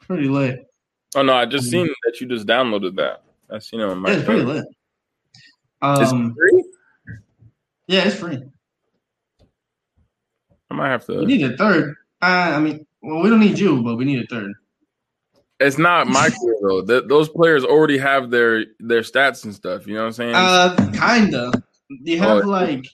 Pretty 0.00 0.28
lit. 0.28 0.66
Oh 1.14 1.22
no, 1.22 1.34
I 1.34 1.44
just 1.46 1.70
seen 1.70 1.86
that 2.04 2.20
you 2.20 2.26
just 2.26 2.46
downloaded 2.46 2.96
that. 2.96 3.22
I 3.50 3.58
seen 3.58 3.80
it 3.80 3.84
on 3.84 3.98
my. 3.98 4.10
Yeah, 4.10 4.16
it's 4.16 4.24
pretty 4.24 4.42
lit. 4.42 4.64
It 4.64 4.66
Um, 5.82 6.34
free? 6.34 6.64
yeah, 7.88 8.04
it's 8.06 8.14
free. 8.16 8.38
I 10.70 10.74
might 10.74 10.88
have 10.88 11.04
to. 11.06 11.18
We 11.18 11.26
need 11.26 11.42
a 11.50 11.56
third. 11.56 11.94
Uh, 12.22 12.26
I 12.56 12.58
mean, 12.60 12.86
well, 13.02 13.20
we 13.22 13.28
don't 13.28 13.40
need 13.40 13.58
you, 13.58 13.82
but 13.82 13.96
we 13.96 14.04
need 14.04 14.22
a 14.22 14.26
third. 14.26 14.52
It's 15.60 15.78
not 15.78 16.06
my 16.06 16.30
career 16.40 16.56
though. 16.62 16.84
Th- 16.84 17.04
those 17.08 17.28
players 17.28 17.64
already 17.64 17.98
have 17.98 18.30
their 18.30 18.64
their 18.80 19.02
stats 19.02 19.44
and 19.44 19.54
stuff. 19.54 19.86
You 19.86 19.94
know 19.94 20.00
what 20.00 20.06
I'm 20.06 20.12
saying? 20.12 20.34
Uh, 20.34 20.90
kinda. 20.94 21.52
You 21.90 22.18
have 22.20 22.44
Oh, 22.44 22.48
like 22.48 22.86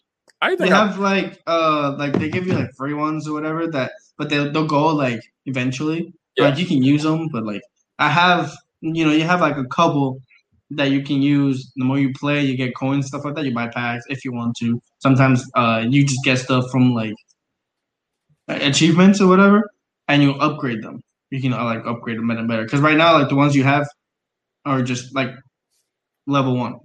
I 0.42 0.50
they 0.50 0.56
think 0.56 0.72
I, 0.72 0.86
have 0.86 0.98
like 0.98 1.40
uh 1.46 1.94
like 1.98 2.14
they 2.18 2.28
give 2.28 2.46
you 2.46 2.54
like 2.54 2.74
free 2.74 2.94
ones 2.94 3.28
or 3.28 3.32
whatever 3.32 3.68
that, 3.68 3.92
but 4.16 4.28
they'll 4.28 4.50
they'll 4.50 4.66
go 4.66 4.88
like 4.88 5.20
eventually. 5.48 6.12
Yeah. 6.36 6.48
Like 6.48 6.58
you 6.58 6.66
can 6.66 6.82
use 6.82 7.02
them, 7.02 7.28
but 7.32 7.44
like 7.44 7.62
I 7.98 8.08
have, 8.10 8.54
you 8.80 9.04
know, 9.04 9.12
you 9.12 9.24
have 9.24 9.40
like 9.40 9.56
a 9.56 9.64
couple 9.64 10.20
that 10.70 10.90
you 10.90 11.02
can 11.02 11.20
use. 11.22 11.72
The 11.76 11.84
more 11.84 11.98
you 11.98 12.12
play, 12.12 12.42
you 12.44 12.56
get 12.56 12.76
coins, 12.76 13.06
stuff 13.08 13.24
like 13.24 13.34
that. 13.34 13.44
You 13.44 13.54
buy 13.54 13.68
packs 13.68 14.04
if 14.08 14.24
you 14.24 14.32
want 14.32 14.56
to. 14.60 14.80
Sometimes 14.98 15.44
uh 15.54 15.84
you 15.88 16.04
just 16.04 16.24
get 16.24 16.38
stuff 16.38 16.64
from 16.70 16.92
like 16.94 17.14
achievements 18.48 19.20
or 19.20 19.28
whatever, 19.28 19.70
and 20.06 20.22
you 20.22 20.32
upgrade 20.32 20.82
them. 20.82 21.00
You 21.30 21.40
can 21.42 21.52
uh, 21.52 21.64
like 21.64 21.84
upgrade 21.86 22.18
them 22.18 22.28
better 22.28 22.40
and 22.40 22.48
better. 22.48 22.64
Because 22.64 22.80
right 22.80 22.96
now, 22.96 23.18
like 23.18 23.28
the 23.28 23.34
ones 23.36 23.54
you 23.56 23.64
have 23.64 23.86
are 24.64 24.82
just 24.82 25.14
like 25.14 25.30
level 26.26 26.56
one. 26.56 26.76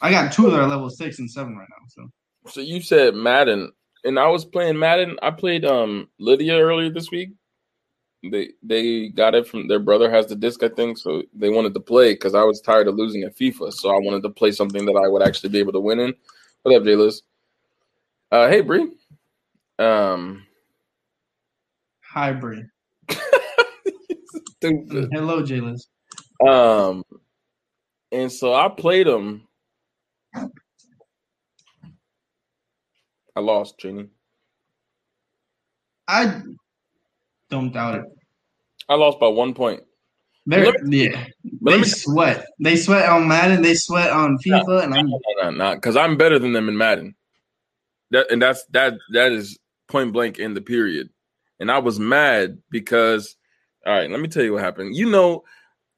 I 0.00 0.10
got 0.10 0.32
two 0.32 0.50
that 0.50 0.60
are 0.60 0.68
level 0.68 0.90
six 0.90 1.18
and 1.18 1.30
seven 1.30 1.56
right 1.56 1.68
now. 1.68 1.86
So 1.88 2.52
so 2.52 2.60
you 2.60 2.80
said 2.80 3.14
Madden, 3.14 3.70
and 4.04 4.18
I 4.18 4.28
was 4.28 4.44
playing 4.44 4.78
Madden. 4.78 5.16
I 5.22 5.30
played 5.30 5.64
um 5.64 6.08
Lydia 6.18 6.58
earlier 6.58 6.90
this 6.90 7.10
week. 7.10 7.30
They 8.22 8.50
they 8.62 9.08
got 9.08 9.34
it 9.34 9.46
from 9.46 9.68
their 9.68 9.78
brother 9.78 10.10
has 10.10 10.26
the 10.26 10.34
disc, 10.34 10.62
I 10.62 10.68
think. 10.68 10.98
So 10.98 11.22
they 11.34 11.50
wanted 11.50 11.74
to 11.74 11.80
play 11.80 12.14
because 12.14 12.34
I 12.34 12.42
was 12.42 12.60
tired 12.60 12.88
of 12.88 12.96
losing 12.96 13.22
at 13.22 13.36
FIFA. 13.36 13.72
So 13.72 13.90
I 13.90 13.98
wanted 13.98 14.22
to 14.24 14.30
play 14.30 14.50
something 14.50 14.84
that 14.86 14.96
I 14.96 15.08
would 15.08 15.22
actually 15.22 15.50
be 15.50 15.58
able 15.60 15.72
to 15.72 15.80
win 15.80 16.00
in. 16.00 16.14
What 16.62 16.74
up, 16.74 16.84
J 16.84 16.96
Liz? 16.96 17.22
Uh, 18.32 18.48
hey 18.48 18.60
Bree. 18.60 18.90
Um, 19.78 20.44
hybrid. 22.02 22.68
stupid. 24.58 25.08
Hello, 25.12 25.42
Jaylis. 25.42 25.86
Um, 26.46 27.04
and 28.12 28.30
so 28.30 28.54
I 28.54 28.68
played 28.68 29.06
them. 29.06 29.46
I 33.36 33.40
lost, 33.40 33.78
Trini. 33.78 34.08
I 36.08 36.42
don't 37.50 37.72
doubt 37.72 37.96
it. 37.96 38.04
I 38.88 38.94
lost 38.94 39.20
by 39.20 39.28
one 39.28 39.54
point. 39.54 39.82
They're, 40.46 40.64
yeah, 40.86 41.26
they 41.60 41.78
me 41.78 41.84
sweat. 41.84 42.46
They 42.58 42.76
sweat 42.76 43.06
on 43.08 43.28
Madden. 43.28 43.60
They 43.60 43.74
sweat 43.74 44.10
on 44.10 44.38
FIFA, 44.38 44.84
and 44.84 44.94
I'm 44.94 45.10
no, 45.10 45.20
no, 45.42 45.50
no, 45.50 45.74
because 45.74 45.94
I'm 45.94 46.16
better 46.16 46.38
than 46.38 46.54
them 46.54 46.70
in 46.70 46.76
Madden. 46.76 47.14
That 48.12 48.30
and 48.30 48.40
that's 48.40 48.64
that 48.70 48.94
that 49.12 49.32
is 49.32 49.58
point 49.88 50.14
blank 50.14 50.38
in 50.38 50.54
the 50.54 50.62
period. 50.62 51.10
And 51.60 51.70
I 51.70 51.78
was 51.78 52.00
mad 52.00 52.58
because 52.70 53.36
all 53.86 53.92
right, 53.92 54.10
let 54.10 54.20
me 54.20 54.28
tell 54.28 54.42
you 54.42 54.54
what 54.54 54.62
happened. 54.62 54.96
You 54.96 55.10
know 55.10 55.44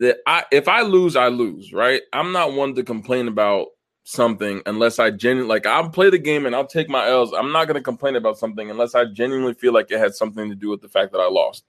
that 0.01 0.19
I 0.27 0.45
if 0.51 0.67
I 0.67 0.83
lose, 0.83 1.15
I 1.15 1.29
lose, 1.29 1.73
right? 1.73 2.03
I'm 2.13 2.33
not 2.33 2.53
one 2.53 2.75
to 2.75 2.83
complain 2.83 3.29
about 3.29 3.69
something 4.11 4.63
unless 4.67 4.99
I 4.99 5.11
genuinely 5.11 5.49
like 5.49 5.67
I'll 5.67 5.89
play 5.89 6.11
the 6.11 6.19
game 6.19 6.47
and 6.47 6.55
I'll 6.55 6.67
take 6.67 6.89
my 6.89 7.09
L's. 7.09 7.33
I'm 7.33 7.53
not 7.53 7.67
gonna 7.67 7.81
complain 7.81 8.17
about 8.17 8.39
something 8.39 8.71
unless 8.71 8.95
I 8.95 9.05
genuinely 9.07 9.55
feel 9.55 9.73
like 9.73 9.91
it 9.91 9.99
had 9.99 10.15
something 10.15 10.49
to 10.49 10.55
do 10.55 10.69
with 10.69 10.83
the 10.83 10.89
fact 10.89 11.13
that 11.13 11.19
I 11.19 11.29
lost. 11.29 11.65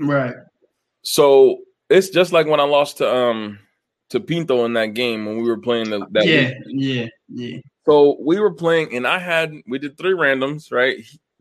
right. 0.00 0.34
So 1.02 1.58
it's 1.90 2.08
just 2.08 2.32
like 2.32 2.46
when 2.46 2.60
I 2.60 2.64
lost 2.64 2.98
to 2.98 3.14
um 3.14 3.58
to 4.10 4.20
Pinto 4.20 4.64
in 4.64 4.74
that 4.74 4.94
game 4.94 5.26
when 5.26 5.38
we 5.38 5.48
were 5.48 5.58
playing 5.58 5.90
the, 5.90 6.06
that 6.12 6.26
yeah, 6.26 6.52
week. 6.66 6.66
yeah, 6.66 7.06
yeah. 7.28 7.58
So 7.84 8.16
we 8.20 8.40
were 8.40 8.52
playing, 8.52 8.96
and 8.96 9.06
I 9.06 9.18
had 9.18 9.54
we 9.66 9.78
did 9.78 9.98
three 9.98 10.12
randoms, 10.12 10.72
right? 10.72 10.96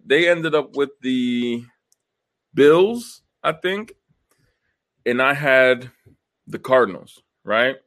They 0.06 0.30
ended 0.30 0.56
up 0.56 0.76
with 0.76 0.90
the 1.02 1.64
Bills, 2.54 3.22
I 3.44 3.54
think, 3.54 3.94
and 5.06 5.22
I 5.22 5.34
had 5.34 5.90
the 6.48 6.60
Cardinals, 6.60 7.22
right? 7.44 7.78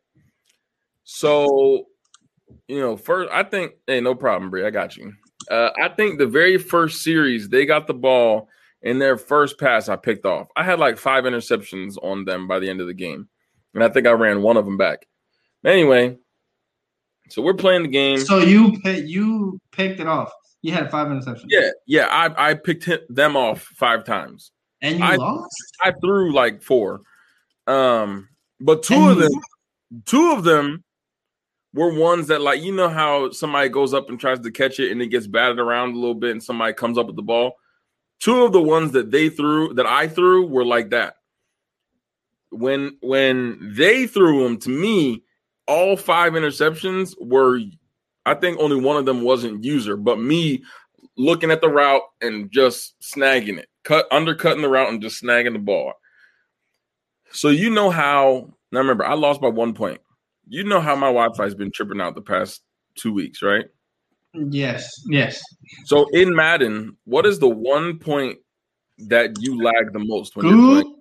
So, 1.05 1.87
you 2.69 2.81
know, 2.81 2.97
first 2.97 3.31
I 3.33 3.43
think, 3.43 3.73
hey, 3.87 4.01
no 4.01 4.15
problem, 4.15 4.51
Brie, 4.51 4.65
I 4.67 4.71
got 4.71 4.97
you. 4.97 5.12
Uh, 5.51 5.71
I 5.81 5.89
think 5.91 6.19
the 6.19 6.27
very 6.27 6.59
first 6.59 7.03
series 7.03 7.49
they 7.49 7.67
got 7.67 7.87
the 7.87 7.95
ball 7.95 8.49
in 8.83 8.99
their 8.99 9.17
first 9.17 9.59
pass, 9.59 9.89
I 9.89 9.97
picked 9.97 10.27
off. 10.27 10.49
I 10.57 10.65
had 10.65 10.79
like 10.79 10.99
five 10.99 11.25
interceptions 11.25 11.97
on 12.03 12.25
them 12.25 12.47
by 12.49 12.59
the 12.59 12.69
end 12.69 12.81
of 12.81 12.87
the 12.87 12.95
game, 12.95 13.29
and 13.75 13.83
I 13.84 13.89
think 13.89 14.07
I 14.07 14.12
ran 14.12 14.43
one 14.43 14.57
of 14.57 14.65
them 14.65 14.77
back. 14.77 15.07
Anyway, 15.65 16.17
so 17.31 17.43
we're 17.43 17.55
playing 17.55 17.83
the 17.83 17.89
game. 17.89 18.19
So 18.19 18.39
you 18.39 18.77
you 18.84 19.61
picked 19.73 20.01
it 20.01 20.07
off. 20.07 20.33
You 20.63 20.73
had 20.73 20.91
five 20.91 21.09
interceptions. 21.09 21.45
Yeah, 21.49 21.71
yeah. 21.87 22.07
I 22.11 22.51
I 22.51 22.55
picked 22.55 22.89
them 23.09 23.37
off 23.37 23.63
five 23.77 24.05
times. 24.05 24.51
and 24.83 24.99
you 24.99 25.05
I- 25.05 25.17
lost. 25.17 25.55
I 25.83 25.93
threw 26.01 26.33
like 26.33 26.63
four, 26.63 27.03
um, 27.67 28.28
but 28.61 28.83
two 28.83 28.95
And 28.95 29.11
of 29.11 29.19
them, 29.19 29.41
two 30.07 30.33
of 30.33 30.45
them 30.45 30.83
were 31.77 31.93
ones 31.93 32.27
that 32.29 32.41
like 32.41 32.63
you 32.63 32.73
know 32.73 32.89
how 32.89 33.31
somebody 33.31 33.69
goes 33.69 33.93
up 33.93 34.09
and 34.09 34.19
tries 34.19 34.41
to 34.41 34.51
catch 34.51 34.81
it 34.81 34.91
and 34.91 35.03
it 35.03 35.09
gets 35.09 35.27
batted 35.27 35.59
around 35.59 35.91
a 35.91 35.99
little 35.99 36.15
bit 36.15 36.31
and 36.31 36.43
somebody 36.43 36.73
comes 36.73 36.97
up 36.97 37.07
with 37.07 37.17
the 37.17 37.23
ball. 37.23 37.53
Two 38.19 38.45
of 38.45 38.53
the 38.53 38.63
ones 38.63 38.93
that 38.93 39.11
they 39.11 39.29
threw 39.29 39.75
that 39.75 39.85
I 39.85 40.09
threw 40.09 40.47
were 40.47 40.65
like 40.65 40.91
that. 40.91 41.17
When 42.51 42.97
when 43.03 43.75
they 43.77 44.07
threw 44.07 44.43
them 44.43 44.59
to 44.61 44.71
me, 44.71 45.23
all 45.69 45.97
five 45.97 46.33
interceptions 46.33 47.15
were. 47.21 47.61
I 48.25 48.35
think 48.35 48.59
only 48.59 48.81
one 48.81 48.97
of 48.97 49.05
them 49.05 49.23
wasn't 49.23 49.63
user, 49.63 49.97
but 49.97 50.19
me 50.19 50.65
looking 51.17 51.51
at 51.51 51.61
the 51.61 51.69
route 51.69 52.03
and 52.21 52.51
just 52.51 52.95
snagging 53.01 53.59
it, 53.59 53.69
cut 53.85 54.09
undercutting 54.11 54.63
the 54.63 54.69
route 54.69 54.89
and 54.89 55.01
just 55.03 55.23
snagging 55.23 55.53
the 55.53 55.61
ball. 55.61 55.93
So 57.33 57.51
you 57.51 57.69
know 57.71 57.91
how 57.91 58.55
now 58.73 58.81
remember 58.81 59.05
I 59.05 59.13
lost 59.15 59.43
by 59.43 59.49
one 59.49 59.75
point. 59.75 60.01
You 60.49 60.65
know 60.65 60.81
how 60.81 60.95
my 60.95 61.09
Wi-Fi 61.09 61.43
has 61.43 61.55
been 61.55 61.73
tripping 61.73 62.01
out 62.01 62.15
the 62.15 62.23
past 62.23 62.62
two 62.95 63.12
weeks, 63.12 63.43
right? 63.43 63.65
Yes, 64.33 64.89
yes. 65.09 65.41
So 65.87 66.07
in 66.12 66.34
Madden, 66.34 66.97
what 67.05 67.27
is 67.27 67.39
the 67.39 67.49
one 67.49 67.99
point 67.99 68.39
that 68.99 69.41
you 69.41 69.62
lag 69.62 69.93
the 69.93 69.99
most 69.99 70.37
when 70.37 70.47
you're 70.47 70.57
playing? 70.57 70.97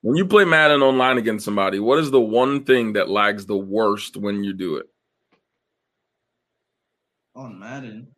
When 0.00 0.16
you 0.16 0.26
play 0.26 0.44
Madden 0.44 0.82
online 0.82 1.18
against 1.18 1.44
somebody, 1.44 1.80
what 1.80 1.98
is 1.98 2.10
the 2.10 2.20
one 2.20 2.64
thing 2.64 2.94
that 2.94 3.10
lags 3.10 3.46
the 3.46 3.56
worst 3.56 4.16
when 4.16 4.42
you 4.44 4.52
do 4.52 4.76
it? 4.76 4.86
On 7.34 7.58
Madden. 7.58 8.08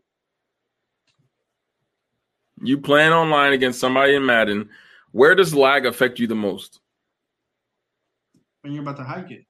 You 2.63 2.79
playing 2.79 3.13
online 3.13 3.53
against 3.55 3.81
somebody 3.81 4.15
in 4.15 4.25
Madden, 4.25 4.69
where 5.13 5.35
does 5.35 5.55
lag 5.55 5.87
affect 5.87 6.19
you 6.19 6.27
the 6.27 6.35
most? 6.35 6.81
When 8.63 8.73
you're 8.73 8.83
about 8.83 8.97
to 8.97 9.05
hike 9.05 9.31
it. 9.31 9.45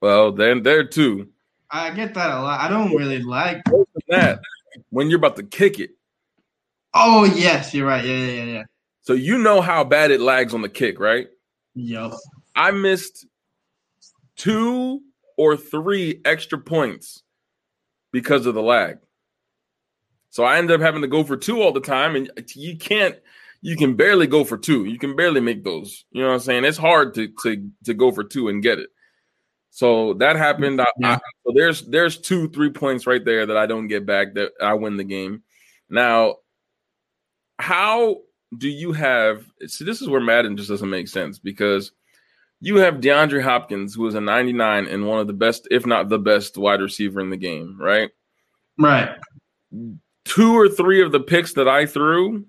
Well, 0.00 0.32
then 0.32 0.62
there 0.62 0.84
too. 0.84 1.28
I 1.70 1.90
get 1.90 2.14
that 2.14 2.30
a 2.30 2.40
lot. 2.40 2.60
I 2.60 2.68
don't 2.68 2.94
really 2.94 3.22
like. 3.22 3.62
That, 4.08 4.40
when 4.90 5.08
you're 5.08 5.18
about 5.18 5.36
to 5.36 5.42
kick 5.42 5.80
it. 5.80 5.90
Oh 6.92 7.24
yes, 7.24 7.74
you're 7.74 7.86
right. 7.86 8.04
Yeah, 8.04 8.16
yeah, 8.16 8.32
yeah, 8.32 8.44
yeah. 8.44 8.62
So 9.00 9.12
you 9.12 9.38
know 9.38 9.60
how 9.60 9.82
bad 9.82 10.10
it 10.10 10.20
lags 10.20 10.54
on 10.54 10.62
the 10.62 10.68
kick, 10.68 11.00
right? 11.00 11.28
Yup. 11.74 12.12
I 12.54 12.70
missed 12.70 13.26
two 14.36 15.00
or 15.36 15.56
three 15.56 16.20
extra 16.24 16.58
points 16.58 17.22
because 18.12 18.46
of 18.46 18.54
the 18.54 18.62
lag. 18.62 18.98
So 20.30 20.44
I 20.44 20.58
ended 20.58 20.74
up 20.74 20.80
having 20.80 21.02
to 21.02 21.08
go 21.08 21.24
for 21.24 21.36
two 21.36 21.62
all 21.62 21.72
the 21.72 21.80
time, 21.80 22.16
and 22.16 22.30
you 22.54 22.76
can't. 22.76 23.16
You 23.64 23.76
can 23.76 23.96
barely 23.96 24.26
go 24.26 24.44
for 24.44 24.58
two. 24.58 24.84
You 24.84 24.98
can 24.98 25.16
barely 25.16 25.40
make 25.40 25.64
those. 25.64 26.04
You 26.10 26.20
know 26.20 26.28
what 26.28 26.34
I'm 26.34 26.40
saying? 26.40 26.66
It's 26.66 26.76
hard 26.76 27.14
to 27.14 27.28
to 27.44 27.70
to 27.84 27.94
go 27.94 28.12
for 28.12 28.22
two 28.22 28.48
and 28.48 28.62
get 28.62 28.78
it. 28.78 28.90
So 29.70 30.12
that 30.14 30.36
happened. 30.36 30.82
I, 30.82 30.86
I, 31.02 31.14
so 31.46 31.52
there's 31.54 31.80
there's 31.86 32.18
two 32.18 32.50
three 32.50 32.68
points 32.68 33.06
right 33.06 33.24
there 33.24 33.46
that 33.46 33.56
I 33.56 33.64
don't 33.64 33.88
get 33.88 34.04
back. 34.04 34.34
That 34.34 34.52
I 34.60 34.74
win 34.74 34.98
the 34.98 35.04
game. 35.04 35.44
Now, 35.88 36.36
how 37.58 38.18
do 38.54 38.68
you 38.68 38.92
have? 38.92 39.46
See, 39.66 39.86
this 39.86 40.02
is 40.02 40.10
where 40.10 40.20
Madden 40.20 40.58
just 40.58 40.68
doesn't 40.68 40.90
make 40.90 41.08
sense 41.08 41.38
because 41.38 41.90
you 42.60 42.76
have 42.76 42.96
DeAndre 42.96 43.42
Hopkins, 43.42 43.94
who 43.94 44.06
is 44.06 44.14
a 44.14 44.20
99 44.20 44.88
and 44.88 45.06
one 45.06 45.20
of 45.20 45.26
the 45.26 45.32
best, 45.32 45.66
if 45.70 45.86
not 45.86 46.10
the 46.10 46.18
best, 46.18 46.58
wide 46.58 46.82
receiver 46.82 47.18
in 47.18 47.30
the 47.30 47.38
game, 47.38 47.78
right? 47.80 48.10
Right. 48.78 49.08
Two 50.26 50.52
or 50.54 50.68
three 50.68 51.02
of 51.02 51.12
the 51.12 51.20
picks 51.20 51.54
that 51.54 51.66
I 51.66 51.86
threw, 51.86 52.44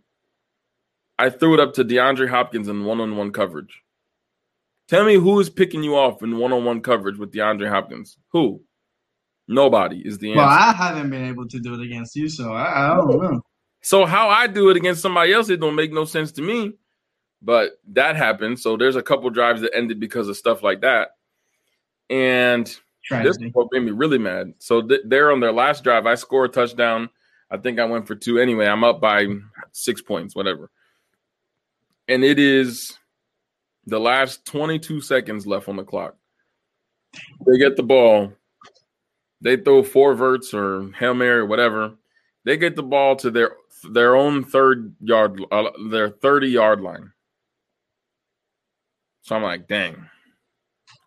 I 1.17 1.29
threw 1.29 1.53
it 1.53 1.59
up 1.59 1.73
to 1.75 1.85
DeAndre 1.85 2.29
Hopkins 2.29 2.67
in 2.67 2.83
one 2.83 2.99
on 2.99 3.15
one 3.15 3.31
coverage. 3.31 3.81
Tell 4.87 5.05
me 5.05 5.15
who 5.15 5.39
is 5.39 5.49
picking 5.49 5.83
you 5.83 5.95
off 5.95 6.21
in 6.21 6.37
one 6.37 6.53
on 6.53 6.65
one 6.65 6.81
coverage 6.81 7.17
with 7.17 7.31
DeAndre 7.31 7.69
Hopkins? 7.69 8.17
Who? 8.29 8.61
Nobody 9.47 10.01
is 10.05 10.17
the 10.17 10.31
answer. 10.31 10.39
Well, 10.39 10.49
I 10.49 10.71
haven't 10.73 11.09
been 11.09 11.25
able 11.25 11.47
to 11.47 11.59
do 11.59 11.73
it 11.75 11.81
against 11.81 12.15
you, 12.15 12.27
so 12.27 12.53
I, 12.53 12.93
I 12.93 12.95
don't 12.95 13.21
know. 13.21 13.41
So 13.81 14.05
how 14.05 14.29
I 14.29 14.47
do 14.47 14.69
it 14.69 14.77
against 14.77 15.01
somebody 15.01 15.33
else, 15.33 15.49
it 15.49 15.59
don't 15.59 15.75
make 15.75 15.93
no 15.93 16.05
sense 16.05 16.31
to 16.33 16.41
me. 16.41 16.73
But 17.41 17.73
that 17.89 18.15
happened. 18.15 18.59
So 18.59 18.75
there's 18.75 18.95
a 18.95 19.03
couple 19.03 19.29
drives 19.29 19.61
that 19.61 19.75
ended 19.75 19.99
because 19.99 20.27
of 20.27 20.37
stuff 20.37 20.63
like 20.63 20.81
that. 20.81 21.09
And 22.09 22.65
this 23.23 23.37
what 23.53 23.67
made 23.71 23.81
me 23.81 23.91
really 23.91 24.17
mad. 24.17 24.53
So 24.57 24.81
th- 24.81 25.01
they're 25.05 25.31
on 25.31 25.39
their 25.39 25.51
last 25.51 25.83
drive. 25.83 26.07
I 26.07 26.15
score 26.15 26.45
a 26.45 26.49
touchdown. 26.49 27.09
I 27.51 27.57
think 27.57 27.79
I 27.79 27.85
went 27.85 28.07
for 28.07 28.15
two 28.15 28.39
anyway. 28.39 28.65
I'm 28.65 28.83
up 28.83 28.99
by 28.99 29.27
six 29.71 30.01
points, 30.01 30.35
whatever. 30.35 30.71
And 32.07 32.23
it 32.23 32.39
is 32.39 32.97
the 33.85 33.99
last 33.99 34.45
22 34.45 35.01
seconds 35.01 35.47
left 35.47 35.69
on 35.69 35.75
the 35.75 35.83
clock. 35.83 36.15
They 37.45 37.57
get 37.57 37.75
the 37.75 37.83
ball. 37.83 38.33
They 39.41 39.57
throw 39.57 39.83
four 39.83 40.15
verts 40.15 40.53
or 40.53 40.91
hail 40.93 41.13
mary 41.13 41.39
or 41.39 41.45
whatever. 41.45 41.93
They 42.45 42.57
get 42.57 42.75
the 42.75 42.83
ball 42.83 43.15
to 43.17 43.31
their 43.31 43.55
their 43.91 44.15
own 44.15 44.43
third 44.43 44.95
yard, 44.99 45.41
uh, 45.51 45.69
their 45.89 46.09
30 46.09 46.47
yard 46.47 46.81
line. 46.81 47.11
So 49.21 49.35
I'm 49.35 49.43
like, 49.43 49.67
dang, 49.67 50.07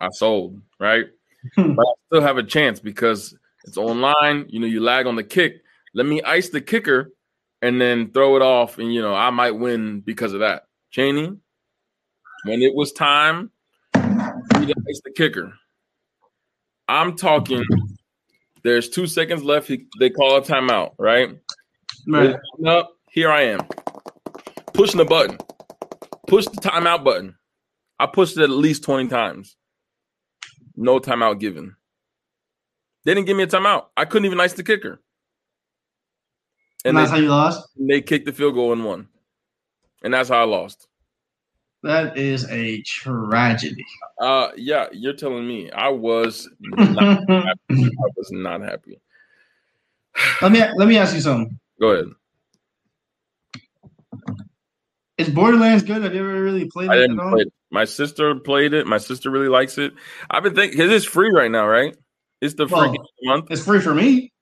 I 0.01 0.09
sold, 0.11 0.61
right? 0.79 1.07
Hmm. 1.55 1.75
but 1.75 1.87
I 1.87 1.93
still 2.07 2.23
have 2.23 2.39
a 2.39 2.43
chance 2.43 2.81
because 2.81 3.37
it's 3.65 3.77
online. 3.77 4.47
You 4.49 4.61
know, 4.61 4.67
you 4.67 4.81
lag 4.81 5.07
on 5.07 5.17
the 5.17 5.25
kick. 5.25 5.63
Let 5.95 6.07
me 6.07 6.23
ice 6.23 6.49
the 6.49 6.61
kicker 6.61 7.13
and 7.63 7.81
then 7.81 8.13
throw 8.13 8.37
it 8.37 8.43
off, 8.43 8.79
and 8.79 8.93
you 8.93 9.03
know, 9.03 9.15
I 9.15 9.31
might 9.31 9.53
win 9.53 10.01
because 10.01 10.33
of 10.33 10.41
that. 10.41 10.68
Cheney, 10.99 11.33
when 12.43 12.61
it 12.61 12.75
was 12.75 12.91
time, 12.91 13.53
he 13.95 14.01
ice 14.01 15.01
the 15.05 15.13
kicker. 15.15 15.55
I'm 16.89 17.15
talking. 17.15 17.65
There's 18.65 18.89
two 18.89 19.07
seconds 19.07 19.45
left. 19.45 19.69
He, 19.69 19.87
they 20.01 20.11
call 20.11 20.39
a 20.39 20.43
timeout, 20.43 20.95
right? 20.99 21.39
Right. 22.09 22.35
Up, 22.67 22.91
here 23.13 23.31
I 23.31 23.43
am, 23.43 23.61
pushing 24.75 24.99
the 24.99 25.05
button. 25.05 25.39
Push 26.27 26.47
the 26.47 26.61
timeout 26.61 27.05
button. 27.05 27.37
I 28.01 28.07
pushed 28.07 28.37
it 28.37 28.43
at 28.43 28.51
least 28.51 28.83
20 28.83 29.07
times. 29.07 29.55
No 30.75 30.99
timeout 30.99 31.39
given. 31.39 31.77
They 33.05 33.15
didn't 33.15 33.29
give 33.29 33.37
me 33.37 33.45
a 33.45 33.47
timeout. 33.47 33.85
I 33.97 34.05
couldn't 34.05 34.27
even 34.27 34.41
ice 34.41 34.55
the 34.55 34.65
kicker. 34.65 35.01
And, 36.85 36.89
and 36.89 36.99
that's 36.99 37.13
they, 37.13 37.19
how 37.19 37.23
you 37.23 37.29
lost? 37.29 37.69
They 37.77 38.01
kicked 38.01 38.27
the 38.27 38.33
field 38.33 38.55
goal 38.55 38.73
and 38.73 38.85
won. 38.85 39.07
And 40.03 40.15
that's 40.15 40.29
how 40.29 40.41
I 40.41 40.45
lost. 40.45 40.89
That 41.83 42.19
is 42.19 42.49
a 42.51 42.83
tragedy. 42.83 43.85
Uh 44.21 44.49
yeah, 44.57 44.87
you're 44.93 45.13
telling 45.13 45.47
me. 45.47 45.71
I 45.71 45.89
was 45.91 46.49
not 46.61 47.29
happy. 47.29 47.55
I 47.71 48.09
was 48.17 48.31
not 48.33 48.63
happy. 48.63 49.01
Let 50.43 50.53
me 50.53 50.61
let 50.77 50.89
me 50.89 50.99
ask 50.99 51.15
you 51.15 51.21
something. 51.21 51.59
Go 51.81 51.91
ahead. 51.91 52.07
Is 55.19 55.29
Borderlands 55.29 55.83
good? 55.83 56.03
Have 56.03 56.15
you 56.15 56.21
ever 56.21 56.43
really 56.43 56.67
played 56.67 56.91
it? 56.91 56.93
I 56.93 56.97
didn't 56.97 57.19
play 57.19 57.43
it. 57.43 57.53
My 57.71 57.85
sister 57.85 58.37
played 58.37 58.73
it. 58.73 58.87
My 58.87 58.99
sister 58.99 59.31
really 59.31 59.49
likes 59.49 59.77
it. 59.77 59.93
I've 60.31 60.45
been 60.45 60.55
thinking 60.55 60.79
because 60.79 60.93
it's 60.93 61.05
free 61.05 61.31
right 61.31 61.51
now, 61.51 61.67
right? 61.67 61.97
It's 62.41 62.55
the 62.55 62.69
free 62.69 62.79
well, 62.79 63.09
month. 63.23 63.51
It's 63.51 63.65
free 63.65 63.81
for 63.81 63.95
me. 63.95 64.33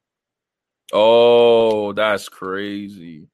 Oh, 0.93 1.93
that's 1.93 2.29
crazy. 2.29 3.29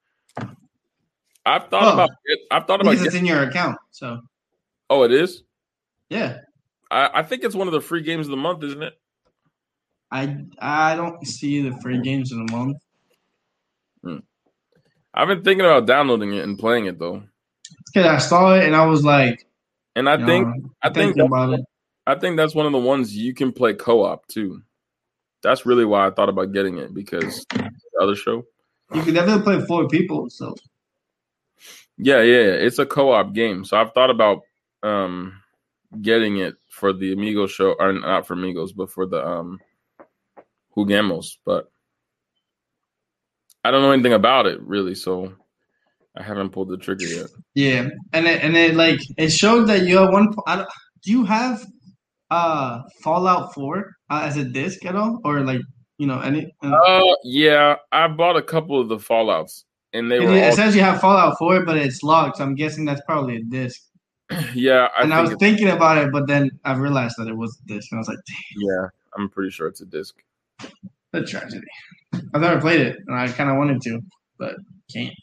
I've 1.44 1.68
thought 1.68 1.82
well, 1.82 1.94
about 1.94 2.10
it. 2.24 2.40
I've 2.50 2.66
thought 2.66 2.80
about 2.80 2.94
it's 2.94 3.14
in 3.14 3.26
your 3.26 3.42
account. 3.42 3.78
So. 3.90 4.20
Oh, 4.88 5.02
it 5.02 5.12
is. 5.12 5.42
Yeah. 6.08 6.38
I, 6.90 7.10
I 7.14 7.22
think 7.22 7.42
it's 7.42 7.54
one 7.54 7.68
of 7.68 7.72
the 7.72 7.80
free 7.80 8.02
games 8.02 8.26
of 8.26 8.30
the 8.30 8.36
month, 8.36 8.62
isn't 8.62 8.82
it? 8.82 8.94
I 10.10 10.44
I 10.58 10.94
don't 10.94 11.26
see 11.26 11.62
the 11.62 11.76
free 11.80 12.00
games 12.02 12.32
of 12.32 12.38
the 12.38 12.52
month. 12.52 12.76
Hmm. 14.04 14.18
I've 15.14 15.28
been 15.28 15.42
thinking 15.42 15.64
about 15.64 15.86
downloading 15.86 16.34
it 16.34 16.44
and 16.44 16.58
playing 16.58 16.84
it 16.84 16.98
though. 16.98 17.22
Because 17.86 18.06
I 18.06 18.18
saw 18.18 18.54
it 18.54 18.64
and 18.64 18.76
I 18.76 18.84
was 18.84 19.02
like, 19.04 19.46
and 19.96 20.08
I 20.08 20.18
think 20.24 20.46
know, 20.46 20.70
I 20.82 20.90
think 20.90 21.16
about 21.16 21.54
it. 21.54 21.60
I 22.06 22.14
think 22.16 22.36
that's 22.36 22.54
one 22.54 22.66
of 22.66 22.72
the 22.72 22.78
ones 22.78 23.16
you 23.16 23.32
can 23.32 23.52
play 23.52 23.72
co-op 23.72 24.26
too. 24.26 24.60
That's 25.42 25.64
really 25.64 25.84
why 25.84 26.06
I 26.06 26.10
thought 26.10 26.28
about 26.28 26.52
getting 26.52 26.78
it 26.78 26.92
because 26.92 27.46
the 27.54 27.70
other 28.00 28.14
show. 28.14 28.44
You 28.94 29.02
can 29.02 29.14
definitely 29.14 29.42
play 29.42 29.66
four 29.66 29.88
people, 29.88 30.28
so 30.28 30.54
yeah, 32.02 32.20
yeah, 32.20 32.50
it's 32.50 32.80
a 32.80 32.86
co-op 32.86 33.32
game. 33.32 33.64
So 33.64 33.76
I've 33.76 33.92
thought 33.92 34.10
about 34.10 34.40
um 34.82 35.40
getting 36.00 36.38
it 36.38 36.56
for 36.68 36.92
the 36.92 37.12
Amigo 37.12 37.46
show, 37.46 37.74
or 37.78 37.92
not 37.92 38.26
for 38.26 38.34
Amigos, 38.34 38.72
but 38.72 38.90
for 38.90 39.06
the 39.06 39.24
um 39.24 39.60
Jugamos. 40.76 41.36
But 41.44 41.70
I 43.64 43.70
don't 43.70 43.82
know 43.82 43.92
anything 43.92 44.14
about 44.14 44.46
it 44.46 44.60
really, 44.62 44.96
so 44.96 45.32
I 46.16 46.22
haven't 46.22 46.50
pulled 46.50 46.70
the 46.70 46.76
trigger 46.76 47.06
yet. 47.06 47.26
Yeah, 47.54 47.88
and 48.12 48.26
it, 48.26 48.42
and 48.42 48.56
it 48.56 48.74
like 48.74 48.98
it 49.16 49.30
showed 49.30 49.68
that 49.68 49.84
you 49.86 49.98
have 49.98 50.12
one. 50.12 50.34
I 50.46 50.66
do 51.04 51.10
you 51.12 51.24
have 51.24 51.64
uh 52.30 52.82
Fallout 53.02 53.54
Four 53.54 53.92
uh, 54.10 54.22
as 54.24 54.36
a 54.36 54.44
disc 54.44 54.84
at 54.84 54.96
all, 54.96 55.20
or 55.24 55.40
like 55.40 55.60
you 55.98 56.08
know 56.08 56.18
any? 56.18 56.52
Uh, 56.64 56.72
uh 56.72 57.14
yeah, 57.22 57.76
I 57.92 58.08
bought 58.08 58.36
a 58.36 58.42
couple 58.42 58.80
of 58.80 58.88
the 58.88 58.98
Fallout's, 58.98 59.64
and 59.92 60.10
they 60.10 60.20
were. 60.20 60.32
It 60.32 60.44
all... 60.44 60.52
says 60.52 60.74
you 60.74 60.82
have 60.82 61.00
Fallout 61.00 61.38
Four, 61.38 61.64
but 61.64 61.76
it's 61.76 62.02
locked. 62.02 62.38
So 62.38 62.44
I'm 62.44 62.54
guessing 62.54 62.84
that's 62.84 63.02
probably 63.06 63.36
a 63.36 63.42
disc. 63.44 63.80
yeah, 64.54 64.88
I 64.96 65.02
and 65.02 65.12
I 65.12 65.20
was 65.20 65.34
thinking 65.38 65.68
about 65.68 65.98
it, 65.98 66.12
but 66.12 66.26
then 66.26 66.50
I 66.64 66.74
realized 66.74 67.16
that 67.18 67.28
it 67.28 67.36
was 67.36 67.58
a 67.64 67.68
disc, 67.68 67.90
and 67.90 67.98
I 67.98 68.00
was 68.00 68.08
like, 68.08 68.18
Damn. 68.26 68.68
yeah, 68.68 68.86
I'm 69.16 69.28
pretty 69.28 69.50
sure 69.50 69.66
it's 69.68 69.80
a 69.80 69.86
disc. 69.86 70.16
A 71.12 71.22
tragedy. 71.22 71.66
I've 72.34 72.40
never 72.40 72.60
played 72.60 72.80
it, 72.80 72.96
and 73.06 73.16
I 73.16 73.28
kind 73.28 73.50
of 73.50 73.56
wanted 73.56 73.82
to, 73.82 74.00
but 74.38 74.56
can't. 74.92 75.14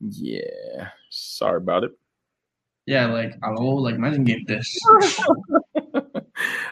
Yeah, 0.00 0.88
sorry 1.10 1.58
about 1.58 1.84
it. 1.84 1.92
Yeah, 2.86 3.06
like 3.06 3.34
hello, 3.42 3.76
like 3.76 3.94
imagine 3.94 4.24
getting 4.24 4.46
this. 4.46 4.78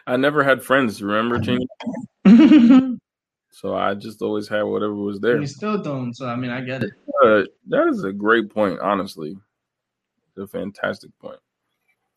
I 0.06 0.16
never 0.16 0.42
had 0.42 0.62
friends, 0.62 1.02
remember, 1.02 1.38
Chingy? 1.38 1.66
so 3.52 3.76
I 3.76 3.94
just 3.94 4.22
always 4.22 4.48
had 4.48 4.62
whatever 4.62 4.94
was 4.94 5.20
there. 5.20 5.38
You 5.40 5.46
still 5.46 5.80
don't, 5.80 6.14
so 6.14 6.26
I 6.26 6.36
mean, 6.36 6.50
I 6.50 6.62
get 6.62 6.82
it. 6.82 6.92
Uh, 7.22 7.42
that 7.68 7.86
is 7.88 8.02
a 8.02 8.12
great 8.12 8.48
point, 8.48 8.80
honestly. 8.80 9.36
It's 10.28 10.38
a 10.38 10.46
fantastic 10.46 11.10
point. 11.20 11.38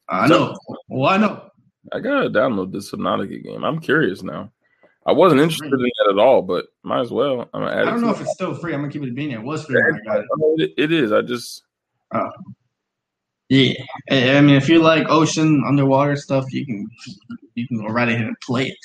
I 0.08 0.28
know. 0.28 0.56
Well, 0.88 1.12
I 1.12 1.18
know. 1.18 1.50
I 1.92 2.00
gotta 2.00 2.30
download 2.30 2.72
this 2.72 2.90
Subnautica 2.90 3.44
game. 3.44 3.64
I'm 3.66 3.80
curious 3.80 4.24
now. 4.24 4.52
I 5.06 5.12
wasn't 5.12 5.42
interested 5.42 5.72
in 5.74 5.80
that 5.80 6.14
at 6.14 6.20
all, 6.20 6.42
but 6.42 6.68
might 6.84 7.02
as 7.02 7.12
well. 7.12 7.48
I'm 7.54 7.64
I 7.64 7.84
don't 7.84 8.02
know 8.02 8.10
if 8.10 8.22
it's 8.22 8.34
still 8.34 8.56
free. 8.56 8.74
I'm 8.74 8.80
gonna 8.80 8.92
keep 8.92 9.04
it 9.04 9.14
being. 9.14 9.32
It 9.32 9.44
was 9.44 9.66
free. 9.66 9.80
I 10.10 10.20
it. 10.58 10.74
it 10.78 10.92
is. 10.92 11.12
I 11.12 11.22
just. 11.22 11.64
Oh. 12.14 12.30
Yeah, 13.50 13.74
I 14.10 14.42
mean, 14.42 14.56
if 14.56 14.68
you 14.68 14.82
like 14.82 15.08
ocean 15.08 15.63
underwater 15.68 16.15
stuff, 16.15 16.51
you 16.51 16.65
can 16.65 16.89
you 17.54 17.68
can 17.68 17.77
go 17.77 17.88
right 17.94 18.10
ahead 18.10 18.25
and 18.25 18.39
play 18.42 18.70
it. 18.70 18.77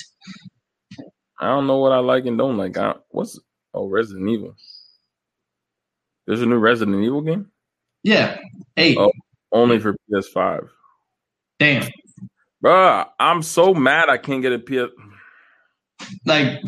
I 1.40 1.46
don't 1.46 1.66
know 1.66 1.78
what 1.78 1.92
I 1.92 1.98
like 1.98 2.26
and 2.26 2.36
don't 2.36 2.58
like. 2.58 2.76
I, 2.76 2.94
what's 3.08 3.40
oh 3.72 3.88
Resident 3.88 4.28
Evil? 4.28 4.54
There's 6.26 6.42
a 6.42 6.46
new 6.46 6.58
Resident 6.58 7.02
Evil 7.02 7.22
game. 7.22 7.50
Yeah, 8.02 8.38
eight. 8.76 8.98
Oh, 8.98 9.10
only 9.50 9.78
for 9.80 9.96
PS5. 10.12 10.68
Damn, 11.58 11.88
bro, 12.60 13.04
I'm 13.18 13.42
so 13.42 13.72
mad 13.72 14.10
I 14.10 14.18
can't 14.18 14.42
get 14.42 14.52
a 14.52 14.58
PS. 14.58 14.92
Like, 16.26 16.60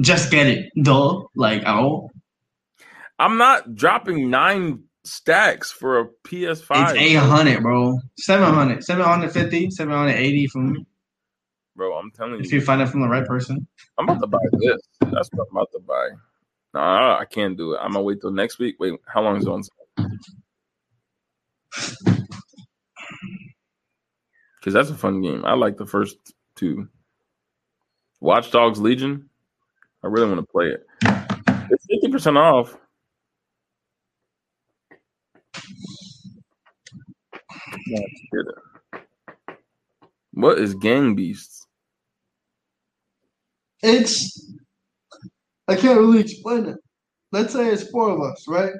just 0.00 0.30
get 0.30 0.46
it, 0.46 0.70
duh. 0.80 1.24
Like, 1.34 1.64
oh. 1.66 2.08
I'm 3.18 3.36
not 3.36 3.74
dropping 3.74 4.30
nine 4.30 4.84
stacks 5.04 5.72
for 5.72 6.00
a 6.00 6.06
PS5. 6.24 6.90
It's 6.90 6.92
800, 6.92 7.62
bro. 7.62 7.98
700, 8.18 8.84
750, 8.84 9.70
780 9.70 10.46
from 10.46 10.72
me. 10.72 10.86
Bro, 11.78 11.96
I'm 11.96 12.10
telling 12.10 12.32
you. 12.32 12.40
If 12.40 12.52
you 12.52 12.60
find 12.60 12.82
it 12.82 12.88
from 12.88 13.02
the 13.02 13.08
right 13.08 13.24
person. 13.24 13.64
I'm 13.98 14.08
about 14.08 14.20
to 14.20 14.26
buy 14.26 14.38
this. 14.54 14.80
That's 14.98 15.28
what 15.32 15.46
I'm 15.48 15.56
about 15.56 15.70
to 15.70 15.78
buy. 15.78 16.08
No, 16.74 16.80
I 16.80 17.24
can't 17.30 17.56
do 17.56 17.74
it. 17.74 17.78
I'm 17.80 17.92
gonna 17.92 18.02
wait 18.02 18.20
till 18.20 18.32
next 18.32 18.58
week. 18.58 18.74
Wait, 18.80 18.94
how 19.06 19.22
long 19.22 19.36
is 19.36 19.44
it 19.44 19.48
on? 19.48 19.62
Because 24.58 24.74
that's 24.74 24.90
a 24.90 24.96
fun 24.96 25.22
game. 25.22 25.44
I 25.44 25.54
like 25.54 25.76
the 25.76 25.86
first 25.86 26.16
two. 26.56 26.88
Watch 28.18 28.50
Dogs 28.50 28.80
Legion. 28.80 29.30
I 30.02 30.08
really 30.08 30.26
want 30.26 30.40
to 30.40 30.46
play 30.46 30.70
it. 30.70 30.84
It's 31.70 31.86
fifty 31.88 32.08
percent 32.10 32.36
off. 32.36 32.76
What 40.32 40.58
is 40.58 40.74
Gang 40.74 41.14
Beasts? 41.14 41.67
It's 43.82 44.54
I 45.68 45.76
can't 45.76 45.98
really 45.98 46.20
explain 46.20 46.66
it. 46.66 46.76
Let's 47.30 47.52
say 47.52 47.68
it's 47.68 47.90
four 47.90 48.10
of 48.10 48.20
us, 48.20 48.44
right? 48.48 48.72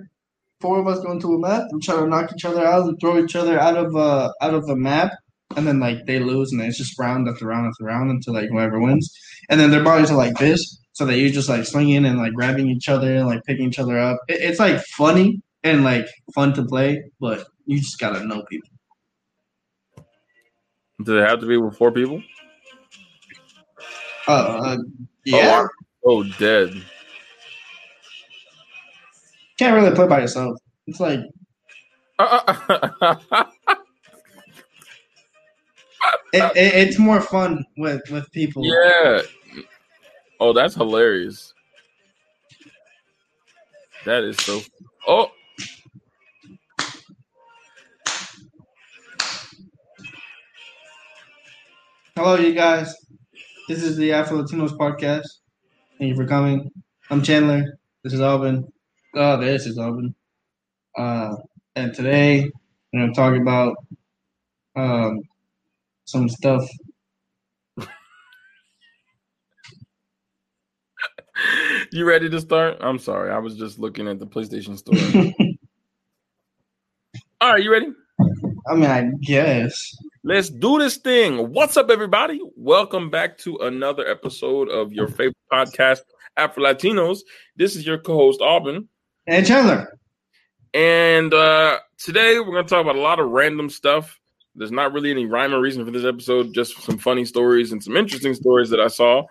Four 0.61 0.81
of 0.81 0.89
us 0.89 1.01
go 1.05 1.13
into 1.13 1.35
a 1.35 1.39
map 1.39 1.65
and 1.71 1.83
try 1.83 1.97
to 1.97 2.07
knock 2.07 2.33
each 2.35 2.45
other 2.45 2.65
out 2.65 2.89
and 2.89 2.99
throw 3.01 3.23
each 3.23 3.37
other 3.37 3.59
out 3.59 3.77
of 3.77 3.95
uh 3.95 4.33
out 4.41 4.55
of 4.55 4.67
the 4.67 4.77
map 4.77 5.13
and 5.57 5.67
then 5.67 5.81
like 5.81 6.07
they 6.07 6.19
lose 6.19 6.53
and 6.53 6.61
it's 6.61 6.79
just 6.79 6.99
round 6.99 7.29
after 7.29 7.47
round 7.47 7.67
after 7.67 7.85
round 7.85 8.11
until 8.11 8.35
like 8.35 8.49
whoever 8.49 8.81
wins. 8.81 9.11
And 9.49 9.61
then 9.61 9.71
their 9.71 9.85
bodies 9.85 10.11
are 10.11 10.17
like 10.17 10.37
this. 10.37 10.79
So 10.93 11.05
that 11.07 11.17
you're 11.17 11.31
just 11.31 11.49
like 11.49 11.65
swinging 11.65 12.05
and 12.05 12.19
like 12.19 12.33
grabbing 12.33 12.69
each 12.69 12.89
other 12.89 13.15
and 13.15 13.27
like 13.27 13.45
picking 13.45 13.69
each 13.69 13.79
other 13.79 13.97
up. 13.97 14.19
It, 14.29 14.41
it's 14.41 14.59
like 14.59 14.83
funny 14.97 15.41
and 15.63 15.85
like 15.85 16.07
fun 16.35 16.53
to 16.55 16.65
play, 16.65 17.05
but 17.21 17.47
you 17.67 17.79
just 17.79 18.01
gotta 18.01 18.25
know 18.25 18.43
people. 18.51 18.69
Does 21.01 21.23
it 21.23 21.29
have 21.29 21.39
to 21.41 21.47
be 21.47 21.57
with 21.57 21.77
four 21.77 21.93
people? 21.93 22.21
Uh, 24.29 24.61
uh 24.63 24.77
yeah. 25.25 25.67
Oh, 26.05 26.23
dead. 26.39 26.75
Can't 29.59 29.75
really 29.75 29.95
play 29.95 30.07
by 30.07 30.21
yourself. 30.21 30.59
It's 30.87 31.01
like 31.01 31.21
it, 36.33 36.43
it, 36.57 36.75
it's 36.75 36.99
more 36.99 37.21
fun 37.21 37.65
with 37.77 38.03
with 38.11 38.31
people. 38.33 38.65
Yeah. 38.65 39.23
Oh, 40.41 40.53
that's 40.53 40.75
hilarious. 40.75 41.55
That 44.05 44.25
is 44.25 44.37
so. 44.39 44.61
Oh. 45.07 45.31
Hello, 52.15 52.37
you 52.37 52.53
guys. 52.53 52.95
This 53.69 53.83
is 53.83 53.97
the 53.99 54.13
Afro 54.15 54.43
Latinos 54.43 54.71
podcast. 54.71 55.27
Thank 55.99 56.09
you 56.09 56.17
for 56.17 56.27
coming. 56.27 56.71
I'm 57.11 57.23
Chandler. 57.23 57.79
This 58.03 58.15
is 58.15 58.23
Alvin. 58.23 58.67
Oh, 59.15 59.37
this 59.39 59.67
is 59.67 59.79
Alvin. 59.79 60.15
Uh, 60.97 61.37
and 61.77 61.93
today 61.93 62.51
we're 62.91 63.01
going 63.01 63.13
to 63.13 63.21
talk 63.21 63.37
about 63.37 63.77
um, 64.75 65.21
some 66.07 66.31
stuff. 66.31 66.67
you 71.93 72.07
ready 72.07 72.31
to 72.31 72.41
start? 72.41 72.79
I'm 72.81 72.99
sorry. 72.99 73.31
I 73.31 73.39
was 73.39 73.55
just 73.59 73.79
looking 73.79 74.09
at 74.09 74.19
the 74.19 74.27
PlayStation 74.27 74.79
store. 74.79 74.97
All 77.43 77.53
right, 77.53 77.63
you 77.63 77.71
ready? 77.71 77.89
I 78.69 78.75
mean, 78.75 78.91
I 78.91 79.11
guess. 79.23 79.97
Let's 80.25 80.51
do 80.51 80.79
this 80.79 80.99
thing. 80.99 81.53
What's 81.53 81.79
up, 81.79 81.89
everybody? 81.89 82.39
Welcome 82.55 83.09
back 83.09 83.39
to 83.39 83.57
another 83.59 84.07
episode 84.07 84.69
of 84.69 84.93
your 84.93 85.09
favorite 85.09 85.37
podcast, 85.51 86.01
Afro 86.37 86.65
Latinos. 86.65 87.21
This 87.57 87.77
is 87.77 87.87
your 87.87 87.97
co-host 87.97 88.43
Auburn 88.43 88.87
and 89.27 89.47
Chandler. 89.47 89.99
And 90.75 91.33
uh, 91.33 91.79
today 91.97 92.39
we're 92.39 92.53
going 92.53 92.65
to 92.67 92.69
talk 92.69 92.83
about 92.83 92.97
a 92.97 93.01
lot 93.01 93.21
of 93.21 93.31
random 93.31 93.71
stuff. 93.71 94.21
There's 94.55 94.73
not 94.73 94.93
really 94.93 95.13
any 95.13 95.25
rhyme 95.25 95.55
or 95.55 95.61
reason 95.63 95.87
for 95.87 95.91
this 95.91 96.05
episode, 96.05 96.53
just 96.53 96.79
some 96.83 96.99
funny 96.99 97.25
stories 97.25 97.73
and 97.73 97.83
some 97.83 97.97
interesting 97.97 98.35
stories 98.35 98.69
that 98.69 98.81
I 98.81 98.89
saw. 98.89 99.23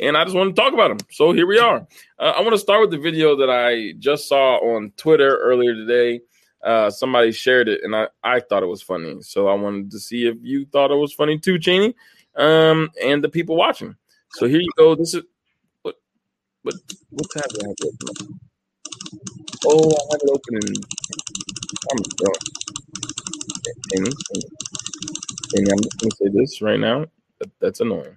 And 0.00 0.16
I 0.16 0.24
just 0.24 0.36
want 0.36 0.56
to 0.56 0.62
talk 0.62 0.72
about 0.72 0.88
them. 0.88 1.06
So 1.10 1.32
here 1.32 1.46
we 1.46 1.58
are. 1.58 1.86
Uh, 2.18 2.32
I 2.34 2.40
want 2.40 2.54
to 2.54 2.58
start 2.58 2.80
with 2.80 2.92
the 2.92 2.98
video 2.98 3.36
that 3.36 3.50
I 3.50 3.92
just 3.98 4.26
saw 4.26 4.56
on 4.56 4.92
Twitter 4.96 5.36
earlier 5.36 5.74
today. 5.74 6.22
Uh, 6.66 6.90
somebody 6.90 7.30
shared 7.30 7.68
it 7.68 7.84
and 7.84 7.94
I, 7.94 8.08
I 8.24 8.40
thought 8.40 8.64
it 8.64 8.66
was 8.66 8.82
funny. 8.82 9.22
So 9.22 9.46
I 9.46 9.54
wanted 9.54 9.92
to 9.92 10.00
see 10.00 10.26
if 10.26 10.36
you 10.42 10.66
thought 10.66 10.90
it 10.90 10.96
was 10.96 11.12
funny 11.12 11.38
too, 11.38 11.60
Cheney, 11.60 11.94
um, 12.34 12.90
and 13.00 13.22
the 13.22 13.28
people 13.28 13.54
watching. 13.54 13.94
So 14.32 14.48
here 14.48 14.60
you 14.60 14.70
go. 14.76 14.96
This 14.96 15.14
is 15.14 15.22
what 15.82 15.94
what 16.62 16.74
what's 17.10 17.34
happening? 17.36 17.72
Oh, 19.64 19.90
I 19.90 20.14
have 20.14 20.20
it 20.24 20.30
open 20.30 20.84
I'm 21.92 22.02
done. 22.02 22.34
And, 23.94 24.08
and 25.54 25.68
I'm 25.70 25.78
gonna 25.78 26.10
say 26.16 26.28
this 26.32 26.60
right 26.60 26.80
now. 26.80 27.06
That, 27.38 27.50
that's 27.60 27.80
annoying. 27.80 28.16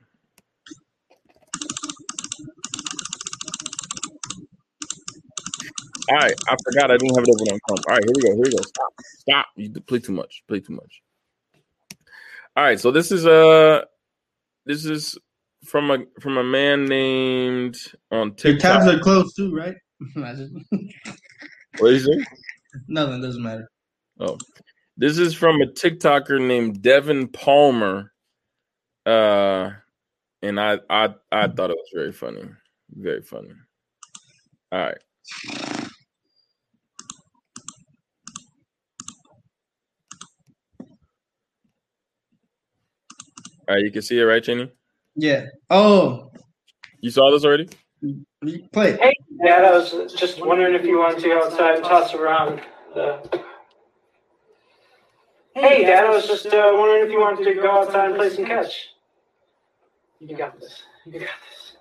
All 6.10 6.16
right, 6.16 6.34
I 6.48 6.56
forgot 6.64 6.92
I 6.92 6.98
didn't 6.98 7.16
have 7.16 7.24
it 7.24 7.30
open 7.30 7.54
on 7.54 7.60
Chrome. 7.68 7.84
All 7.88 7.96
right, 7.96 8.04
here 8.04 8.14
we 8.16 8.22
go. 8.22 8.34
Here 8.34 8.44
we 8.46 8.52
go. 8.52 8.64
Stop. 8.64 8.94
Stop. 9.20 9.46
You 9.56 9.72
play 9.72 10.00
too 10.00 10.12
much. 10.12 10.44
Play 10.48 10.60
too 10.60 10.74
much. 10.74 11.02
All 12.56 12.64
right, 12.64 12.80
so 12.80 12.92
this 12.92 13.12
is 13.12 13.26
a 13.26 13.48
uh, 13.48 13.86
this 14.66 14.86
is 14.86 15.18
from 15.66 15.92
a 15.92 16.00
from 16.20 16.38
a 16.38 16.44
man 16.44 16.86
named 16.86 17.78
on 18.12 18.34
TikTok. 18.36 18.46
Your 18.46 18.58
tabs 18.60 18.88
are 18.88 19.00
closed 19.00 19.36
too, 19.36 19.56
right? 19.56 19.76
What 21.78 21.94
is 21.94 22.08
it? 22.08 22.28
Nothing 22.88 23.22
doesn't 23.22 23.42
matter. 23.42 23.70
Oh, 24.20 24.38
this 24.98 25.18
is 25.18 25.34
from 25.34 25.62
a 25.62 25.66
TikToker 25.66 26.46
named 26.46 26.82
Devin 26.82 27.30
Palmer. 27.30 28.12
Uh, 29.06 29.72
and 30.42 30.60
I 30.60 30.80
I 30.90 31.14
I 31.32 31.48
thought 31.48 31.70
it 31.70 31.78
was 31.78 31.90
very 31.94 32.12
funny, 32.12 32.44
very 32.92 33.22
funny. 33.22 33.52
All 34.72 34.80
right. 34.80 34.98
All 43.70 43.76
right, 43.76 43.84
you 43.86 43.92
can 43.92 44.02
see 44.02 44.18
it, 44.20 44.24
right, 44.24 44.44
Cheney? 44.44 44.72
Yeah. 45.16 45.46
Oh, 45.70 46.32
You 47.02 47.12
saw 47.12 47.30
this 47.32 47.46
already? 47.46 47.70
play. 48.74 48.98
Hey, 48.98 49.14
Dad, 49.46 49.64
I 49.64 49.72
was 49.78 50.12
just 50.16 50.44
wondering 50.44 50.74
if 50.74 50.84
you 50.86 50.98
wanted 50.98 51.22
to 51.22 51.28
go 51.28 51.44
outside 51.44 51.76
and 51.76 51.84
toss 51.84 52.16
around 52.16 52.62
the. 52.96 53.42
Hey, 55.54 55.84
Dad, 55.84 56.06
I 56.06 56.10
was 56.10 56.26
just 56.26 56.48
uh, 56.48 56.72
wondering 56.74 57.06
if 57.06 57.12
you 57.12 57.20
wanted 57.20 57.44
to 57.46 57.54
go 57.62 57.70
outside 57.80 58.08
and 58.08 58.16
play 58.16 58.32
some 58.32 58.46
catch. 58.46 58.88
You 60.20 60.36
got 60.36 60.60
this. 60.60 60.82
You 61.06 61.20
got 61.20 61.30
this. 61.50 61.76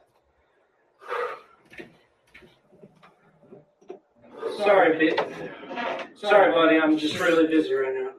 Sorry, 4.58 5.10
ba- 5.10 6.06
sorry, 6.16 6.52
buddy. 6.52 6.78
I'm 6.78 6.98
just 6.98 7.18
really 7.18 7.46
busy 7.46 7.72
right 7.72 7.94
now. 7.94 8.10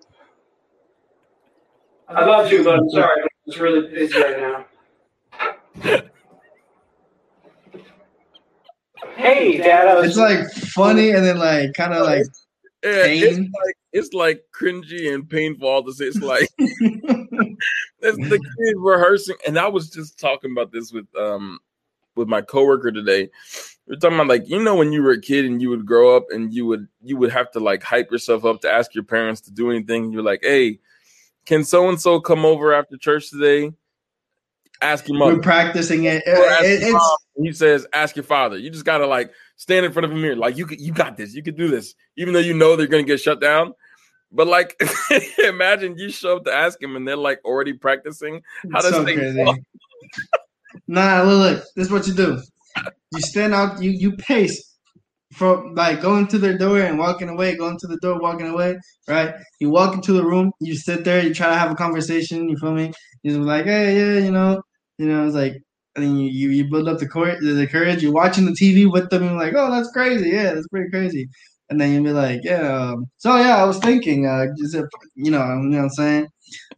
I 2.08 2.26
love 2.26 2.52
you, 2.52 2.64
but 2.64 2.80
I'm 2.80 2.90
sorry. 2.90 3.29
I'm 3.50 3.54
just 3.54 3.62
really 3.64 3.88
busy 3.88 4.22
right 4.22 4.40
now. 4.40 4.66
Hey, 9.16 9.58
Dad, 9.58 9.88
I 9.88 9.96
was. 9.96 10.10
It's 10.10 10.18
like 10.18 10.52
funny 10.52 11.10
and 11.10 11.26
then 11.26 11.40
like 11.40 11.74
kind 11.74 11.96
of 11.96 12.06
like 12.06 12.26
Yeah, 12.84 13.06
it's 13.08 13.40
like 13.40 13.76
it's 13.92 14.14
like 14.14 14.44
cringy 14.54 15.12
and 15.12 15.28
painful. 15.28 15.68
All 15.68 15.82
this, 15.82 16.00
it's 16.00 16.18
like 16.18 16.48
it's 16.60 18.30
the 18.30 18.38
kid 18.38 18.76
rehearsing, 18.78 19.38
and 19.48 19.58
I 19.58 19.68
was 19.68 19.90
just 19.90 20.20
talking 20.20 20.52
about 20.52 20.72
this 20.72 20.94
with 20.94 21.08
um 21.18 21.58
with 22.16 22.28
my 22.28 22.42
coworker 22.42 22.92
today. 22.92 23.32
We 23.88 23.96
are 23.96 24.00
talking 24.00 24.18
about 24.18 24.28
like 24.28 24.48
you 24.48 24.62
know 24.62 24.76
when 24.76 24.92
you 24.92 25.02
were 25.02 25.14
a 25.14 25.22
kid 25.22 25.46
and 25.46 25.60
you 25.60 25.72
would 25.72 25.88
grow 25.88 26.16
up 26.16 26.28
and 26.30 26.54
you 26.54 26.68
would 26.68 26.88
you 27.02 27.18
would 27.18 27.32
have 27.32 27.50
to 27.54 27.60
like 27.60 27.82
hype 27.82 28.12
yourself 28.12 28.46
up 28.46 28.62
to 28.62 28.72
ask 28.72 28.94
your 28.94 29.06
parents 29.06 29.42
to 29.42 29.52
do 29.52 29.72
anything. 29.72 30.12
You're 30.12 30.22
like, 30.22 30.42
hey, 30.44 30.78
can 31.46 31.64
so 31.64 31.90
and 31.90 32.00
so 32.00 32.20
come 32.20 32.46
over 32.46 32.74
after 32.74 32.98
church 32.98 33.30
today? 33.30 33.72
Ask 34.82 35.08
your 35.08 35.18
mother. 35.18 35.36
we're 35.36 35.42
practicing 35.42 36.06
it. 36.06 36.24
It- 36.26 36.84
it's 36.84 37.18
he 37.36 37.52
says, 37.52 37.86
"Ask 37.94 38.16
your 38.16 38.24
father." 38.24 38.58
You 38.58 38.70
just 38.70 38.86
gotta 38.86 39.06
like 39.06 39.32
stand 39.58 39.86
in 39.86 39.92
front 39.92 40.06
of 40.06 40.12
a 40.12 40.16
mirror, 40.16 40.36
like 40.36 40.58
you 40.58 40.66
could, 40.66 40.80
you 40.80 40.94
got 40.94 41.18
this, 41.18 41.34
you 41.34 41.44
could 41.44 41.58
do 41.58 41.68
this, 41.68 41.96
even 42.18 42.34
though 42.34 42.40
you 42.40 42.54
know 42.54 42.76
they're 42.76 42.88
gonna 42.88 43.04
get 43.04 43.20
shut 43.20 43.42
down. 43.42 43.74
But 44.32 44.48
like, 44.48 44.82
imagine 45.40 45.98
you 45.98 46.10
show 46.12 46.38
up 46.38 46.46
to 46.46 46.54
ask 46.54 46.82
him, 46.82 46.96
and 46.96 47.08
they're 47.08 47.18
like 47.18 47.42
already 47.44 47.74
practicing. 47.74 48.42
How 48.72 48.82
does 48.82 48.92
so 48.92 49.04
crazy. 49.04 49.44
Nah, 50.88 51.24
look, 51.24 51.40
look, 51.58 51.66
this 51.76 51.88
is 51.88 51.92
what 51.92 52.08
you 52.08 52.14
do. 52.14 52.42
You 53.14 53.22
stand 53.22 53.54
out, 53.54 53.82
you 53.82 53.90
you 53.92 54.14
pace 54.14 54.69
from 55.32 55.76
like 55.76 56.02
going 56.02 56.28
to 56.28 56.38
their 56.40 56.58
door 56.58 56.80
and 56.82 56.98
walking 56.98 57.30
away, 57.30 57.56
going 57.56 57.78
to 57.80 57.88
the 57.88 57.98
door, 57.98 58.20
walking 58.20 58.48
away, 58.48 58.78
right? 59.08 59.34
You 59.60 59.70
walk 59.70 59.94
into 59.96 60.14
the 60.14 60.26
room, 60.26 60.52
you 60.60 60.76
sit 60.76 61.04
there, 61.04 61.24
you 61.24 61.34
try 61.34 61.50
to 61.50 61.56
have 61.58 61.72
a 61.72 61.76
conversation, 61.76 62.50
you 62.50 62.58
feel 62.58 62.74
me? 62.74 62.92
You're 63.24 63.36
just 63.36 63.48
like, 63.48 63.66
hey, 63.66 63.96
yeah, 63.98 64.26
you 64.26 64.32
know, 64.32 64.62
you 64.98 65.08
know, 65.08 65.26
it's 65.26 65.36
like 65.36 65.62
and 65.96 66.06
then 66.06 66.18
you, 66.18 66.30
you, 66.30 66.50
you 66.52 66.70
build 66.70 66.88
up 66.88 67.00
the 67.00 67.08
courage, 67.08 67.40
the 67.42 67.68
courage. 67.68 68.02
You're 68.02 68.14
watching 68.14 68.46
the 68.46 68.54
TV 68.54 68.90
with 68.90 69.10
them, 69.10 69.24
and 69.24 69.32
you're 69.32 69.40
like, 69.40 69.54
oh, 69.56 69.72
that's 69.72 69.92
crazy, 69.92 70.30
yeah, 70.30 70.54
that's 70.54 70.68
pretty 70.68 70.90
crazy. 70.90 71.28
And 71.70 71.80
then 71.80 71.94
you'll 71.94 72.04
be 72.04 72.12
like, 72.12 72.42
yeah, 72.44 72.92
um, 72.92 73.06
so 73.18 73.36
yeah, 73.38 73.58
I 73.58 73.66
was 73.66 73.78
thinking, 73.80 74.26
uh, 74.26 74.48
it, 74.56 74.86
you 75.16 75.32
know, 75.32 75.46
you 75.62 75.70
know 75.70 75.78
what 75.78 75.84
I'm 75.84 75.90
saying? 75.90 76.28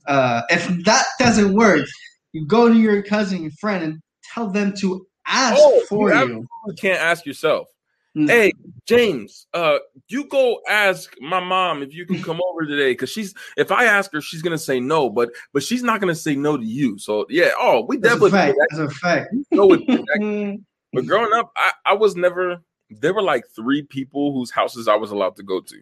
Uh, 0.08 0.42
if 0.50 0.68
that 0.86 1.06
doesn't 1.20 1.54
work, 1.54 1.86
you 2.34 2.46
go 2.46 2.68
to 2.68 2.78
your 2.78 3.02
cousin, 3.04 3.44
your 3.44 3.52
friend, 3.60 3.84
and 3.84 4.00
tell 4.34 4.50
them 4.50 4.74
to 4.80 5.06
ask 5.28 5.58
Oh, 5.58 5.82
for 5.88 6.12
you 6.14 6.28
you. 6.28 6.46
can't 6.78 7.00
ask 7.00 7.26
yourself. 7.26 7.68
Mm. 8.16 8.30
Hey, 8.30 8.52
James, 8.86 9.48
uh, 9.54 9.78
you 10.10 10.26
go 10.26 10.60
ask 10.68 11.14
my 11.22 11.40
mom 11.40 11.82
if 11.82 11.94
you 11.94 12.06
can 12.06 12.22
come 12.24 12.42
over 12.50 12.66
today 12.66 12.92
because 12.92 13.10
she's. 13.10 13.34
If 13.58 13.72
I 13.72 13.86
ask 13.86 14.12
her, 14.14 14.22
she's 14.22 14.42
gonna 14.42 14.58
say 14.58 14.80
no, 14.80 15.10
but 15.10 15.30
but 15.54 15.64
she's 15.64 15.84
not 15.84 16.02
gonna 16.02 16.16
say 16.16 16.36
no 16.36 16.58
to 16.58 16.66
you. 16.66 16.98
So 16.98 17.26
yeah, 17.30 17.52
oh, 17.58 17.86
we 17.88 17.98
That's 17.98 18.16
a 18.16 18.30
definitely 18.30 18.32
fact. 18.32 18.58
That's 18.70 18.82
a 18.82 18.90
fact. 18.96 19.34
with 19.52 20.60
But 20.94 21.06
growing 21.06 21.32
up, 21.34 21.52
I, 21.56 21.72
I 21.86 21.94
was 21.94 22.16
never. 22.16 22.62
There 22.90 23.14
were 23.14 23.22
like 23.22 23.46
three 23.56 23.84
people 23.84 24.34
whose 24.34 24.52
houses 24.52 24.90
I 24.90 24.96
was 24.96 25.12
allowed 25.12 25.38
to 25.38 25.44
go 25.44 25.62
to, 25.62 25.82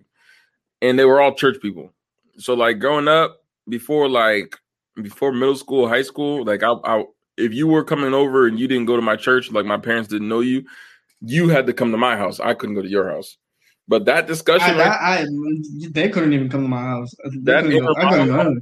and 0.83 0.99
they 0.99 1.05
were 1.05 1.19
all 1.19 1.33
church 1.33 1.59
people. 1.59 1.91
So 2.37 2.53
like 2.53 2.77
growing 2.77 3.07
up, 3.07 3.41
before 3.67 4.07
like 4.07 4.55
before 5.01 5.31
middle 5.31 5.55
school, 5.55 5.87
high 5.87 6.03
school, 6.03 6.45
like 6.45 6.61
I, 6.61 6.73
I 6.83 7.05
if 7.37 7.53
you 7.53 7.67
were 7.67 7.83
coming 7.83 8.13
over 8.13 8.47
and 8.47 8.59
you 8.59 8.67
didn't 8.67 8.85
go 8.85 8.95
to 8.95 9.01
my 9.01 9.15
church, 9.15 9.51
like 9.51 9.65
my 9.65 9.77
parents 9.77 10.09
didn't 10.09 10.27
know 10.27 10.41
you, 10.41 10.65
you 11.21 11.49
had 11.49 11.67
to 11.67 11.73
come 11.73 11.91
to 11.91 11.97
my 11.97 12.15
house. 12.17 12.39
I 12.39 12.53
couldn't 12.53 12.75
go 12.75 12.81
to 12.81 12.87
your 12.89 13.09
house. 13.09 13.37
But 13.87 14.05
that 14.05 14.27
discussion, 14.27 14.75
I, 14.75 14.77
right- 14.77 15.01
I, 15.01 15.21
I, 15.23 15.25
they 15.91 16.09
couldn't 16.09 16.33
even 16.33 16.49
come 16.49 16.61
to 16.63 16.67
my 16.67 16.81
house. 16.81 17.11
They 17.25 17.51
That 17.51 17.63
couldn't 17.63 17.79
go- 17.85 17.93
I 17.97 18.53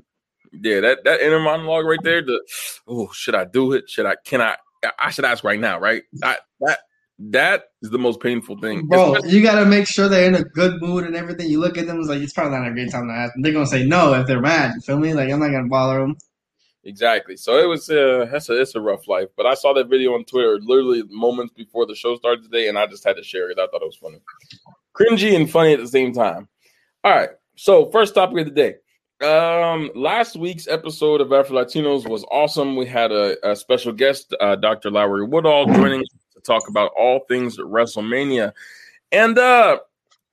yeah, 0.53 0.79
that 0.79 1.03
that 1.03 1.19
inner 1.21 1.39
monologue 1.39 1.85
right 1.85 1.99
there. 2.01 2.21
The 2.21 2.39
oh, 2.87 3.09
should 3.13 3.35
I 3.35 3.43
do 3.45 3.73
it? 3.73 3.89
Should 3.89 4.05
I? 4.05 4.15
Can 4.25 4.41
I? 4.41 4.55
I 4.97 5.11
should 5.11 5.25
ask 5.25 5.43
right 5.43 5.59
now, 5.59 5.79
right? 5.79 6.03
I, 6.23 6.37
that 6.61 6.79
that 7.19 7.63
is 7.81 7.89
the 7.89 7.97
most 7.97 8.21
painful 8.21 8.57
thing, 8.59 8.87
Bro, 8.87 9.15
Especially- 9.15 9.35
you 9.37 9.43
gotta 9.43 9.65
make 9.65 9.87
sure 9.87 10.07
they're 10.07 10.27
in 10.27 10.35
a 10.35 10.43
good 10.43 10.81
mood 10.81 11.03
and 11.03 11.15
everything. 11.15 11.49
You 11.49 11.59
look 11.59 11.77
at 11.77 11.85
them, 11.87 11.99
it's 11.99 12.07
like 12.07 12.21
it's 12.21 12.31
probably 12.31 12.57
not 12.59 12.67
a 12.67 12.71
great 12.71 12.89
time 12.91 13.07
to 13.09 13.13
ask 13.13 13.33
them. 13.33 13.41
They're 13.41 13.51
gonna 13.53 13.65
say 13.67 13.85
no 13.85 14.13
if 14.13 14.25
they're 14.27 14.39
mad. 14.39 14.75
You 14.75 14.81
feel 14.81 14.99
me? 14.99 15.13
Like 15.13 15.29
I'm 15.29 15.39
not 15.39 15.51
gonna 15.51 15.67
bother 15.67 15.99
them. 15.99 16.15
Exactly. 16.87 17.35
So 17.35 17.57
it 17.57 17.65
was 17.65 17.89
uh 17.89 18.29
that's 18.31 18.47
a 18.47 18.61
it's 18.61 18.73
a 18.75 18.79
rough 18.79 19.09
life. 19.09 19.27
But 19.35 19.45
I 19.45 19.55
saw 19.55 19.73
that 19.73 19.89
video 19.89 20.13
on 20.13 20.23
Twitter 20.23 20.57
literally 20.61 21.03
moments 21.09 21.53
before 21.53 21.85
the 21.85 21.93
show 21.93 22.15
started 22.15 22.43
today, 22.43 22.69
and 22.69 22.79
I 22.79 22.87
just 22.87 23.03
had 23.03 23.17
to 23.17 23.23
share 23.23 23.49
it. 23.49 23.59
I 23.59 23.67
thought 23.67 23.81
it 23.81 23.85
was 23.85 23.97
funny. 23.97 24.21
Cringy 24.95 25.35
and 25.35 25.51
funny 25.51 25.73
at 25.73 25.79
the 25.81 25.87
same 25.87 26.13
time. 26.13 26.47
All 27.03 27.11
right. 27.11 27.31
So 27.57 27.91
first 27.91 28.15
topic 28.15 28.39
of 28.39 28.45
the 28.45 28.51
day. 28.51 28.75
Um 29.21 29.91
last 29.95 30.37
week's 30.37 30.69
episode 30.69 31.19
of 31.19 31.33
Afro 31.33 31.57
Latinos 31.57 32.07
was 32.07 32.23
awesome. 32.31 32.77
We 32.77 32.85
had 32.85 33.11
a, 33.11 33.35
a 33.51 33.53
special 33.53 33.91
guest, 33.91 34.33
uh, 34.39 34.55
Dr. 34.55 34.89
Lowry 34.89 35.25
Woodall, 35.25 35.65
joining 35.65 36.05
to 36.35 36.41
talk 36.41 36.69
about 36.69 36.93
all 36.97 37.25
things 37.27 37.57
WrestleMania. 37.57 38.53
And 39.11 39.37
uh 39.37 39.77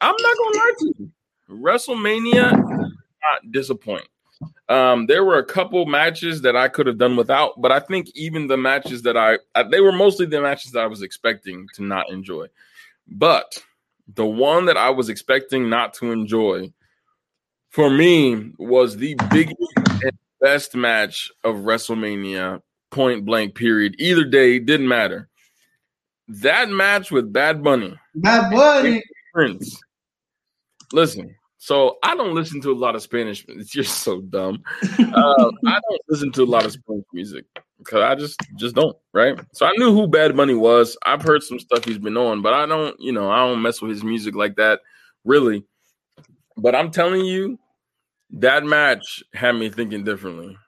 I'm 0.01 0.15
not 0.21 0.37
gonna 0.39 0.57
lie 0.57 0.73
to 0.79 0.95
you. 0.99 1.11
WrestleMania 1.51 2.51
did 2.53 2.79
not 2.79 3.51
disappoint. 3.51 4.07
Um, 4.69 5.07
there 5.07 5.25
were 5.25 5.39
a 5.39 5.45
couple 5.45 5.85
matches 5.87 6.43
that 6.43 6.57
I 6.57 6.69
could 6.69 6.87
have 6.87 6.99
done 6.99 7.17
without, 7.17 7.61
but 7.61 7.71
I 7.71 7.81
think 7.81 8.09
even 8.15 8.47
the 8.47 8.57
matches 8.57 9.03
that 9.03 9.17
I, 9.17 9.39
I 9.55 9.63
they 9.65 9.81
were 9.81 9.93
mostly 9.93 10.27
the 10.27 10.41
matches 10.41 10.73
that 10.73 10.83
I 10.83 10.87
was 10.87 11.03
expecting 11.03 11.67
to 11.75 11.83
not 11.83 12.11
enjoy. 12.11 12.47
But 13.07 13.63
the 14.15 14.27
one 14.27 14.67
that 14.67 14.77
I 14.77 14.91
was 14.91 15.09
expecting 15.09 15.69
not 15.69 15.95
to 15.95 16.13
enjoy 16.13 16.73
for 17.71 17.91
me 17.91 18.53
was 18.59 18.97
the 18.97 19.17
biggest 19.31 19.59
and 19.77 20.13
best 20.41 20.75
match 20.75 21.31
of 21.43 21.57
WrestleMania, 21.57 22.63
point 22.91 23.25
blank, 23.25 23.55
period. 23.55 23.97
Either 23.99 24.25
day, 24.25 24.59
didn't 24.59 24.89
matter. 24.89 25.29
That 26.29 26.71
match 26.71 27.11
with 27.11 27.33
Bad 27.33 27.63
Bunny, 27.63 27.99
Bad 28.15 28.51
Bunny. 28.51 29.03
Prince. 29.35 29.79
Listen, 30.93 31.35
so 31.65 31.97
I 32.03 32.15
don't 32.15 32.35
listen 32.35 32.61
to 32.61 32.73
a 32.73 32.77
lot 32.77 32.95
of 32.95 33.01
Spanish. 33.01 33.47
You're 33.73 33.85
so 33.85 34.21
dumb. 34.21 34.63
Uh, 34.83 35.51
I 35.67 35.81
don't 35.81 36.03
listen 36.11 36.31
to 36.33 36.43
a 36.43 36.45
lot 36.45 36.67
of 36.67 36.73
Spanish 36.73 37.07
music 37.15 37.47
because 37.79 38.03
I 38.03 38.15
just 38.17 38.39
just 38.59 38.75
don't. 38.75 38.95
Right. 39.15 39.41
So 39.55 39.65
I 39.65 39.73
knew 39.79 39.91
who 39.91 40.07
Bad 40.07 40.37
Bunny 40.37 40.53
was. 40.53 40.95
I've 41.07 41.23
heard 41.23 41.43
some 41.43 41.59
stuff 41.59 41.87
he's 41.87 41.97
been 41.97 42.19
on, 42.19 42.43
but 42.43 42.53
I 42.53 42.67
don't. 42.67 43.01
You 43.01 43.13
know, 43.13 43.31
I 43.31 43.39
don't 43.39 43.63
mess 43.63 43.81
with 43.81 43.93
his 43.93 44.05
music 44.05 44.35
like 44.35 44.57
that, 44.57 44.81
really. 45.25 45.65
But 46.59 46.75
I'm 46.75 46.91
telling 46.91 47.25
you, 47.25 47.59
that 48.33 48.65
match 48.65 49.25
had 49.33 49.53
me 49.53 49.71
thinking 49.71 50.05
differently. 50.05 50.59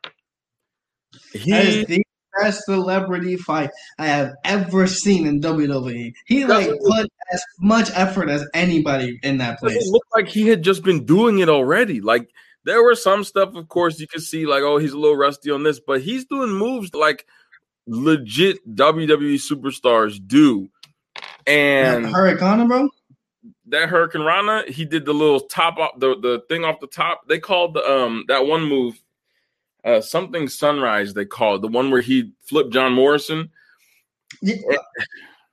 He 1.34 1.50
That 1.50 1.66
is 1.66 1.86
the 1.88 2.05
best 2.40 2.64
celebrity 2.64 3.36
fight 3.36 3.70
I 3.98 4.06
have 4.06 4.32
ever 4.44 4.86
seen 4.86 5.26
in 5.26 5.40
WWE. 5.40 6.12
He 6.26 6.44
like 6.44 6.68
put 6.68 7.08
as 7.32 7.44
much 7.60 7.90
effort 7.94 8.28
as 8.28 8.46
anybody 8.54 9.18
in 9.22 9.38
that 9.38 9.54
It 9.54 9.58
place. 9.60 9.90
looked 9.90 10.08
like 10.14 10.28
he 10.28 10.48
had 10.48 10.62
just 10.62 10.82
been 10.82 11.04
doing 11.04 11.38
it 11.40 11.48
already. 11.48 12.00
Like 12.00 12.30
there 12.64 12.82
were 12.82 12.94
some 12.96 13.24
stuff, 13.24 13.54
of 13.54 13.68
course, 13.68 14.00
you 14.00 14.06
could 14.08 14.22
see 14.22 14.46
like, 14.46 14.62
oh, 14.62 14.78
he's 14.78 14.92
a 14.92 14.98
little 14.98 15.16
rusty 15.16 15.50
on 15.50 15.62
this, 15.62 15.80
but 15.80 16.02
he's 16.02 16.24
doing 16.24 16.50
moves 16.50 16.94
like 16.94 17.26
legit 17.86 18.58
WWE 18.74 19.36
superstars 19.36 20.18
do. 20.26 20.68
And 21.46 22.06
Hurricane, 22.06 22.66
bro. 22.66 22.88
that 23.66 23.88
Hurricanrana, 23.88 24.68
he 24.68 24.84
did 24.84 25.04
the 25.04 25.12
little 25.14 25.40
top 25.40 25.78
off 25.78 25.98
the, 25.98 26.18
the 26.18 26.42
thing 26.48 26.64
off 26.64 26.80
the 26.80 26.88
top. 26.88 27.28
They 27.28 27.38
called 27.38 27.74
the 27.74 27.88
um 27.88 28.24
that 28.28 28.46
one 28.46 28.64
move 28.64 29.00
uh 29.86 30.00
something 30.00 30.48
sunrise, 30.48 31.14
they 31.14 31.24
called 31.24 31.62
the 31.62 31.68
one 31.68 31.90
where 31.90 32.02
he 32.02 32.32
flipped 32.42 32.72
John 32.72 32.92
Morrison. 32.92 33.50
Yeah, 34.42 34.56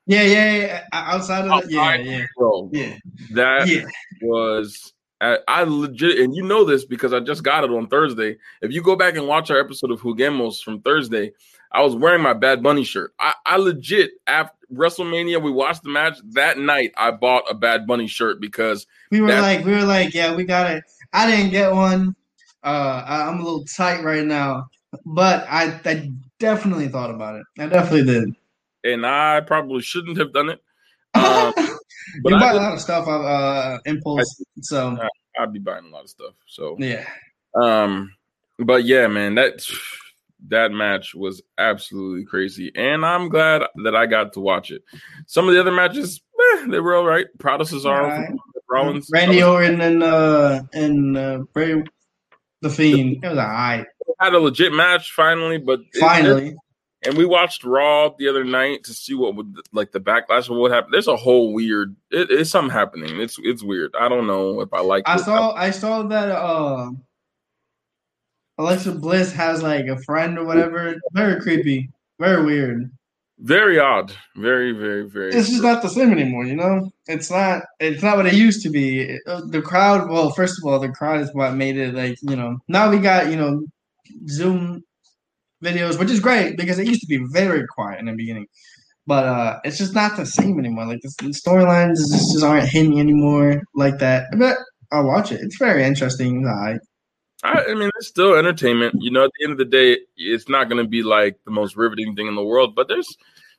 yeah, 0.06 0.24
yeah. 0.24 0.56
yeah. 0.56 0.84
Outside 0.92 1.46
of 1.46 1.62
that, 1.62 1.72
yeah, 1.72 1.96
yeah, 1.96 2.26
Bro, 2.38 2.70
yeah, 2.74 2.98
that 3.32 3.68
yeah. 3.68 3.86
was 4.22 4.94
I, 5.22 5.38
I 5.48 5.64
legit 5.64 6.20
and 6.20 6.36
you 6.36 6.44
know 6.44 6.66
this 6.66 6.84
because 6.84 7.14
I 7.14 7.22
just 7.22 7.44
got 7.44 7.64
it 7.64 7.70
on 7.70 7.88
Thursday. 7.88 8.38
If 8.62 8.74
you 8.74 8.84
go 8.84 8.98
back 8.98 9.16
and 9.16 9.28
watch 9.28 9.50
our 9.50 9.60
episode 9.60 9.92
of 9.92 10.02
Jugamos 10.02 10.62
from 10.62 10.82
Thursday, 10.82 11.32
I 11.72 11.82
was 11.82 11.96
wearing 11.96 12.22
my 12.22 12.34
Bad 12.34 12.62
Bunny 12.62 12.84
shirt. 12.84 13.14
I, 13.20 13.34
I 13.46 13.58
legit 13.58 14.12
after 14.28 14.56
WrestleMania, 14.74 15.42
we 15.42 15.52
watched 15.52 15.84
the 15.84 15.90
match 15.90 16.18
that 16.32 16.58
night. 16.58 16.92
I 16.98 17.12
bought 17.12 17.44
a 17.50 17.54
Bad 17.54 17.88
Bunny 17.88 18.08
shirt 18.08 18.42
because 18.42 18.86
We 19.12 19.22
were 19.22 19.30
like, 19.30 19.64
we 19.64 19.72
were 19.72 19.84
like, 19.84 20.14
yeah, 20.14 20.36
we 20.36 20.44
got 20.44 20.70
it. 20.72 20.84
I 21.14 21.30
didn't 21.30 21.52
get 21.52 21.72
one. 21.72 22.16
Uh, 22.64 23.04
I- 23.06 23.28
I'm 23.28 23.40
a 23.40 23.44
little 23.44 23.66
tight 23.66 24.04
right 24.04 24.26
now, 24.26 24.68
but 25.06 25.46
I, 25.50 25.80
I 25.86 26.10
definitely 26.40 26.88
thought 26.88 27.10
about 27.12 27.36
it. 27.36 27.44
I 27.60 27.68
definitely 27.68 28.06
did. 28.06 28.36
and 28.84 29.06
I 29.06 29.42
probably 29.42 29.82
shouldn't 29.82 30.18
have 30.18 30.34
done 30.34 30.50
it. 30.50 30.62
Um, 31.16 31.54
you 32.26 32.36
I 32.36 32.40
buy 32.40 32.52
a 32.52 32.56
lot 32.56 32.74
of 32.74 32.82
stuff 32.82 33.08
on 33.08 33.24
uh, 33.26 33.78
impulse, 33.86 34.44
so 34.62 34.98
I'd 35.40 35.54
be 35.54 35.60
buying 35.60 35.86
a 35.86 35.90
lot 35.90 36.04
of 36.04 36.10
stuff. 36.10 36.34
So 36.48 36.76
yeah. 36.80 37.06
Um, 37.56 38.14
but 38.60 38.84
yeah, 38.84 39.08
man, 39.08 39.36
that 39.36 39.64
that 40.50 40.72
match 40.72 41.16
was 41.16 41.42
absolutely 41.58 42.26
crazy, 42.26 42.72
and 42.76 43.06
I'm 43.06 43.30
glad 43.30 43.62
that 43.84 43.96
I 43.96 44.06
got 44.06 44.34
to 44.34 44.40
watch 44.42 44.72
it. 44.72 44.84
Some 45.28 45.48
of 45.48 45.54
the 45.54 45.60
other 45.62 45.72
matches, 45.72 46.22
eh, 46.58 46.66
they 46.68 46.80
were 46.80 46.96
all 46.96 47.06
right. 47.06 47.28
Proud 47.40 47.62
of 47.62 47.70
Cesaro, 47.70 48.04
Alright. 48.04 48.32
Rollins, 48.70 49.10
Randy 49.14 49.42
Orton 49.44 49.80
and 49.82 50.04
uh 50.04 50.64
and 50.74 51.16
uh, 51.18 51.38
Bray 51.54 51.84
the 52.64 52.70
Fiend. 52.70 53.24
It 53.24 53.28
was 53.30 53.38
alright. 53.38 53.86
had 54.20 54.34
a 54.34 54.40
legit 54.40 54.74
match 54.74 55.12
finally, 55.12 55.58
but 55.60 55.82
it- 55.94 56.00
Finally, 56.00 56.56
and 57.06 57.18
we 57.18 57.26
watched 57.26 57.66
Raw 57.66 58.10
the 58.18 58.30
other 58.30 58.46
night 58.46 58.86
to 58.86 58.94
see 58.94 59.14
what 59.14 59.36
would 59.36 59.58
like 59.74 59.92
the 59.92 60.00
backlash 60.00 60.50
of 60.50 60.56
what 60.56 60.72
happened. 60.72 60.94
There's 60.94 61.10
a 61.10 61.18
whole 61.18 61.54
weird. 61.54 61.96
It, 62.12 62.32
it's 62.32 62.50
something 62.50 62.72
happening. 62.72 63.20
It's 63.20 63.38
it's 63.44 63.62
weird. 63.62 63.94
I 64.00 64.08
don't 64.08 64.26
know 64.26 64.62
if 64.62 64.74
I 64.74 64.80
like. 64.80 65.04
I 65.06 65.18
saw 65.18 65.54
I 65.54 65.70
saw 65.72 66.04
that 66.04 66.30
uh 66.32 66.92
Alexa 68.58 68.94
Bliss 68.94 69.34
has 69.34 69.62
like 69.62 69.88
a 69.88 69.98
friend 70.04 70.38
or 70.38 70.46
whatever. 70.46 70.96
Very 71.12 71.42
creepy. 71.42 71.90
Very 72.20 72.46
weird. 72.46 72.92
Very 73.40 73.80
odd. 73.80 74.14
Very 74.36 74.72
very 74.72 75.10
very. 75.10 75.34
It's 75.34 75.50
just 75.50 75.64
not 75.64 75.82
the 75.82 75.90
same 75.90 76.12
anymore, 76.12 76.46
you 76.46 76.56
know. 76.56 76.92
It's 77.08 77.30
not. 77.30 77.64
It's 77.80 78.04
not 78.04 78.18
what 78.18 78.26
it 78.26 78.34
used 78.34 78.64
to 78.64 78.70
be. 78.70 79.20
Uh, 79.28 79.42
the 79.50 79.62
crowd. 79.62 80.10
Well, 80.10 80.32
first 80.32 80.60
of 80.60 80.66
all, 80.70 80.80
the 80.80 80.90
crowd 80.90 81.22
is 81.22 81.34
what 81.34 81.56
made 81.56 81.78
it 81.78 81.94
like 81.94 82.18
you 82.22 82.36
know. 82.36 82.58
Now 82.68 82.90
we 82.90 83.00
got 83.00 83.30
you 83.30 83.36
know 83.36 83.64
Zoom 84.30 84.84
videos, 85.64 86.00
which 86.00 86.12
is 86.12 86.20
great 86.20 86.58
because 86.58 86.80
it 86.80 86.88
used 86.88 87.02
to 87.02 87.08
be 87.08 87.26
very 87.32 87.66
quiet 87.68 88.00
in 88.00 88.06
the 88.06 88.14
beginning. 88.14 88.48
But 89.06 89.26
uh 89.26 89.60
it's 89.66 89.78
just 89.78 89.96
not 89.96 90.16
the 90.16 90.26
same 90.26 90.60
anymore. 90.60 90.86
Like 90.86 91.02
the, 91.02 91.14
the 91.20 91.30
storylines 91.30 91.98
just, 91.98 92.34
just 92.34 92.44
aren't 92.44 92.70
hitting 92.70 93.00
anymore 93.00 93.62
like 93.76 93.98
that. 94.00 94.28
But 94.38 94.58
I'll 94.92 95.08
watch 95.08 95.32
it. 95.32 95.42
It's 95.42 95.58
very 95.58 95.84
interesting. 95.84 96.48
I 96.48 96.78
I, 97.44 97.66
I 97.70 97.74
mean, 97.74 97.90
it's 97.98 98.08
still 98.08 98.36
entertainment. 98.36 98.96
You 99.00 99.12
know, 99.12 99.26
at 99.26 99.32
the 99.38 99.44
end 99.46 99.52
of 99.52 99.58
the 99.58 99.66
day, 99.66 99.98
it's 100.16 100.48
not 100.48 100.70
going 100.70 100.84
to 100.84 100.90
be 100.90 101.04
like 101.04 101.38
the 101.46 101.52
most 101.52 101.76
riveting 101.76 102.16
thing 102.16 102.28
in 102.28 102.36
the 102.36 102.44
world, 102.44 102.74
but 102.76 102.88
there's, 102.88 103.18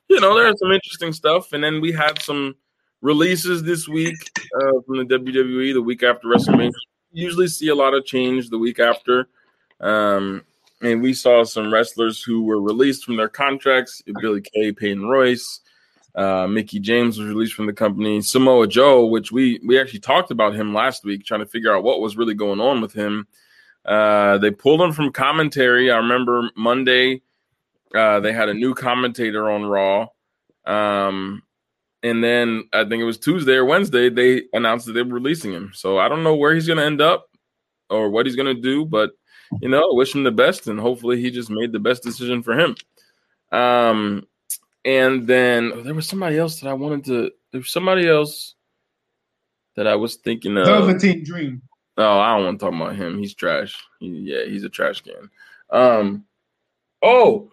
you 0.09 0.19
know, 0.19 0.35
there's 0.35 0.59
some 0.59 0.71
interesting 0.71 1.13
stuff. 1.13 1.53
And 1.53 1.63
then 1.63 1.81
we 1.81 1.91
had 1.91 2.21
some 2.21 2.55
releases 3.01 3.63
this 3.63 3.87
week 3.87 4.17
uh, 4.59 4.81
from 4.85 4.97
the 4.97 5.05
WWE 5.05 5.73
the 5.73 5.81
week 5.81 6.01
after 6.03 6.27
WrestleMania. 6.27 6.71
Usually 7.11 7.47
see 7.47 7.67
a 7.67 7.75
lot 7.75 7.93
of 7.93 8.05
change 8.05 8.49
the 8.49 8.57
week 8.57 8.79
after. 8.79 9.29
Um, 9.79 10.43
and 10.81 11.01
we 11.01 11.13
saw 11.13 11.43
some 11.43 11.71
wrestlers 11.71 12.21
who 12.21 12.43
were 12.43 12.61
released 12.61 13.05
from 13.05 13.17
their 13.17 13.29
contracts 13.29 14.01
Billy 14.19 14.41
Kay, 14.41 14.71
Peyton 14.71 15.07
Royce. 15.07 15.61
Uh, 16.15 16.47
Mickie 16.47 16.79
James 16.79 17.19
was 17.19 17.27
released 17.27 17.53
from 17.53 17.65
the 17.65 17.73
company. 17.73 18.21
Samoa 18.21 18.67
Joe, 18.67 19.05
which 19.05 19.31
we 19.31 19.59
we 19.65 19.79
actually 19.79 19.99
talked 19.99 20.31
about 20.31 20.55
him 20.55 20.73
last 20.73 21.03
week, 21.03 21.25
trying 21.25 21.41
to 21.41 21.45
figure 21.45 21.75
out 21.75 21.83
what 21.83 21.99
was 21.99 22.15
really 22.15 22.33
going 22.33 22.61
on 22.61 22.81
with 22.81 22.93
him. 22.93 23.27
Uh, 23.85 24.37
they 24.39 24.51
pulled 24.51 24.81
him 24.81 24.91
from 24.91 25.11
commentary. 25.11 25.91
I 25.91 25.97
remember 25.97 26.49
Monday 26.55 27.21
uh, 27.95 28.19
they 28.19 28.33
had 28.33 28.49
a 28.49 28.53
new 28.53 28.73
commentator 28.73 29.49
on 29.49 29.65
Raw. 29.65 30.07
Um, 30.65 31.43
and 32.03 32.23
then 32.23 32.67
I 32.73 32.83
think 32.83 33.01
it 33.01 33.05
was 33.05 33.17
Tuesday 33.17 33.53
or 33.53 33.65
Wednesday 33.65 34.09
they 34.09 34.43
announced 34.53 34.85
that 34.87 34.93
they 34.93 35.01
were 35.01 35.15
releasing 35.15 35.51
him. 35.51 35.71
So 35.73 35.97
I 35.97 36.09
don't 36.09 36.23
know 36.23 36.35
where 36.35 36.53
he's 36.53 36.67
going 36.67 36.77
to 36.77 36.85
end 36.85 37.01
up 37.01 37.29
or 37.89 38.09
what 38.09 38.25
he's 38.25 38.35
going 38.35 38.53
to 38.53 38.61
do, 38.61 38.85
but 38.85 39.11
you 39.61 39.69
know, 39.69 39.87
wish 39.91 40.13
him 40.13 40.23
the 40.23 40.31
best 40.31 40.67
and 40.67 40.79
hopefully 40.79 41.21
he 41.21 41.31
just 41.31 41.49
made 41.49 41.71
the 41.71 41.79
best 41.79 42.03
decision 42.03 42.43
for 42.43 42.59
him. 42.59 42.75
Um, 43.51 44.27
and 44.83 45.25
then 45.25 45.71
oh, 45.73 45.81
there 45.81 45.93
was 45.93 46.07
somebody 46.07 46.37
else 46.37 46.59
that 46.59 46.69
I 46.69 46.73
wanted 46.73 47.05
to. 47.05 47.31
There 47.51 47.61
was 47.61 47.71
somebody 47.71 48.07
else 48.07 48.55
that 49.75 49.87
I 49.87 49.95
was 49.95 50.15
thinking 50.15 50.57
of. 50.57 50.65
Velveteen 50.65 51.23
Dream. 51.23 51.61
Oh, 51.97 52.19
I 52.19 52.35
don't 52.35 52.45
want 52.45 52.59
to 52.59 52.65
talk 52.65 52.73
about 52.73 52.95
him. 52.95 53.17
He's 53.17 53.33
trash. 53.33 53.75
He, 53.99 54.07
yeah, 54.07 54.43
he's 54.45 54.63
a 54.63 54.69
trash 54.69 55.01
can. 55.01 55.29
Um, 55.69 56.25
oh, 57.01 57.51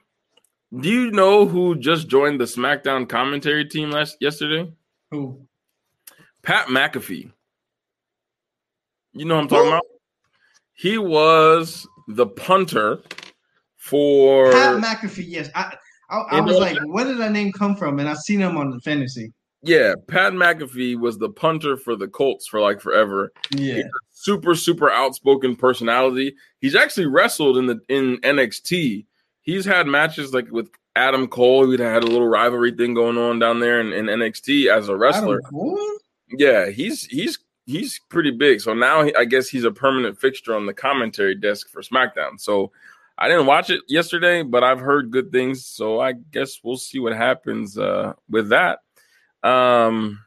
Do 0.79 0.89
you 0.89 1.11
know 1.11 1.47
who 1.47 1.77
just 1.77 2.09
joined 2.09 2.41
the 2.41 2.45
SmackDown 2.45 3.09
commentary 3.09 3.67
team 3.67 3.91
last 3.91 4.17
yesterday? 4.21 4.73
Who? 5.11 5.47
Pat 6.43 6.69
McAfee. 6.69 7.31
You 9.13 9.25
know 9.27 9.35
what 9.35 9.43
I'm 9.43 9.49
talking 9.49 9.69
about? 9.69 9.83
He 10.73 10.97
was 10.97 11.87
the 12.09 12.27
punter 12.27 13.03
for 13.77 14.51
Pat 14.51 14.83
McAfee. 14.83 15.25
Yes, 15.27 15.51
I. 15.55 15.77
I, 16.09 16.19
I 16.31 16.41
was 16.41 16.59
like, 16.59 16.77
where 16.85 17.07
did 17.07 17.17
that 17.19 17.33
name 17.33 17.53
come 17.53 17.75
from? 17.75 17.99
And 17.99 18.07
I've 18.07 18.19
seen 18.19 18.39
him 18.39 18.59
on 18.59 18.69
the 18.69 18.79
fantasy. 18.81 19.33
Yeah, 19.63 19.95
Pat 20.09 20.33
McAfee 20.33 20.99
was 20.99 21.19
the 21.19 21.29
punter 21.29 21.77
for 21.77 21.95
the 21.95 22.09
Colts 22.09 22.47
for 22.49 22.61
like 22.61 22.81
forever. 22.81 23.33
Yeah. 23.51 23.83
super 24.11 24.55
super 24.55 24.91
outspoken 24.91 25.57
personality. 25.57 26.35
He's 26.61 26.75
actually 26.75 27.07
wrestled 27.07 27.57
in 27.59 27.67
the 27.67 27.81
in 27.89 28.19
NXT. 28.19 29.07
He's 29.43 29.65
had 29.65 29.87
matches 29.87 30.35
like 30.35 30.51
with 30.51 30.71
Adam 30.97 31.29
Cole. 31.29 31.67
We'd 31.67 31.81
had 31.81 32.03
a 32.03 32.07
little 32.07 32.29
rivalry 32.29 32.73
thing 32.73 32.95
going 32.95 33.19
on 33.19 33.39
down 33.39 33.61
there 33.61 33.81
in, 33.81 33.93
in 33.93 34.07
NXT 34.07 34.67
as 34.67 34.89
a 34.89 34.97
wrestler. 34.97 35.39
Adam 35.39 35.51
Cole? 35.51 35.99
Yeah, 36.31 36.71
he's 36.71 37.07
he's 37.07 37.39
he's 37.67 38.01
pretty 38.09 38.33
big. 38.33 38.61
So 38.61 38.75
now 38.75 39.05
he, 39.05 39.15
I 39.15 39.25
guess 39.25 39.49
he's 39.49 39.65
a 39.65 39.71
permanent 39.71 40.19
fixture 40.19 40.57
on 40.57 40.67
the 40.67 40.75
commentary 40.75 41.37
desk 41.37 41.69
for 41.69 41.83
SmackDown. 41.83 42.41
So 42.41 42.73
I 43.19 43.29
didn't 43.29 43.47
watch 43.47 43.71
it 43.71 43.83
yesterday, 43.89 44.43
but 44.43 44.65
I've 44.65 44.81
heard 44.81 45.13
good 45.13 45.31
things. 45.31 45.65
So 45.65 46.01
I 46.01 46.13
guess 46.13 46.61
we'll 46.65 46.77
see 46.77 46.99
what 46.99 47.13
happens 47.13 47.79
uh, 47.79 48.15
with 48.29 48.49
that. 48.49 48.81
Um, 49.43 50.21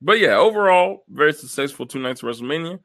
but 0.00 0.18
yeah, 0.18 0.36
overall, 0.36 1.04
very 1.08 1.32
successful 1.32 1.86
two 1.86 1.98
nights 1.98 2.22
of 2.22 2.28
WrestleMania. 2.28 2.78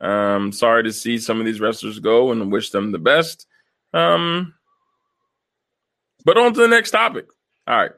Um, 0.00 0.52
sorry 0.52 0.82
to 0.84 0.92
see 0.92 1.18
some 1.18 1.40
of 1.40 1.46
these 1.46 1.60
wrestlers 1.60 1.98
go 1.98 2.32
and 2.32 2.50
wish 2.52 2.70
them 2.70 2.92
the 2.92 2.98
best. 2.98 3.46
Um, 3.92 4.54
but 6.24 6.38
on 6.38 6.54
to 6.54 6.60
the 6.60 6.68
next 6.68 6.90
topic. 6.90 7.26
All 7.66 7.76
right. 7.76 7.92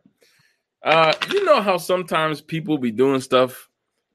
Uh, 0.85 1.13
you 1.33 1.45
know 1.45 1.61
how 1.63 1.79
sometimes 1.79 2.41
people 2.41 2.79
be 2.79 2.93
doing 2.93 3.21
stuff 3.21 3.69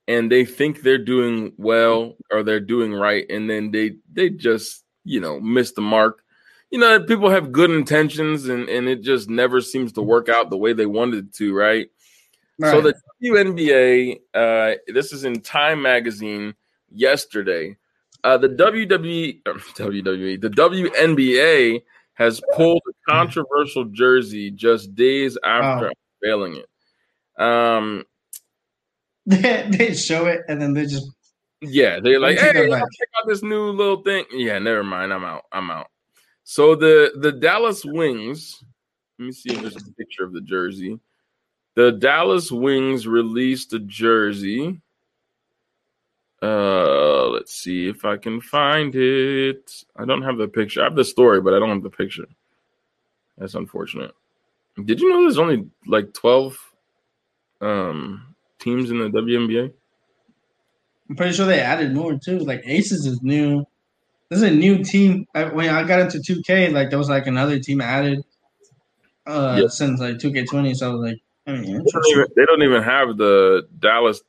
and 0.08 0.32
they 0.32 0.46
think 0.46 0.82
they're 0.82 0.98
doing 0.98 1.54
well 1.58 2.16
or 2.32 2.44
they're 2.44 2.60
doing 2.60 2.94
right, 2.94 3.26
and 3.30 3.50
then 3.50 3.72
they 3.72 3.96
they 4.12 4.30
just 4.30 4.84
you 5.04 5.20
know 5.20 5.40
miss 5.40 5.72
the 5.72 5.82
mark. 5.82 6.24
You 6.70 6.80
know, 6.80 7.02
people 7.02 7.30
have 7.30 7.52
good 7.52 7.72
intentions 7.72 8.48
and 8.48 8.70
and 8.70 8.88
it 8.88 9.02
just 9.02 9.30
never 9.30 9.62
seems 9.62 9.94
to 9.94 10.02
work 10.02 10.30
out 10.30 10.50
the 10.50 10.58
way 10.58 10.74
they 10.74 10.86
wanted 10.86 11.34
to, 11.36 11.54
right? 11.54 11.90
So 12.70 12.82
the 12.82 12.94
WNBA, 13.24 14.20
uh, 14.34 14.76
this 14.88 15.14
is 15.14 15.24
in 15.24 15.42
Time 15.42 15.82
Magazine 15.82 16.54
yesterday. 16.92 17.78
Uh, 18.24 18.38
the 18.38 18.50
WWE, 18.50 19.40
uh, 19.48 19.54
WWE, 19.76 20.40
the 20.40 20.50
WNBA 20.50 21.82
has 22.14 22.42
pulled 22.54 22.82
a 22.88 23.12
controversial 23.12 23.86
jersey 23.86 24.52
just 24.52 24.94
days 24.94 25.38
after 25.44 25.88
Wow. 25.88 25.92
unveiling 26.22 26.58
it. 26.58 27.42
Um, 27.42 28.04
they, 29.26 29.94
show 29.94 30.26
it 30.26 30.42
and 30.48 30.62
then 30.62 30.74
they 30.74 30.86
just 30.86 31.10
yeah, 31.62 32.00
they're 32.00 32.20
like, 32.20 32.38
Let 32.38 32.56
me 32.56 32.62
take 32.62 32.72
"Hey, 32.72 32.80
check 32.80 33.10
out 33.20 33.28
this 33.28 33.44
new 33.44 33.70
little 33.70 34.02
thing." 34.02 34.26
Yeah, 34.32 34.58
never 34.58 34.84
mind. 34.84 35.14
I'm 35.14 35.24
out. 35.24 35.44
I'm 35.52 35.70
out. 35.70 35.88
So 36.44 36.76
the 36.76 37.12
the 37.16 37.32
Dallas 37.32 37.86
Wings. 37.86 38.64
Let 39.20 39.26
me 39.26 39.32
see 39.32 39.54
if 39.54 39.62
there's 39.62 39.76
a 39.76 39.94
picture 39.94 40.24
of 40.24 40.34
the 40.34 40.42
jersey. 40.42 41.00
The 41.76 41.92
Dallas 41.92 42.52
Wings 42.52 43.08
released 43.08 43.74
a 43.74 43.80
jersey. 43.80 44.82
Uh, 46.42 47.28
let's 47.30 47.54
see 47.54 47.88
if 47.88 48.04
I 48.04 48.18
can 48.18 48.42
find 48.42 48.94
it. 48.96 49.84
I 49.96 50.06
don't 50.06 50.24
have 50.24 50.38
the 50.38 50.48
picture. 50.48 50.82
I 50.82 50.86
have 50.86 50.96
the 50.96 51.06
story, 51.06 51.40
but 51.40 51.54
I 51.54 51.60
don't 51.60 51.70
have 51.70 51.84
the 51.84 51.90
picture. 51.90 52.26
That's 53.38 53.54
unfortunate. 53.56 54.12
Did 54.84 55.00
you 55.00 55.10
know 55.10 55.22
there's 55.22 55.38
only 55.38 55.68
like 55.86 56.14
12 56.14 56.58
um 57.62 58.36
teams 58.60 58.90
in 58.90 59.00
the 59.00 59.10
WNBA? 59.10 59.72
I'm 61.10 61.16
pretty 61.16 61.34
sure 61.34 61.46
they 61.46 61.60
added 61.60 61.94
more 61.94 62.18
too. 62.18 62.40
Like 62.40 62.62
Aces 62.66 63.06
is 63.06 63.22
new. 63.22 63.66
There's 64.30 64.42
a 64.44 64.50
new 64.52 64.84
team. 64.84 65.28
I, 65.36 65.44
when 65.46 65.70
I 65.70 65.84
got 65.84 66.00
into 66.00 66.20
2K, 66.20 66.72
like 66.74 66.90
there 66.90 66.98
was 67.00 67.10
like 67.10 67.28
another 67.28 67.60
team 67.60 67.82
added 67.82 68.24
uh 69.28 69.58
Yeah. 69.62 69.68
since 69.68 70.00
like 70.00 70.16
2K20. 70.18 70.76
So 70.76 70.90
I 70.90 70.94
was 70.94 71.12
like, 71.12 71.22
Mean, 71.52 71.78
They 71.78 71.92
don't, 71.92 72.08
even, 72.10 72.26
they 72.36 72.46
don't 72.46 72.64
even 72.64 72.84
have 72.84 73.18
the 73.18 73.68
Dallas 73.80 74.22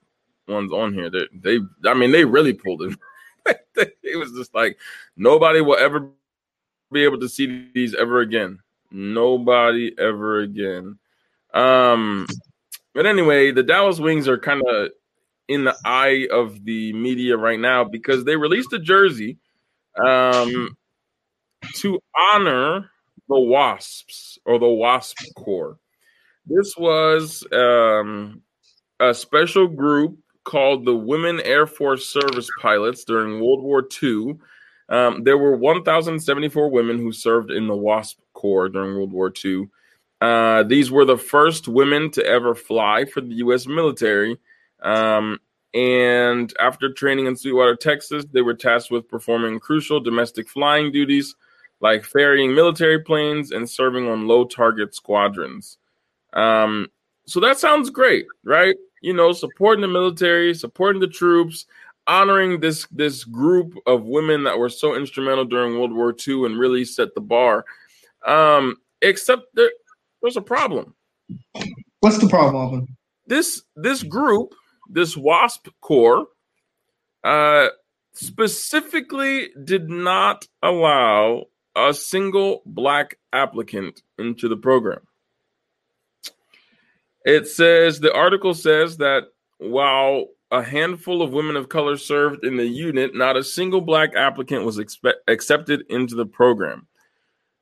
ones 0.49 0.73
on 0.73 0.95
here. 0.95 1.11
They, 1.11 1.27
they 1.33 1.59
I 1.89 1.95
mean, 1.95 2.13
they 2.13 2.25
really 2.25 2.53
pulled 2.53 2.83
it. 2.83 2.99
it 4.03 4.19
was 4.19 4.33
just 4.33 4.55
like 4.55 4.79
nobody 5.17 5.61
will 5.61 5.77
ever 5.77 6.11
be 6.91 7.05
able 7.05 7.21
to 7.21 7.29
see 7.29 7.69
these 7.75 7.95
ever 7.95 8.21
again. 8.21 8.61
Nobody 8.91 9.95
ever 9.99 10.41
again. 10.41 10.99
Um, 11.55 12.27
but 12.95 13.07
anyway, 13.07 13.53
the 13.53 13.63
Dallas 13.63 13.99
Wings 13.99 14.29
are 14.29 14.39
kind 14.39 14.63
of 14.67 14.91
in 15.49 15.65
the 15.65 15.77
eye 15.85 16.29
of 16.31 16.65
the 16.65 16.93
media 16.93 17.37
right 17.37 17.59
now 17.59 17.85
because 17.85 18.25
they 18.25 18.37
released 18.37 18.73
a 18.73 18.79
jersey 18.79 19.39
um, 20.03 20.77
to 21.75 22.01
honor 22.17 22.91
the 23.29 23.39
Wasps 23.39 24.39
or 24.45 24.59
the 24.59 24.69
Wasp 24.69 25.17
Corps. 25.35 25.79
This 26.46 26.76
was 26.76 27.44
um, 27.52 28.42
a 29.00 29.14
special 29.14 29.68
group 29.68 30.18
called 30.44 30.85
the 30.85 30.94
Women 30.94 31.40
Air 31.40 31.66
Force 31.66 32.09
Service 32.09 32.48
Pilots 32.61 33.05
during 33.05 33.40
World 33.40 33.62
War 33.62 33.87
II. 34.02 34.38
Um, 34.88 35.22
there 35.24 35.38
were 35.38 35.57
1,074 35.57 36.70
women 36.70 36.98
who 36.98 37.12
served 37.12 37.50
in 37.50 37.66
the 37.66 37.76
WASP 37.76 38.18
Corps 38.35 38.68
during 38.68 38.94
World 38.94 39.12
War 39.12 39.33
II. 39.44 39.68
Uh, 40.20 40.62
these 40.64 40.90
were 40.90 41.05
the 41.05 41.16
first 41.16 41.68
women 41.68 42.11
to 42.11 42.24
ever 42.24 42.55
fly 42.55 43.05
for 43.05 43.20
the 43.20 43.35
U.S. 43.37 43.66
military. 43.66 44.37
Um, 44.83 45.38
and 45.74 46.52
after 46.61 46.92
training 46.92 47.26
in 47.26 47.37
Sweetwater, 47.37 47.76
Texas, 47.76 48.24
they 48.31 48.42
were 48.42 48.55
tasked 48.55 48.90
with 48.90 49.09
performing 49.09 49.59
crucial 49.59 50.00
domestic 50.00 50.48
flying 50.48 50.92
duties 50.92 51.35
like 51.81 52.05
ferrying 52.05 52.55
military 52.55 53.00
planes 53.00 53.50
and 53.50 53.68
serving 53.68 54.09
on 54.09 54.28
low 54.28 54.44
target 54.44 54.94
squadrons. 54.94 55.78
Um, 56.33 56.88
so 57.27 57.40
that 57.40 57.59
sounds 57.59 57.90
great, 57.90 58.27
right? 58.45 58.75
You 59.03 59.12
know, 59.12 59.33
supporting 59.33 59.83
the 59.83 59.88
military, 59.88 60.55
supporting 60.55 61.01
the 61.01 61.09
troops, 61.09 61.66
honoring 62.07 62.61
this 62.61 62.87
this 62.90 63.25
group 63.25 63.75
of 63.87 64.05
women 64.05 64.45
that 64.45 64.59
were 64.59 64.68
so 64.68 64.95
instrumental 64.95 65.45
during 65.45 65.79
World 65.79 65.92
War 65.92 66.14
II 66.27 66.47
and 66.47 66.59
really 66.59 66.85
set 66.85 67.14
the 67.14 67.21
bar. 67.21 67.64
Um, 68.27 68.77
except 69.01 69.42
there, 69.55 69.71
there's 70.21 70.37
a 70.37 70.42
problem. 70.42 70.95
What's 72.01 72.18
the 72.18 72.29
problem, 72.29 72.57
Alvin? 72.57 72.87
This 73.27 73.62
this 73.77 74.03
group, 74.03 74.55
this 74.88 75.16
WASP 75.16 75.68
Corps, 75.81 76.27
uh, 77.25 77.68
specifically 78.14 79.51
did 79.64 79.88
not 79.88 80.47
allow 80.62 81.45
a 81.75 81.95
single 81.95 82.62
black 82.66 83.16
applicant 83.33 84.03
into 84.18 84.49
the 84.49 84.57
program. 84.57 85.01
It 87.25 87.47
says 87.49 88.01
the 88.01 88.15
article 88.15 88.55
says 88.55 88.97
that 88.99 89.25
while 89.59 90.27
a 90.51 90.63
handful 90.63 91.23
of 91.23 91.33
women 91.33 91.57
of 91.57 91.69
color 91.69 91.97
served 91.97 92.45
in 92.45 92.57
the 92.57 92.67
unit, 92.67 93.15
not 93.15 93.37
a 93.37 93.45
single 93.45 93.81
black 93.81 94.15
applicant 94.15 94.65
was 94.65 94.79
expe- 94.79 95.15
accepted 95.29 95.85
into 95.89 96.15
the 96.15 96.27
program. 96.27 96.87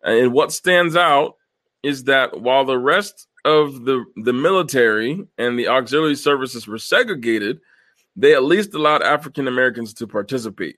And 0.03 0.33
what 0.33 0.53
stands 0.53 0.97
out 0.97 1.37
is 1.83 2.05
that 2.05 2.41
while 2.41 2.65
the 2.65 2.79
rest 2.79 3.29
of 3.45 3.85
the, 3.85 4.05
the 4.17 4.33
military 4.33 5.27
and 5.39 5.59
the 5.59 5.69
auxiliary 5.69 6.17
services 6.17 6.67
were 6.67 6.79
segregated, 6.79 7.61
they 8.17 8.35
at 8.35 8.45
least 8.45 8.75
allowed 8.75 9.03
African 9.03 9.47
Americans 9.47 9.95
to 9.95 10.07
participate. 10.07 10.77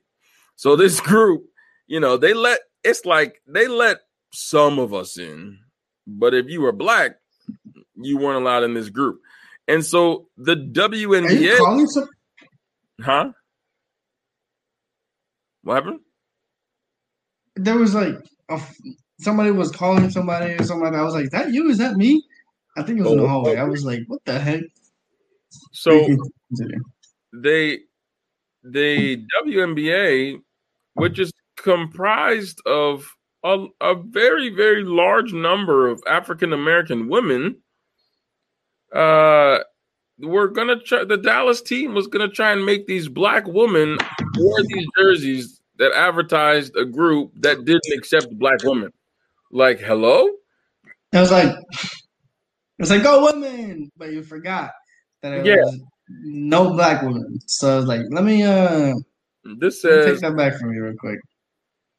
So 0.55 0.75
this 0.75 0.99
group, 1.01 1.45
you 1.87 1.99
know, 1.99 2.17
they 2.17 2.33
let 2.33 2.59
it's 2.83 3.05
like 3.05 3.41
they 3.47 3.67
let 3.67 3.99
some 4.31 4.77
of 4.77 4.93
us 4.93 5.17
in, 5.17 5.57
but 6.05 6.33
if 6.33 6.47
you 6.47 6.61
were 6.61 6.71
black, 6.71 7.15
you 7.95 8.17
weren't 8.17 8.41
allowed 8.41 8.63
in 8.63 8.73
this 8.73 8.89
group. 8.89 9.19
And 9.67 9.85
so 9.85 10.27
the 10.37 10.55
WNBA, 10.55 11.57
calling 11.57 11.87
some? 11.87 12.09
huh? 13.01 13.31
What 15.63 15.75
happened? 15.75 15.99
There 17.55 17.77
was 17.77 17.95
like 17.95 18.15
a 18.49 18.59
somebody 19.19 19.51
was 19.51 19.71
calling 19.71 20.09
somebody 20.09 20.53
or 20.53 20.63
something 20.63 20.83
like 20.83 20.93
that. 20.93 20.99
I 20.99 21.03
was 21.03 21.13
like, 21.13 21.29
that 21.31 21.51
you? 21.51 21.69
Is 21.69 21.77
that 21.77 21.95
me?" 21.95 22.23
I 22.75 22.83
think 22.83 22.99
it 22.99 23.03
was 23.03 23.11
in 23.11 23.19
the 23.19 23.23
Oh, 23.23 23.27
hallway. 23.27 23.55
I 23.57 23.63
was 23.63 23.85
like, 23.85 24.01
"What 24.07 24.23
the 24.25 24.39
heck?" 24.39 24.63
So 25.71 26.17
they 27.31 27.79
the 28.63 29.25
WNBA, 29.45 30.41
which 30.95 31.19
is 31.19 31.31
comprised 31.55 32.59
of 32.65 33.07
a, 33.43 33.67
a 33.79 33.95
very 33.95 34.49
very 34.49 34.83
large 34.83 35.33
number 35.33 35.87
of 35.87 36.03
African 36.07 36.51
American 36.53 37.07
women, 37.07 37.62
uh, 38.93 39.59
we're 40.19 40.47
gonna 40.47 40.79
try. 40.79 41.03
The 41.03 41.17
Dallas 41.17 41.61
team 41.61 41.93
was 41.93 42.07
gonna 42.07 42.29
try 42.29 42.51
and 42.51 42.65
make 42.65 42.87
these 42.87 43.07
black 43.07 43.47
women 43.47 43.97
wear 44.37 44.63
these 44.67 44.87
jerseys 44.97 45.61
that 45.77 45.91
advertised 45.93 46.75
a 46.75 46.85
group 46.85 47.31
that 47.41 47.65
didn't 47.65 47.97
accept 47.97 48.27
black 48.37 48.63
women. 48.63 48.91
Like, 49.51 49.79
hello. 49.79 50.27
It 51.11 51.19
was 51.19 51.31
like 51.31 51.49
it 51.51 52.79
was 52.79 52.89
like 52.89 53.03
go 53.03 53.25
women, 53.25 53.91
but 53.97 54.11
you 54.11 54.23
forgot 54.23 54.71
that 55.21 55.33
it 55.33 55.45
Yeah. 55.45 55.55
was 55.55 55.79
no 56.23 56.73
black 56.73 57.01
women. 57.01 57.39
So 57.47 57.73
I 57.73 57.75
was 57.77 57.85
like, 57.85 58.01
let 58.11 58.23
me 58.23 58.43
uh 58.43 58.93
This 59.59 59.83
me 59.83 59.91
take 60.03 60.19
that 60.21 60.35
back 60.37 60.57
from 60.59 60.73
you 60.73 60.83
real 60.83 60.95
quick. 60.99 61.19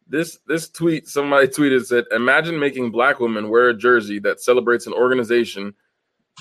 this 0.06 0.38
this 0.46 0.68
tweet 0.68 1.08
somebody 1.08 1.46
tweeted 1.48 1.84
said 1.86 2.04
imagine 2.12 2.58
making 2.58 2.90
black 2.90 3.20
women 3.20 3.48
wear 3.50 3.70
a 3.70 3.74
jersey 3.76 4.18
that 4.20 4.40
celebrates 4.40 4.86
an 4.86 4.92
organization 4.92 5.74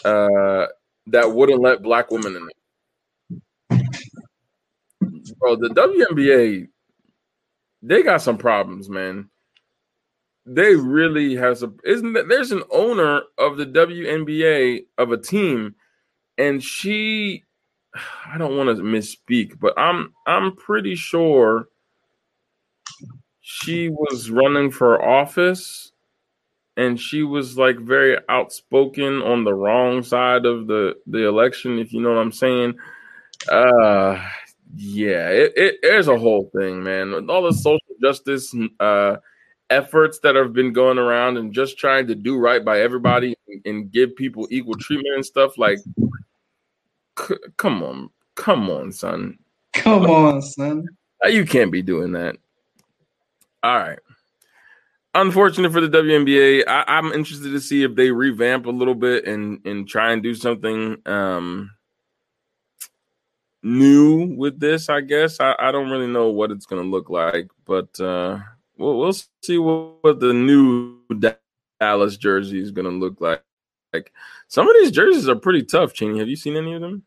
uh 0.05 0.67
that 1.07 1.31
wouldn't 1.33 1.61
let 1.61 1.83
black 1.83 2.11
women 2.11 2.35
in 2.35 2.49
it. 2.49 2.55
Bro 5.39 5.57
the 5.57 5.69
WNBA 5.69 6.67
they 7.81 8.03
got 8.03 8.21
some 8.21 8.37
problems 8.37 8.89
man. 8.89 9.29
They 10.45 10.75
really 10.75 11.35
have 11.35 11.57
some 11.57 11.77
isn't 11.85 12.13
that 12.13 12.27
there's 12.27 12.51
an 12.51 12.63
owner 12.71 13.21
of 13.37 13.57
the 13.57 13.65
WNBA 13.65 14.85
of 14.97 15.11
a 15.11 15.17
team 15.17 15.75
and 16.37 16.61
she 16.61 17.43
I 18.25 18.37
don't 18.37 18.57
want 18.57 18.75
to 18.75 18.83
misspeak 18.83 19.59
but 19.59 19.77
I'm 19.77 20.13
I'm 20.27 20.55
pretty 20.55 20.95
sure 20.95 21.69
she 23.41 23.89
was 23.89 24.29
running 24.29 24.71
for 24.71 25.03
office 25.03 25.92
and 26.77 26.99
she 26.99 27.23
was 27.23 27.57
like 27.57 27.77
very 27.77 28.17
outspoken 28.29 29.21
on 29.21 29.43
the 29.43 29.53
wrong 29.53 30.03
side 30.03 30.45
of 30.45 30.67
the 30.67 30.95
the 31.07 31.27
election 31.27 31.79
if 31.79 31.93
you 31.93 32.01
know 32.01 32.09
what 32.09 32.17
i'm 32.19 32.31
saying 32.31 32.73
uh 33.51 34.19
yeah 34.75 35.29
it, 35.29 35.53
it 35.55 35.75
there's 35.81 36.07
a 36.07 36.17
whole 36.17 36.49
thing 36.57 36.83
man 36.83 37.11
With 37.11 37.29
all 37.29 37.43
the 37.43 37.53
social 37.53 37.79
justice 38.01 38.53
uh 38.79 39.17
efforts 39.69 40.19
that 40.23 40.35
have 40.35 40.53
been 40.53 40.73
going 40.73 40.97
around 40.97 41.37
and 41.37 41.53
just 41.53 41.77
trying 41.77 42.07
to 42.07 42.15
do 42.15 42.37
right 42.37 42.63
by 42.63 42.81
everybody 42.81 43.35
and, 43.47 43.61
and 43.65 43.91
give 43.91 44.15
people 44.15 44.47
equal 44.51 44.75
treatment 44.75 45.15
and 45.15 45.25
stuff 45.25 45.57
like 45.57 45.79
c- 47.19 47.35
come 47.57 47.83
on 47.83 48.09
come 48.35 48.69
on 48.69 48.91
son 48.91 49.37
Come 49.73 50.05
on, 50.05 50.41
son. 50.41 50.87
You 51.25 51.45
can't 51.45 51.71
be 51.71 51.81
doing 51.81 52.13
that. 52.13 52.37
All 53.63 53.77
right. 53.77 53.99
Unfortunate 55.15 55.71
for 55.71 55.79
the 55.81 55.95
WNBA. 55.95 56.63
I, 56.67 56.85
I'm 56.87 57.11
interested 57.11 57.49
to 57.51 57.59
see 57.61 57.83
if 57.83 57.93
they 57.95 58.09
revamp 58.11 58.65
a 58.65 58.71
little 58.71 58.95
bit 58.95 59.27
and 59.27 59.63
and 59.65 59.87
try 59.87 60.11
and 60.11 60.23
do 60.23 60.33
something 60.33 60.97
um 61.05 61.69
new 63.61 64.35
with 64.35 64.59
this. 64.59 64.89
I 64.89 65.01
guess 65.01 65.39
I, 65.39 65.55
I 65.59 65.71
don't 65.71 65.91
really 65.91 66.07
know 66.07 66.29
what 66.29 66.49
it's 66.51 66.65
going 66.65 66.81
to 66.81 66.89
look 66.89 67.09
like, 67.11 67.47
but 67.65 67.99
uh, 67.99 68.39
we'll 68.77 68.97
we'll 68.97 69.13
see 69.43 69.57
what, 69.59 70.03
what 70.03 70.19
the 70.19 70.33
new 70.33 70.97
Dallas 71.79 72.17
jersey 72.17 72.59
is 72.61 72.71
going 72.71 72.85
to 72.85 72.91
look 72.91 73.21
like. 73.21 73.43
Like 73.93 74.11
some 74.47 74.67
of 74.67 74.75
these 74.79 74.89
jerseys 74.89 75.29
are 75.29 75.35
pretty 75.35 75.61
tough. 75.63 75.93
Cheney, 75.93 76.17
have 76.17 76.27
you 76.27 76.35
seen 76.35 76.55
any 76.55 76.73
of 76.73 76.81
them? 76.81 77.03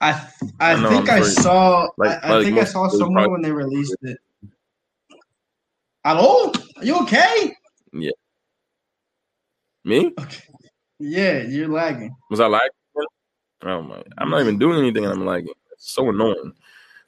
I 0.00 0.12
I, 0.58 0.72
I 0.72 0.88
think 0.88 1.10
I 1.10 1.20
saw 1.20 1.88
like- 1.98 2.24
I, 2.24 2.28
I 2.28 2.34
like 2.36 2.44
think 2.46 2.58
I 2.58 2.64
saw 2.64 2.88
probably- 2.88 3.28
when 3.28 3.42
they 3.42 3.52
released 3.52 3.94
it. 4.00 4.18
Hello? 6.04 6.52
Are 6.76 6.84
you 6.84 7.00
okay? 7.02 7.56
Yeah. 7.92 8.10
Me? 9.84 10.12
Okay. 10.18 10.42
Yeah, 10.98 11.42
you're 11.42 11.68
lagging. 11.68 12.14
Was 12.30 12.40
I 12.40 12.46
lagging? 12.46 12.68
Oh 13.62 13.80
my! 13.80 14.02
I'm 14.18 14.28
not 14.28 14.42
even 14.42 14.58
doing 14.58 14.78
anything, 14.78 15.04
and 15.04 15.14
I'm 15.14 15.24
lagging. 15.24 15.54
It's 15.72 15.90
so 15.92 16.10
annoying. 16.10 16.52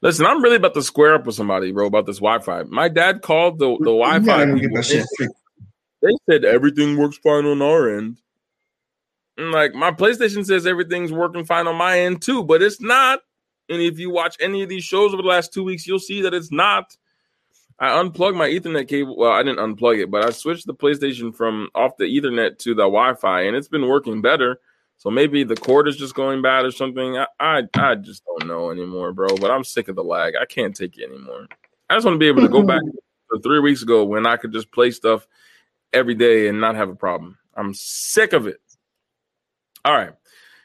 Listen, 0.01 0.25
I'm 0.25 0.43
really 0.43 0.57
about 0.57 0.73
to 0.75 0.83
square 0.83 1.15
up 1.15 1.27
with 1.27 1.35
somebody, 1.35 1.73
bro, 1.73 1.87
about 1.87 2.07
this 2.07 2.17
Wi-Fi. 2.17 2.65
My 2.65 2.89
dad 2.89 3.21
called 3.21 3.59
the 3.59 3.77
the 3.79 3.85
Wi-Fi. 3.85 4.25
gotta 4.25 4.47
go 4.47 4.55
get 4.55 4.71
people. 4.71 5.35
They 6.03 6.13
said 6.31 6.45
everything 6.45 6.97
works 6.97 7.19
fine 7.19 7.45
on 7.45 7.61
our 7.61 7.99
end. 7.99 8.19
And 9.37 9.53
like 9.53 9.75
my 9.75 9.91
PlayStation 9.91 10.47
says 10.47 10.67
everything's 10.67 11.13
working 11.13 11.45
fine 11.45 11.67
on 11.67 11.77
my 11.77 12.01
end 12.01 12.23
too, 12.23 12.43
but 12.45 12.63
it's 12.63 12.81
not. 12.81 13.21
And 13.69 13.83
if 13.83 13.99
you 13.99 14.11
watch 14.11 14.37
any 14.41 14.63
of 14.63 14.69
these 14.69 14.85
shows 14.85 15.13
over 15.13 15.23
the 15.23 15.29
last 15.29 15.53
two 15.53 15.65
weeks, 15.65 15.87
you'll 15.87 15.99
see 15.99 16.23
that 16.23 16.33
it's 16.33 16.53
not. 16.53 16.97
I 17.79 18.01
unplugged 18.01 18.37
my 18.37 18.49
Ethernet 18.49 18.89
cable. 18.89 19.17
Well, 19.17 19.33
I 19.33 19.43
didn't 19.43 19.59
unplug 19.59 20.03
it, 20.03 20.11
but 20.11 20.25
I 20.25 20.31
switched 20.31 20.67
the 20.67 20.75
PlayStation 20.75 21.35
from 21.35 21.69
off 21.75 21.97
the 21.99 22.05
Ethernet 22.05 22.59
to 22.61 22.71
the 22.71 22.85
Wi-Fi, 22.85 23.43
and 23.43 23.55
it's 23.55 23.69
been 23.69 23.87
working 23.87 24.23
better. 24.23 24.61
So 24.99 25.11
maybe 25.11 25.45
the 25.45 25.57
cord 25.57 25.89
is 25.89 25.97
just 25.97 26.15
going 26.15 26.41
bad 26.41 26.65
or 26.65 26.71
something. 26.71 27.19
I, 27.19 27.27
I, 27.39 27.63
I 27.75 27.95
just 27.97 28.25
don't 28.25 28.49
know 28.49 28.71
anymore, 28.71 29.13
bro. 29.13 29.29
But 29.37 29.51
I'm 29.51 29.63
sick 29.63 29.89
of 29.89 29.97
the 29.97 30.05
lag. 30.05 30.35
I 30.41 30.47
can't 30.47 30.75
take 30.75 30.97
it 30.97 31.11
anymore. 31.11 31.49
I 31.91 31.95
just 31.95 32.07
want 32.07 32.15
to 32.15 32.19
be 32.19 32.29
able 32.29 32.43
to 32.43 32.49
go 32.49 32.63
back 32.63 32.81
to 32.81 33.41
three 33.43 33.61
weeks 33.61 33.83
ago 33.83 34.05
when 34.05 34.25
I 34.25 34.39
could 34.39 34.53
just 34.53 34.73
play 34.73 34.91
stuff 34.91 35.27
every 35.93 36.15
day 36.15 36.49
and 36.49 36.61
not 36.61 36.77
have 36.77 36.89
a 36.89 36.97
problem. 36.97 37.37
I'm 37.55 37.75
sick 37.75 38.33
of 38.33 38.47
it. 38.47 38.61
All 39.85 39.95
right. 39.95 40.13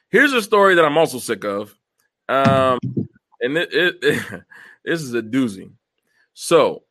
Here's 0.09 0.33
a 0.33 0.41
story 0.41 0.75
that 0.75 0.85
I'm 0.85 0.97
also 0.97 1.19
sick 1.19 1.43
of. 1.43 1.75
Um, 2.29 2.79
and 3.41 3.57
it, 3.57 3.69
it, 3.73 4.43
this 4.85 5.01
is 5.01 5.13
a 5.13 5.21
doozy. 5.21 5.71
So 6.33 6.83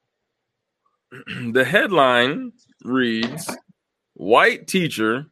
the 1.53 1.65
headline 1.65 2.53
reads 2.85 3.51
White 4.15 4.67
teacher 4.67 5.27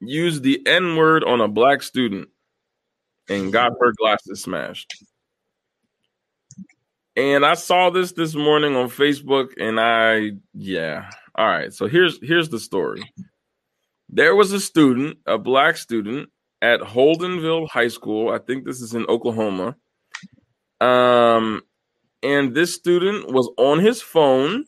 used 0.00 0.42
the 0.42 0.60
N 0.66 0.96
word 0.96 1.24
on 1.24 1.40
a 1.40 1.48
black 1.48 1.82
student 1.82 2.28
and 3.28 3.52
got 3.52 3.72
her 3.80 3.92
glasses 3.92 4.42
smashed. 4.42 5.04
And 7.16 7.44
I 7.44 7.54
saw 7.54 7.90
this 7.90 8.12
this 8.12 8.34
morning 8.34 8.76
on 8.76 8.88
Facebook, 8.88 9.48
and 9.58 9.80
I, 9.80 10.32
yeah. 10.54 11.10
All 11.34 11.48
right. 11.48 11.72
So 11.72 11.86
here's 11.86 12.18
here's 12.22 12.48
the 12.48 12.60
story. 12.60 13.02
There 14.08 14.34
was 14.34 14.52
a 14.52 14.60
student, 14.60 15.18
a 15.26 15.36
black 15.36 15.76
student, 15.76 16.30
at 16.62 16.80
Holdenville 16.80 17.68
High 17.68 17.88
School. 17.88 18.30
I 18.30 18.38
think 18.38 18.64
this 18.64 18.80
is 18.80 18.94
in 18.94 19.04
Oklahoma. 19.06 19.76
Um, 20.80 21.62
and 22.22 22.54
this 22.54 22.74
student 22.74 23.32
was 23.32 23.50
on 23.58 23.80
his 23.80 24.00
phone 24.00 24.64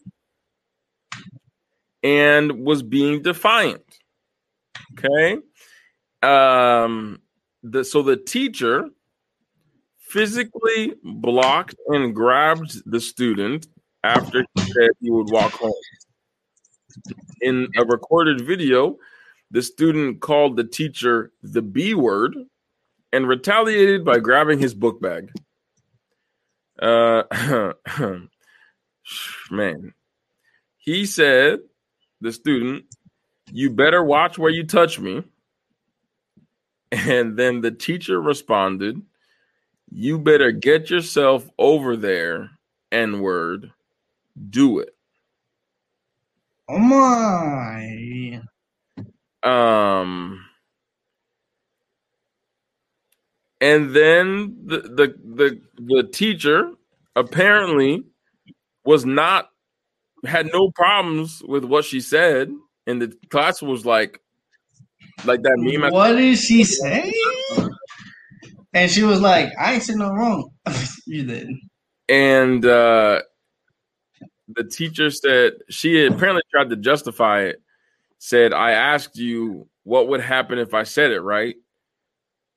and 2.02 2.64
was 2.64 2.82
being 2.82 3.22
defiant. 3.22 3.84
Okay. 4.92 5.38
Um, 6.22 7.20
the 7.62 7.84
so 7.84 8.02
the 8.02 8.16
teacher 8.16 8.88
physically 9.98 10.94
blocked 11.02 11.76
and 11.88 12.14
grabbed 12.14 12.82
the 12.90 13.00
student 13.00 13.66
after 14.02 14.44
he 14.54 14.62
said 14.62 14.90
he 15.00 15.10
would 15.10 15.30
walk 15.30 15.52
home. 15.52 15.72
In 17.40 17.68
a 17.76 17.84
recorded 17.84 18.40
video, 18.40 18.98
the 19.50 19.62
student 19.62 20.20
called 20.20 20.56
the 20.56 20.64
teacher 20.64 21.32
the 21.42 21.62
B 21.62 21.94
word 21.94 22.34
and 23.12 23.28
retaliated 23.28 24.04
by 24.04 24.18
grabbing 24.18 24.58
his 24.58 24.74
book 24.74 25.00
bag. 25.00 25.30
Uh, 26.80 27.72
man, 29.50 29.94
he 30.76 31.06
said, 31.06 31.60
the 32.20 32.33
student, 32.33 32.85
you 33.52 33.70
better 33.70 34.02
watch 34.04 34.38
where 34.38 34.50
you 34.50 34.64
touch 34.64 34.98
me. 34.98 35.24
And 36.92 37.37
then 37.37 37.61
the 37.61 37.70
teacher 37.70 38.20
responded, 38.20 39.00
you 39.90 40.18
better 40.18 40.52
get 40.52 40.90
yourself 40.90 41.48
over 41.59 41.96
there, 41.96 42.50
N 42.92 43.20
word. 43.20 43.72
Do 44.48 44.78
it. 44.78 44.94
Oh 46.68 46.78
my. 46.78 48.40
Um, 49.42 50.44
and 53.61 53.94
then 53.94 54.56
the 54.66 54.78
the 54.78 55.14
the, 55.24 55.61
the 55.76 56.02
teacher 56.04 56.72
apparently 57.16 58.04
was 58.85 59.04
not 59.04 59.50
had 60.24 60.50
no 60.52 60.70
problems 60.70 61.42
with 61.46 61.64
what 61.64 61.85
she 61.85 62.00
said, 62.00 62.50
and 62.87 63.02
the 63.02 63.16
class 63.30 63.62
was 63.62 63.87
like, 63.87 64.20
like 65.24 65.42
that 65.42 65.56
meme. 65.59 65.92
What 65.92 66.12
did 66.16 66.38
she 66.38 66.64
say? 66.64 67.12
And 68.72 68.90
she 68.90 69.02
was 69.02 69.20
like, 69.20 69.52
I 69.59 69.74
ain't 69.74 69.83
saying 69.83 69.98
no 69.98 70.11
wrong. 70.11 70.50
you 71.06 71.24
did. 71.24 71.48
and 72.09 72.64
uh, 72.64 73.22
the 74.48 74.64
teacher 74.64 75.11
said 75.11 75.54
she 75.68 76.06
apparently 76.06 76.42
tried 76.50 76.70
to 76.70 76.76
justify 76.76 77.42
it. 77.42 77.62
Said, 78.18 78.52
"I 78.52 78.72
asked 78.72 79.16
you 79.16 79.68
what 79.85 80.09
would 80.09 80.20
happen 80.20 80.59
if 80.59 80.74
I 80.74 80.83
said 80.83 81.11
it 81.11 81.20
right, 81.20 81.56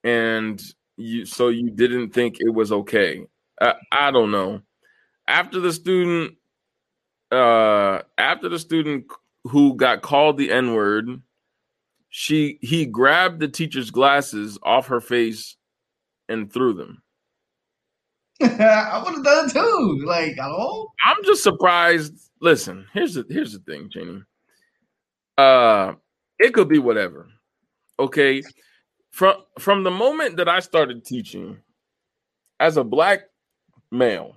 and 0.04 0.62
you 0.98 1.26
so 1.26 1.48
you 1.48 1.70
didn't 1.70 2.12
think 2.12 2.38
it 2.40 2.54
was 2.54 2.72
okay." 2.72 3.26
I, 3.62 3.76
I 3.92 4.12
don't 4.12 4.32
know. 4.32 4.62
After 5.28 5.60
the 5.62 5.72
student, 5.72 6.36
uh, 7.34 8.02
after 8.18 8.48
the 8.50 8.60
student 8.60 9.06
who 9.44 9.76
got 9.76 10.02
called 10.02 10.38
the 10.38 10.52
N 10.52 10.74
word, 10.74 11.22
she 12.10 12.60
he 12.62 12.86
grabbed 12.86 13.40
the 13.40 13.48
teacher's 13.48 13.92
glasses 13.92 14.58
off 14.64 14.88
her 14.88 15.02
face 15.02 15.58
and 16.30 16.52
threw 16.52 16.74
them. 16.74 17.02
I 18.42 19.02
would 19.04 19.16
have 19.16 19.24
done 19.24 19.46
it 19.48 19.52
too. 19.52 20.04
Like, 20.06 20.36
hello? 20.36 20.92
I'm 21.06 21.24
just 21.24 21.44
surprised. 21.44 22.14
Listen, 22.40 22.86
here's 22.94 23.16
the 23.16 23.26
here's 23.30 23.54
the 23.54 23.60
thing, 23.60 23.90
Jenny. 23.90 24.22
Uh, 25.38 25.94
it 26.40 26.54
could 26.54 26.68
be 26.70 26.80
whatever. 26.80 27.28
Okay, 28.00 28.44
from 29.12 29.36
from 29.60 29.84
the 29.84 29.92
moment 29.92 30.38
that 30.38 30.50
I 30.50 30.60
started 30.60 31.06
teaching 31.06 31.58
as 32.60 32.78
a 32.78 32.84
black 32.84 33.22
male, 33.92 34.36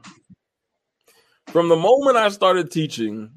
from 1.49 1.69
the 1.69 1.77
moment 1.77 2.17
I 2.17 2.29
started 2.29 2.71
teaching, 2.71 3.31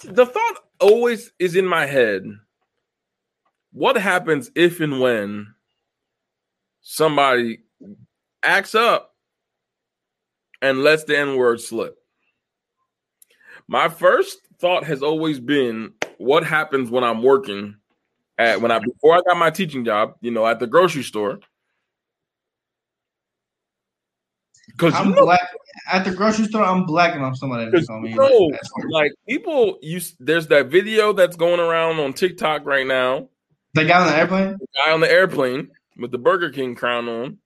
the 0.00 0.26
thought 0.26 0.54
always 0.80 1.32
is 1.38 1.56
in 1.56 1.66
my 1.66 1.86
head. 1.86 2.24
What 3.72 3.96
happens 3.96 4.50
if 4.54 4.80
and 4.80 5.00
when 5.00 5.54
somebody 6.82 7.60
acts 8.42 8.74
up 8.74 9.14
and 10.60 10.82
lets 10.82 11.04
the 11.04 11.18
N 11.18 11.36
word 11.36 11.60
slip? 11.60 11.96
My 13.68 13.88
first 13.88 14.38
thought 14.58 14.84
has 14.84 15.02
always 15.02 15.40
been 15.40 15.94
what 16.18 16.44
happens 16.44 16.90
when 16.90 17.04
I'm 17.04 17.22
working 17.22 17.76
at 18.38 18.60
when 18.60 18.70
I 18.70 18.78
before 18.78 19.16
I 19.16 19.20
got 19.26 19.38
my 19.38 19.50
teaching 19.50 19.84
job, 19.84 20.14
you 20.20 20.30
know, 20.30 20.46
at 20.46 20.60
the 20.60 20.66
grocery 20.66 21.02
store. 21.02 21.40
Because 24.72 24.94
I'm 24.94 25.12
black 25.12 25.40
at 25.90 26.04
the 26.04 26.12
grocery 26.12 26.46
store. 26.46 26.64
I'm 26.64 26.84
blacking 26.84 27.22
off 27.22 27.36
somebody 27.36 27.70
that 27.70 27.86
told 27.86 28.02
me. 28.02 28.12
You 28.12 28.52
like 28.90 29.12
people, 29.28 29.78
you 29.82 30.00
there's 30.18 30.48
that 30.48 30.66
video 30.66 31.12
that's 31.12 31.36
going 31.36 31.60
around 31.60 32.00
on 32.00 32.12
TikTok 32.12 32.64
right 32.66 32.86
now. 32.86 33.28
The 33.74 33.84
guy 33.84 34.00
on 34.00 34.06
the 34.06 34.16
airplane. 34.16 34.52
The 34.58 34.66
guy 34.76 34.92
on 34.92 35.00
the 35.00 35.10
airplane 35.10 35.68
with 35.96 36.10
the 36.10 36.18
Burger 36.18 36.50
King 36.50 36.74
crown 36.74 37.08
on. 37.08 37.38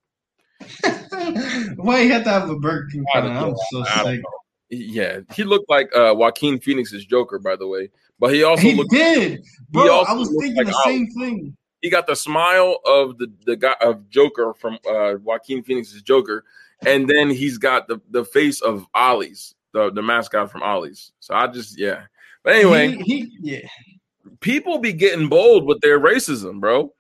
Why 1.77 2.01
you 2.01 2.13
have 2.13 2.25
to 2.25 2.31
have 2.31 2.51
a 2.51 2.59
Burger 2.59 2.89
King 2.91 3.05
crown? 3.13 3.37
I'm 3.37 3.55
so 3.71 3.85
sick. 4.03 4.21
Yeah, 4.69 5.21
he 5.33 5.45
looked 5.45 5.71
like 5.71 5.95
uh, 5.95 6.13
Joaquin 6.17 6.59
Phoenix's 6.59 7.05
Joker, 7.05 7.39
by 7.39 7.55
the 7.57 7.69
way. 7.69 7.91
But 8.19 8.35
he 8.35 8.43
also 8.43 8.63
he 8.63 8.75
looked, 8.75 8.91
did, 8.91 9.45
bro. 9.71 10.01
I 10.01 10.13
was 10.15 10.29
thinking 10.41 10.57
like 10.57 10.67
the 10.67 10.83
same 10.85 11.07
thing. 11.09 11.57
He 11.83 11.91
got 11.91 12.07
the 12.07 12.17
smile 12.17 12.79
of 12.85 13.19
the 13.19 13.31
the 13.45 13.57
guy 13.57 13.77
of 13.81 14.09
Joker 14.09 14.55
from 14.55 14.79
uh, 14.89 15.15
Joaquin 15.23 15.63
Phoenix's 15.63 16.03
Joker, 16.03 16.45
and 16.85 17.09
then 17.09 17.31
he's 17.31 17.59
got 17.59 17.89
the 17.89 18.01
the 18.11 18.25
face 18.25 18.61
of 18.61 18.87
Ollie's, 18.95 19.55
the 19.73 19.91
the 19.91 20.03
mascot 20.03 20.51
from 20.51 20.63
Ollie's. 20.63 21.13
So 21.21 21.35
I 21.35 21.47
just 21.47 21.79
yeah. 21.79 22.03
But 22.43 22.55
anyway, 22.55 22.97
he, 23.03 23.21
he, 23.21 23.39
yeah. 23.41 23.69
People 24.41 24.79
be 24.79 24.93
getting 24.93 25.29
bold 25.29 25.67
with 25.67 25.81
their 25.81 25.99
racism, 25.99 26.61
bro. 26.61 26.93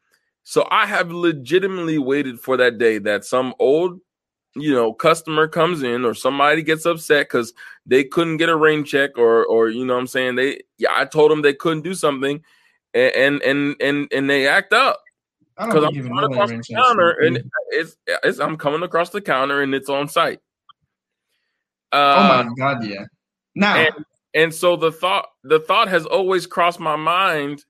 So 0.42 0.66
I 0.70 0.86
have 0.86 1.10
legitimately 1.10 1.98
waited 1.98 2.40
for 2.40 2.56
that 2.56 2.78
day 2.78 2.98
that 2.98 3.24
some 3.24 3.54
old 3.58 4.00
you 4.56 4.72
know 4.72 4.92
customer 4.92 5.46
comes 5.46 5.82
in 5.82 6.04
or 6.04 6.14
somebody 6.14 6.62
gets 6.62 6.86
upset 6.86 7.26
because 7.26 7.52
they 7.84 8.02
couldn't 8.02 8.38
get 8.38 8.48
a 8.48 8.56
rain 8.56 8.84
check 8.84 9.18
or 9.18 9.44
or 9.44 9.68
you 9.68 9.84
know 9.84 9.92
what 9.92 10.00
i'm 10.00 10.06
saying 10.06 10.34
they 10.34 10.58
yeah 10.78 10.88
i 10.92 11.04
told 11.04 11.30
them 11.30 11.42
they 11.42 11.52
couldn't 11.52 11.82
do 11.82 11.92
something 11.94 12.42
and 12.94 13.42
and 13.42 13.76
and 13.80 14.08
and, 14.10 14.30
they 14.30 14.48
act 14.48 14.72
up 14.72 15.02
because 15.58 15.84
i'm 15.84 15.94
coming 15.94 16.24
across 16.24 16.50
the 16.50 16.74
counter 16.74 17.10
and 17.10 17.50
it's, 17.70 17.96
it's 18.06 18.38
i'm 18.38 18.56
coming 18.56 18.82
across 18.82 19.10
the 19.10 19.20
counter 19.20 19.62
and 19.62 19.74
it's 19.74 19.88
on 19.88 20.08
site. 20.08 20.40
Uh, 21.92 22.42
oh 22.44 22.44
my 22.44 22.54
god 22.58 22.84
yeah. 22.84 23.04
Now 23.54 23.76
and, 23.76 23.94
and 24.34 24.54
so 24.54 24.76
the 24.76 24.92
thought 24.92 25.28
the 25.44 25.60
thought 25.60 25.88
has 25.88 26.04
always 26.04 26.46
crossed 26.46 26.80
my 26.80 26.96
mind 26.96 27.64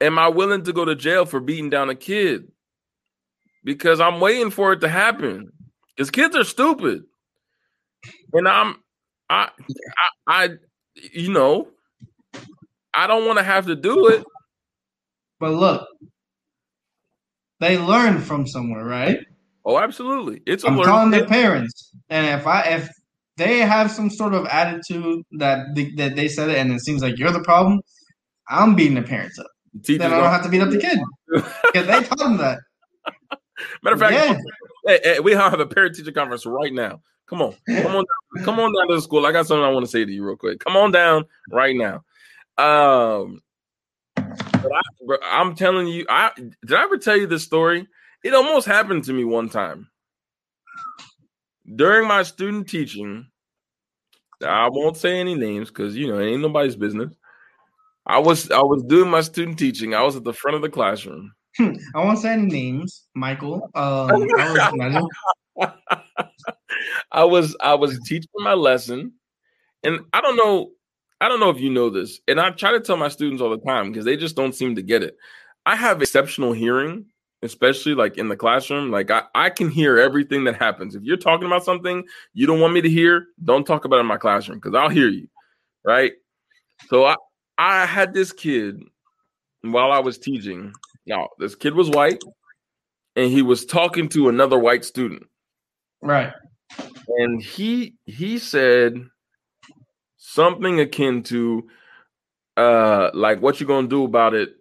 am 0.00 0.18
i 0.18 0.28
willing 0.28 0.62
to 0.64 0.72
go 0.72 0.84
to 0.84 0.94
jail 0.94 1.24
for 1.24 1.40
beating 1.40 1.70
down 1.70 1.90
a 1.90 1.94
kid? 1.94 2.48
Because 3.62 4.00
I'm 4.00 4.20
waiting 4.20 4.50
for 4.50 4.72
it 4.72 4.80
to 4.80 4.88
happen. 4.88 5.50
Because 5.96 6.10
kids 6.10 6.36
are 6.36 6.44
stupid, 6.44 7.04
and 8.32 8.48
I'm, 8.48 8.76
I, 9.30 9.48
I, 10.26 10.44
I 10.44 10.48
you 11.12 11.32
know, 11.32 11.68
I 12.92 13.06
don't 13.06 13.26
want 13.26 13.38
to 13.38 13.44
have 13.44 13.66
to 13.66 13.76
do 13.76 14.08
it. 14.08 14.24
But 15.44 15.52
look, 15.56 15.86
they 17.60 17.76
learn 17.76 18.22
from 18.22 18.46
somewhere, 18.46 18.82
right? 18.82 19.18
Oh, 19.66 19.78
absolutely. 19.78 20.40
It's 20.46 20.64
a 20.64 20.68
I'm 20.68 20.82
calling 20.82 21.10
their 21.10 21.26
parents, 21.26 21.90
and 22.08 22.40
if 22.40 22.46
I 22.46 22.62
if 22.62 22.88
they 23.36 23.58
have 23.58 23.90
some 23.90 24.08
sort 24.08 24.32
of 24.32 24.46
attitude 24.46 25.22
that 25.32 25.66
they, 25.74 25.90
that 25.96 26.16
they 26.16 26.28
said 26.28 26.48
it, 26.48 26.56
and 26.56 26.72
it 26.72 26.80
seems 26.80 27.02
like 27.02 27.18
you're 27.18 27.30
the 27.30 27.42
problem, 27.42 27.82
I'm 28.48 28.74
beating 28.74 28.94
the 28.94 29.02
parents 29.02 29.38
up. 29.38 29.48
The 29.74 29.98
then 29.98 30.14
I 30.14 30.16
don't 30.16 30.30
have 30.30 30.44
to 30.44 30.48
beat 30.48 30.62
up 30.62 30.70
the 30.70 30.78
kid 30.78 30.98
because 31.28 31.86
they 31.88 32.02
taught 32.02 32.18
them 32.20 32.38
that. 32.38 32.60
Matter 33.82 33.94
of 33.96 34.00
fact, 34.00 34.14
yeah. 34.14 34.38
hey, 34.86 35.00
hey, 35.04 35.20
we 35.20 35.32
have 35.32 35.60
a 35.60 35.66
parent 35.66 35.94
teacher 35.94 36.10
conference 36.10 36.46
right 36.46 36.72
now. 36.72 37.02
Come 37.26 37.42
on, 37.42 37.54
come 37.66 37.96
on, 37.96 38.04
down, 38.36 38.44
come 38.46 38.60
on 38.60 38.72
down 38.72 38.88
to 38.88 38.94
the 38.94 39.02
school. 39.02 39.26
I 39.26 39.32
got 39.32 39.46
something 39.46 39.62
I 39.62 39.68
want 39.68 39.84
to 39.84 39.92
say 39.92 40.06
to 40.06 40.10
you 40.10 40.24
real 40.24 40.36
quick. 40.36 40.60
Come 40.60 40.74
on 40.74 40.90
down 40.90 41.26
right 41.50 41.76
now. 41.76 42.02
Um, 42.56 43.42
but 45.06 45.22
I, 45.24 45.40
am 45.40 45.54
telling 45.54 45.86
you, 45.86 46.06
I 46.08 46.30
did 46.36 46.72
I 46.72 46.82
ever 46.82 46.98
tell 46.98 47.16
you 47.16 47.26
this 47.26 47.44
story? 47.44 47.86
It 48.24 48.34
almost 48.34 48.66
happened 48.66 49.04
to 49.04 49.12
me 49.12 49.24
one 49.24 49.48
time 49.48 49.88
during 51.74 52.08
my 52.08 52.22
student 52.22 52.68
teaching. 52.68 53.26
I 54.44 54.68
won't 54.68 54.96
say 54.96 55.20
any 55.20 55.34
names 55.34 55.68
because 55.68 55.96
you 55.96 56.08
know 56.08 56.18
it 56.18 56.26
ain't 56.26 56.42
nobody's 56.42 56.76
business. 56.76 57.14
I 58.06 58.18
was 58.18 58.50
I 58.50 58.60
was 58.60 58.82
doing 58.84 59.10
my 59.10 59.20
student 59.20 59.58
teaching. 59.58 59.94
I 59.94 60.02
was 60.02 60.16
at 60.16 60.24
the 60.24 60.32
front 60.32 60.56
of 60.56 60.62
the 60.62 60.68
classroom 60.68 61.32
I 61.60 61.76
won't 61.96 62.18
say 62.18 62.32
any 62.32 62.46
names, 62.46 63.06
Michael. 63.14 63.70
Um, 63.74 64.10
I, 64.38 65.02
was, 65.56 65.72
I 67.12 67.24
was 67.24 67.56
I 67.60 67.74
was 67.74 68.00
teaching 68.06 68.28
my 68.36 68.54
lesson, 68.54 69.12
and 69.82 70.00
I 70.12 70.20
don't 70.20 70.36
know 70.36 70.70
I 71.20 71.28
don't 71.28 71.40
know 71.40 71.50
if 71.50 71.60
you 71.60 71.70
know 71.70 71.90
this, 71.90 72.20
and 72.28 72.40
I 72.40 72.50
try 72.50 72.72
to 72.72 72.80
tell 72.80 72.96
my 72.96 73.08
students 73.08 73.40
all 73.40 73.50
the 73.50 73.58
time 73.58 73.90
because 73.90 74.04
they 74.04 74.16
just 74.16 74.36
don't 74.36 74.54
seem 74.54 74.74
to 74.76 74.82
get 74.82 75.02
it. 75.02 75.16
I 75.66 75.76
have 75.76 76.02
exceptional 76.02 76.52
hearing, 76.52 77.06
especially 77.42 77.94
like 77.94 78.18
in 78.18 78.28
the 78.28 78.36
classroom. 78.36 78.90
Like 78.90 79.10
I, 79.10 79.22
I 79.34 79.50
can 79.50 79.70
hear 79.70 79.98
everything 79.98 80.44
that 80.44 80.56
happens. 80.56 80.94
If 80.94 81.02
you're 81.02 81.16
talking 81.16 81.46
about 81.46 81.64
something 81.64 82.04
you 82.34 82.46
don't 82.46 82.60
want 82.60 82.74
me 82.74 82.82
to 82.82 82.90
hear, 82.90 83.26
don't 83.44 83.66
talk 83.66 83.84
about 83.84 83.96
it 83.96 84.00
in 84.00 84.06
my 84.06 84.18
classroom 84.18 84.58
because 84.58 84.74
I'll 84.74 84.90
hear 84.90 85.08
you. 85.08 85.28
Right. 85.84 86.12
So 86.88 87.04
I 87.04 87.16
I 87.56 87.86
had 87.86 88.12
this 88.12 88.32
kid 88.32 88.82
while 89.62 89.92
I 89.92 90.00
was 90.00 90.18
teaching 90.18 90.72
now, 91.06 91.28
this 91.38 91.54
kid 91.54 91.74
was 91.74 91.90
white 91.90 92.22
and 93.16 93.30
he 93.30 93.42
was 93.42 93.64
talking 93.64 94.08
to 94.10 94.28
another 94.28 94.58
white 94.58 94.84
student. 94.84 95.24
Right. 96.00 96.32
And 97.08 97.42
he 97.42 97.94
he 98.06 98.38
said 98.38 99.06
something 100.34 100.80
akin 100.80 101.22
to 101.22 101.66
uh 102.56 103.10
like 103.14 103.40
what 103.40 103.60
you 103.60 103.66
gonna 103.66 103.88
do 103.88 104.04
about 104.04 104.34
it 104.34 104.54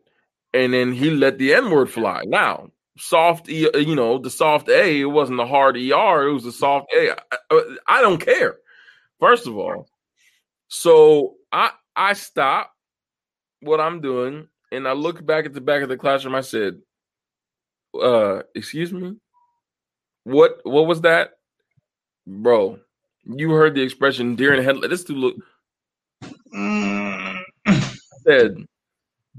and 0.54 0.74
then 0.74 0.94
he 0.94 1.10
let 1.10 1.38
the 1.38 1.54
n-word 1.54 1.90
fly 1.90 2.22
now 2.26 2.70
soft 2.98 3.50
e, 3.50 3.68
you 3.76 3.96
know 3.96 4.18
the 4.18 4.30
soft 4.30 4.70
a 4.70 5.02
it 5.02 5.06
wasn't 5.06 5.38
the 5.38 5.46
hard 5.46 5.76
er 5.76 6.28
it 6.28 6.34
was 6.34 6.44
the 6.44 6.52
soft 6.52 6.88
a 6.96 7.16
I, 7.52 7.76
I 7.88 8.02
don't 8.02 8.24
care 8.24 8.58
first 9.20 9.48
of 9.48 9.58
all 9.58 9.88
so 10.68 11.36
i 11.52 11.72
i 11.96 12.14
stop 12.14 12.72
what 13.62 13.80
i'm 13.80 14.02
doing 14.02 14.48
and 14.74 14.88
I 14.88 14.94
look 14.94 15.24
back 15.26 15.46
at 15.46 15.54
the 15.54 15.62
back 15.62 15.84
of 15.84 15.90
the 15.90 15.98
classroom. 15.98 16.36
I 16.36 16.42
said, 16.42 16.82
"Uh, 17.94 18.42
excuse 18.56 18.92
me, 18.92 19.16
what? 20.24 20.60
What 20.64 20.88
was 20.88 21.02
that, 21.02 21.34
bro? 22.26 22.80
You 23.24 23.52
heard 23.52 23.76
the 23.76 23.84
expression 23.84 24.36
deer 24.36 24.54
in 24.54 24.58
the 24.58 24.64
headlight. 24.64 24.90
This 24.90 25.04
dude 25.04 25.18
look." 25.18 25.36
said, 28.26 28.58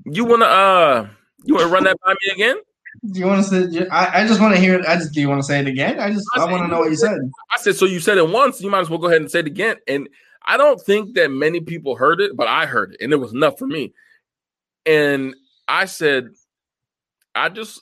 "You 0.04 0.24
wanna 0.24 0.44
uh, 0.44 1.08
you 1.44 1.54
wanna 1.54 1.68
run 1.68 1.84
that 1.84 1.96
by 2.04 2.12
me 2.12 2.32
again?" 2.32 2.56
Do 3.10 3.18
you 3.18 3.26
want 3.26 3.44
to 3.44 3.70
say? 3.70 3.86
I, 3.88 4.22
I 4.22 4.26
just 4.26 4.40
want 4.40 4.54
to 4.54 4.60
hear 4.60 4.78
it. 4.78 4.86
I 4.86 4.96
just 4.96 5.12
do 5.12 5.20
you 5.20 5.28
want 5.28 5.40
to 5.40 5.46
say 5.46 5.60
it 5.60 5.66
again? 5.66 5.98
I 5.98 6.12
just 6.12 6.26
I, 6.34 6.42
I 6.42 6.50
want 6.50 6.64
to 6.64 6.68
know 6.68 6.78
what 6.78 6.90
you 6.90 6.96
said. 6.96 7.18
I 7.50 7.58
said 7.58 7.76
so. 7.76 7.86
You 7.86 8.00
said 8.00 8.18
it 8.18 8.28
once. 8.28 8.60
You 8.60 8.70
might 8.70 8.80
as 8.80 8.90
well 8.90 8.98
go 8.98 9.08
ahead 9.08 9.20
and 9.20 9.30
say 9.30 9.40
it 9.40 9.46
again. 9.46 9.76
And 9.88 10.08
I 10.44 10.56
don't 10.56 10.80
think 10.80 11.14
that 11.14 11.30
many 11.30 11.60
people 11.60 11.96
heard 11.96 12.20
it, 12.20 12.36
but 12.36 12.46
I 12.46 12.66
heard 12.66 12.92
it, 12.92 13.00
and 13.00 13.12
it 13.12 13.16
was 13.16 13.32
enough 13.32 13.58
for 13.58 13.66
me. 13.66 13.92
And 14.86 15.34
I 15.66 15.86
said, 15.86 16.28
I 17.34 17.48
just, 17.48 17.80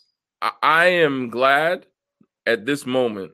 I 0.63 0.87
am 0.87 1.31
glad 1.31 1.87
at 2.47 2.65
this 2.65 2.87
moment 2.87 3.33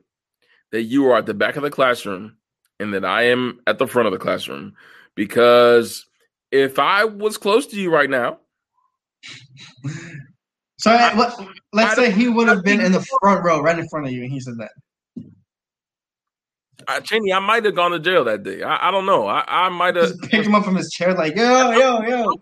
that 0.71 0.83
you 0.83 1.07
are 1.09 1.17
at 1.17 1.25
the 1.25 1.33
back 1.33 1.55
of 1.55 1.63
the 1.63 1.69
classroom 1.69 2.37
and 2.79 2.93
that 2.93 3.05
I 3.05 3.23
am 3.23 3.59
at 3.67 3.77
the 3.77 3.87
front 3.87 4.07
of 4.07 4.13
the 4.13 4.19
classroom 4.19 4.75
because 5.19 6.05
if 6.49 6.79
I 6.79 7.03
was 7.03 7.37
close 7.37 7.67
to 7.67 7.75
you 7.75 7.91
right 7.91 8.09
now, 8.09 8.39
so 10.77 10.91
I, 10.91 11.13
let, 11.13 11.33
let's 11.73 11.95
say 11.95 12.09
he 12.09 12.29
would 12.29 12.47
have 12.47 12.63
been 12.63 12.79
in 12.79 12.93
the 12.93 13.05
front 13.19 13.43
row, 13.43 13.59
right 13.59 13.77
in 13.77 13.85
front 13.89 14.07
of 14.07 14.13
you, 14.13 14.23
and 14.23 14.31
he 14.31 14.39
said 14.39 14.53
that. 14.59 14.71
I, 16.87 17.01
Cheney, 17.01 17.33
I 17.33 17.39
might 17.39 17.65
have 17.65 17.75
gone 17.75 17.91
to 17.91 17.99
jail 17.99 18.23
that 18.23 18.43
day. 18.43 18.63
I, 18.63 18.87
I 18.87 18.91
don't 18.91 19.05
know. 19.05 19.27
I, 19.27 19.43
I 19.45 19.67
might 19.67 19.97
have 19.97 20.17
picked 20.21 20.45
him 20.45 20.55
up 20.55 20.63
from 20.63 20.77
his 20.77 20.89
chair, 20.89 21.13
like 21.13 21.35
yo, 21.35 21.71
yo, 21.71 22.01
yo. 22.03 22.33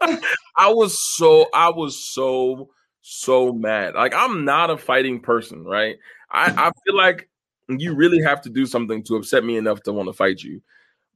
I 0.56 0.70
was 0.70 0.98
so 0.98 1.50
I 1.52 1.68
was 1.68 2.02
so 2.02 2.70
so 3.02 3.52
mad. 3.52 3.96
Like 3.96 4.14
I'm 4.14 4.46
not 4.46 4.70
a 4.70 4.78
fighting 4.78 5.20
person, 5.20 5.62
right? 5.62 5.96
I, 6.30 6.54
I 6.56 6.70
feel 6.86 6.96
like 6.96 7.28
you 7.68 7.94
really 7.94 8.22
have 8.22 8.40
to 8.42 8.48
do 8.48 8.64
something 8.64 9.02
to 9.04 9.16
upset 9.16 9.44
me 9.44 9.58
enough 9.58 9.82
to 9.82 9.92
want 9.92 10.08
to 10.08 10.14
fight 10.14 10.42
you. 10.42 10.62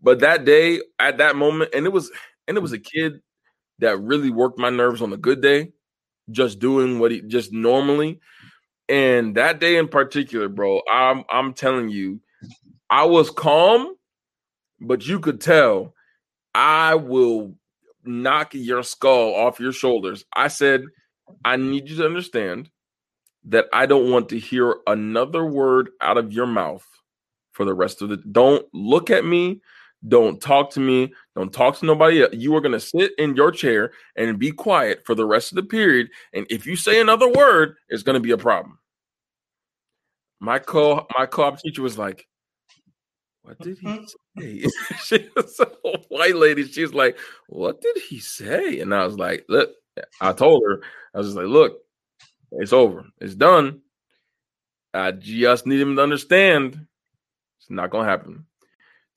But 0.02 0.20
that 0.20 0.44
day, 0.44 0.80
at 0.98 1.18
that 1.18 1.36
moment, 1.36 1.70
and 1.74 1.86
it 1.86 1.92
was 1.92 2.10
and 2.46 2.56
it 2.56 2.60
was 2.60 2.72
a 2.72 2.78
kid 2.78 3.20
that 3.80 4.00
really 4.00 4.30
worked 4.30 4.58
my 4.58 4.70
nerves 4.70 5.02
on 5.02 5.12
a 5.12 5.16
good 5.16 5.40
day, 5.40 5.72
just 6.30 6.58
doing 6.58 6.98
what 6.98 7.10
he 7.10 7.22
just 7.22 7.52
normally. 7.52 8.20
And 8.88 9.34
that 9.34 9.60
day 9.60 9.76
in 9.76 9.88
particular, 9.88 10.48
bro, 10.48 10.80
I'm 10.90 11.24
I'm 11.30 11.52
telling 11.52 11.88
you, 11.88 12.20
I 12.90 13.04
was 13.04 13.30
calm, 13.30 13.94
but 14.80 15.06
you 15.06 15.20
could 15.20 15.40
tell 15.40 15.94
I 16.54 16.94
will 16.94 17.54
knock 18.04 18.54
your 18.54 18.82
skull 18.82 19.34
off 19.34 19.60
your 19.60 19.72
shoulders. 19.72 20.24
I 20.34 20.48
said, 20.48 20.84
I 21.44 21.56
need 21.56 21.88
you 21.88 21.96
to 21.96 22.06
understand 22.06 22.70
that 23.44 23.66
I 23.72 23.86
don't 23.86 24.10
want 24.10 24.28
to 24.30 24.38
hear 24.38 24.76
another 24.86 25.44
word 25.44 25.90
out 26.00 26.18
of 26.18 26.32
your 26.32 26.46
mouth 26.46 26.86
for 27.52 27.64
the 27.64 27.74
rest 27.74 28.02
of 28.02 28.08
the 28.08 28.16
don't 28.16 28.66
look 28.72 29.10
at 29.10 29.24
me 29.24 29.60
don't 30.06 30.40
talk 30.40 30.70
to 30.70 30.80
me. 30.80 31.12
Don't 31.34 31.52
talk 31.52 31.78
to 31.78 31.86
nobody 31.86 32.22
else. 32.22 32.32
you 32.32 32.54
are 32.54 32.60
going 32.60 32.72
to 32.72 32.80
sit 32.80 33.12
in 33.18 33.34
your 33.34 33.50
chair 33.50 33.92
and 34.16 34.38
be 34.38 34.52
quiet 34.52 35.02
for 35.04 35.14
the 35.14 35.26
rest 35.26 35.50
of 35.50 35.56
the 35.56 35.62
period 35.62 36.08
and 36.32 36.46
if 36.50 36.66
you 36.66 36.76
say 36.76 37.00
another 37.00 37.28
word 37.28 37.74
it's 37.88 38.02
going 38.02 38.14
to 38.14 38.20
be 38.20 38.30
a 38.30 38.38
problem. 38.38 38.78
My 40.40 40.58
co 40.60 41.06
my 41.18 41.26
co-op 41.26 41.58
teacher 41.60 41.82
was 41.82 41.98
like 41.98 42.26
what 43.42 43.58
did 43.58 43.78
he 43.78 43.86
mm-hmm. 43.86 44.04
say? 44.38 44.66
She 45.04 45.30
was 45.34 45.58
a 45.58 45.98
white 46.08 46.36
lady. 46.36 46.64
She's 46.64 46.92
like 46.92 47.18
what 47.48 47.80
did 47.80 47.96
he 48.08 48.20
say? 48.20 48.80
And 48.80 48.94
i 48.94 49.04
was 49.04 49.18
like 49.18 49.44
look 49.48 49.70
i 50.20 50.32
told 50.32 50.62
her 50.64 50.80
i 51.12 51.18
was 51.18 51.28
just 51.28 51.36
like 51.36 51.46
look 51.46 51.78
it's 52.52 52.72
over. 52.72 53.04
It's 53.20 53.34
done. 53.34 53.80
I 54.94 55.12
just 55.12 55.66
need 55.66 55.80
him 55.80 55.96
to 55.96 56.02
understand. 56.02 56.86
It's 57.60 57.70
not 57.70 57.90
gonna 57.90 58.08
happen. 58.08 58.46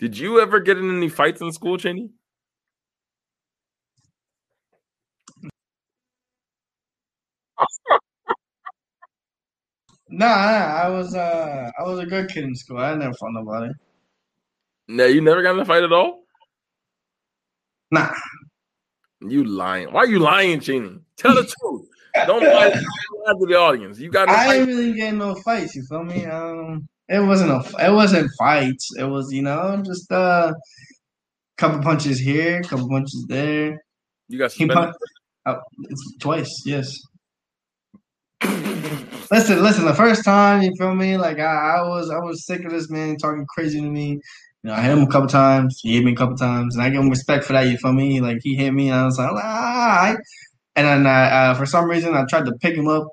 Did 0.01 0.17
you 0.17 0.41
ever 0.41 0.59
get 0.59 0.79
in 0.79 0.89
any 0.89 1.09
fights 1.09 1.41
in 1.41 1.51
school, 1.51 1.77
Cheney? 1.77 2.09
Nah, 10.13 10.25
I 10.25 10.89
was 10.89 11.15
uh 11.15 11.71
I 11.79 11.83
was 11.83 11.99
a 11.99 12.05
good 12.05 12.27
kid 12.27 12.43
in 12.43 12.53
school. 12.53 12.79
I 12.79 12.93
never 12.95 13.13
fought 13.13 13.31
nobody. 13.31 13.71
No, 14.89 15.05
you 15.05 15.21
never 15.21 15.41
got 15.41 15.55
in 15.55 15.61
a 15.61 15.65
fight 15.65 15.83
at 15.83 15.93
all? 15.93 16.23
Nah. 17.91 18.11
You 19.21 19.45
lying. 19.45 19.93
Why 19.93 20.01
are 20.01 20.07
you 20.07 20.19
lying, 20.19 20.59
Cheney? 20.59 20.97
Tell 21.15 21.33
the 21.33 21.43
truth. 21.43 21.87
Don't 22.27 22.43
lie, 22.43 22.71
to 22.71 23.45
the 23.47 23.57
audience. 23.57 23.99
You 23.99 24.11
got 24.11 24.27
I 24.29 24.57
didn't 24.57 24.67
really 24.67 24.93
get 24.93 25.13
no 25.13 25.33
fights, 25.35 25.75
you 25.75 25.83
feel 25.87 26.03
me? 26.03 26.25
Um 26.25 26.89
it 27.11 27.19
wasn't 27.19 27.51
a. 27.51 27.85
It 27.85 27.91
wasn't 27.91 28.31
fights. 28.39 28.89
It 28.97 29.03
was 29.03 29.31
you 29.33 29.41
know 29.41 29.81
just 29.85 30.09
a 30.11 30.15
uh, 30.15 30.53
couple 31.57 31.81
punches 31.81 32.19
here, 32.19 32.61
couple 32.63 32.87
punches 32.87 33.25
there. 33.27 33.83
You 34.29 34.39
got 34.39 34.51
suspended. 34.51 34.93
Oh, 35.45 35.59
it's 35.89 36.15
twice. 36.19 36.63
Yes. 36.65 36.97
listen, 39.29 39.61
listen. 39.61 39.85
The 39.85 39.93
first 39.95 40.23
time, 40.23 40.61
you 40.61 40.71
feel 40.77 40.95
me? 40.95 41.17
Like 41.17 41.39
I, 41.39 41.79
I 41.79 41.81
was, 41.87 42.09
I 42.09 42.19
was 42.19 42.45
sick 42.45 42.63
of 42.63 42.71
this 42.71 42.89
man 42.89 43.17
talking 43.17 43.45
crazy 43.53 43.81
to 43.81 43.89
me. 43.89 44.11
You 44.63 44.69
know, 44.69 44.73
I 44.73 44.81
hit 44.81 44.91
him 44.91 45.03
a 45.03 45.07
couple 45.07 45.27
times. 45.27 45.79
He 45.81 45.95
hit 45.95 46.05
me 46.05 46.13
a 46.13 46.15
couple 46.15 46.37
times, 46.37 46.75
and 46.75 46.83
I 46.83 46.89
give 46.89 47.01
him 47.01 47.09
respect 47.09 47.43
for 47.43 47.53
that. 47.53 47.67
You 47.67 47.77
feel 47.77 47.93
me? 47.93 48.21
Like 48.21 48.37
he 48.41 48.55
hit 48.55 48.71
me, 48.71 48.89
and 48.89 48.99
I 48.99 49.05
was 49.05 49.17
like, 49.17 49.31
ah. 49.33 50.15
And 50.77 50.87
then 50.87 51.05
uh, 51.05 51.09
uh, 51.09 51.53
for 51.55 51.65
some 51.65 51.89
reason, 51.89 52.15
I 52.15 52.23
tried 52.29 52.45
to 52.45 52.53
pick 52.61 52.75
him 52.75 52.87
up, 52.87 53.09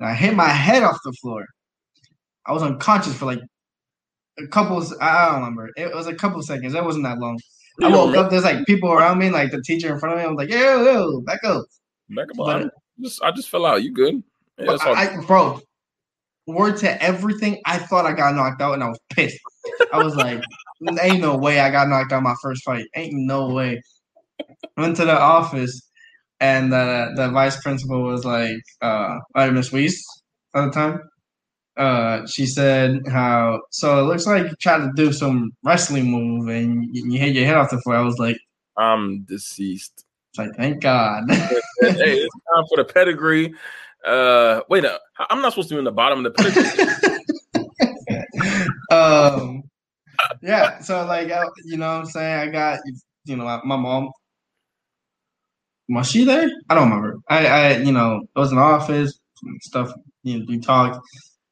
and 0.00 0.08
I 0.08 0.14
hit 0.14 0.34
my 0.34 0.48
head 0.48 0.82
off 0.82 0.98
the 1.04 1.12
floor. 1.12 1.46
I 2.46 2.52
was 2.52 2.62
unconscious 2.62 3.14
for 3.14 3.26
like 3.26 3.40
a 4.38 4.46
couple. 4.48 4.82
I 5.00 5.26
don't 5.26 5.34
remember. 5.36 5.70
It 5.76 5.94
was 5.94 6.06
a 6.06 6.14
couple 6.14 6.42
seconds. 6.42 6.74
It 6.74 6.84
wasn't 6.84 7.04
that 7.04 7.18
long. 7.18 7.38
I 7.82 7.88
woke 7.88 8.16
up. 8.16 8.30
There's 8.30 8.44
like 8.44 8.66
people 8.66 8.92
around 8.92 9.18
me, 9.18 9.30
like 9.30 9.50
the 9.50 9.62
teacher 9.62 9.92
in 9.92 9.98
front 9.98 10.14
of 10.14 10.20
me. 10.20 10.26
I'm 10.28 10.36
like, 10.36 10.50
"Yo, 10.50 10.82
yo, 10.84 11.20
back 11.22 11.42
up, 11.44 11.64
back 12.10 12.28
up." 12.30 12.36
But, 12.36 12.66
I 12.66 12.70
just, 13.00 13.22
I 13.22 13.30
just 13.30 13.48
fell 13.48 13.64
out. 13.64 13.82
You 13.82 13.92
good? 13.92 14.22
Yeah, 14.58 14.76
I, 14.80 15.16
bro, 15.26 15.60
word 16.46 16.76
to 16.78 17.02
everything. 17.02 17.60
I 17.64 17.78
thought 17.78 18.06
I 18.06 18.12
got 18.12 18.34
knocked 18.34 18.60
out, 18.60 18.74
and 18.74 18.84
I 18.84 18.88
was 18.88 19.00
pissed. 19.10 19.38
I 19.92 20.02
was 20.02 20.14
like, 20.16 20.42
"Ain't 21.00 21.20
no 21.20 21.36
way 21.36 21.60
I 21.60 21.70
got 21.70 21.88
knocked 21.88 22.12
out 22.12 22.22
my 22.22 22.34
first 22.42 22.64
fight. 22.64 22.86
Ain't 22.96 23.14
no 23.14 23.48
way." 23.48 23.80
Went 24.76 24.96
to 24.96 25.04
the 25.04 25.18
office, 25.18 25.80
and 26.40 26.72
the 26.72 27.12
the 27.16 27.30
vice 27.30 27.60
principal 27.62 28.02
was 28.02 28.24
like, 28.24 28.62
"Uh, 28.82 29.18
Miss 29.52 29.72
Weiss 29.72 30.02
at 30.54 30.66
the 30.66 30.70
time." 30.70 31.00
Uh, 31.80 32.26
she 32.26 32.44
said 32.44 33.00
how 33.08 33.58
so 33.70 34.00
it 34.00 34.02
looks 34.02 34.26
like 34.26 34.42
you 34.42 34.54
tried 34.56 34.78
to 34.78 34.92
do 34.94 35.14
some 35.14 35.50
wrestling 35.64 36.10
move 36.10 36.48
and 36.48 36.94
you, 36.94 37.10
you 37.10 37.18
hit 37.18 37.34
your 37.34 37.46
head 37.46 37.56
off 37.56 37.70
the 37.70 37.80
floor. 37.80 37.96
I 37.96 38.02
was 38.02 38.18
like, 38.18 38.36
I'm 38.76 39.22
deceased. 39.22 40.04
It's 40.30 40.38
like, 40.38 40.54
thank 40.58 40.82
God. 40.82 41.24
hey, 41.30 41.48
it's 41.80 42.34
time 42.54 42.64
for 42.68 42.76
the 42.76 42.84
pedigree. 42.84 43.54
Uh, 44.04 44.60
wait, 44.68 44.84
uh, 44.84 44.98
I'm 45.30 45.40
not 45.40 45.52
supposed 45.52 45.70
to 45.70 45.76
be 45.76 45.78
in 45.78 45.84
the 45.84 45.90
bottom 45.90 46.26
of 46.26 46.34
the 46.34 47.22
pedigree. 47.54 48.66
um, 48.96 49.62
yeah. 50.42 50.80
So 50.80 51.06
like, 51.06 51.32
I, 51.32 51.46
you 51.64 51.78
know, 51.78 51.86
what 51.86 52.00
I'm 52.00 52.06
saying 52.06 52.48
I 52.48 52.52
got 52.52 52.80
you 53.24 53.36
know 53.36 53.44
my, 53.64 53.76
mom. 53.76 54.10
Was 55.88 56.10
she 56.10 56.24
there? 56.24 56.50
I 56.68 56.74
don't 56.74 56.90
remember. 56.90 57.16
I, 57.30 57.46
I, 57.46 57.76
you 57.78 57.92
know, 57.92 58.20
it 58.36 58.38
was 58.38 58.50
the 58.50 58.58
office 58.58 59.18
stuff. 59.62 59.90
You 60.22 60.40
know, 60.40 60.44
we 60.46 60.58
talked 60.60 61.00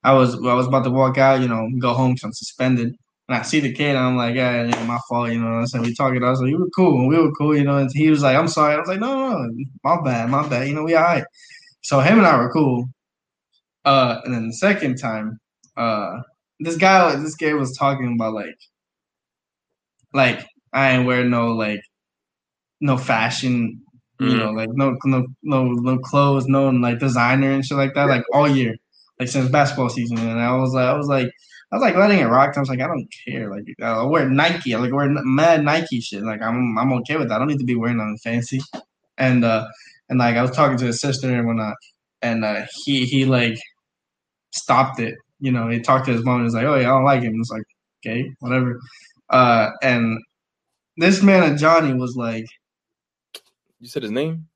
I 0.04 0.14
was 0.14 0.34
I 0.34 0.54
was 0.54 0.66
about 0.66 0.84
to 0.84 0.90
walk 0.90 1.18
out, 1.18 1.40
you 1.40 1.48
know, 1.48 1.68
go 1.78 1.92
home 1.92 2.12
because 2.12 2.24
I'm 2.24 2.32
suspended. 2.32 2.94
And 3.28 3.36
I 3.36 3.42
see 3.42 3.60
the 3.60 3.72
kid, 3.72 3.90
and 3.90 3.98
I'm 3.98 4.16
like, 4.16 4.34
yeah, 4.34 4.64
you 4.64 4.70
know, 4.70 4.84
my 4.84 4.98
fault, 5.08 5.30
you 5.30 5.40
know. 5.40 5.64
So 5.66 5.82
we 5.82 5.94
talking. 5.94 6.22
I 6.24 6.30
was 6.30 6.40
like, 6.40 6.50
you 6.50 6.58
were 6.58 6.70
cool, 6.70 7.08
we 7.08 7.18
were 7.18 7.32
cool, 7.32 7.56
you 7.56 7.64
know. 7.64 7.76
And 7.76 7.90
he 7.92 8.08
was 8.08 8.22
like, 8.22 8.36
I'm 8.36 8.48
sorry. 8.48 8.74
I 8.74 8.78
was 8.78 8.88
like, 8.88 9.00
no, 9.00 9.36
no, 9.36 9.64
my 9.84 10.00
bad, 10.02 10.30
my 10.30 10.48
bad. 10.48 10.68
You 10.68 10.74
know, 10.74 10.84
we 10.84 10.94
all 10.94 11.02
right. 11.02 11.24
So 11.82 12.00
him 12.00 12.18
and 12.18 12.26
I 12.26 12.38
were 12.38 12.50
cool. 12.50 12.88
Uh, 13.84 14.20
and 14.24 14.34
then 14.34 14.46
the 14.48 14.54
second 14.54 14.96
time, 14.96 15.38
uh, 15.76 16.20
this 16.60 16.76
guy, 16.76 17.16
this 17.16 17.34
guy 17.34 17.52
was 17.54 17.76
talking 17.76 18.14
about 18.14 18.34
like, 18.34 18.58
like 20.14 20.46
I 20.72 20.92
ain't 20.92 21.06
wear 21.06 21.24
no 21.24 21.48
like, 21.52 21.82
no 22.80 22.96
fashion, 22.96 23.82
you 24.20 24.26
mm-hmm. 24.26 24.38
know, 24.38 24.50
like 24.52 24.70
no 24.72 24.96
no 25.04 25.26
no 25.42 25.64
no 25.64 25.98
clothes, 25.98 26.46
no 26.46 26.70
like 26.70 26.98
designer 26.98 27.50
and 27.50 27.64
shit 27.64 27.76
like 27.76 27.94
that, 27.94 28.08
like 28.08 28.24
all 28.32 28.48
year 28.48 28.76
like 29.18 29.28
since 29.28 29.50
basketball 29.50 29.88
season, 29.88 30.18
and 30.18 30.40
I 30.40 30.54
was 30.56 30.72
like, 30.74 30.86
I 30.86 30.96
was 30.96 31.08
like, 31.08 31.28
I 31.72 31.76
was 31.76 31.82
like 31.82 31.96
letting 31.96 32.20
it 32.20 32.24
rock. 32.24 32.56
I 32.56 32.60
was 32.60 32.68
like, 32.68 32.80
I 32.80 32.86
don't 32.86 33.08
care. 33.26 33.50
Like 33.50 33.64
I 33.82 34.02
wear 34.04 34.28
Nike, 34.28 34.74
I 34.74 34.78
like 34.78 34.92
wear 34.92 35.08
mad 35.24 35.64
Nike 35.64 36.00
shit. 36.00 36.22
Like 36.22 36.42
I'm 36.42 36.78
I'm 36.78 36.92
okay 36.94 37.16
with 37.16 37.28
that. 37.28 37.36
I 37.36 37.38
don't 37.38 37.48
need 37.48 37.58
to 37.58 37.64
be 37.64 37.74
wearing 37.76 37.98
nothing 37.98 38.18
fancy. 38.18 38.60
And 39.18 39.44
uh 39.44 39.66
and 40.08 40.18
like 40.18 40.36
I 40.36 40.42
was 40.42 40.52
talking 40.52 40.78
to 40.78 40.86
his 40.86 41.00
sister 41.00 41.28
and 41.34 41.46
whatnot, 41.46 41.74
and 42.22 42.44
uh 42.44 42.66
he 42.84 43.04
he 43.06 43.24
like 43.26 43.58
stopped 44.52 45.00
it. 45.00 45.14
You 45.40 45.52
know, 45.52 45.68
he 45.68 45.80
talked 45.80 46.06
to 46.06 46.12
his 46.12 46.24
mom 46.24 46.36
and 46.36 46.44
was 46.44 46.54
like, 46.54 46.64
Oh 46.64 46.76
yeah, 46.76 46.88
I 46.88 46.94
don't 46.96 47.04
like 47.04 47.22
him. 47.22 47.36
It's 47.40 47.50
like, 47.50 47.64
okay, 48.04 48.30
whatever. 48.40 48.78
Uh 49.30 49.70
and 49.82 50.18
this 50.96 51.22
man 51.22 51.56
Johnny 51.58 51.94
was 51.94 52.16
like 52.16 52.46
You 53.80 53.88
said 53.88 54.02
his 54.02 54.12
name? 54.12 54.47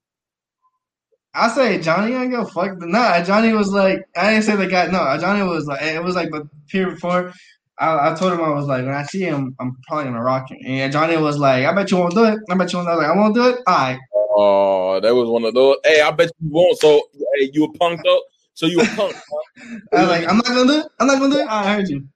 I 1.34 1.48
say 1.48 1.80
Johnny 1.80 2.14
I 2.14 2.26
go 2.26 2.44
fuck. 2.44 2.78
the 2.78 2.86
No, 2.86 3.22
Johnny 3.24 3.52
was 3.52 3.72
like, 3.72 4.00
I 4.16 4.30
didn't 4.30 4.44
say 4.44 4.56
the 4.56 4.66
guy. 4.66 4.86
No, 4.86 5.16
Johnny 5.18 5.42
was 5.42 5.66
like, 5.66 5.82
it 5.82 6.02
was 6.02 6.14
like 6.14 6.30
the 6.30 6.48
peer 6.68 6.90
before. 6.90 7.32
I, 7.78 8.10
I 8.10 8.14
told 8.14 8.34
him 8.34 8.42
I 8.42 8.50
was 8.50 8.66
like, 8.66 8.84
when 8.84 8.94
I 8.94 9.02
see 9.04 9.22
him, 9.22 9.56
I'm 9.58 9.76
probably 9.88 10.04
gonna 10.04 10.22
rock 10.22 10.50
him. 10.50 10.58
And 10.64 10.92
Johnny 10.92 11.16
was 11.16 11.38
like, 11.38 11.64
I 11.64 11.72
bet 11.72 11.90
you 11.90 11.96
won't 11.96 12.14
do 12.14 12.24
it. 12.24 12.38
I 12.50 12.54
bet 12.54 12.72
you 12.72 12.78
won't. 12.78 12.88
I 12.88 12.94
was 12.94 13.02
like, 13.02 13.10
I 13.10 13.18
won't 13.18 13.34
do 13.34 13.48
it. 13.48 13.58
All 13.66 13.74
right. 13.74 13.98
Oh, 14.14 15.00
that 15.00 15.14
was 15.14 15.28
one 15.28 15.44
of 15.44 15.54
those. 15.54 15.76
Hey, 15.84 16.00
I 16.02 16.10
bet 16.10 16.30
you 16.40 16.50
won't. 16.50 16.78
So, 16.78 17.02
hey, 17.36 17.50
you 17.52 17.64
a 17.64 17.72
punk 17.72 18.00
though. 18.04 18.22
So 18.54 18.66
you 18.66 18.80
a 18.80 18.84
punk. 18.84 19.14
Huh? 19.14 19.78
I 19.94 20.00
was 20.02 20.10
like, 20.10 20.28
I'm 20.28 20.36
not 20.36 20.46
gonna 20.46 20.66
do 20.66 20.78
it. 20.80 20.86
I'm 21.00 21.06
not 21.06 21.18
gonna 21.18 21.34
do 21.34 21.40
it. 21.40 21.48
I 21.48 21.74
heard 21.74 21.88
you. 21.88 22.06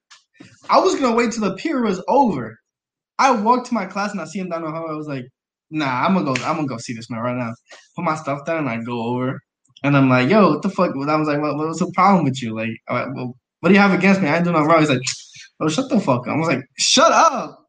I 0.68 0.78
was 0.78 0.94
gonna 0.94 1.14
wait 1.16 1.32
till 1.32 1.48
the 1.48 1.56
peer 1.56 1.82
was 1.82 2.02
over. 2.06 2.58
I 3.18 3.30
walked 3.30 3.68
to 3.68 3.74
my 3.74 3.86
class 3.86 4.12
and 4.12 4.20
I 4.20 4.26
see 4.26 4.40
him 4.40 4.50
down 4.50 4.62
the 4.62 4.70
hall. 4.70 4.90
I 4.90 4.94
was 4.94 5.08
like, 5.08 5.26
nah, 5.70 6.04
I'm 6.04 6.14
gonna 6.14 6.24
go. 6.24 6.44
I'm 6.44 6.56
gonna 6.56 6.68
go 6.68 6.78
see 6.78 6.94
this 6.94 7.10
man 7.10 7.20
right 7.20 7.36
now. 7.36 7.54
Put 7.94 8.04
my 8.04 8.16
stuff 8.16 8.44
down 8.44 8.58
and 8.58 8.68
I 8.68 8.82
go 8.82 9.02
over, 9.02 9.40
and 9.82 9.96
I'm 9.96 10.08
like, 10.08 10.28
yo, 10.30 10.50
what 10.50 10.62
the 10.62 10.68
fuck? 10.68 10.90
I 10.90 11.16
was 11.16 11.28
like, 11.28 11.40
what, 11.40 11.56
what's 11.56 11.78
the 11.78 11.90
problem 11.94 12.24
with 12.24 12.42
you? 12.42 12.54
Like, 12.54 12.70
well, 12.88 13.36
what 13.60 13.68
do 13.68 13.74
you 13.74 13.80
have 13.80 13.92
against 13.92 14.20
me? 14.20 14.28
I 14.28 14.40
doing 14.42 14.54
nothing 14.54 14.68
wrong. 14.68 14.80
He's 14.80 14.90
like, 14.90 15.02
oh, 15.60 15.68
shut 15.68 15.88
the 15.88 16.00
fuck 16.00 16.26
up. 16.26 16.34
I 16.34 16.36
was 16.36 16.48
like, 16.48 16.64
shut 16.78 17.12
up. 17.12 17.62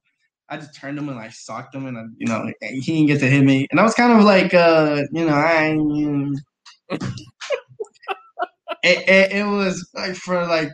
I 0.50 0.58
just 0.58 0.76
turned 0.76 0.98
him 0.98 1.10
and 1.10 1.20
I 1.20 1.30
socked 1.30 1.76
him, 1.76 1.88
and 1.88 1.98
I, 1.98 2.04
you 2.18 2.28
know, 2.28 2.52
he 2.62 2.82
didn't 2.82 3.08
get 3.08 3.20
to 3.20 3.30
hit 3.30 3.44
me, 3.44 3.68
and 3.72 3.80
I 3.80 3.84
was 3.84 3.94
kind 3.94 4.18
of 4.18 4.24
like, 4.24 4.54
uh, 4.54 5.04
you 5.12 5.26
know, 5.26 5.34
I. 5.34 5.78
it, 8.84 9.10
it, 9.10 9.32
it 9.34 9.46
was 9.46 9.90
like 9.94 10.16
for 10.16 10.46
like 10.48 10.70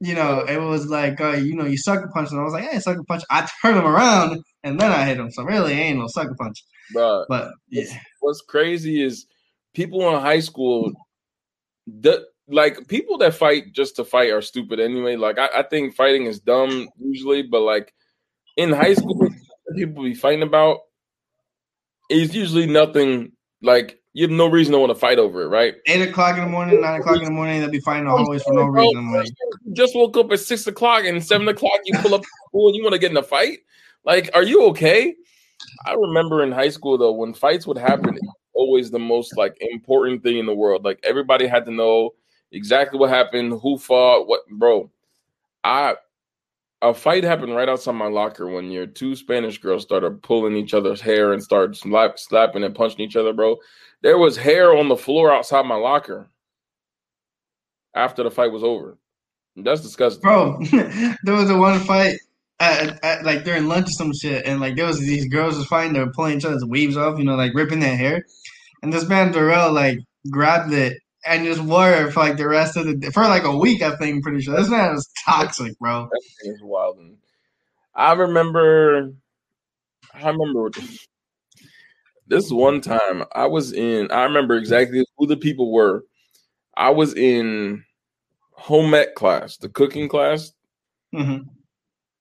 you 0.00 0.14
know, 0.14 0.40
it 0.40 0.58
was 0.58 0.86
like, 0.86 1.20
uh, 1.20 1.32
you 1.32 1.54
know, 1.54 1.66
you 1.66 1.76
sucker 1.76 2.10
punch, 2.12 2.30
and 2.30 2.40
I 2.40 2.42
was 2.42 2.54
like, 2.54 2.64
hey, 2.64 2.78
sucker 2.80 3.04
punch. 3.06 3.22
I 3.30 3.46
turned 3.62 3.78
him 3.78 3.86
around, 3.86 4.42
and 4.62 4.78
then 4.78 4.90
I 4.90 5.04
hit 5.04 5.18
him. 5.18 5.30
So 5.30 5.42
really, 5.42 5.72
ain't 5.72 5.98
no 5.98 6.06
sucker 6.06 6.34
punch. 6.38 6.64
But 6.94 7.26
yeah. 7.68 7.82
What's, 7.82 7.94
what's 8.20 8.40
crazy 8.42 9.02
is 9.02 9.26
people 9.74 10.14
in 10.14 10.20
high 10.20 10.40
school, 10.40 10.92
the 11.86 12.26
like 12.48 12.88
people 12.88 13.18
that 13.18 13.34
fight 13.34 13.72
just 13.72 13.96
to 13.96 14.04
fight 14.04 14.30
are 14.30 14.42
stupid 14.42 14.80
anyway. 14.80 15.16
Like 15.16 15.38
I, 15.38 15.48
I 15.58 15.62
think 15.62 15.94
fighting 15.94 16.26
is 16.26 16.40
dumb 16.40 16.88
usually, 16.98 17.42
but 17.42 17.60
like 17.60 17.92
in 18.56 18.72
high 18.72 18.94
school, 18.94 19.28
people 19.76 20.02
be 20.02 20.14
fighting 20.14 20.42
about 20.42 20.80
it's 22.08 22.34
usually 22.34 22.66
nothing 22.66 23.32
like 23.62 24.00
you 24.12 24.24
have 24.24 24.36
no 24.36 24.48
reason 24.48 24.72
to 24.72 24.80
want 24.80 24.90
to 24.90 24.98
fight 24.98 25.20
over 25.20 25.42
it, 25.42 25.48
right? 25.48 25.74
Eight 25.86 26.08
o'clock 26.08 26.36
in 26.36 26.44
the 26.44 26.50
morning, 26.50 26.80
nine 26.80 27.00
o'clock 27.00 27.18
in 27.18 27.24
the 27.24 27.30
morning, 27.30 27.60
they'll 27.60 27.70
be 27.70 27.78
fighting 27.78 28.08
oh, 28.08 28.16
the 28.16 28.24
hallways 28.24 28.42
for 28.42 28.54
no 28.54 28.64
reason. 28.64 29.12
Like, 29.12 29.28
You 29.64 29.74
just 29.74 29.94
woke 29.94 30.16
up 30.16 30.32
at 30.32 30.40
six 30.40 30.66
o'clock 30.66 31.04
and 31.04 31.24
seven 31.24 31.46
o'clock 31.46 31.78
you 31.84 31.96
pull 32.00 32.14
up 32.14 32.24
school 32.48 32.68
and 32.68 32.76
you 32.76 32.82
want 32.82 32.94
to 32.94 32.98
get 32.98 33.12
in 33.12 33.16
a 33.16 33.22
fight. 33.22 33.58
Like, 34.04 34.30
are 34.34 34.42
you 34.42 34.64
okay? 34.68 35.14
I 35.86 35.94
remember 35.94 36.42
in 36.42 36.52
high 36.52 36.68
school 36.68 36.96
though, 36.98 37.12
when 37.12 37.34
fights 37.34 37.66
would 37.66 37.78
happen, 37.78 38.18
always 38.54 38.90
the 38.90 38.98
most 38.98 39.36
like 39.36 39.56
important 39.60 40.22
thing 40.22 40.38
in 40.38 40.46
the 40.46 40.54
world. 40.54 40.84
Like 40.84 41.00
everybody 41.02 41.46
had 41.46 41.64
to 41.66 41.70
know 41.70 42.10
exactly 42.52 42.98
what 42.98 43.10
happened, 43.10 43.60
who 43.60 43.78
fought, 43.78 44.26
what 44.26 44.42
bro. 44.50 44.90
I 45.64 45.96
a 46.82 46.94
fight 46.94 47.24
happened 47.24 47.54
right 47.54 47.68
outside 47.68 47.92
my 47.92 48.08
locker 48.08 48.46
one 48.46 48.70
year. 48.70 48.86
Two 48.86 49.14
Spanish 49.14 49.58
girls 49.58 49.82
started 49.82 50.22
pulling 50.22 50.56
each 50.56 50.72
other's 50.72 51.00
hair 51.00 51.32
and 51.32 51.42
started 51.42 51.76
slap, 51.76 52.18
slapping 52.18 52.64
and 52.64 52.74
punching 52.74 53.00
each 53.00 53.16
other, 53.16 53.34
bro. 53.34 53.56
There 54.02 54.16
was 54.16 54.36
hair 54.36 54.74
on 54.74 54.88
the 54.88 54.96
floor 54.96 55.32
outside 55.32 55.66
my 55.66 55.74
locker 55.74 56.30
after 57.94 58.22
the 58.22 58.30
fight 58.30 58.52
was 58.52 58.64
over. 58.64 58.96
That's 59.56 59.82
disgusting. 59.82 60.22
bro, 60.22 60.58
there 61.24 61.34
was 61.34 61.50
a 61.50 61.56
one 61.56 61.80
fight 61.80 62.18
like 62.60 63.44
during 63.44 63.68
lunch 63.68 63.88
or 63.88 63.92
some 63.92 64.12
shit, 64.12 64.44
and 64.46 64.60
like 64.60 64.76
there 64.76 64.86
was 64.86 65.00
these 65.00 65.28
girls 65.28 65.56
was 65.56 65.66
fighting, 65.66 65.94
they 65.94 66.00
were 66.00 66.12
pulling 66.12 66.38
each 66.38 66.44
other's 66.44 66.64
weaves 66.64 66.96
off, 66.96 67.18
you 67.18 67.24
know, 67.24 67.36
like 67.36 67.54
ripping 67.54 67.80
their 67.80 67.96
hair, 67.96 68.24
and 68.82 68.92
this 68.92 69.08
man 69.08 69.32
Darrell 69.32 69.72
like 69.72 69.98
grabbed 70.30 70.72
it 70.72 70.98
and 71.24 71.44
just 71.44 71.60
wore 71.60 71.90
it 71.90 72.12
for 72.12 72.20
like 72.20 72.36
the 72.36 72.48
rest 72.48 72.76
of 72.76 72.86
the 72.86 72.94
day. 72.96 73.10
for 73.10 73.22
like 73.24 73.44
a 73.44 73.56
week. 73.56 73.82
I 73.82 73.96
think 73.96 74.22
pretty 74.22 74.42
sure 74.42 74.56
this 74.56 74.68
man 74.68 74.94
was 74.94 75.08
toxic, 75.24 75.78
bro. 75.78 76.08
That 76.10 76.22
thing 76.42 76.52
is 76.52 76.62
wild. 76.62 76.98
I 77.94 78.12
remember, 78.12 79.12
I 80.14 80.28
remember 80.28 80.70
this 82.26 82.50
one 82.50 82.80
time 82.80 83.24
I 83.34 83.46
was 83.46 83.72
in. 83.72 84.10
I 84.10 84.24
remember 84.24 84.56
exactly 84.56 85.04
who 85.16 85.26
the 85.26 85.36
people 85.36 85.72
were. 85.72 86.04
I 86.76 86.90
was 86.90 87.14
in 87.14 87.84
home 88.52 88.94
ec 88.94 89.14
class, 89.14 89.56
the 89.56 89.68
cooking 89.68 90.08
class, 90.08 90.52
hmm 91.12 91.38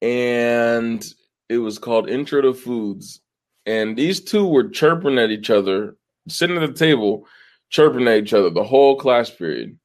and 0.02 1.06
it 1.50 1.58
was 1.58 1.80
called 1.80 2.10
Intro 2.10 2.42
to 2.42 2.54
Foods. 2.54 3.22
And 3.66 3.98
these 3.98 4.22
two 4.22 4.48
were 4.48 4.70
chirping 4.70 5.18
at 5.20 5.32
each 5.32 5.50
other, 5.50 5.96
sitting 6.28 6.58
at 6.58 6.68
the 6.68 6.74
table, 6.78 7.28
chirping 7.70 8.08
at 8.08 8.18
each 8.18 8.34
other 8.34 8.50
the 8.50 8.64
whole 8.64 8.96
class 8.96 9.30
period. 9.30 9.78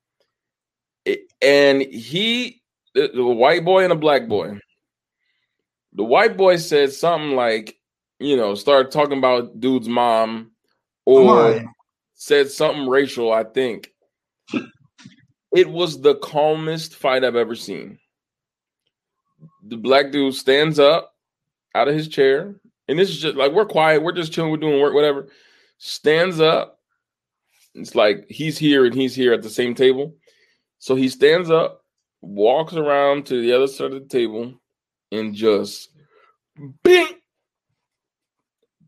It- 1.05 1.33
and 1.43 1.83
he, 1.83 2.63
the, 2.95 3.11
the 3.15 3.25
white 3.25 3.65
boy 3.65 3.85
and 3.85 3.93
a 3.93 3.97
black 3.97 4.29
boy, 4.29 4.59
the 5.93 6.05
white 6.05 6.37
boy 6.37 6.57
said 6.57 6.93
something 6.93 7.33
like, 7.37 7.79
you 8.21 8.37
know, 8.37 8.55
started 8.55 8.91
talking 8.93 9.19
about 9.19 9.61
dude's 9.61 9.89
mom 9.89 10.53
or 11.05 11.25
said 12.15 12.51
something 12.51 12.89
racial, 12.89 13.33
I 13.33 13.45
think. 13.45 13.91
It 15.55 15.69
was 15.71 16.01
the 16.01 16.17
calmest 16.17 16.97
fight 16.97 17.23
I've 17.25 17.37
ever 17.37 17.55
seen. 17.55 17.99
The 19.67 19.77
black 19.77 20.11
dude 20.11 20.35
stands 20.35 20.79
up 20.79 21.15
out 21.75 21.89
of 21.89 21.95
his 21.95 22.09
chair, 22.09 22.55
and 22.89 22.99
this 22.99 23.09
is 23.09 23.21
just 23.21 23.37
like 23.37 23.53
we're 23.53 23.65
quiet, 23.65 24.03
we're 24.03 24.13
just 24.13 24.33
chilling, 24.33 24.51
we're 24.51 24.59
doing 24.59 24.81
work, 24.81 24.95
whatever. 24.95 25.29
Stands 25.79 26.41
up. 26.41 26.79
It's 27.75 27.95
like 27.95 28.27
he's 28.29 28.59
here 28.59 28.85
and 28.85 28.95
he's 28.95 29.15
here 29.15 29.33
at 29.33 29.43
the 29.43 29.51
same 29.51 29.75
table. 29.75 30.15
So 30.79 30.95
he 30.95 31.09
stands 31.09 31.51
up, 31.51 31.83
walks 32.21 32.75
around 32.75 33.27
to 33.27 33.41
the 33.41 33.53
other 33.53 33.67
side 33.67 33.93
of 33.93 34.03
the 34.03 34.09
table, 34.09 34.55
and 35.11 35.35
just 35.35 35.89
bing 36.83 37.09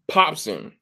pops 0.09 0.47
him. 0.47 0.75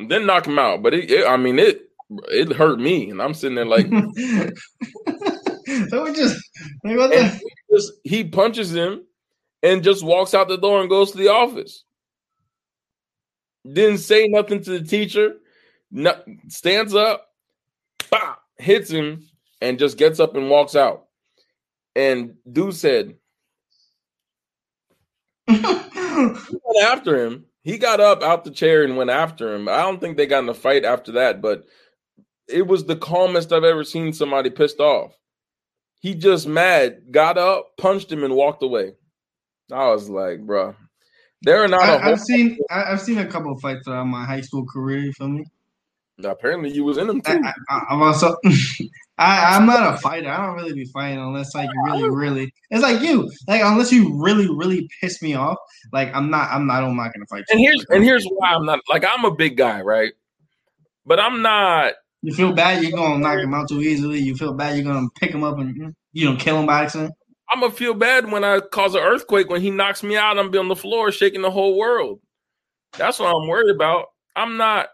Then 0.00 0.26
knock 0.26 0.46
him 0.46 0.58
out. 0.58 0.82
But 0.82 0.94
it, 0.94 1.10
it 1.10 1.26
I 1.26 1.36
mean 1.36 1.58
it 1.58 1.82
it 2.28 2.52
hurt 2.52 2.78
me, 2.78 3.10
and 3.10 3.20
I'm 3.20 3.34
sitting 3.34 3.56
there 3.56 3.66
like 3.66 3.86
so 5.88 6.04
we 6.04 6.14
just 6.14 6.40
like, 6.84 6.96
what 6.96 7.10
the? 7.10 7.40
Just 7.72 7.92
he 8.04 8.24
punches 8.24 8.74
him 8.74 9.04
and 9.62 9.82
just 9.82 10.04
walks 10.04 10.34
out 10.34 10.48
the 10.48 10.58
door 10.58 10.80
and 10.80 10.90
goes 10.90 11.12
to 11.12 11.18
the 11.18 11.28
office. 11.28 11.84
Didn't 13.70 13.98
say 13.98 14.26
nothing 14.26 14.62
to 14.64 14.78
the 14.78 14.84
teacher. 14.84 15.36
No, 15.90 16.14
stands 16.48 16.94
up, 16.94 17.28
bah, 18.10 18.36
hits 18.58 18.90
him, 18.90 19.28
and 19.60 19.78
just 19.78 19.98
gets 19.98 20.18
up 20.20 20.34
and 20.34 20.50
walks 20.50 20.74
out. 20.74 21.06
And 21.94 22.34
dude 22.50 22.74
said, 22.74 23.16
went 25.46 26.82
after 26.82 27.24
him. 27.24 27.44
He 27.62 27.78
got 27.78 28.00
up 28.00 28.22
out 28.22 28.44
the 28.44 28.50
chair 28.50 28.82
and 28.82 28.96
went 28.96 29.10
after 29.10 29.54
him. 29.54 29.68
I 29.68 29.82
don't 29.82 30.00
think 30.00 30.16
they 30.16 30.26
got 30.26 30.42
in 30.42 30.48
a 30.48 30.54
fight 30.54 30.84
after 30.84 31.12
that, 31.12 31.40
but 31.40 31.64
it 32.48 32.66
was 32.66 32.84
the 32.84 32.96
calmest 32.96 33.52
I've 33.52 33.64
ever 33.64 33.84
seen 33.84 34.12
somebody 34.12 34.50
pissed 34.50 34.80
off. 34.80 35.16
He 36.02 36.16
just 36.16 36.48
mad, 36.48 37.12
got 37.12 37.38
up, 37.38 37.76
punched 37.78 38.10
him, 38.10 38.24
and 38.24 38.34
walked 38.34 38.64
away. 38.64 38.94
I 39.72 39.88
was 39.90 40.10
like, 40.10 40.40
bruh, 40.40 40.74
there 41.42 41.62
are 41.62 41.68
not 41.68 41.82
a 41.82 41.84
I, 41.84 41.98
whole. 41.98 42.12
I've 42.12 42.20
seen 42.20 42.58
I, 42.70 42.84
I've 42.90 43.00
seen 43.00 43.18
a 43.18 43.26
couple 43.26 43.52
of 43.52 43.60
fights 43.60 43.84
throughout 43.84 44.08
my 44.08 44.24
high 44.24 44.40
school 44.40 44.66
career. 44.66 44.98
You 44.98 45.12
feel 45.12 45.28
me? 45.28 45.44
Apparently, 46.24 46.70
you 46.72 46.82
was 46.82 46.98
in 46.98 47.06
them 47.06 47.22
I, 47.24 47.32
too. 47.32 47.42
I, 47.44 47.52
I- 47.68 47.84
I'm 47.90 48.02
also 48.02 48.36
I 49.18 49.56
I'm 49.56 49.64
not 49.66 49.94
a 49.94 49.98
fighter. 49.98 50.28
I 50.28 50.44
don't 50.44 50.56
really 50.56 50.72
be 50.72 50.86
fighting 50.86 51.20
unless 51.20 51.54
like 51.54 51.70
really 51.84 52.10
really. 52.10 52.52
It's 52.72 52.82
like 52.82 53.00
you 53.00 53.30
like 53.46 53.60
unless 53.62 53.92
you 53.92 54.20
really 54.20 54.48
really 54.48 54.88
piss 55.00 55.22
me 55.22 55.34
off. 55.34 55.58
Like 55.92 56.12
I'm 56.12 56.30
not 56.30 56.50
I'm 56.50 56.66
not 56.66 56.82
I'm 56.82 56.96
not 56.96 57.12
gonna 57.14 57.26
fight 57.30 57.44
you. 57.48 57.52
And 57.52 57.60
here's 57.60 57.86
and 57.90 58.02
here's 58.02 58.26
why 58.26 58.54
I'm 58.54 58.66
not 58.66 58.80
like 58.88 59.04
I'm 59.04 59.24
a 59.24 59.30
big 59.30 59.56
guy, 59.56 59.82
right? 59.82 60.12
But 61.06 61.20
I'm 61.20 61.42
not. 61.42 61.94
You 62.22 62.32
feel 62.32 62.52
bad 62.52 62.82
you're 62.82 62.92
gonna 62.92 63.18
knock 63.18 63.38
him 63.38 63.52
out 63.52 63.68
too 63.68 63.82
easily. 63.82 64.20
You 64.20 64.36
feel 64.36 64.54
bad 64.54 64.76
you're 64.76 64.84
gonna 64.84 65.08
pick 65.20 65.32
him 65.32 65.42
up 65.42 65.58
and 65.58 65.94
you 66.12 66.24
know 66.24 66.36
kill 66.36 66.58
him 66.58 66.66
by 66.66 66.84
accident. 66.84 67.12
I'm 67.50 67.60
gonna 67.60 67.72
feel 67.72 67.94
bad 67.94 68.30
when 68.30 68.44
I 68.44 68.60
cause 68.60 68.94
an 68.94 69.02
earthquake 69.02 69.50
when 69.50 69.60
he 69.60 69.70
knocks 69.70 70.02
me 70.02 70.16
out. 70.16 70.38
I'm 70.38 70.50
be 70.50 70.58
on 70.58 70.68
the 70.68 70.76
floor 70.76 71.10
shaking 71.10 71.42
the 71.42 71.50
whole 71.50 71.76
world. 71.76 72.20
That's 72.96 73.18
what 73.18 73.34
I'm 73.34 73.48
worried 73.48 73.74
about. 73.74 74.06
I'm 74.36 74.56
not. 74.56 74.88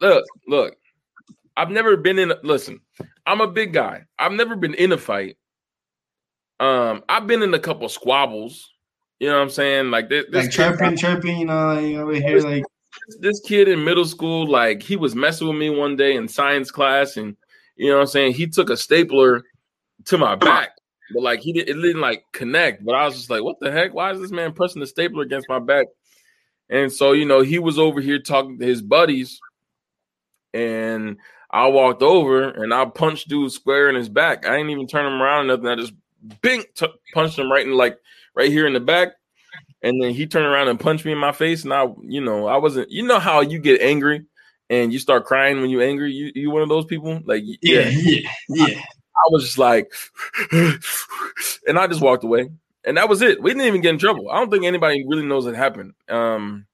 Look, 0.00 0.24
look. 0.46 0.76
I've 1.56 1.70
never 1.70 1.96
been 1.96 2.18
in. 2.18 2.30
A, 2.30 2.36
listen, 2.42 2.80
I'm 3.24 3.40
a 3.40 3.48
big 3.48 3.72
guy. 3.72 4.02
I've 4.18 4.32
never 4.32 4.54
been 4.54 4.74
in 4.74 4.92
a 4.92 4.98
fight. 4.98 5.36
Um, 6.60 7.02
I've 7.08 7.26
been 7.26 7.42
in 7.42 7.54
a 7.54 7.58
couple 7.58 7.88
squabbles. 7.88 8.70
You 9.18 9.28
know 9.28 9.36
what 9.36 9.42
I'm 9.42 9.50
saying? 9.50 9.90
Like 9.90 10.10
this, 10.10 10.26
this 10.30 10.44
Like 10.44 10.52
chirping, 10.52 10.96
chirping. 10.96 11.38
You 11.38 11.46
know, 11.46 11.74
like 11.74 11.96
over 11.96 12.12
here 12.12 12.40
like 12.40 12.64
this 13.20 13.40
kid 13.40 13.68
in 13.68 13.84
middle 13.84 14.04
school, 14.04 14.46
like 14.46 14.82
he 14.82 14.96
was 14.96 15.14
messing 15.14 15.48
with 15.48 15.56
me 15.56 15.70
one 15.70 15.96
day 15.96 16.16
in 16.16 16.28
science 16.28 16.70
class, 16.70 17.16
and 17.16 17.36
you 17.76 17.88
know 17.90 17.96
what 17.96 18.02
I'm 18.02 18.06
saying? 18.08 18.34
He 18.34 18.46
took 18.46 18.70
a 18.70 18.76
stapler 18.76 19.44
to 20.06 20.18
my 20.18 20.34
back, 20.34 20.70
but 21.12 21.22
like 21.22 21.40
he 21.40 21.52
did, 21.52 21.68
it 21.68 21.74
didn't 21.74 22.00
like 22.00 22.24
connect. 22.32 22.84
But 22.84 22.94
I 22.94 23.04
was 23.04 23.16
just 23.16 23.30
like, 23.30 23.42
what 23.42 23.60
the 23.60 23.70
heck? 23.70 23.94
Why 23.94 24.12
is 24.12 24.20
this 24.20 24.30
man 24.30 24.52
pressing 24.52 24.80
the 24.80 24.86
stapler 24.86 25.22
against 25.22 25.48
my 25.48 25.58
back? 25.58 25.86
And 26.68 26.92
so, 26.92 27.12
you 27.12 27.24
know, 27.24 27.42
he 27.42 27.58
was 27.58 27.78
over 27.78 28.00
here 28.00 28.18
talking 28.18 28.58
to 28.58 28.66
his 28.66 28.82
buddies, 28.82 29.40
and 30.52 31.18
I 31.50 31.68
walked 31.68 32.02
over 32.02 32.50
and 32.50 32.74
I 32.74 32.84
punched 32.86 33.28
dude 33.28 33.52
square 33.52 33.88
in 33.88 33.94
his 33.94 34.08
back. 34.08 34.46
I 34.46 34.56
didn't 34.56 34.70
even 34.70 34.86
turn 34.86 35.06
him 35.06 35.22
around 35.22 35.44
or 35.44 35.56
nothing. 35.56 35.68
I 35.68 35.76
just 35.76 35.92
bing 36.42 36.64
t- 36.74 36.86
punched 37.14 37.38
him 37.38 37.50
right 37.50 37.66
in 37.66 37.72
like 37.72 37.98
right 38.34 38.50
here 38.50 38.66
in 38.66 38.72
the 38.72 38.80
back. 38.80 39.10
And 39.82 40.02
then 40.02 40.14
he 40.14 40.26
turned 40.26 40.46
around 40.46 40.68
and 40.68 40.80
punched 40.80 41.04
me 41.04 41.12
in 41.12 41.18
my 41.18 41.32
face. 41.32 41.64
And 41.64 41.72
I, 41.72 41.86
you 42.02 42.20
know, 42.20 42.46
I 42.46 42.56
wasn't, 42.56 42.90
you 42.90 43.06
know 43.06 43.18
how 43.18 43.40
you 43.40 43.58
get 43.58 43.80
angry 43.80 44.24
and 44.70 44.92
you 44.92 44.98
start 44.98 45.24
crying 45.24 45.60
when 45.60 45.70
you're 45.70 45.82
angry. 45.82 46.12
You 46.12 46.32
you 46.34 46.50
one 46.50 46.62
of 46.62 46.68
those 46.68 46.84
people? 46.84 47.20
Like 47.24 47.42
yeah, 47.62 47.88
yeah, 47.88 48.28
yeah. 48.48 48.74
I 48.78 49.28
was 49.30 49.44
just 49.44 49.58
like, 49.58 49.92
and 50.52 51.78
I 51.78 51.86
just 51.86 52.00
walked 52.00 52.24
away. 52.24 52.48
And 52.84 52.96
that 52.96 53.08
was 53.08 53.22
it. 53.22 53.42
We 53.42 53.50
didn't 53.50 53.66
even 53.66 53.80
get 53.80 53.90
in 53.90 53.98
trouble. 53.98 54.30
I 54.30 54.38
don't 54.38 54.50
think 54.50 54.64
anybody 54.64 55.04
really 55.06 55.24
knows 55.26 55.44
what 55.44 55.56
happened. 55.56 55.94
Um, 56.08 56.66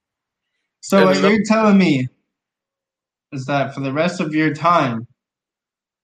So 0.81 1.05
what 1.05 1.19
you're 1.19 1.43
telling 1.45 1.77
me 1.77 2.07
is 3.31 3.45
that 3.45 3.73
for 3.73 3.79
the 3.79 3.91
rest 3.91 4.21
of 4.21 4.33
your 4.33 4.53
time, 4.53 5.07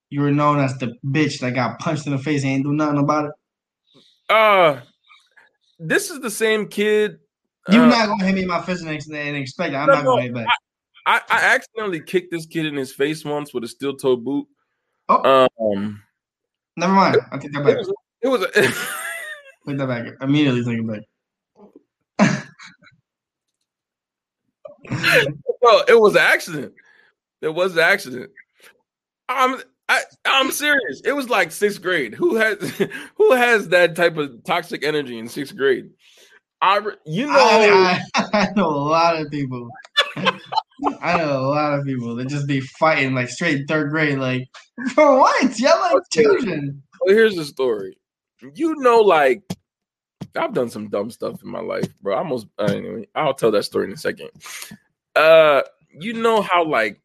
you 0.10 0.22
were 0.22 0.32
known 0.32 0.60
as 0.60 0.78
the 0.78 0.96
bitch 1.06 1.40
that 1.42 1.54
got 1.54 1.80
punched 1.80 2.08
in 2.08 2.14
the 2.14 2.18
face 2.18 2.44
and 2.44 2.52
ain't 2.52 2.64
do 2.64 2.74
nothing 2.74 2.98
about 2.98 3.26
it. 3.26 3.32
uh 4.30 4.80
this 5.80 6.10
is 6.10 6.20
the 6.20 6.30
same 6.32 6.68
kid. 6.68 7.20
You're 7.70 7.84
uh, 7.84 7.88
not 7.90 8.08
gonna 8.08 8.26
hit 8.26 8.36
me 8.36 8.42
in 8.44 8.48
my 8.48 8.62
face 8.62 8.82
and, 8.82 8.90
and 8.90 9.38
expect 9.38 9.74
it. 9.74 9.78
I'm 9.78 9.88
No, 9.88 9.96
not 9.96 10.04
gonna 10.06 10.22
hit 10.24 10.34
back. 10.34 10.48
I, 11.06 11.22
I 11.30 11.56
accidentally 11.56 12.02
kicked 12.02 12.32
this 12.32 12.46
kid 12.46 12.66
in 12.66 12.76
his 12.76 12.94
face 12.94 13.24
once 13.26 13.54
with 13.54 13.64
a 13.64 13.68
steel 13.68 13.96
toe 13.96 14.16
boot. 14.18 14.48
Oh, 15.08 15.48
Um, 15.60 16.02
never 16.78 16.94
mind. 16.94 17.18
I 17.32 17.38
take 17.38 17.52
that 17.54 17.62
it 17.62 17.66
back. 17.66 17.78
was, 17.78 17.94
it 18.22 18.28
was 18.28 18.44
a, 18.44 18.52
Take 19.68 19.78
that 19.78 19.88
back. 19.88 20.08
Immediately 20.22 20.64
take 20.64 20.80
it 20.80 20.88
back. 20.88 22.46
no, 25.64 25.84
it 25.88 26.00
was 26.00 26.16
an 26.16 26.22
accident. 26.22 26.74
It 27.42 27.50
was 27.50 27.74
an 27.74 27.80
accident. 27.80 28.32
I'm 29.28 29.62
I, 29.90 30.04
I'm 30.24 30.52
serious. 30.52 31.02
It 31.04 31.14
was 31.14 31.30
like 31.30 31.52
sixth 31.52 31.82
grade. 31.82 32.14
Who 32.14 32.36
has 32.36 32.60
who 33.18 33.34
has 33.34 33.70
that 33.70 33.96
type 33.96 34.18
of 34.18 34.44
toxic 34.44 34.84
energy 34.84 35.18
in 35.18 35.28
sixth 35.28 35.56
grade? 35.56 35.90
I 36.62 36.80
you 37.06 37.26
know 37.26 37.34
I, 37.34 38.02
I, 38.16 38.30
I 38.34 38.48
know 38.56 38.70
a 38.70 38.86
lot 38.88 39.20
of 39.20 39.32
people. 39.32 39.68
I 41.02 41.18
know 41.18 41.40
a 41.40 41.50
lot 41.50 41.80
of 41.80 41.86
people 41.86 42.16
that 42.16 42.28
just 42.28 42.48
be 42.48 42.62
fighting 42.62 43.16
like 43.16 43.30
straight 43.30 43.68
third 43.68 43.90
grade, 43.90 44.20
like 44.20 44.48
for 44.94 45.20
what? 45.20 45.60
Y'all 45.60 45.80
like 45.82 46.04
children. 46.14 46.84
Well, 47.02 47.16
here's 47.16 47.36
the 47.36 47.46
story. 47.46 47.98
You 48.54 48.76
know, 48.78 49.00
like 49.00 49.42
I've 50.36 50.54
done 50.54 50.70
some 50.70 50.90
dumb 50.90 51.10
stuff 51.10 51.42
in 51.44 51.50
my 51.50 51.62
life, 51.62 51.88
bro. 52.02 52.16
I 52.16 52.20
almost 52.20 52.48
anyway. 52.60 53.08
I'll 53.16 53.34
tell 53.34 53.52
that 53.52 53.64
story 53.64 53.88
in 53.88 53.94
a 53.94 53.98
second. 53.98 54.30
Uh, 55.16 55.64
you 55.90 56.14
know 56.14 56.42
how 56.42 56.66
like 56.66 57.02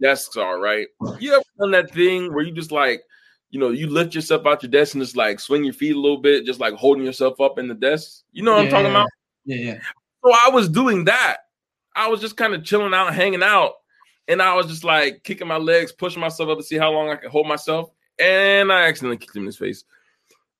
desks 0.00 0.36
are, 0.36 0.58
right? 0.58 0.88
You 1.18 1.34
ever 1.34 1.42
done 1.58 1.70
that 1.72 1.92
thing 1.92 2.32
where 2.32 2.44
you 2.44 2.52
just 2.52 2.72
like, 2.72 3.02
you 3.50 3.58
know, 3.58 3.70
you 3.70 3.88
lift 3.88 4.14
yourself 4.14 4.46
out 4.46 4.62
your 4.62 4.70
desk 4.70 4.94
and 4.94 5.02
just 5.02 5.16
like 5.16 5.40
swing 5.40 5.64
your 5.64 5.74
feet 5.74 5.96
a 5.96 6.00
little 6.00 6.18
bit, 6.18 6.46
just 6.46 6.60
like 6.60 6.74
holding 6.74 7.04
yourself 7.04 7.40
up 7.40 7.58
in 7.58 7.68
the 7.68 7.74
desk. 7.74 8.22
You 8.32 8.42
know 8.42 8.52
what 8.52 8.64
I'm 8.64 8.70
talking 8.70 8.90
about? 8.90 9.08
Yeah, 9.44 9.56
yeah. 9.56 9.78
So 10.24 10.32
I 10.32 10.50
was 10.50 10.68
doing 10.68 11.04
that. 11.06 11.38
I 11.96 12.08
was 12.08 12.20
just 12.20 12.36
kind 12.36 12.54
of 12.54 12.64
chilling 12.64 12.94
out, 12.94 13.12
hanging 13.14 13.42
out, 13.42 13.72
and 14.28 14.40
I 14.40 14.54
was 14.54 14.66
just 14.66 14.84
like 14.84 15.24
kicking 15.24 15.48
my 15.48 15.56
legs, 15.56 15.92
pushing 15.92 16.20
myself 16.20 16.48
up 16.50 16.58
to 16.58 16.64
see 16.64 16.78
how 16.78 16.92
long 16.92 17.08
I 17.08 17.16
could 17.16 17.30
hold 17.30 17.48
myself, 17.48 17.90
and 18.18 18.72
I 18.72 18.86
accidentally 18.86 19.16
kicked 19.16 19.34
him 19.34 19.42
in 19.42 19.46
his 19.46 19.56
face. 19.56 19.84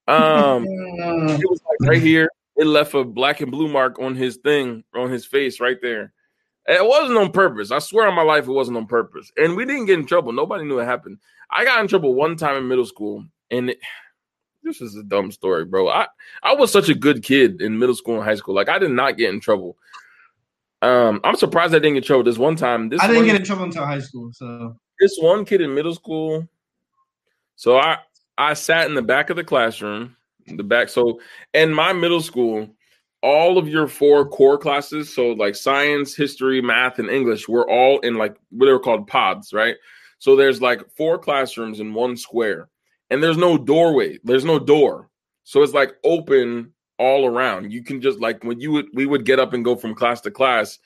Um, 0.08 0.64
it 0.68 1.48
was 1.48 1.60
like 1.68 1.88
right 1.88 2.02
here. 2.02 2.28
It 2.56 2.66
left 2.66 2.94
a 2.94 3.04
black 3.04 3.40
and 3.40 3.50
blue 3.50 3.68
mark 3.68 4.00
on 4.00 4.16
his 4.16 4.36
thing, 4.36 4.82
on 4.94 5.10
his 5.10 5.24
face, 5.24 5.60
right 5.60 5.78
there. 5.80 6.12
It 6.66 6.86
wasn't 6.86 7.18
on 7.18 7.32
purpose. 7.32 7.70
I 7.70 7.78
swear 7.78 8.06
on 8.08 8.14
my 8.14 8.22
life, 8.22 8.46
it 8.46 8.52
wasn't 8.52 8.76
on 8.76 8.86
purpose. 8.86 9.32
And 9.36 9.56
we 9.56 9.64
didn't 9.64 9.86
get 9.86 9.98
in 9.98 10.06
trouble. 10.06 10.32
Nobody 10.32 10.64
knew 10.64 10.78
it 10.78 10.84
happened. 10.84 11.18
I 11.50 11.64
got 11.64 11.80
in 11.80 11.88
trouble 11.88 12.14
one 12.14 12.36
time 12.36 12.56
in 12.56 12.68
middle 12.68 12.86
school, 12.86 13.24
and 13.50 13.70
it, 13.70 13.78
this 14.62 14.80
is 14.80 14.94
a 14.96 15.02
dumb 15.02 15.30
story, 15.32 15.64
bro. 15.64 15.88
I 15.88 16.06
I 16.42 16.54
was 16.54 16.70
such 16.70 16.88
a 16.88 16.94
good 16.94 17.22
kid 17.22 17.60
in 17.60 17.78
middle 17.78 17.94
school 17.94 18.16
and 18.16 18.24
high 18.24 18.34
school. 18.34 18.54
Like 18.54 18.68
I 18.68 18.78
did 18.78 18.90
not 18.90 19.16
get 19.16 19.32
in 19.32 19.40
trouble. 19.40 19.76
Um, 20.82 21.20
I'm 21.24 21.36
surprised 21.36 21.74
I 21.74 21.78
didn't 21.78 21.94
get 21.94 22.04
in 22.04 22.06
trouble 22.06 22.24
this 22.24 22.38
one 22.38 22.56
time. 22.56 22.88
This 22.88 23.00
I 23.00 23.06
didn't 23.06 23.20
one, 23.20 23.26
get 23.26 23.36
in 23.36 23.44
trouble 23.44 23.64
until 23.64 23.84
high 23.84 24.00
school, 24.00 24.30
so 24.32 24.76
this 24.98 25.18
one 25.20 25.44
kid 25.44 25.60
in 25.60 25.74
middle 25.74 25.94
school. 25.94 26.46
So 27.56 27.78
I 27.78 27.98
I 28.38 28.54
sat 28.54 28.86
in 28.86 28.94
the 28.94 29.02
back 29.02 29.30
of 29.30 29.36
the 29.36 29.44
classroom, 29.44 30.16
the 30.46 30.62
back. 30.62 30.88
So 30.88 31.20
in 31.52 31.72
my 31.72 31.92
middle 31.92 32.22
school, 32.22 32.68
all 33.22 33.58
of 33.58 33.68
your 33.68 33.86
four 33.86 34.26
core 34.26 34.58
classes, 34.58 35.12
so 35.12 35.32
like 35.32 35.54
science, 35.54 36.14
history, 36.14 36.60
math, 36.60 36.98
and 36.98 37.10
English, 37.10 37.48
were 37.48 37.68
all 37.68 37.98
in 38.00 38.14
like 38.14 38.36
what 38.50 38.66
they 38.66 38.72
were 38.72 38.80
called 38.80 39.06
pods, 39.06 39.52
right? 39.52 39.76
So 40.18 40.36
there's 40.36 40.62
like 40.62 40.90
four 40.96 41.18
classrooms 41.18 41.80
in 41.80 41.94
one 41.94 42.16
square, 42.16 42.68
and 43.10 43.22
there's 43.22 43.36
no 43.36 43.58
doorway, 43.58 44.18
there's 44.24 44.44
no 44.44 44.58
door. 44.58 45.08
So 45.44 45.62
it's 45.62 45.74
like 45.74 45.94
open 46.04 46.72
all 46.98 47.26
around. 47.26 47.72
You 47.72 47.82
can 47.82 48.00
just 48.00 48.20
like 48.20 48.44
when 48.44 48.60
you 48.60 48.72
would 48.72 48.86
we 48.94 49.06
would 49.06 49.24
get 49.24 49.38
up 49.38 49.52
and 49.52 49.64
go 49.64 49.76
from 49.76 49.94
class 49.94 50.20
to 50.22 50.30
class 50.30 50.78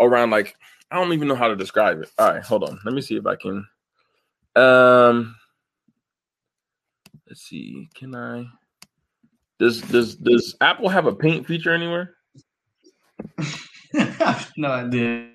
around 0.00 0.30
like 0.30 0.56
I 0.90 0.96
don't 0.96 1.12
even 1.12 1.28
know 1.28 1.34
how 1.34 1.48
to 1.48 1.56
describe 1.56 2.00
it. 2.00 2.10
All 2.18 2.32
right, 2.32 2.42
hold 2.42 2.64
on. 2.64 2.80
Let 2.84 2.94
me 2.94 3.02
see 3.02 3.16
if 3.16 3.26
I 3.26 3.36
can. 3.36 3.66
Um, 4.56 5.36
let's 7.28 7.42
see. 7.42 7.88
Can 7.94 8.14
I? 8.14 8.46
Does 9.58 9.82
does 9.82 10.14
does 10.16 10.56
Apple 10.60 10.88
have 10.88 11.06
a 11.06 11.14
paint 11.14 11.46
feature 11.46 11.72
anywhere? 11.72 12.14
no 14.56 14.70
idea. 14.70 15.30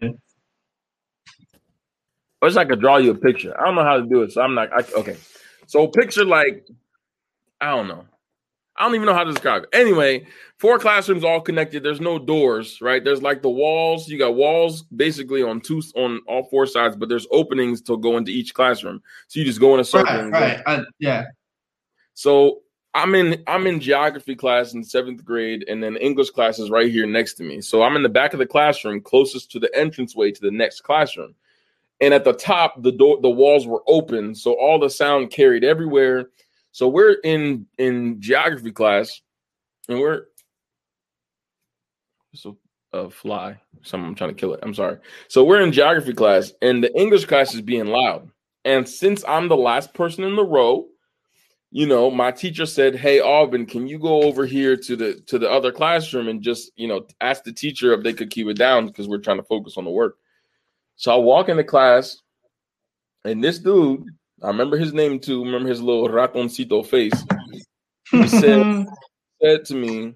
I 2.42 2.46
wish 2.46 2.56
I 2.56 2.66
could 2.66 2.80
draw 2.80 2.98
you 2.98 3.12
a 3.12 3.16
picture. 3.16 3.60
I 3.60 3.66
don't 3.66 3.76
know 3.76 3.84
how 3.84 3.98
to 3.98 4.06
do 4.06 4.22
it, 4.22 4.32
so 4.32 4.42
I'm 4.42 4.56
not. 4.56 4.72
I, 4.72 4.84
okay, 5.00 5.18
so 5.66 5.88
picture 5.88 6.26
like 6.26 6.66
I 7.60 7.72
don't 7.72 7.88
know. 7.88 8.06
I 8.76 8.86
don't 8.86 8.96
even 8.96 9.06
know 9.06 9.14
how 9.14 9.24
to 9.24 9.32
describe 9.32 9.64
it. 9.64 9.70
Anyway, 9.72 10.26
four 10.58 10.80
classrooms 10.80 11.24
all 11.24 11.40
connected. 11.40 11.84
There's 11.84 12.02
no 12.02 12.18
doors, 12.18 12.80
right? 12.82 13.04
There's 13.04 13.22
like 13.22 13.42
the 13.42 13.50
walls. 13.50 14.08
You 14.08 14.18
got 14.18 14.36
walls 14.36 14.84
basically 14.84 15.44
on 15.44 15.62
two 15.62 15.82
on 15.96 16.22
all 16.28 16.44
four 16.46 16.66
sides, 16.66 16.96
but 16.96 17.08
there's 17.08 17.28
openings 17.30 17.82
to 17.84 17.98
go 17.98 18.18
into 18.18 18.32
each 18.32 18.54
classroom. 18.54 19.02
So 19.28 19.40
you 19.40 19.46
just 19.46 19.60
go 19.60 19.74
in 19.76 19.80
a 19.80 19.84
circle. 19.84 20.30
Right, 20.30 20.32
right. 20.32 20.64
I, 20.66 20.84
yeah. 21.00 21.26
So 22.16 22.63
I'm 22.96 23.16
in 23.16 23.44
I'm 23.48 23.66
in 23.66 23.80
geography 23.80 24.36
class 24.36 24.74
in 24.74 24.84
seventh 24.84 25.26
grade, 25.26 25.66
and 25.68 25.84
then 25.84 25.98
English 25.98 26.30
class 26.30 26.60
is 26.60 26.70
right 26.70 26.92
here 26.92 27.08
next 27.08 27.34
to 27.36 27.44
me. 27.44 27.62
So 27.62 27.82
I'm 27.82 27.96
in 27.96 28.04
the 28.04 28.10
back 28.10 28.34
of 28.34 28.40
the 28.40 28.46
classroom, 28.46 29.02
closest 29.02 29.52
to 29.52 29.60
the 29.60 29.72
entranceway 29.80 30.32
to 30.32 30.42
the 30.42 30.52
next 30.52 30.82
classroom. 30.82 31.34
And 32.02 32.14
at 32.14 32.24
the 32.24 32.34
top, 32.34 32.82
the 32.84 32.92
door 32.92 33.20
the 33.22 33.30
walls 33.30 33.66
were 33.66 33.84
open, 33.88 34.36
so 34.36 34.54
all 34.54 34.80
the 34.80 34.90
sound 34.90 35.32
carried 35.32 35.64
everywhere. 35.64 36.30
So 36.72 36.88
we're 36.88 37.18
in 37.24 37.66
in 37.78 38.22
geography 38.22 38.72
class, 38.72 39.22
and 39.90 40.00
we're 40.00 40.26
so 42.34 42.58
a 42.94 43.10
fly. 43.10 43.60
Someone 43.82 44.10
I'm 44.10 44.16
trying 44.16 44.30
to 44.30 44.36
kill 44.36 44.54
it. 44.54 44.60
I'm 44.62 44.74
sorry. 44.74 44.98
So 45.28 45.44
we're 45.44 45.62
in 45.62 45.72
geography 45.72 46.14
class, 46.14 46.54
and 46.62 46.84
the 46.84 46.96
English 46.96 47.26
class 47.26 47.54
is 47.54 47.62
being 47.62 47.88
loud. 47.88 48.30
And 48.66 48.88
since 48.88 49.24
I'm 49.28 49.50
the 49.50 49.58
last 49.58 49.94
person 49.94 50.24
in 50.24 50.36
the 50.36 50.46
row, 50.46 50.88
you 51.76 51.88
know, 51.88 52.12
my 52.12 52.30
teacher 52.32 52.68
said, 52.68 52.96
"Hey, 52.96 53.20
Alvin, 53.20 53.66
can 53.66 53.88
you 53.88 53.98
go 53.98 54.22
over 54.22 54.46
here 54.46 54.78
to 54.78 54.96
the 54.96 55.16
to 55.26 55.40
the 55.40 55.50
other 55.50 55.72
classroom 55.72 56.28
and 56.28 56.40
just 56.40 56.72
you 56.76 56.88
know 56.88 57.08
ask 57.20 57.44
the 57.44 57.52
teacher 57.52 57.94
if 57.94 58.04
they 58.04 58.14
could 58.14 58.30
keep 58.30 58.46
it 58.46 58.58
down 58.58 58.86
because 58.86 59.08
we're 59.08 59.18
trying 59.18 59.38
to 59.38 59.44
focus 59.44 59.76
on 59.76 59.84
the 59.84 59.90
work." 59.90 60.18
So 60.98 61.12
I 61.12 61.16
walk 61.16 61.50
into 61.50 61.64
class, 61.64 62.22
and 63.26 63.44
this 63.44 63.58
dude, 63.58 64.06
I 64.44 64.50
remember 64.50 64.78
his 64.78 64.94
name 64.94 65.20
too. 65.20 65.44
Remember 65.44 65.68
his 65.68 65.82
little 65.82 66.08
ratoncito 66.08 66.86
face. 66.86 67.26
He 68.12 68.28
said, 68.28 68.86
said 69.42 69.66
to 69.66 69.74
me, 69.74 70.14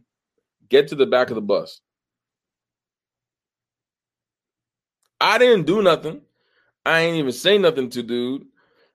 "Get 0.69 0.89
to 0.89 0.95
the 0.95 1.07
back 1.07 1.29
of 1.29 1.35
the 1.35 1.41
bus." 1.41 1.81
I 5.19 5.39
didn't 5.39 5.65
do 5.65 5.81
nothing. 5.81 6.21
I 6.85 6.99
ain't 6.99 7.17
even 7.17 7.31
say 7.31 7.57
nothing 7.57 7.89
to 7.89 8.03
dude, 8.03 8.45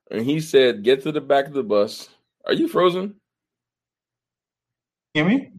and 0.09 0.25
he 0.25 0.39
said, 0.39 0.85
"Get 0.85 1.03
to 1.03 1.11
the 1.11 1.19
back 1.19 1.47
of 1.47 1.53
the 1.53 1.63
bus." 1.63 2.07
Are 2.45 2.53
you 2.53 2.67
frozen? 2.67 3.15
hear 5.13 5.25
me? 5.25 5.51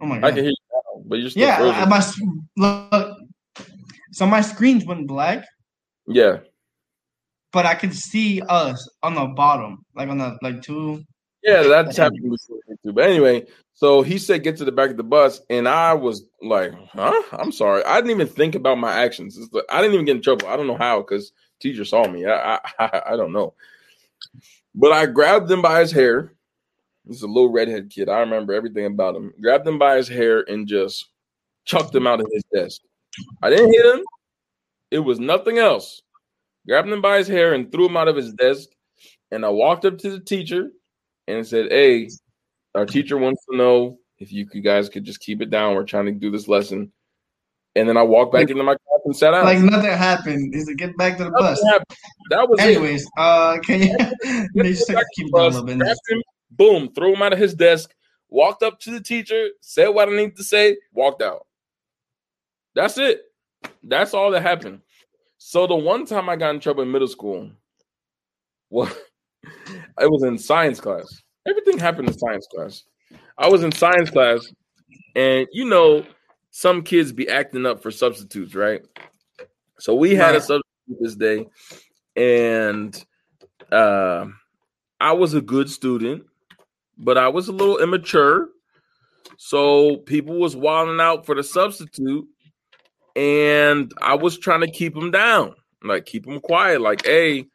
Oh 0.00 0.06
my 0.06 0.18
god! 0.18 0.26
I 0.26 0.30
can 0.30 0.44
hear 0.44 0.50
you 0.50 0.56
now, 0.72 1.02
but 1.06 1.18
you're 1.18 1.30
still 1.30 1.46
Yeah, 1.46 1.54
uh, 1.54 1.86
frozen. 1.86 2.20
I, 2.20 2.30
my 2.56 2.90
look. 2.92 3.18
So 4.12 4.26
my 4.26 4.40
screens 4.40 4.84
went 4.84 5.06
black, 5.06 5.44
yeah, 6.06 6.38
but 7.52 7.66
I 7.66 7.74
could 7.74 7.94
see 7.94 8.40
us 8.42 8.88
on 9.02 9.14
the 9.14 9.26
bottom, 9.26 9.84
like 9.94 10.08
on 10.08 10.18
the 10.18 10.38
like 10.42 10.62
two. 10.62 11.02
yeah, 11.42 11.62
that's 11.62 11.96
happened 11.96 12.30
before 12.30 12.58
too. 12.84 12.92
But 12.92 13.04
anyway, 13.04 13.46
so 13.74 14.02
he 14.02 14.18
said, 14.18 14.42
"Get 14.44 14.56
to 14.58 14.64
the 14.64 14.72
back 14.72 14.90
of 14.90 14.96
the 14.96 15.02
bus," 15.02 15.40
and 15.50 15.68
I 15.68 15.94
was 15.94 16.24
like, 16.42 16.72
"Huh? 16.92 17.22
I'm 17.32 17.52
sorry. 17.52 17.82
I 17.84 17.96
didn't 17.96 18.12
even 18.12 18.28
think 18.28 18.54
about 18.54 18.78
my 18.78 18.92
actions. 18.92 19.36
It's 19.36 19.52
like, 19.52 19.64
I 19.70 19.80
didn't 19.80 19.94
even 19.94 20.06
get 20.06 20.16
in 20.16 20.22
trouble. 20.22 20.46
I 20.46 20.56
don't 20.56 20.66
know 20.66 20.76
how 20.76 21.00
because 21.00 21.32
teacher 21.60 21.84
saw 21.84 22.06
me. 22.08 22.26
I, 22.26 22.56
I 22.78 23.02
I 23.08 23.16
don't 23.16 23.32
know." 23.32 23.54
But 24.78 24.92
I 24.92 25.06
grabbed 25.06 25.50
him 25.50 25.60
by 25.60 25.80
his 25.80 25.90
hair. 25.90 26.32
This 27.04 27.16
is 27.16 27.24
a 27.24 27.26
little 27.26 27.50
redhead 27.50 27.90
kid. 27.90 28.08
I 28.08 28.20
remember 28.20 28.52
everything 28.52 28.86
about 28.86 29.16
him. 29.16 29.34
Grabbed 29.42 29.66
him 29.66 29.76
by 29.76 29.96
his 29.96 30.06
hair 30.06 30.48
and 30.48 30.68
just 30.68 31.08
chucked 31.64 31.92
him 31.92 32.06
out 32.06 32.20
of 32.20 32.28
his 32.32 32.44
desk. 32.54 32.80
I 33.42 33.50
didn't 33.50 33.72
hit 33.72 33.96
him. 33.96 34.04
It 34.92 35.00
was 35.00 35.18
nothing 35.18 35.58
else. 35.58 36.00
Grabbed 36.64 36.88
him 36.88 37.02
by 37.02 37.18
his 37.18 37.26
hair 37.26 37.54
and 37.54 37.72
threw 37.72 37.86
him 37.86 37.96
out 37.96 38.06
of 38.06 38.14
his 38.14 38.32
desk. 38.34 38.68
And 39.32 39.44
I 39.44 39.48
walked 39.48 39.84
up 39.84 39.98
to 39.98 40.10
the 40.10 40.20
teacher 40.20 40.70
and 41.26 41.44
said, 41.44 41.72
Hey, 41.72 42.08
our 42.76 42.86
teacher 42.86 43.18
wants 43.18 43.44
to 43.50 43.56
know 43.56 43.98
if 44.20 44.32
you, 44.32 44.46
you 44.52 44.60
guys 44.60 44.88
could 44.88 45.02
just 45.02 45.18
keep 45.18 45.42
it 45.42 45.50
down. 45.50 45.74
We're 45.74 45.84
trying 45.86 46.06
to 46.06 46.12
do 46.12 46.30
this 46.30 46.46
lesson. 46.46 46.92
And 47.74 47.88
then 47.88 47.96
I 47.96 48.02
walked 48.04 48.32
back 48.32 48.48
into 48.48 48.62
my 48.62 48.76
class 49.10 49.14
and 49.14 49.16
sat 49.16 49.30
down. 49.32 49.44
Like 49.44 49.58
nothing 49.58 49.90
happened. 49.90 50.54
Is 50.54 50.66
to 50.66 50.74
get 50.74 50.96
back 50.96 51.16
to 51.18 51.24
the 51.24 51.30
Nothing 51.30 51.46
bus. 51.46 51.64
happened. 51.64 51.98
That 52.30 52.48
was 52.48 52.60
it. 52.60 52.64
Anyways, 52.64 53.06
uh, 53.18 53.58
can 53.64 53.82
you? 53.82 53.96
they 54.62 54.72
just 54.72 54.86
keep 54.86 55.26
it 55.26 55.32
a 55.34 55.36
little 55.36 55.64
bit. 55.64 55.80
him, 55.80 56.22
boom, 56.50 56.92
threw 56.94 57.14
him 57.14 57.22
out 57.22 57.32
of 57.32 57.38
his 57.38 57.54
desk, 57.54 57.90
walked 58.28 58.62
up 58.62 58.78
to 58.80 58.90
the 58.90 59.00
teacher, 59.00 59.48
said 59.60 59.88
what 59.88 60.08
I 60.08 60.16
need 60.16 60.36
to 60.36 60.44
say, 60.44 60.76
walked 60.92 61.22
out. 61.22 61.46
That's 62.74 62.98
it. 62.98 63.22
That's 63.82 64.14
all 64.14 64.30
that 64.30 64.42
happened. 64.42 64.80
So 65.38 65.66
the 65.66 65.76
one 65.76 66.04
time 66.04 66.28
I 66.28 66.36
got 66.36 66.54
in 66.54 66.60
trouble 66.60 66.82
in 66.82 66.90
middle 66.90 67.08
school, 67.08 67.50
well, 68.70 68.90
it 69.42 70.10
was 70.10 70.22
in 70.24 70.38
science 70.38 70.80
class. 70.80 71.06
Everything 71.46 71.78
happened 71.78 72.08
in 72.08 72.18
science 72.18 72.46
class. 72.54 72.84
I 73.38 73.48
was 73.48 73.62
in 73.62 73.72
science 73.72 74.10
class, 74.10 74.40
and 75.14 75.46
you 75.52 75.64
know, 75.64 76.04
some 76.50 76.82
kids 76.82 77.12
be 77.12 77.28
acting 77.28 77.66
up 77.66 77.82
for 77.82 77.90
substitutes, 77.90 78.54
right? 78.54 78.82
So 79.78 79.94
we 79.94 80.14
had 80.14 80.34
a 80.34 80.40
substitute 80.40 80.64
this 81.00 81.14
day, 81.14 81.46
and 82.16 83.04
uh, 83.70 84.26
I 85.00 85.12
was 85.12 85.34
a 85.34 85.40
good 85.40 85.70
student, 85.70 86.24
but 86.96 87.16
I 87.16 87.28
was 87.28 87.48
a 87.48 87.52
little 87.52 87.78
immature. 87.78 88.48
So 89.36 89.98
people 89.98 90.38
was 90.38 90.56
wilding 90.56 91.00
out 91.00 91.26
for 91.26 91.34
the 91.34 91.44
substitute, 91.44 92.26
and 93.14 93.92
I 94.02 94.14
was 94.14 94.38
trying 94.38 94.60
to 94.60 94.70
keep 94.70 94.94
them 94.94 95.10
down, 95.10 95.54
like 95.84 96.06
keep 96.06 96.24
them 96.24 96.40
quiet. 96.40 96.80
Like, 96.80 97.06
hey, 97.06 97.46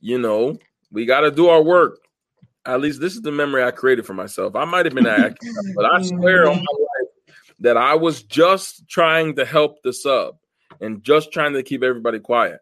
you 0.00 0.18
know, 0.18 0.56
we 0.90 1.04
got 1.04 1.20
to 1.20 1.30
do 1.30 1.48
our 1.48 1.62
work. 1.62 1.98
At 2.64 2.80
least 2.80 3.00
this 3.00 3.14
is 3.14 3.22
the 3.22 3.32
memory 3.32 3.62
I 3.62 3.70
created 3.70 4.06
for 4.06 4.14
myself. 4.14 4.56
I 4.56 4.64
might 4.64 4.86
have 4.86 4.94
been 4.94 5.06
acting, 5.06 5.52
but 5.74 5.84
I 5.84 6.02
swear 6.02 6.48
on 6.48 6.56
my 6.56 6.85
that 7.60 7.76
I 7.76 7.94
was 7.94 8.22
just 8.22 8.88
trying 8.88 9.36
to 9.36 9.44
help 9.44 9.82
the 9.82 9.92
sub. 9.92 10.36
and 10.80 11.02
just 11.02 11.32
trying 11.32 11.52
to 11.54 11.62
keep 11.62 11.82
everybody 11.82 12.18
quiet. 12.18 12.60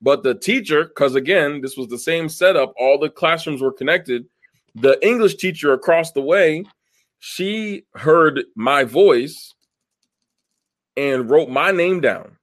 But 0.00 0.22
the 0.22 0.34
teacher, 0.34 0.84
because 0.84 1.14
again, 1.14 1.60
this 1.60 1.76
was 1.76 1.88
the 1.88 1.98
same 1.98 2.28
setup, 2.28 2.74
all 2.78 2.98
the 2.98 3.08
classrooms 3.08 3.62
were 3.62 3.72
connected. 3.72 4.26
The 4.74 4.98
English 5.06 5.36
teacher 5.36 5.72
across 5.72 6.12
the 6.12 6.20
way, 6.20 6.64
she 7.20 7.84
heard 7.94 8.44
my 8.54 8.84
voice 8.84 9.54
and 10.96 11.30
wrote 11.30 11.48
my 11.48 11.70
name 11.70 12.00
down. 12.00 12.36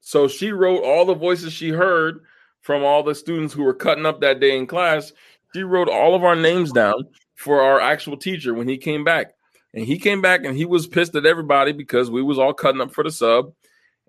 So 0.00 0.28
she 0.28 0.52
wrote 0.52 0.82
all 0.82 1.04
the 1.04 1.14
voices 1.14 1.52
she 1.52 1.70
heard 1.70 2.20
from 2.60 2.84
all 2.84 3.02
the 3.02 3.14
students 3.14 3.54
who 3.54 3.62
were 3.62 3.74
cutting 3.74 4.06
up 4.06 4.20
that 4.20 4.40
day 4.40 4.56
in 4.56 4.66
class. 4.66 5.12
She 5.54 5.62
wrote 5.62 5.88
all 5.88 6.14
of 6.14 6.24
our 6.24 6.36
names 6.36 6.72
down 6.72 7.04
for 7.34 7.62
our 7.62 7.80
actual 7.80 8.16
teacher 8.16 8.54
when 8.54 8.68
he 8.68 8.76
came 8.76 9.02
back. 9.02 9.34
And 9.72 9.84
he 9.84 9.98
came 9.98 10.20
back 10.20 10.44
and 10.44 10.56
he 10.56 10.64
was 10.64 10.86
pissed 10.86 11.14
at 11.14 11.26
everybody 11.26 11.72
because 11.72 12.10
we 12.10 12.22
was 12.22 12.38
all 12.38 12.52
cutting 12.52 12.80
up 12.80 12.92
for 12.92 13.04
the 13.04 13.10
sub. 13.10 13.52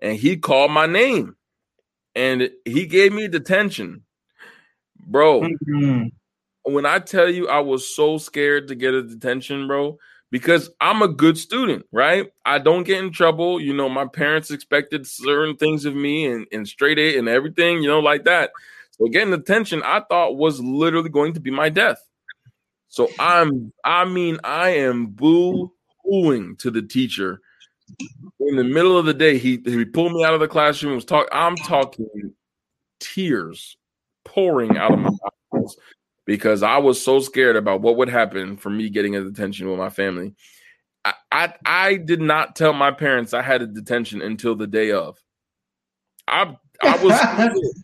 And 0.00 0.16
he 0.16 0.36
called 0.36 0.72
my 0.72 0.86
name 0.86 1.36
and 2.14 2.50
he 2.64 2.86
gave 2.86 3.12
me 3.12 3.28
detention. 3.28 4.02
Bro, 5.04 5.42
mm-hmm. 5.42 6.04
when 6.64 6.86
I 6.86 6.98
tell 6.98 7.28
you 7.28 7.48
I 7.48 7.60
was 7.60 7.94
so 7.94 8.18
scared 8.18 8.68
to 8.68 8.74
get 8.74 8.94
a 8.94 9.02
detention, 9.02 9.66
bro, 9.66 9.98
because 10.30 10.70
I'm 10.80 11.02
a 11.02 11.08
good 11.08 11.36
student, 11.38 11.86
right? 11.92 12.32
I 12.44 12.58
don't 12.58 12.84
get 12.84 13.02
in 13.02 13.12
trouble. 13.12 13.60
You 13.60 13.74
know, 13.74 13.88
my 13.88 14.06
parents 14.06 14.50
expected 14.50 15.06
certain 15.06 15.56
things 15.56 15.84
of 15.84 15.94
me 15.94 16.26
and, 16.26 16.46
and 16.52 16.66
straight 16.66 16.98
A 16.98 17.18
and 17.18 17.28
everything, 17.28 17.82
you 17.82 17.88
know, 17.88 18.00
like 18.00 18.24
that. 18.24 18.50
So 18.92 19.06
getting 19.06 19.30
detention, 19.30 19.82
I 19.84 20.00
thought 20.08 20.36
was 20.36 20.60
literally 20.60 21.10
going 21.10 21.34
to 21.34 21.40
be 21.40 21.50
my 21.50 21.68
death. 21.68 21.98
So 22.92 23.08
I'm, 23.18 23.72
I 23.86 24.04
mean, 24.04 24.38
I 24.44 24.68
am 24.68 25.06
boo 25.06 25.72
hooing 26.04 26.58
to 26.58 26.70
the 26.70 26.82
teacher 26.82 27.40
in 28.38 28.56
the 28.56 28.64
middle 28.64 28.98
of 28.98 29.06
the 29.06 29.14
day. 29.14 29.38
He 29.38 29.62
he 29.64 29.86
pulled 29.86 30.12
me 30.12 30.24
out 30.24 30.34
of 30.34 30.40
the 30.40 30.46
classroom. 30.46 30.94
Was 30.94 31.06
talk. 31.06 31.26
I'm 31.32 31.56
talking 31.56 32.34
tears 33.00 33.78
pouring 34.26 34.76
out 34.76 34.92
of 34.92 34.98
my 34.98 35.10
eyes 35.54 35.74
because 36.26 36.62
I 36.62 36.76
was 36.76 37.02
so 37.02 37.20
scared 37.20 37.56
about 37.56 37.80
what 37.80 37.96
would 37.96 38.10
happen 38.10 38.58
for 38.58 38.68
me 38.68 38.90
getting 38.90 39.16
a 39.16 39.24
detention 39.24 39.70
with 39.70 39.78
my 39.78 39.88
family. 39.88 40.34
I, 41.02 41.14
I, 41.32 41.54
I 41.64 41.96
did 41.96 42.20
not 42.20 42.56
tell 42.56 42.74
my 42.74 42.90
parents 42.90 43.32
I 43.32 43.40
had 43.40 43.62
a 43.62 43.66
detention 43.66 44.20
until 44.20 44.54
the 44.54 44.66
day 44.66 44.92
of. 44.92 45.18
I 46.28 46.58
I 46.82 47.02
was 47.02 47.18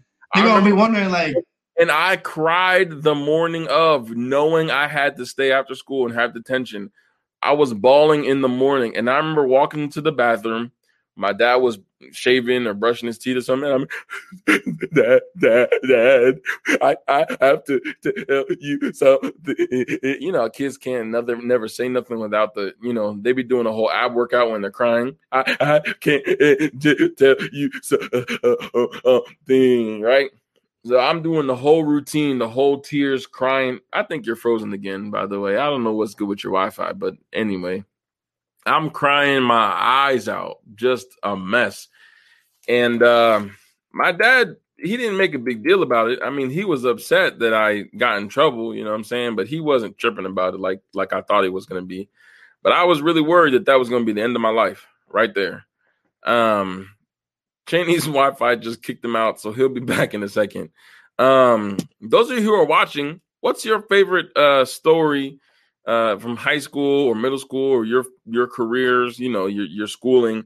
You're 0.37 0.45
gonna 0.45 0.67
be 0.67 0.73
wondering 0.73 1.09
like 1.09 1.35
and 1.79 1.91
I 1.91 2.17
cried 2.17 3.03
the 3.03 3.15
morning 3.15 3.67
of 3.69 4.11
knowing 4.11 4.71
I 4.71 4.89
had 4.89 5.17
to 5.17 5.27
stay 5.27 5.53
after 5.53 5.75
school 5.75 6.07
and 6.07 6.15
have 6.15 6.35
detention. 6.35 6.91
I 7.43 7.53
was 7.53 7.73
bawling 7.73 8.25
in 8.25 8.41
the 8.41 8.49
morning 8.49 8.97
and 8.97 9.09
I 9.09 9.17
remember 9.17 9.47
walking 9.47 9.83
into 9.85 10.01
the 10.01 10.13
bathroom 10.13 10.73
my 11.19 11.33
dad 11.33 11.57
was 11.57 11.81
shaving 12.13 12.67
or 12.69 12.75
brushing 12.75 13.09
his 13.09 13.19
teeth 13.19 13.37
or 13.37 13.41
something. 13.41 13.69
I'm, 13.69 13.89
dad, 14.95 15.21
dad, 15.39 15.69
dad, 15.89 16.41
I, 16.81 16.97
I 17.09 17.27
have 17.41 17.65
to 17.65 17.81
tell 18.03 18.45
you 18.61 18.93
so. 18.93 19.21
You 20.21 20.31
know, 20.31 20.49
kids 20.49 20.79
can't 20.79 21.09
never 21.09 21.37
never 21.43 21.67
say 21.67 21.89
nothing 21.89 22.21
without 22.21 22.55
the. 22.55 22.73
You 22.81 22.93
know, 22.93 23.19
they 23.21 23.33
be 23.33 23.43
doing 23.43 23.67
a 23.67 23.73
whole 23.73 23.91
ab 23.91 24.15
workout 24.15 24.51
when 24.51 24.63
they're 24.63 24.71
crying. 24.71 25.17
I, 25.33 25.57
I 25.61 25.93
can't 26.01 26.25
tell 27.19 27.37
you 27.53 27.71
so 27.83 27.99
uh, 28.13 28.57
uh, 29.05 29.21
uh, 29.49 30.01
right. 30.01 30.31
So 30.85 30.99
I'm 30.99 31.23
doing 31.23 31.47
the 31.47 31.57
whole 31.57 31.85
routine, 31.85 32.39
the 32.39 32.49
whole 32.49 32.81
tears, 32.81 33.27
crying. 33.27 33.81
I 33.93 34.03
think 34.05 34.27
you're 34.27 34.37
frozen 34.37 34.73
again, 34.73 35.11
by 35.11 35.27
the 35.27 35.41
way. 35.41 35.57
I 35.59 35.67
don't 35.67 35.85
know 35.85 35.93
what's 35.93 36.15
good 36.15 36.29
with 36.29 36.43
your 36.45 36.53
Wi-Fi, 36.53 36.93
but 36.93 37.15
anyway. 37.33 37.85
I'm 38.69 38.91
crying 38.91 39.43
my 39.43 39.73
eyes 39.73 40.29
out, 40.29 40.59
just 40.75 41.07
a 41.23 41.37
mess. 41.37 41.89
And 42.69 43.03
uh, 43.03 43.47
my 43.93 44.13
dad, 44.13 44.57
he 44.77 44.97
didn't 44.97 45.17
make 45.17 45.35
a 45.35 45.39
big 45.39 45.65
deal 45.65 45.83
about 45.83 46.11
it. 46.11 46.21
I 46.23 46.31
mean, 46.31 46.51
he 46.51 46.65
was 46.65 46.85
upset 46.85 47.39
that 47.41 47.55
I 47.55 47.83
got 47.97 48.19
in 48.19 48.29
trouble, 48.29 48.75
you 48.75 48.85
know 48.85 48.91
what 48.91 48.97
I'm 48.97 49.05
saying? 49.05 49.37
But 49.37 49.49
he 49.49 49.61
wasn't 49.61 49.99
tripping 49.99 50.27
about 50.27 50.55
it 50.55 50.61
like 50.61 50.81
like 50.95 51.13
I 51.13 51.23
thought 51.23 51.45
he 51.45 51.51
was 51.51 51.67
going 51.67 51.83
to 51.83 51.87
be. 51.87 52.09
But 52.63 52.73
I 52.73 52.85
was 52.85 53.03
really 53.03 53.21
worried 53.23 53.55
that 53.55 53.67
that 53.67 53.79
was 53.79 53.89
going 53.89 54.03
to 54.03 54.07
be 54.07 54.13
the 54.13 54.25
end 54.25 54.37
of 54.37 54.43
my 54.43 54.51
life 54.51 54.87
right 55.09 55.35
there. 55.35 55.65
Um, 56.25 56.91
Cheney's 57.69 58.07
Wi-Fi 58.07 58.57
just 58.57 58.83
kicked 58.83 59.05
him 59.05 59.15
out, 59.15 59.41
so 59.41 59.53
he'll 59.53 59.69
be 59.69 59.81
back 59.97 60.15
in 60.15 60.23
a 60.23 60.29
second. 60.29 60.71
Um, 61.19 61.77
those 62.01 62.31
of 62.31 62.39
you 62.39 62.43
who 62.43 62.55
are 62.55 62.65
watching, 62.65 63.21
what's 63.41 63.65
your 63.65 63.83
favorite 63.83 64.37
uh, 64.37 64.65
story 64.65 65.39
uh, 65.87 66.17
from 66.19 66.37
high 66.37 66.59
school 66.59 67.07
or 67.07 67.15
middle 67.15 67.39
school 67.39 67.71
or 67.71 67.85
your 67.85 68.05
your 68.27 68.47
careers, 68.47 69.19
you 69.19 69.31
know, 69.31 69.47
your 69.47 69.67
your 69.67 69.87
schooling. 69.87 70.45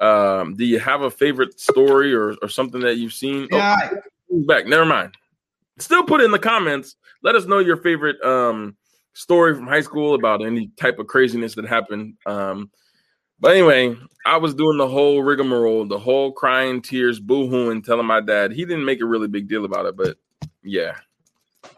Um, 0.00 0.54
do 0.54 0.64
you 0.64 0.78
have 0.78 1.02
a 1.02 1.10
favorite 1.10 1.58
story 1.60 2.14
or, 2.14 2.34
or 2.42 2.48
something 2.48 2.80
that 2.80 2.96
you've 2.96 3.12
seen? 3.12 3.48
Oh, 3.52 3.56
yeah, 3.56 3.90
oh, 4.32 4.44
back. 4.46 4.66
Never 4.66 4.84
mind. 4.84 5.14
Still 5.78 6.04
put 6.04 6.20
in 6.20 6.30
the 6.30 6.38
comments. 6.38 6.96
Let 7.22 7.34
us 7.34 7.46
know 7.46 7.58
your 7.58 7.76
favorite 7.76 8.22
um, 8.24 8.76
story 9.14 9.54
from 9.54 9.66
high 9.66 9.80
school 9.80 10.14
about 10.14 10.44
any 10.44 10.70
type 10.76 10.98
of 10.98 11.06
craziness 11.06 11.54
that 11.54 11.66
happened. 11.66 12.14
Um, 12.26 12.70
but 13.40 13.52
anyway, 13.52 13.96
I 14.26 14.38
was 14.38 14.54
doing 14.54 14.78
the 14.78 14.88
whole 14.88 15.22
rigmarole, 15.22 15.86
the 15.86 15.98
whole 15.98 16.32
crying, 16.32 16.80
tears, 16.80 17.20
boo-hooing, 17.20 17.82
telling 17.82 18.06
my 18.06 18.20
dad. 18.20 18.52
He 18.52 18.64
didn't 18.64 18.84
make 18.84 19.00
a 19.00 19.06
really 19.06 19.28
big 19.28 19.48
deal 19.48 19.64
about 19.64 19.86
it, 19.86 19.96
but 19.96 20.16
yeah, 20.62 20.96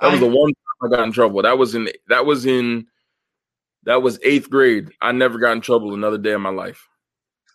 that 0.00 0.10
was 0.10 0.20
the 0.20 0.26
one 0.26 0.48
time 0.48 0.92
I 0.92 0.96
got 0.96 1.06
in 1.06 1.12
trouble. 1.12 1.42
That 1.42 1.58
was 1.58 1.74
in 1.74 1.88
that 2.08 2.24
was 2.24 2.46
in 2.46 2.86
that 3.84 4.02
was 4.02 4.18
eighth 4.22 4.48
grade. 4.50 4.90
I 5.00 5.12
never 5.12 5.38
got 5.38 5.52
in 5.52 5.60
trouble 5.60 5.94
another 5.94 6.18
day 6.18 6.32
of 6.32 6.40
my 6.40 6.50
life. 6.50 6.88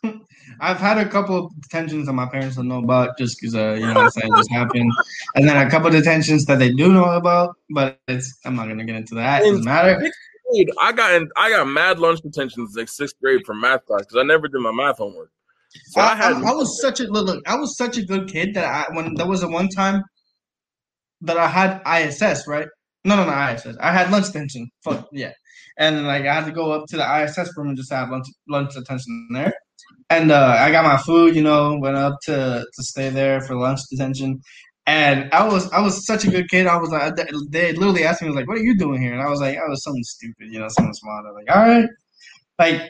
I've 0.60 0.78
had 0.78 0.97
a 0.97 1.08
couple 1.08 1.45
of 1.45 1.62
detentions 1.62 2.08
that 2.08 2.14
my 2.14 2.26
parents 2.26 2.56
don't 2.56 2.68
know 2.68 2.80
about 2.80 3.18
just 3.18 3.39
because, 3.39 3.56
uh, 3.56 3.74
you 3.74 3.86
know, 3.86 3.93
what 3.93 4.06
I'm 4.06 4.10
saying 4.10 4.34
just 4.36 4.52
happened. 4.52 4.91
And 5.36 5.47
then 5.47 5.56
a 5.56 5.70
couple 5.70 5.88
of 5.88 5.93
detentions 5.93 6.45
that 6.45 6.60
they 6.60 6.72
do 6.72 6.91
know 6.91 7.06
about, 7.06 7.56
but 7.70 7.99
it's 8.08 8.39
I'm 8.45 8.56
not 8.56 8.68
gonna 8.68 8.86
get 8.86 8.95
into 8.95 9.16
that. 9.16 9.43
It 9.43 9.49
doesn't 9.49 9.66
matter. 9.66 10.12
Grade, 10.52 10.70
I 10.80 10.91
got 10.91 11.14
in, 11.14 11.30
I 11.38 11.49
got 11.49 11.68
mad 11.68 11.99
lunch 11.99 12.22
detentions 12.22 12.76
like 12.76 12.89
sixth 12.89 13.16
grade 13.22 13.41
from 13.45 13.62
math 13.62 13.86
class 13.86 14.02
because 14.02 14.18
I 14.18 14.24
never 14.24 14.47
did 14.47 14.60
my 14.60 14.72
math 14.72 14.97
homework. 14.97 15.32
So 15.88 16.02
I, 16.02 16.12
I, 16.12 16.16
had, 16.16 16.34
I, 16.34 16.49
I 16.49 16.54
was 16.54 16.82
such 16.82 16.99
a 16.99 17.04
look. 17.04 17.41
I 17.47 17.56
was 17.56 17.78
such 17.78 17.97
a 17.97 18.06
good 18.06 18.28
kid 18.30 18.54
that 18.56 18.66
I 18.66 18.93
when 18.93 19.14
there 19.16 19.28
was 19.28 19.43
a 19.43 19.47
one 19.47 19.70
time 19.70 20.04
that 21.22 21.38
I 21.38 21.47
had 21.47 21.82
ISS 21.86 22.47
right. 22.47 22.68
No, 23.04 23.16
no, 23.16 23.26
no, 23.26 23.54
ISS. 23.54 23.78
I 23.80 23.91
had 23.91 24.12
lunch 24.12 24.28
detention. 24.28 24.70
Fuck 24.84 25.08
yeah 25.12 25.32
and 25.78 26.06
like 26.06 26.26
I 26.26 26.34
had 26.34 26.45
to 26.45 26.52
go 26.52 26.72
up 26.72 26.86
to 26.88 26.97
the 26.97 27.24
ISS 27.24 27.52
room 27.58 27.70
and 27.70 27.78
just 27.78 27.91
have 27.91 28.10
lunch 28.10 28.28
lunch 28.47 28.74
detention 28.74 29.28
there. 29.32 29.54
And 30.10 30.32
uh, 30.32 30.56
I 30.60 30.72
got 30.72 30.86
my 30.86 30.97
food, 30.97 31.36
you 31.36 31.41
know, 31.41 31.78
went 31.80 31.97
up 31.97 32.18
to 32.26 32.66
to 32.74 32.84
stay 32.84 33.10
there 33.10 33.41
for 33.41 33.56
lunch 33.56 33.80
detention. 33.89 34.41
And 34.88 35.29
I 35.32 35.47
was 35.47 35.71
I 35.71 35.79
was 35.82 36.05
such 36.05 36.25
a 36.25 36.32
good 36.32 36.49
kid. 36.49 36.67
I 36.67 36.77
was 36.77 36.89
like 36.89 37.15
they 37.49 37.73
literally 37.73 38.03
asked 38.03 38.21
me 38.21 38.29
like, 38.29 38.47
"What 38.47 38.57
are 38.57 38.63
you 38.63 38.77
doing 38.77 39.01
here?" 39.01 39.13
And 39.13 39.21
I 39.21 39.29
was 39.29 39.39
like, 39.39 39.57
"I 39.57 39.67
was 39.67 39.84
something 39.84 40.03
stupid, 40.03 40.51
you 40.51 40.59
know, 40.59 40.67
something 40.69 40.93
small." 40.93 41.21
They're 41.23 41.34
like, 41.34 41.55
"All 41.55 41.61
right," 41.61 41.89
like 42.57 42.89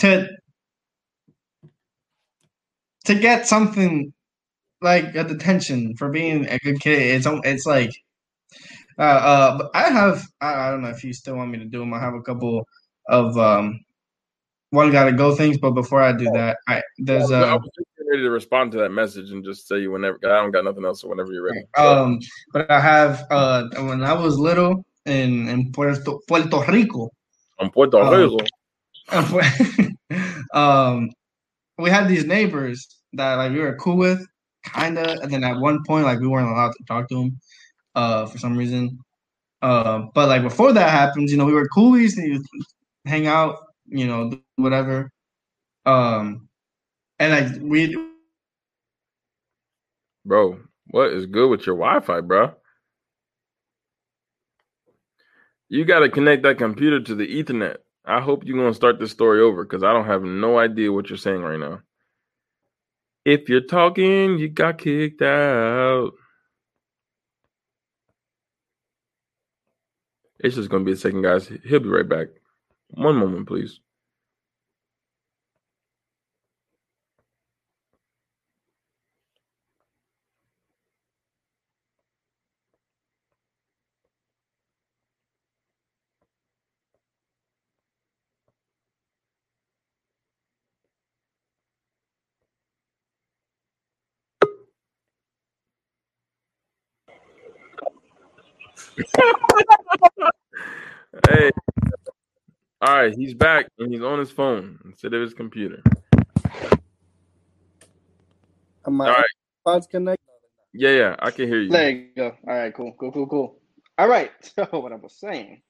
to 0.00 0.28
to 3.04 3.14
get 3.14 3.46
something 3.46 4.12
like 4.80 5.14
a 5.14 5.24
detention 5.24 5.96
for 5.96 6.10
being 6.10 6.46
a 6.48 6.58
good 6.58 6.80
kid. 6.80 7.16
It's 7.16 7.26
it's 7.44 7.66
like 7.66 7.92
uh, 8.98 9.02
uh, 9.02 9.58
but 9.58 9.70
I 9.74 9.90
have 9.90 10.26
I, 10.40 10.54
I, 10.54 10.70
don't 10.70 10.82
know 10.82 10.88
if 10.88 11.04
you 11.04 11.12
still 11.12 11.36
want 11.36 11.50
me 11.50 11.58
to 11.58 11.64
do 11.64 11.78
them. 11.78 11.94
I 11.94 12.00
have 12.00 12.14
a 12.14 12.22
couple 12.22 12.66
of 13.08 13.38
um, 13.38 13.80
one 14.70 14.90
gotta 14.90 15.12
go 15.12 15.34
things, 15.34 15.58
but 15.58 15.70
before 15.70 16.02
I 16.02 16.12
do 16.12 16.24
that, 16.32 16.58
I 16.66 16.82
there's 16.98 17.30
a. 17.30 17.56
was 17.56 17.70
ready 18.08 18.22
to 18.22 18.30
respond 18.30 18.72
to 18.72 18.78
that 18.78 18.90
message 18.90 19.30
and 19.30 19.44
just 19.44 19.68
say 19.68 19.80
you 19.80 19.90
whenever 19.90 20.18
I 20.24 20.42
don't 20.42 20.50
got 20.50 20.64
nothing 20.64 20.84
else. 20.84 21.02
So 21.02 21.08
whenever 21.08 21.32
you're 21.32 21.44
ready. 21.44 21.60
Um, 21.76 22.18
but 22.52 22.70
I 22.70 22.80
have 22.80 23.24
uh 23.30 23.68
when 23.76 24.02
I 24.02 24.12
was 24.12 24.38
little 24.38 24.84
in 25.06 25.48
in 25.48 25.72
Puerto 25.72 26.18
Puerto 26.28 26.64
Rico. 26.68 27.10
In 27.60 27.70
Puerto 27.70 28.00
um, 28.00 28.14
Rico. 28.14 28.38
um, 30.54 31.10
we 31.78 31.90
had 31.90 32.08
these 32.08 32.24
neighbors 32.24 32.86
that 33.14 33.34
like 33.34 33.52
we 33.52 33.60
were 33.60 33.76
cool 33.76 33.96
with, 33.96 34.26
kinda, 34.64 35.18
and 35.22 35.32
then 35.32 35.44
at 35.44 35.58
one 35.58 35.80
point 35.86 36.04
like 36.04 36.20
we 36.20 36.28
weren't 36.28 36.50
allowed 36.50 36.72
to 36.72 36.84
talk 36.86 37.08
to 37.08 37.14
them 37.14 37.40
uh, 37.94 38.26
for 38.26 38.38
some 38.38 38.56
reason. 38.56 38.98
Uh, 39.60 40.06
but 40.14 40.28
like 40.28 40.42
before 40.42 40.72
that 40.72 40.90
happens, 40.90 41.30
you 41.30 41.36
know, 41.36 41.44
we 41.44 41.52
were 41.52 41.68
coolies 41.68 42.16
and 42.16 42.28
you 42.28 42.44
hang 43.06 43.26
out, 43.26 43.56
you 43.86 44.06
know, 44.06 44.30
whatever. 44.56 45.10
Um, 45.86 46.47
and 47.20 47.32
like 47.32 47.62
we, 47.62 47.96
bro, 50.24 50.60
what 50.88 51.12
is 51.12 51.26
good 51.26 51.48
with 51.50 51.66
your 51.66 51.76
Wi-Fi, 51.76 52.20
bro? 52.22 52.54
You 55.68 55.84
got 55.84 56.00
to 56.00 56.10
connect 56.10 56.44
that 56.44 56.58
computer 56.58 57.00
to 57.02 57.14
the 57.16 57.26
Ethernet. 57.26 57.78
I 58.06 58.20
hope 58.22 58.44
you're 58.46 58.58
gonna 58.58 58.74
start 58.74 59.00
this 59.00 59.12
story 59.12 59.40
over 59.42 59.64
because 59.64 59.82
I 59.84 59.92
don't 59.92 60.06
have 60.06 60.22
no 60.22 60.58
idea 60.58 60.92
what 60.92 61.10
you're 61.10 61.18
saying 61.18 61.42
right 61.42 61.58
now. 61.60 61.80
If 63.24 63.48
you're 63.48 63.62
talking, 63.62 64.38
you 64.38 64.48
got 64.48 64.78
kicked 64.78 65.22
out. 65.22 66.12
It's 70.40 70.56
just 70.56 70.70
gonna 70.70 70.84
be 70.84 70.92
a 70.92 70.96
second, 70.96 71.22
guys. 71.22 71.50
He'll 71.64 71.80
be 71.80 71.88
right 71.90 72.08
back. 72.08 72.28
One 72.90 73.16
moment, 73.16 73.48
please. 73.48 73.80
hey. 101.30 101.50
All 102.98 103.04
right, 103.04 103.14
he's 103.16 103.32
back 103.32 103.68
and 103.78 103.92
he's 103.92 104.02
on 104.02 104.18
his 104.18 104.32
phone 104.32 104.76
instead 104.84 105.14
of 105.14 105.22
his 105.22 105.32
computer. 105.32 105.80
Am 108.84 109.00
I 109.00 109.06
All 109.06 109.12
right. 109.12 109.24
Pods 109.64 109.86
connect? 109.86 110.20
Yeah, 110.72 110.90
yeah, 110.90 111.16
I 111.20 111.30
can 111.30 111.46
hear 111.46 111.60
you. 111.60 111.70
There 111.70 111.90
you 111.90 112.08
go. 112.16 112.34
All 112.48 112.56
right, 112.56 112.74
cool, 112.74 112.96
cool, 112.98 113.12
cool, 113.12 113.28
cool. 113.28 113.60
All 113.98 114.08
right. 114.08 114.32
So 114.42 114.64
what 114.80 114.90
I 114.90 114.96
was 114.96 115.14
saying. 115.16 115.62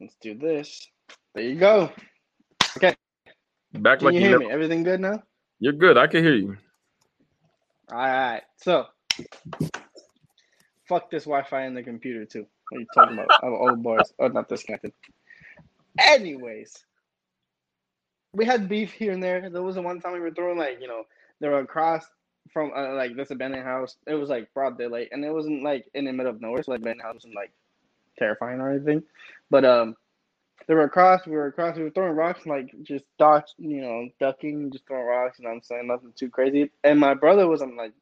Let's 0.00 0.14
do 0.22 0.36
this. 0.36 0.88
There 1.34 1.42
you 1.42 1.56
go. 1.56 1.90
Okay. 2.76 2.94
Back 3.72 3.98
Can 3.98 4.06
like 4.06 4.14
you 4.14 4.20
you 4.20 4.26
hear 4.28 4.38
never. 4.38 4.44
me? 4.44 4.52
Everything 4.52 4.84
good 4.84 5.00
now? 5.00 5.20
You're 5.58 5.72
good. 5.72 5.98
I 5.98 6.06
can 6.06 6.22
hear 6.22 6.36
you. 6.36 6.58
All 7.90 7.98
right. 7.98 8.42
So 8.58 8.86
fuck 10.88 11.10
this 11.10 11.24
Wi-Fi 11.24 11.66
in 11.66 11.74
the 11.74 11.82
computer 11.82 12.24
too. 12.24 12.46
What 12.68 12.78
are 12.78 12.80
you 12.82 12.86
talking 12.94 13.18
about? 13.18 13.32
I'm 13.42 13.52
old 13.52 13.82
boys. 13.82 14.12
Oh, 14.20 14.28
not 14.28 14.48
disconnected. 14.48 14.92
Anyways, 15.98 16.84
we 18.32 18.44
had 18.44 18.68
beef 18.68 18.92
here 18.92 19.12
and 19.12 19.22
there. 19.22 19.48
There 19.50 19.62
was 19.62 19.74
the 19.74 19.82
one 19.82 20.00
time 20.00 20.12
we 20.12 20.20
were 20.20 20.30
throwing 20.30 20.58
like 20.58 20.78
you 20.80 20.88
know 20.88 21.04
they 21.40 21.48
were 21.48 21.60
across 21.60 22.04
from 22.52 22.72
uh, 22.76 22.94
like 22.94 23.16
this 23.16 23.30
abandoned 23.30 23.64
house. 23.64 23.96
It 24.06 24.14
was 24.14 24.28
like 24.28 24.52
broad 24.54 24.78
daylight, 24.78 25.08
and 25.12 25.24
it 25.24 25.32
wasn't 25.32 25.62
like 25.62 25.86
in 25.94 26.04
the 26.04 26.12
middle 26.12 26.32
of 26.32 26.40
nowhere. 26.40 26.62
So 26.62 26.72
like 26.72 26.80
abandoned 26.80 27.02
house 27.02 27.14
wasn't 27.14 27.34
like 27.34 27.52
terrifying 28.18 28.60
or 28.60 28.70
anything. 28.70 29.02
But 29.50 29.64
um, 29.64 29.96
they 30.66 30.74
were 30.74 30.84
across. 30.84 31.26
We 31.26 31.32
were 31.32 31.46
across. 31.48 31.76
We 31.76 31.84
were 31.84 31.90
throwing 31.90 32.16
rocks, 32.16 32.46
like 32.46 32.70
just 32.82 33.04
dodge, 33.18 33.44
you 33.58 33.82
know, 33.82 34.08
ducking, 34.20 34.70
just 34.72 34.86
throwing 34.86 35.06
rocks. 35.06 35.38
You 35.38 35.46
know 35.46 35.52
I'm 35.52 35.62
saying? 35.62 35.86
Nothing 35.86 36.12
too 36.16 36.30
crazy. 36.30 36.70
And 36.84 37.00
my 37.00 37.14
brother 37.14 37.48
was 37.48 37.62
on 37.62 37.76
like 37.76 37.92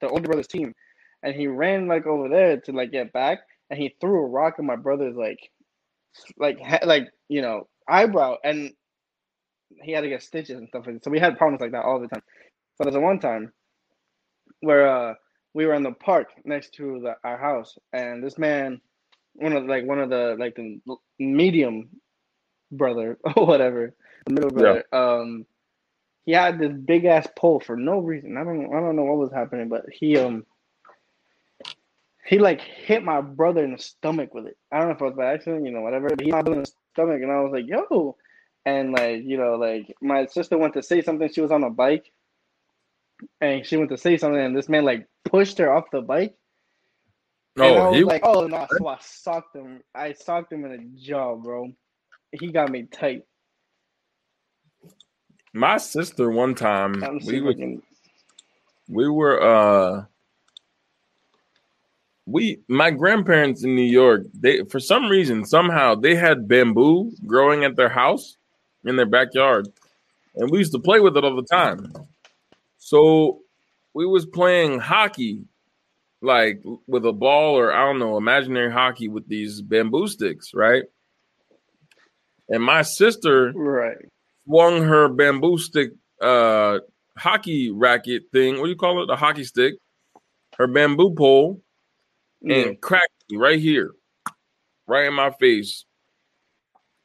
the 0.00 0.08
older 0.08 0.28
brother's 0.28 0.46
team, 0.46 0.74
and 1.22 1.34
he 1.34 1.46
ran 1.46 1.86
like 1.86 2.06
over 2.06 2.28
there 2.28 2.58
to 2.62 2.72
like 2.72 2.92
get 2.92 3.12
back, 3.12 3.40
and 3.70 3.78
he 3.78 3.94
threw 4.00 4.24
a 4.24 4.28
rock 4.28 4.54
at 4.58 4.64
my 4.64 4.76
brother's 4.76 5.16
like, 5.16 5.38
like 6.38 6.58
like 6.84 7.08
you 7.28 7.42
know 7.42 7.68
eyebrow, 7.88 8.36
and 8.44 8.72
he 9.82 9.92
had 9.92 10.02
to 10.02 10.08
get 10.08 10.22
stitches 10.22 10.58
and 10.58 10.68
stuff. 10.68 10.86
like 10.86 10.96
that. 10.96 11.04
So 11.04 11.10
we 11.10 11.18
had 11.18 11.38
problems 11.38 11.60
like 11.60 11.72
that 11.72 11.84
all 11.84 12.00
the 12.00 12.08
time. 12.08 12.22
So 12.76 12.84
there's 12.84 12.96
a 12.96 13.00
one 13.00 13.20
time 13.20 13.52
where 14.60 14.88
uh 14.88 15.14
we 15.54 15.66
were 15.66 15.74
in 15.74 15.84
the 15.84 15.92
park 15.92 16.28
next 16.44 16.74
to 16.74 17.00
the, 17.02 17.16
our 17.22 17.38
house, 17.38 17.78
and 17.92 18.22
this 18.24 18.38
man, 18.38 18.80
one 19.34 19.52
of 19.52 19.66
like 19.66 19.86
one 19.86 20.00
of 20.00 20.10
the 20.10 20.36
like 20.38 20.56
the 20.56 20.80
medium 21.18 21.90
brother 22.72 23.18
or 23.36 23.46
whatever, 23.46 23.94
the 24.26 24.32
middle 24.32 24.50
brother, 24.50 24.84
um, 24.92 25.46
he 26.26 26.32
had 26.32 26.58
this 26.58 26.72
big 26.72 27.04
ass 27.04 27.26
pole 27.36 27.60
for 27.60 27.76
no 27.76 27.98
reason. 27.98 28.36
I 28.36 28.44
don't 28.44 28.66
I 28.74 28.80
don't 28.80 28.96
know 28.96 29.04
what 29.04 29.18
was 29.18 29.32
happening, 29.32 29.68
but 29.68 29.84
he 29.92 30.18
um 30.18 30.44
he 32.26 32.38
like 32.38 32.60
hit 32.60 33.02
my 33.04 33.20
brother 33.20 33.64
in 33.64 33.72
the 33.72 33.78
stomach 33.78 34.34
with 34.34 34.46
it. 34.46 34.56
I 34.72 34.78
don't 34.78 34.88
know 34.88 34.94
if 34.94 35.00
it 35.00 35.04
was 35.04 35.14
by 35.14 35.34
accident, 35.34 35.66
you 35.66 35.72
know, 35.72 35.82
whatever. 35.82 36.08
But 36.08 36.20
he 36.20 36.26
hit 36.26 36.32
my 36.34 36.42
brother 36.42 36.60
in 36.60 36.64
the 36.64 36.72
stomach, 36.94 37.22
and 37.22 37.30
I 37.32 37.40
was 37.40 37.52
like, 37.52 37.66
yo. 37.66 38.16
And 38.66 38.92
like, 38.92 39.22
you 39.24 39.36
know, 39.36 39.56
like 39.56 39.94
my 40.00 40.26
sister 40.26 40.56
went 40.56 40.74
to 40.74 40.82
say 40.82 41.02
something. 41.02 41.30
She 41.30 41.42
was 41.42 41.50
on 41.52 41.64
a 41.64 41.70
bike, 41.70 42.10
and 43.40 43.64
she 43.66 43.76
went 43.76 43.90
to 43.90 43.98
say 43.98 44.16
something, 44.16 44.40
and 44.40 44.56
this 44.56 44.68
man 44.70 44.84
like 44.84 45.06
pushed 45.24 45.58
her 45.58 45.70
off 45.72 45.90
the 45.92 46.00
bike. 46.00 46.34
and 47.56 47.78
I 47.78 47.88
Oh, 47.88 47.90
was 47.90 47.98
he 47.98 48.04
like, 48.04 48.22
oh 48.24 48.46
no, 48.46 48.66
so 48.70 48.86
I 48.86 48.96
socked 49.00 49.54
him. 49.54 49.82
I 49.94 50.14
socked 50.14 50.52
him 50.52 50.64
in 50.64 50.72
the 50.72 51.00
jaw, 51.00 51.36
bro. 51.36 51.72
He 52.32 52.50
got 52.52 52.70
me 52.70 52.84
tight. 52.90 53.22
my 55.52 55.76
sister 55.76 56.30
one 56.30 56.54
time 56.54 56.94
we 57.26 57.40
were 57.40 57.50
if 57.50 57.56
I 57.58 57.60
can- 57.60 57.82
we 58.88 59.08
were 59.08 59.42
uh 59.42 60.04
we 62.26 62.60
my 62.68 62.90
grandparents 62.90 63.64
in 63.64 63.74
New 63.74 63.82
York, 63.82 64.22
they 64.32 64.64
for 64.64 64.80
some 64.80 65.08
reason 65.08 65.44
somehow 65.44 65.94
they 65.94 66.14
had 66.14 66.48
bamboo 66.48 67.12
growing 67.26 67.64
at 67.64 67.76
their 67.76 67.88
house 67.88 68.36
in 68.84 68.96
their 68.96 69.06
backyard. 69.06 69.68
And 70.36 70.50
we 70.50 70.58
used 70.58 70.72
to 70.72 70.78
play 70.78 71.00
with 71.00 71.16
it 71.16 71.24
all 71.24 71.36
the 71.36 71.42
time. 71.42 71.92
So 72.78 73.40
we 73.92 74.06
was 74.06 74.26
playing 74.26 74.80
hockey 74.80 75.44
like 76.22 76.62
with 76.86 77.04
a 77.04 77.12
ball 77.12 77.58
or 77.58 77.72
I 77.72 77.84
don't 77.84 77.98
know, 77.98 78.16
imaginary 78.16 78.72
hockey 78.72 79.08
with 79.08 79.28
these 79.28 79.60
bamboo 79.60 80.08
sticks, 80.08 80.54
right? 80.54 80.84
And 82.48 82.62
my 82.62 82.82
sister 82.82 83.52
right. 83.54 83.96
swung 84.46 84.82
her 84.82 85.08
bamboo 85.08 85.58
stick 85.58 85.90
uh 86.22 86.78
hockey 87.18 87.70
racket 87.70 88.24
thing. 88.32 88.58
What 88.58 88.64
do 88.64 88.70
you 88.70 88.76
call 88.76 89.02
it? 89.02 89.10
A 89.10 89.16
hockey 89.16 89.44
stick. 89.44 89.74
Her 90.56 90.66
bamboo 90.66 91.14
pole 91.14 91.60
And 92.50 92.80
cracked 92.80 93.12
me 93.30 93.36
right 93.38 93.58
here, 93.58 93.92
right 94.86 95.06
in 95.06 95.14
my 95.14 95.30
face. 95.32 95.84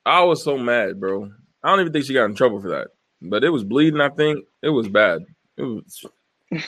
I 0.06 0.24
was 0.24 0.44
so 0.44 0.58
mad, 0.58 1.00
bro. 1.00 1.32
I 1.64 1.70
don't 1.70 1.80
even 1.82 1.94
think 1.94 2.06
she 2.06 2.14
got 2.14 2.26
in 2.26 2.36
trouble 2.36 2.62
for 2.62 2.70
that, 2.70 2.88
but 3.22 3.44
it 3.44 3.50
was 3.50 3.64
bleeding. 3.64 4.02
I 4.02 4.10
think 4.10 4.46
it 4.62 4.70
was 4.70 4.88
bad. 4.90 5.22
It 5.58 5.64
was. 5.64 6.06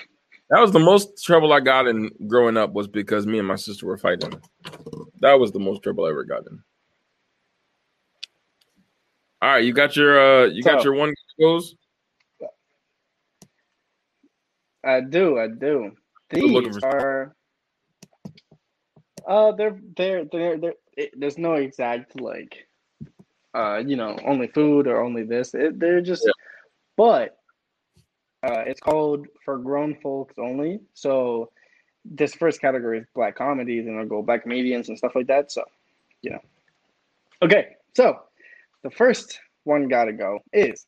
That 0.49 0.59
was 0.59 0.73
the 0.73 0.79
most 0.79 1.23
trouble 1.23 1.53
I 1.53 1.61
got 1.61 1.87
in 1.87 2.11
growing 2.27 2.57
up 2.57 2.73
was 2.73 2.85
because 2.85 3.25
me 3.25 3.39
and 3.39 3.47
my 3.47 3.55
sister 3.55 3.85
were 3.85 3.97
fighting. 3.97 4.33
That 5.21 5.39
was 5.39 5.53
the 5.53 5.59
most 5.59 5.81
trouble 5.81 6.03
I 6.03 6.09
ever 6.09 6.25
got 6.25 6.45
in. 6.45 6.61
All 9.41 9.49
right, 9.49 9.63
you 9.63 9.71
got 9.71 9.95
your 9.95 10.19
uh 10.19 10.45
you 10.47 10.61
got 10.61 10.79
So- 10.81 10.89
your 10.89 10.95
one 10.95 11.13
goes. 11.39 11.73
I 14.83 14.99
do, 14.99 15.39
I 15.39 15.47
do. 15.47 15.91
These 16.31 16.83
are 16.83 17.33
uh 19.31 19.51
they're 19.53 19.79
they're 19.95 20.25
they're 20.25 20.57
they're 20.57 20.73
it, 20.97 21.11
there's 21.17 21.37
no 21.37 21.53
exact 21.53 22.19
like 22.19 22.67
uh 23.53 23.77
you 23.77 23.95
know 23.95 24.17
only 24.25 24.47
food 24.47 24.87
or 24.87 25.01
only 25.01 25.23
this. 25.23 25.53
It, 25.53 25.79
they're 25.79 26.01
just 26.01 26.23
Yeah. 26.25 26.33
but 26.97 27.37
uh 28.43 28.63
it's 28.67 28.81
called 28.81 29.27
for 29.45 29.57
grown 29.57 29.95
folks 30.01 30.35
only. 30.37 30.81
So 30.93 31.51
this 32.03 32.35
first 32.35 32.59
category 32.59 32.99
is 32.99 33.05
black 33.15 33.35
comedies 33.35 33.87
and 33.87 33.97
I'll 33.97 34.05
go 34.05 34.21
black 34.21 34.43
comedians 34.43 34.89
and 34.89 34.97
stuff 34.97 35.15
like 35.15 35.27
that. 35.27 35.51
So 35.51 35.63
you 36.21 36.31
know. 36.31 36.41
Okay, 37.41 37.77
so 37.95 38.19
the 38.83 38.91
first 38.91 39.39
one 39.63 39.87
gotta 39.87 40.11
go 40.11 40.39
is 40.51 40.85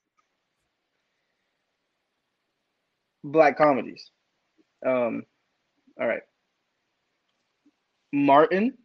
black 3.23 3.57
comedies. 3.57 4.11
Um, 4.85 5.23
all 5.99 6.07
right. 6.07 6.23
Martin, 8.13 8.77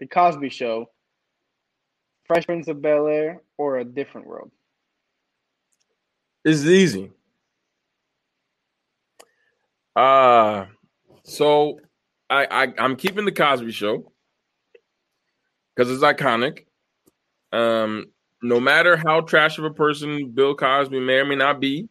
The 0.00 0.06
Cosby 0.06 0.48
Show, 0.48 0.86
Fresh 2.26 2.46
Prince 2.46 2.68
of 2.68 2.80
Bel 2.80 3.08
Air, 3.08 3.42
or 3.58 3.78
A 3.78 3.84
Different 3.84 4.26
World. 4.26 4.50
It's 6.44 6.64
easy. 6.64 7.10
Uh 9.94 10.66
so 11.24 11.80
I, 12.30 12.46
I 12.50 12.72
I'm 12.78 12.96
keeping 12.96 13.24
the 13.24 13.32
Cosby 13.32 13.72
Show 13.72 14.12
because 15.74 15.90
it's 15.90 16.02
iconic. 16.02 16.66
Um, 17.52 18.06
no 18.42 18.60
matter 18.60 18.96
how 18.96 19.20
trash 19.22 19.58
of 19.58 19.64
a 19.64 19.70
person 19.70 20.30
Bill 20.32 20.54
Cosby 20.54 21.00
may 21.00 21.14
or 21.14 21.24
may 21.24 21.36
not 21.36 21.60
be, 21.60 21.88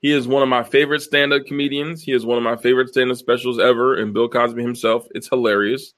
he 0.00 0.12
is 0.12 0.26
one 0.26 0.42
of 0.42 0.48
my 0.48 0.62
favorite 0.62 1.02
stand-up 1.02 1.46
comedians. 1.46 2.02
He 2.02 2.12
is 2.12 2.26
one 2.26 2.38
of 2.38 2.44
my 2.44 2.56
favorite 2.56 2.88
stand-up 2.88 3.16
specials 3.16 3.58
ever, 3.58 3.96
and 3.96 4.14
Bill 4.14 4.28
Cosby 4.28 4.62
himself. 4.62 5.06
It's 5.14 5.28
hilarious. 5.28 5.94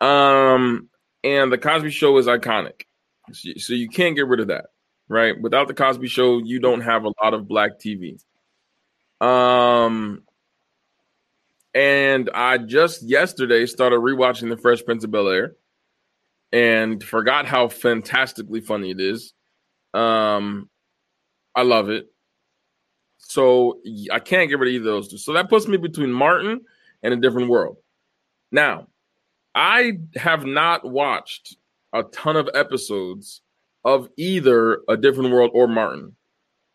Um, 0.00 0.88
and 1.24 1.52
the 1.52 1.58
Cosby 1.58 1.90
Show 1.90 2.16
is 2.18 2.26
iconic, 2.26 2.82
so 3.32 3.50
so 3.56 3.72
you 3.74 3.88
can't 3.88 4.16
get 4.16 4.26
rid 4.28 4.40
of 4.40 4.48
that 4.48 4.66
right? 5.08 5.40
Without 5.40 5.68
the 5.68 5.74
Cosby 5.74 6.08
Show, 6.08 6.38
you 6.38 6.60
don't 6.60 6.82
have 6.82 7.04
a 7.04 7.12
lot 7.22 7.34
of 7.34 7.48
black 7.48 7.78
TV. 7.78 8.20
Um, 9.20 10.22
and 11.74 12.30
I 12.32 12.58
just 12.58 13.02
yesterday 13.02 13.66
started 13.66 14.00
rewatching 14.00 14.48
The 14.48 14.56
Fresh 14.56 14.84
Prince 14.84 15.04
of 15.04 15.10
Bel 15.10 15.28
Air, 15.28 15.56
and 16.52 17.02
forgot 17.02 17.46
how 17.46 17.68
fantastically 17.68 18.60
funny 18.60 18.90
it 18.90 19.00
is. 19.00 19.32
Um, 19.94 20.68
I 21.54 21.62
love 21.62 21.90
it. 21.90 22.06
So 23.28 23.80
I 24.10 24.20
can't 24.20 24.48
get 24.48 24.58
rid 24.58 24.68
of 24.68 24.74
either 24.74 24.88
of 24.88 24.94
those 24.94 25.08
two. 25.08 25.18
So 25.18 25.34
that 25.34 25.50
puts 25.50 25.68
me 25.68 25.76
between 25.76 26.10
Martin 26.10 26.62
and 27.02 27.12
A 27.12 27.16
Different 27.18 27.50
World. 27.50 27.76
Now, 28.50 28.86
I 29.54 29.98
have 30.16 30.46
not 30.46 30.88
watched 30.88 31.58
a 31.92 32.04
ton 32.04 32.36
of 32.36 32.48
episodes 32.54 33.42
of 33.84 34.08
either 34.16 34.80
A 34.88 34.96
Different 34.96 35.30
World 35.30 35.50
or 35.52 35.68
Martin. 35.68 36.16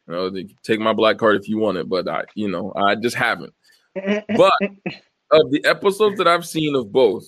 You 0.07 0.13
know, 0.13 0.31
take 0.61 0.79
my 0.79 0.93
black 0.93 1.17
card 1.17 1.37
if 1.37 1.49
you 1.49 1.57
want 1.57 1.79
it, 1.79 1.89
but 1.89 2.07
I, 2.07 2.25
you 2.35 2.51
know, 2.51 2.71
I 2.75 2.93
just 2.95 3.15
haven't. 3.15 3.53
But 3.95 4.53
of 5.31 5.49
the 5.49 5.65
episodes 5.65 6.19
that 6.19 6.27
I've 6.27 6.45
seen 6.45 6.75
of 6.75 6.91
both, 6.91 7.25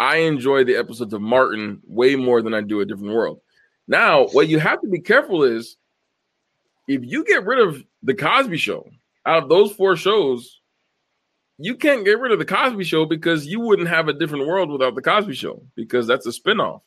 I 0.00 0.16
enjoy 0.16 0.64
the 0.64 0.76
episodes 0.76 1.12
of 1.12 1.20
Martin 1.20 1.82
way 1.86 2.16
more 2.16 2.40
than 2.40 2.54
I 2.54 2.62
do 2.62 2.80
A 2.80 2.86
Different 2.86 3.12
World. 3.12 3.42
Now, 3.88 4.24
what 4.28 4.48
you 4.48 4.58
have 4.58 4.80
to 4.80 4.88
be 4.88 5.00
careful 5.00 5.42
is 5.42 5.76
if 6.86 7.02
you 7.04 7.24
get 7.24 7.44
rid 7.44 7.60
of 7.60 7.82
the 8.02 8.14
Cosby 8.14 8.56
Show 8.56 8.88
out 9.26 9.42
of 9.42 9.48
those 9.48 9.72
four 9.72 9.96
shows, 9.96 10.60
you 11.58 11.76
can't 11.76 12.04
get 12.04 12.18
rid 12.18 12.32
of 12.32 12.38
the 12.38 12.44
Cosby 12.44 12.84
Show 12.84 13.06
because 13.06 13.46
you 13.46 13.60
wouldn't 13.60 13.88
have 13.88 14.08
a 14.08 14.12
different 14.12 14.46
world 14.46 14.70
without 14.70 14.94
the 14.94 15.02
Cosby 15.02 15.34
Show 15.34 15.62
because 15.74 16.06
that's 16.06 16.26
a 16.26 16.30
spinoff. 16.30 16.80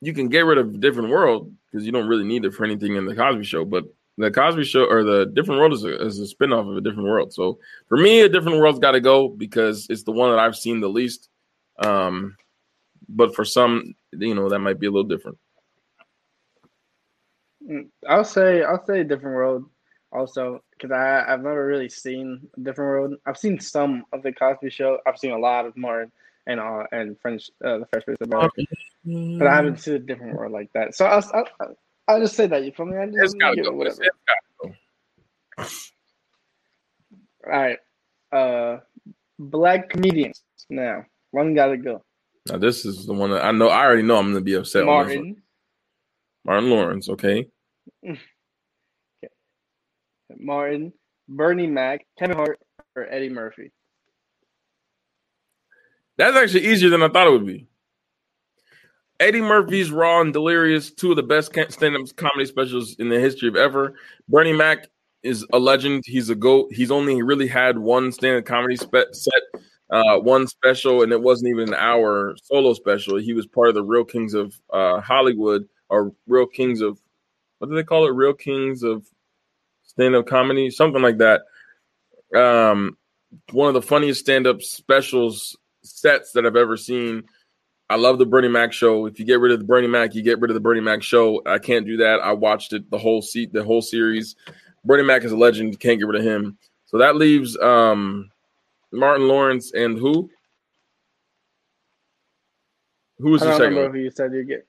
You 0.00 0.12
can 0.14 0.28
get 0.28 0.44
rid 0.44 0.58
of 0.58 0.74
a 0.74 0.78
different 0.78 1.10
world 1.10 1.52
because 1.70 1.84
you 1.84 1.92
don't 1.92 2.08
really 2.08 2.24
need 2.24 2.44
it 2.44 2.54
for 2.54 2.64
anything 2.64 2.94
in 2.94 3.06
the 3.06 3.16
Cosby 3.16 3.44
Show, 3.44 3.64
but 3.64 3.84
the 4.16 4.30
Cosby 4.30 4.64
Show 4.64 4.84
or 4.84 5.02
the 5.02 5.26
different 5.26 5.60
world 5.60 5.72
is 5.72 5.84
a, 5.84 6.04
is 6.04 6.20
a 6.20 6.34
spinoff 6.34 6.70
of 6.70 6.76
a 6.76 6.80
different 6.80 7.08
world. 7.08 7.32
So 7.32 7.58
for 7.88 7.96
me, 7.96 8.20
a 8.20 8.28
different 8.28 8.58
world's 8.58 8.78
got 8.78 8.92
to 8.92 9.00
go 9.00 9.28
because 9.28 9.86
it's 9.90 10.04
the 10.04 10.12
one 10.12 10.30
that 10.30 10.38
I've 10.38 10.56
seen 10.56 10.80
the 10.80 10.88
least. 10.88 11.28
Um, 11.78 12.36
but 13.08 13.34
for 13.34 13.44
some, 13.44 13.94
you 14.12 14.34
know, 14.34 14.48
that 14.48 14.58
might 14.58 14.80
be 14.80 14.86
a 14.86 14.90
little 14.90 15.08
different. 15.08 15.38
I'll 18.08 18.24
say 18.24 18.62
I'll 18.62 18.84
say 18.84 19.04
different 19.04 19.36
world 19.36 19.64
also 20.12 20.62
because 20.70 20.90
I 20.92 21.24
I've 21.28 21.42
never 21.42 21.66
really 21.66 21.88
seen 21.88 22.48
different 22.62 22.88
world. 22.90 23.14
I've 23.26 23.38
seen 23.38 23.60
some 23.60 24.04
of 24.12 24.22
the 24.22 24.32
Cosby 24.32 24.70
Show. 24.70 24.98
I've 25.06 25.18
seen 25.18 25.32
a 25.32 25.38
lot 25.38 25.66
of 25.66 25.76
Martin 25.76 26.12
and 26.46 26.60
uh 26.60 26.84
and 26.92 27.16
French 27.20 27.50
uh, 27.64 27.78
the 27.78 27.86
Fresh 27.92 28.04
Prince 28.04 28.20
of 28.22 28.30
Bel 28.30 28.48
but 29.38 29.46
I 29.46 29.54
haven't 29.54 29.80
seen 29.80 29.94
a 29.94 29.98
different 29.98 30.36
world 30.36 30.52
like 30.52 30.70
that. 30.74 30.94
So 30.94 31.06
I'll 31.06 31.24
I'll, 31.34 31.76
I'll 32.08 32.20
just 32.20 32.36
say 32.36 32.46
that 32.46 32.64
you 32.64 32.72
feel 32.72 32.86
me. 32.86 32.96
I 32.96 33.06
just, 33.06 33.18
It's 33.18 33.34
gotta 33.34 33.62
go. 33.62 33.72
whatever. 33.72 34.02
It's 34.02 34.16
gotta 34.26 34.40
go. 34.60 34.74
All 37.46 37.60
right, 37.60 37.78
uh, 38.32 38.78
black 39.38 39.90
comedians 39.90 40.42
now. 40.68 41.04
One 41.30 41.54
gotta 41.54 41.76
go. 41.76 42.02
Now 42.48 42.58
this 42.58 42.84
is 42.84 43.06
the 43.06 43.14
one 43.14 43.30
that 43.30 43.44
I 43.44 43.52
know. 43.52 43.68
I 43.68 43.84
already 43.84 44.02
know 44.02 44.16
I'm 44.16 44.28
gonna 44.32 44.40
be 44.40 44.54
upset. 44.54 44.82
on. 44.82 44.86
Martin, 44.86 45.42
Martin 46.44 46.70
Lawrence. 46.70 47.08
Okay. 47.08 47.48
Martin, 50.38 50.92
Bernie 51.28 51.66
Mac, 51.66 52.06
Kevin 52.18 52.36
Hart, 52.36 52.58
or 52.96 53.06
Eddie 53.10 53.30
Murphy. 53.30 53.72
That's 56.16 56.36
actually 56.36 56.66
easier 56.66 56.90
than 56.90 57.02
I 57.02 57.08
thought 57.08 57.28
it 57.28 57.32
would 57.32 57.46
be. 57.46 57.66
Eddie 59.20 59.40
Murphy's 59.40 59.90
Raw 59.90 60.20
and 60.20 60.32
Delirious, 60.32 60.92
two 60.92 61.10
of 61.10 61.16
the 61.16 61.22
best 61.22 61.50
stand-up 61.72 62.16
comedy 62.16 62.46
specials 62.46 62.94
in 62.98 63.08
the 63.08 63.18
history 63.18 63.48
of 63.48 63.56
ever. 63.56 63.94
Bernie 64.28 64.52
Mac 64.52 64.88
is 65.22 65.44
a 65.52 65.58
legend. 65.58 66.04
He's 66.06 66.30
a 66.30 66.34
goat. 66.34 66.72
He's 66.72 66.90
only 66.90 67.22
really 67.22 67.48
had 67.48 67.78
one 67.78 68.12
stand-up 68.12 68.44
comedy 68.44 68.76
spe- 68.76 69.12
set, 69.12 69.42
uh, 69.90 70.18
one 70.18 70.46
special, 70.46 71.02
and 71.02 71.12
it 71.12 71.20
wasn't 71.20 71.50
even 71.50 71.68
an 71.68 71.74
hour 71.74 72.36
solo 72.44 72.74
special. 72.74 73.16
He 73.16 73.32
was 73.32 73.46
part 73.46 73.68
of 73.68 73.74
the 73.74 73.82
Real 73.82 74.04
Kings 74.04 74.34
of 74.34 74.54
uh, 74.72 75.00
Hollywood 75.00 75.68
or 75.88 76.12
Real 76.26 76.46
Kings 76.46 76.80
of 76.80 77.00
what 77.58 77.68
do 77.68 77.74
they 77.74 77.82
call 77.82 78.06
it? 78.06 78.14
Real 78.14 78.34
Kings 78.34 78.82
of 78.82 79.06
stand-up 79.84 80.26
comedy, 80.26 80.70
something 80.70 81.02
like 81.02 81.18
that. 81.18 81.42
Um, 82.34 82.96
one 83.52 83.68
of 83.68 83.74
the 83.74 83.82
funniest 83.82 84.20
stand-up 84.20 84.62
specials 84.62 85.56
sets 85.82 86.32
that 86.32 86.46
I've 86.46 86.56
ever 86.56 86.76
seen. 86.76 87.24
I 87.90 87.96
love 87.96 88.18
the 88.18 88.26
Bernie 88.26 88.48
Mac 88.48 88.72
show. 88.72 89.06
If 89.06 89.18
you 89.18 89.24
get 89.24 89.40
rid 89.40 89.52
of 89.52 89.58
the 89.60 89.64
Bernie 89.64 89.88
Mac, 89.88 90.14
you 90.14 90.22
get 90.22 90.40
rid 90.40 90.50
of 90.50 90.54
the 90.54 90.60
Bernie 90.60 90.80
Mac 90.80 91.02
show. 91.02 91.42
I 91.46 91.58
can't 91.58 91.86
do 91.86 91.96
that. 91.98 92.20
I 92.20 92.32
watched 92.32 92.74
it 92.74 92.90
the 92.90 92.98
whole 92.98 93.22
seat, 93.22 93.52
the 93.52 93.64
whole 93.64 93.80
series. 93.82 94.36
Bernie 94.84 95.04
Mac 95.04 95.24
is 95.24 95.32
a 95.32 95.36
legend. 95.36 95.80
Can't 95.80 95.98
get 95.98 96.06
rid 96.06 96.20
of 96.20 96.26
him. 96.26 96.58
So 96.86 96.98
that 96.98 97.16
leaves 97.16 97.56
um, 97.58 98.30
Martin 98.92 99.26
Lawrence 99.26 99.72
and 99.72 99.98
who? 99.98 100.30
Who 103.18 103.30
was 103.30 103.42
I 103.42 103.46
the 103.46 103.50
don't 103.50 103.58
second 103.58 103.74
remember 103.74 103.90
one? 103.90 103.98
who 103.98 104.04
you 104.04 104.10
said 104.10 104.32
you 104.32 104.44
get. 104.44 104.66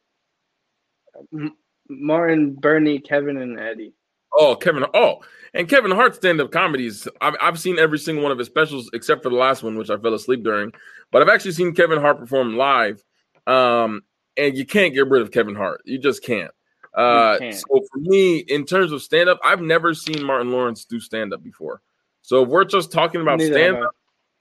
Martin, 1.90 2.54
Bernie, 2.54 3.00
Kevin, 3.00 3.38
and 3.38 3.60
Eddie. 3.60 3.94
Oh, 4.34 4.56
Kevin. 4.56 4.86
Oh, 4.94 5.22
and 5.54 5.68
Kevin 5.68 5.92
Hart's 5.92 6.18
stand-up 6.18 6.52
comedies. 6.52 7.08
I've, 7.20 7.36
I've 7.42 7.60
seen 7.60 7.80
every 7.80 7.98
single 7.98 8.24
one 8.24 8.32
of 8.32 8.38
his 8.38 8.48
specials 8.48 8.90
except 8.94 9.24
for 9.24 9.30
the 9.30 9.36
last 9.36 9.64
one, 9.64 9.78
which 9.78 9.90
I 9.90 9.98
fell 9.98 10.14
asleep 10.14 10.44
during. 10.44 10.72
But 11.12 11.22
I've 11.22 11.30
actually 11.30 11.54
seen 11.54 11.74
Kevin 11.74 12.00
Hart 12.00 12.20
perform 12.20 12.56
live. 12.56 13.04
Um, 13.48 14.04
and 14.38 14.56
you 14.56 14.66
can't 14.66 14.94
get 14.94 15.08
rid 15.08 15.22
of 15.22 15.32
Kevin 15.32 15.56
Hart. 15.56 15.82
You 15.86 15.98
just 15.98 16.24
can't. 16.24 16.52
Uh, 16.94 17.38
can't. 17.40 17.56
so 17.56 17.82
for 17.92 18.00
me, 18.00 18.38
in 18.38 18.66
terms 18.66 18.92
of 18.92 19.02
stand-up, 19.02 19.40
I've 19.44 19.62
never 19.62 19.94
seen 19.94 20.24
Martin 20.24 20.52
Lawrence 20.52 20.86
do 20.86 21.00
stand-up 21.00 21.44
before. 21.44 21.82
So 22.22 22.44
if 22.44 22.50
we're 22.50 22.66
just 22.66 22.92
talking 22.92 23.22
about 23.22 23.42
stand-up, 23.42 23.92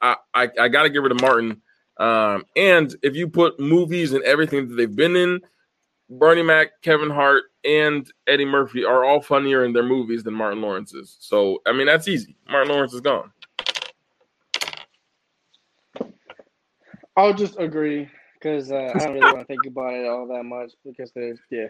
I, 0.00 0.16
I, 0.34 0.48
I 0.60 0.68
got 0.68 0.82
to 0.82 0.90
get 0.90 1.02
rid 1.02 1.12
of 1.12 1.20
Martin. 1.20 1.62
Um, 1.98 2.44
and 2.54 2.94
if 3.02 3.16
you 3.16 3.28
put 3.28 3.58
movies 3.58 4.12
and 4.12 4.22
everything 4.24 4.68
that 4.68 4.74
they've 4.74 4.94
been 4.94 5.16
in, 5.16 5.40
Bernie 6.10 6.42
Mac, 6.42 6.80
Kevin 6.82 7.10
Hart, 7.10 7.44
and 7.64 8.10
Eddie 8.26 8.44
Murphy 8.44 8.84
are 8.84 9.04
all 9.04 9.20
funnier 9.20 9.64
in 9.64 9.72
their 9.72 9.82
movies 9.82 10.22
than 10.22 10.34
Martin 10.34 10.62
Lawrence 10.62 10.94
is. 10.94 11.16
So 11.20 11.60
I 11.66 11.72
mean 11.72 11.86
that's 11.86 12.08
easy. 12.08 12.36
Martin 12.48 12.72
Lawrence 12.72 12.94
is 12.94 13.00
gone. 13.00 13.30
I'll 17.16 17.34
just 17.34 17.58
agree 17.58 18.08
because 18.34 18.70
uh, 18.70 18.92
I 18.94 18.98
don't 18.98 19.14
really 19.14 19.32
want 19.32 19.40
to 19.40 19.44
think 19.46 19.66
about 19.66 19.94
it 19.94 20.06
all 20.06 20.26
that 20.28 20.44
much 20.44 20.72
because 20.84 21.10
there's 21.14 21.40
yeah, 21.50 21.66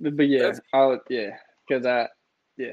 but 0.00 0.16
but 0.16 0.28
yeah, 0.28 0.38
That's- 0.40 0.60
I'll 0.72 0.98
yeah 1.08 1.36
because 1.68 1.86
I 1.86 2.08
yeah. 2.56 2.72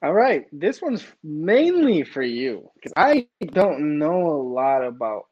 All 0.00 0.12
right, 0.12 0.46
this 0.52 0.80
one's 0.80 1.04
mainly 1.24 2.04
for 2.04 2.22
you 2.22 2.70
because 2.76 2.92
I 2.96 3.26
don't 3.46 3.98
know 3.98 4.28
a 4.30 4.40
lot 4.40 4.84
about 4.84 5.24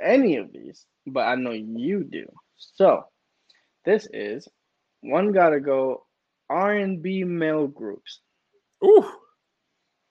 any 0.00 0.36
of 0.36 0.52
these, 0.52 0.86
but 1.06 1.20
I 1.26 1.34
know 1.34 1.52
you 1.52 2.04
do. 2.04 2.26
So 2.56 3.04
this 3.84 4.06
is 4.12 4.48
one 5.00 5.32
gotta 5.32 5.60
go 5.60 6.06
R 6.48 6.74
and 6.74 7.02
B 7.02 7.24
male 7.24 7.66
groups. 7.66 8.20
Ooh, 8.84 9.04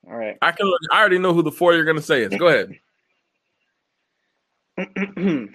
All 0.07 0.15
right. 0.15 0.37
I 0.41 0.51
can. 0.51 0.71
I 0.91 0.99
already 0.99 1.19
know 1.19 1.33
who 1.33 1.43
the 1.43 1.51
four 1.51 1.73
you're 1.73 1.85
gonna 1.85 2.01
say 2.01 2.23
is. 2.23 2.33
Go 2.35 2.47
ahead. 2.47 2.79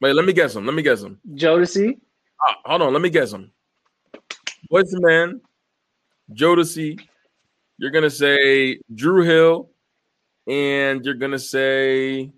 Wait, 0.00 0.12
let 0.14 0.24
me 0.24 0.32
guess 0.32 0.54
them. 0.54 0.66
Let 0.66 0.74
me 0.74 0.82
guess 0.82 1.02
them. 1.02 1.20
Jodeci, 1.34 1.98
Ah, 2.40 2.56
hold 2.64 2.82
on, 2.82 2.92
let 2.92 3.02
me 3.02 3.10
guess 3.10 3.30
them. 3.30 3.52
Boyz 4.70 4.92
II 4.92 5.00
Men, 5.00 5.40
Jodeci. 6.32 7.00
You're 7.78 7.90
gonna 7.90 8.10
say 8.10 8.80
Dru 8.94 9.22
Hill, 9.22 9.70
and 10.46 11.04
you're 11.04 11.14
gonna 11.14 11.38
say, 11.38 12.30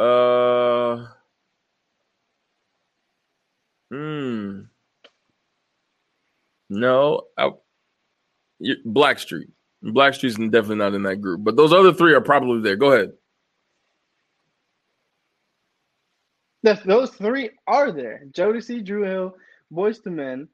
uh, 0.00 1.06
hmm, 3.90 4.60
no, 6.68 7.22
I, 7.36 7.50
Blackstreet. 8.86 9.50
Blackstreet's 9.84 10.36
definitely 10.36 10.76
not 10.76 10.94
in 10.94 11.02
that 11.04 11.16
group, 11.16 11.42
but 11.44 11.56
those 11.56 11.72
other 11.72 11.92
three 11.92 12.14
are 12.14 12.20
probably 12.20 12.60
there. 12.62 12.76
Go 12.76 12.92
ahead. 12.92 13.12
Yes, 16.62 16.82
those 16.84 17.10
three 17.10 17.50
are 17.66 17.90
there. 17.90 18.24
Jodeci, 18.32 18.84
Dru 18.84 19.02
Hill, 19.02 19.36
Boyz 19.72 20.06
II 20.06 20.12
Men, 20.12 20.48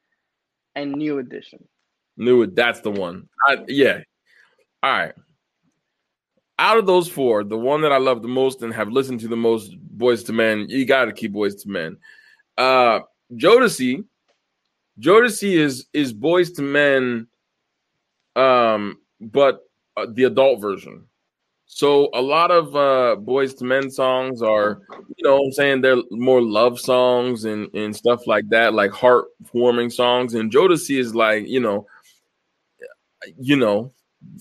and 0.77 0.93
New 0.93 1.19
Edition. 1.19 1.67
New. 2.17 2.47
That's 2.47 2.81
the 2.81 2.91
one. 2.91 3.29
I, 3.47 3.65
yeah. 3.67 4.01
All 4.83 4.93
right. 4.93 5.15
Out 6.59 6.79
of 6.79 6.87
those 6.87 7.09
four, 7.09 7.45
the 7.45 7.59
one 7.59 7.83
that 7.83 7.93
I 7.93 7.99
love 7.99 8.23
the 8.23 8.29
most 8.29 8.63
and 8.63 8.73
have 8.73 8.89
listened 8.89 9.21
to 9.21 9.29
the 9.29 9.37
most, 9.37 9.77
Boyz 9.97 10.29
II 10.29 10.35
Men, 10.35 10.67
you 10.69 10.87
got 10.87 11.05
to 11.05 11.13
keep 11.13 11.33
Boyz 11.33 11.67
II 11.67 11.73
Men. 11.73 11.97
Uh, 12.57 13.01
Jodeci, 13.35 14.05
Jodeci 15.01 15.53
is 15.59 15.87
is 15.93 16.15
Boyz 16.15 16.59
II 16.59 16.65
Men, 16.65 17.27
um, 18.37 18.99
but 19.21 19.69
uh, 19.97 20.07
the 20.13 20.25
adult 20.25 20.61
version. 20.61 21.05
So 21.67 22.11
a 22.15 22.23
lot 22.23 22.51
of 22.51 22.75
uh, 22.77 23.21
Boyz 23.21 23.61
II 23.61 23.69
Men 23.69 23.91
songs 23.91 24.41
are, 24.41 24.81
you 25.17 25.25
know, 25.25 25.45
I'm 25.45 25.53
saying 25.53 25.81
they're 25.81 26.01
more 26.11 26.41
love 26.41 26.79
songs 26.81 27.45
and 27.45 27.73
and 27.75 27.95
stuff 27.95 28.27
like 28.27 28.49
that, 28.51 28.73
like 28.73 28.93
heartwarming 28.93 29.93
songs. 29.93 30.35
And 30.35 30.51
Jodeci 30.51 30.99
is 30.99 31.15
like, 31.15 31.47
you 31.47 31.61
know, 31.61 31.87
you 33.39 33.57
know, 33.57 33.93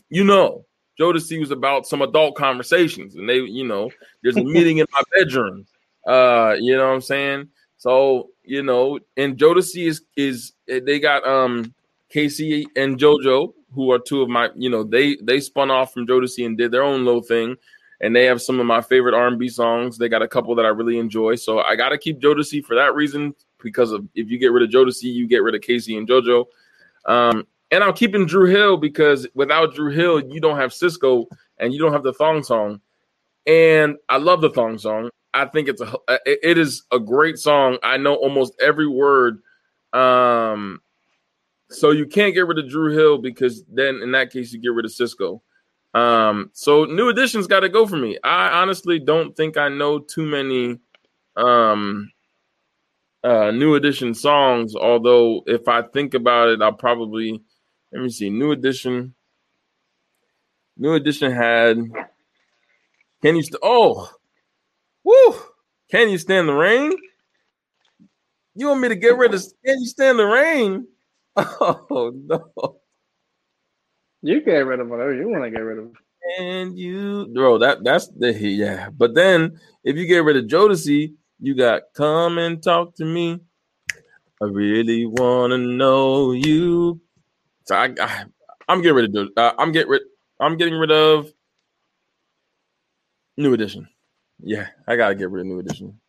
you 0.09 0.23
know, 0.23 0.65
Jodeci 0.99 1.39
was 1.39 1.51
about 1.51 1.85
some 1.85 2.01
adult 2.01 2.35
conversations, 2.35 3.15
and 3.15 3.27
they, 3.27 3.39
you 3.39 3.67
know, 3.67 3.91
there's 4.23 4.37
a 4.37 4.43
meeting 4.43 4.77
in 4.77 4.87
my 4.91 5.01
bedroom. 5.15 5.65
Uh, 6.07 6.55
you 6.59 6.75
know 6.75 6.87
what 6.87 6.93
I'm 6.93 7.01
saying? 7.01 7.49
So, 7.77 8.29
you 8.43 8.63
know, 8.63 8.99
and 9.17 9.37
Jodeci 9.37 9.87
is 9.87 10.01
is 10.15 10.53
they 10.67 10.99
got 10.99 11.27
um 11.27 11.73
K-Ci 12.09 12.65
and 12.75 12.97
JoJo, 12.97 13.53
who 13.73 13.91
are 13.91 13.99
two 13.99 14.21
of 14.21 14.29
my, 14.29 14.49
you 14.55 14.69
know, 14.69 14.83
they 14.83 15.17
they 15.21 15.39
spun 15.39 15.71
off 15.71 15.93
from 15.93 16.07
Jodeci 16.07 16.45
and 16.45 16.57
did 16.57 16.71
their 16.71 16.83
own 16.83 17.03
little 17.03 17.21
thing, 17.21 17.55
and 18.01 18.15
they 18.15 18.25
have 18.25 18.41
some 18.41 18.59
of 18.59 18.65
my 18.65 18.81
favorite 18.81 19.15
R&B 19.15 19.49
songs. 19.49 19.97
They 19.97 20.09
got 20.09 20.21
a 20.21 20.27
couple 20.27 20.55
that 20.55 20.65
I 20.65 20.69
really 20.69 20.97
enjoy, 20.97 21.35
so 21.35 21.59
I 21.59 21.75
got 21.75 21.89
to 21.89 21.97
keep 21.97 22.21
Jodeci 22.21 22.63
for 22.63 22.75
that 22.75 22.95
reason 22.95 23.35
because 23.61 23.91
of 23.91 24.07
if 24.15 24.29
you 24.29 24.37
get 24.37 24.51
rid 24.51 24.63
of 24.63 24.69
Jodeci, 24.69 25.03
you 25.03 25.27
get 25.27 25.43
rid 25.43 25.55
of 25.55 25.61
K-Ci 25.61 25.97
and 25.97 26.07
JoJo. 26.07 26.45
Um, 27.05 27.47
and 27.71 27.83
I'm 27.83 27.93
keeping 27.93 28.25
Dru 28.25 28.45
Hill 28.45 28.77
because 28.77 29.27
without 29.33 29.75
Dru 29.75 29.91
Hill, 29.91 30.21
you 30.31 30.39
don't 30.39 30.57
have 30.57 30.71
Sisqó 30.71 31.25
and 31.57 31.73
you 31.73 31.79
don't 31.79 31.93
have 31.93 32.03
the 32.03 32.13
thong 32.13 32.43
song. 32.43 32.81
And 33.45 33.97
I 34.09 34.17
love 34.17 34.41
the 34.41 34.49
thong 34.49 34.77
song. 34.77 35.09
I 35.33 35.45
think 35.45 35.67
it's 35.67 35.81
a 35.81 35.95
it 36.25 36.57
is 36.57 36.83
a 36.91 36.99
great 36.99 37.37
song. 37.37 37.77
I 37.83 37.97
know 37.97 38.15
almost 38.15 38.53
every 38.61 38.87
word. 38.87 39.39
Um, 39.93 40.81
So 41.69 41.91
you 41.91 42.05
can't 42.05 42.33
get 42.33 42.47
rid 42.47 42.59
of 42.59 42.69
Dru 42.69 42.93
Hill 42.93 43.17
because 43.17 43.63
then 43.67 44.01
in 44.01 44.11
that 44.11 44.31
case 44.31 44.53
you 44.53 44.59
get 44.59 44.73
rid 44.73 44.85
of 44.85 44.91
Sisqó. 44.91 45.41
Um, 45.93 46.51
so 46.53 46.85
new 46.85 47.09
additions 47.09 47.47
got 47.47 47.61
to 47.61 47.69
go 47.69 47.87
for 47.87 47.97
me. 47.97 48.17
I 48.23 48.49
honestly 48.61 48.99
don't 48.99 49.35
think 49.35 49.57
I 49.57 49.69
know 49.69 49.99
too 49.99 50.25
many 50.25 50.79
um 51.37 52.11
uh 53.23 53.51
new 53.51 53.75
edition 53.75 54.13
songs, 54.13 54.75
although 54.75 55.41
if 55.47 55.67
I 55.67 55.81
think 55.81 56.13
about 56.13 56.49
it, 56.49 56.61
I'll 56.61 56.73
probably 56.73 57.41
let 57.95 58.03
me 58.03 58.09
see. 58.09 58.29
New 58.29 58.51
edition. 58.51 59.15
New 60.77 60.95
edition 60.95 61.31
had 61.31 61.77
can 63.21 63.37
you 63.37 63.41
st- 63.41 63.55
oh 63.63 64.09
woo 65.05 65.35
can 65.89 66.09
you 66.09 66.17
stand 66.17 66.49
the 66.49 66.53
rain? 66.53 66.91
You 68.53 68.67
want 68.67 68.81
me 68.81 68.89
to 68.89 68.95
get 68.95 69.17
rid 69.17 69.33
of 69.33 69.41
can 69.65 69.79
you 69.79 69.85
stand 69.87 70.19
the 70.19 70.25
rain? 70.25 70.87
Oh 71.37 72.11
no. 72.13 72.79
You 74.21 74.41
get 74.41 74.65
rid 74.65 74.81
of 74.81 74.89
whatever 74.89 75.13
you 75.13 75.29
want 75.29 75.45
to 75.45 75.51
get 75.51 75.59
rid 75.59 75.79
of. 75.79 75.95
And 76.39 76.77
you 76.77 77.27
bro, 77.33 77.57
that 77.59 77.85
that's 77.85 78.09
the 78.09 78.33
yeah. 78.33 78.89
But 78.89 79.15
then 79.15 79.57
if 79.85 79.95
you 79.95 80.05
get 80.05 80.25
rid 80.25 80.35
of 80.35 80.45
Jodeci, 80.45 81.13
you 81.39 81.55
got 81.55 81.83
come 81.93 82.37
and 82.39 82.61
talk 82.61 82.95
to 82.95 83.05
me. 83.05 83.39
I 84.41 84.45
really 84.45 85.05
wanna 85.05 85.57
know 85.57 86.33
you. 86.33 86.99
So 87.65 87.75
I, 87.75 87.93
I 87.99 88.25
I'm 88.67 88.81
getting 88.81 88.95
rid 88.95 89.15
of 89.15 89.29
uh, 89.35 89.53
I'm 89.57 89.71
getting 89.71 89.89
rid 89.89 90.01
I'm 90.39 90.57
getting 90.57 90.75
rid 90.75 90.91
of 90.91 91.31
New 93.37 93.53
Edition. 93.53 93.87
Yeah, 94.39 94.67
I 94.87 94.95
gotta 94.95 95.15
get 95.15 95.29
rid 95.29 95.41
of 95.41 95.47
New 95.47 95.59
Edition. 95.59 95.99